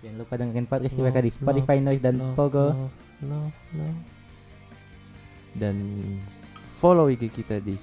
Jangan 0.00 0.16
lupa 0.22 0.34
dengerin 0.38 0.66
podcast 0.70 0.94
Love, 0.94 1.10
IWK 1.10 1.18
di 1.18 1.32
Spotify, 1.34 1.76
Noise 1.82 2.02
dan 2.04 2.14
Love, 2.22 2.36
Pogo. 2.38 2.66
love, 2.70 2.96
love, 3.26 3.58
love. 3.74 4.00
Dan 5.58 5.76
follow 6.62 7.10
IG 7.10 7.32
kita 7.32 7.58
di 7.58 7.74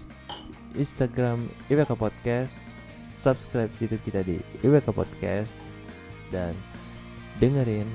Instagram 0.73 1.51
IWK 1.67 1.91
Podcast, 1.99 2.55
subscribe 3.03 3.69
YouTube 3.77 4.01
kita 4.07 4.23
di 4.23 4.39
IWK 4.63 4.89
Podcast 4.95 5.53
dan 6.31 6.55
dengerin 7.43 7.85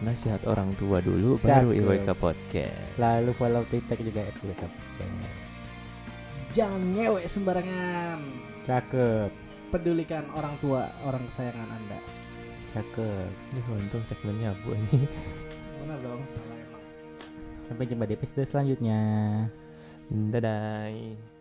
nasihat 0.00 0.40
orang 0.48 0.72
tua 0.80 1.04
dulu 1.04 1.36
baru. 1.44 1.76
IWK 1.76 2.08
Podcast. 2.16 2.96
Lalu 2.96 3.30
follow 3.36 3.62
TikTok 3.68 4.00
juga 4.00 4.24
IWK 4.32 4.62
Podcast. 4.64 5.45
Jangan 6.54 6.82
ngewek 6.94 7.26
sembarangan. 7.26 8.20
Cakep. 8.66 9.30
Pedulikan 9.74 10.30
orang 10.34 10.54
tua, 10.62 10.86
orang 11.02 11.26
kesayangan 11.30 11.68
Anda. 11.70 11.98
Cakep. 12.74 13.30
Ini 13.54 13.60
untung 13.66 14.04
segmennya 14.06 14.54
bu 14.62 14.74
ini. 14.74 15.06
Benar 15.82 15.98
dong, 16.02 16.22
salah 16.30 16.56
emang. 16.58 16.84
Sampai 17.66 17.84
jumpa 17.90 18.04
di 18.06 18.14
episode 18.14 18.46
selanjutnya. 18.46 19.00
Dadah. 20.10 21.35